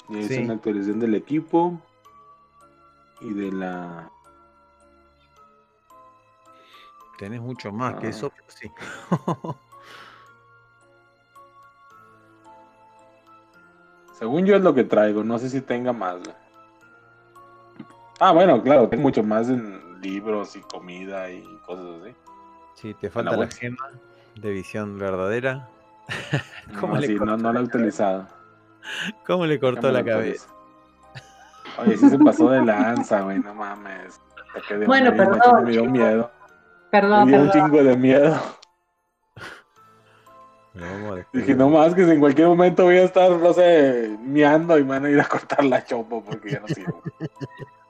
Ya 0.10 0.20
hice 0.20 0.36
Sí. 0.36 0.44
una 0.44 0.56
actualización 0.56 1.00
del 1.00 1.16
equipo 1.16 1.80
y 3.22 3.34
de 3.34 3.52
la. 3.52 4.10
Tenés 7.18 7.42
mucho 7.42 7.72
más 7.72 7.96
que 7.96 8.10
eso, 8.10 8.30
pero 8.30 8.46
sí. 8.48 8.72
Según 14.14 14.46
yo 14.46 14.56
es 14.56 14.62
lo 14.62 14.74
que 14.74 14.84
traigo, 14.84 15.24
no 15.24 15.38
sé 15.40 15.50
si 15.50 15.62
tenga 15.62 15.92
más. 15.92 16.18
Ah, 18.20 18.32
bueno, 18.32 18.62
claro, 18.62 18.88
tengo 18.88 19.04
mucho 19.04 19.24
más 19.24 19.50
en 19.50 20.02
libros 20.02 20.56
y 20.56 20.62
comida 20.62 21.30
y 21.32 21.44
cosas 21.66 22.02
así. 22.02 22.16
Sí, 22.76 22.94
te 22.94 23.10
falta 23.10 23.32
la 23.32 23.38
web. 23.40 23.52
gema 23.52 23.90
de 24.36 24.52
visión 24.52 24.98
verdadera. 24.98 25.68
¿Cómo 26.80 26.96
no, 26.96 27.02
le 27.02 27.08
sí, 27.08 27.14
no, 27.16 27.20
cortó 27.20 27.38
no 27.38 27.44
lo 27.44 27.54
la 27.54 27.60
he 27.60 27.64
utilizado. 27.64 28.28
¿Cómo 29.26 29.46
le 29.46 29.60
cortó 29.60 29.92
la 29.92 30.04
cabeza? 30.04 30.48
Oye, 31.80 31.98
sí 31.98 32.10
se 32.10 32.20
pasó 32.20 32.50
de 32.50 32.64
lanza, 32.64 33.22
güey, 33.22 33.40
no 33.40 33.54
mames. 33.56 34.20
Bueno, 34.86 35.12
perdón, 35.16 35.66
Me 35.66 35.72
dio 35.72 35.86
miedo. 35.86 36.32
Perdón, 36.94 37.28
dio 37.28 37.42
un 37.42 37.50
perdón. 37.50 37.72
chingo 37.72 37.84
de 37.84 37.98
miedo. 37.98 38.36
A 40.76 41.26
Dije, 41.34 41.56
no 41.56 41.70
más 41.70 41.96
que 41.96 42.06
si 42.06 42.12
en 42.12 42.20
cualquier 42.20 42.48
momento 42.50 42.84
voy 42.84 42.98
a 42.98 43.06
estar, 43.06 43.32
no 43.32 43.52
sé, 43.52 44.16
miando 44.22 44.78
y 44.78 44.84
me 44.84 44.90
van 44.92 45.06
a 45.06 45.10
ir 45.10 45.20
a 45.20 45.26
cortar 45.26 45.66
la 45.66 45.84
chopo 45.84 46.24
porque 46.24 46.52
ya 46.52 46.60
no 46.60 46.68
sirvo. 46.68 47.02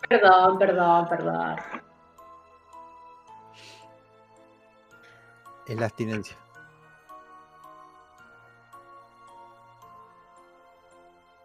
Perdón, 0.07 0.57
perdón, 0.57 1.09
perdón. 1.09 1.55
Es 5.67 5.77
la 5.77 5.85
abstinencia. 5.87 6.37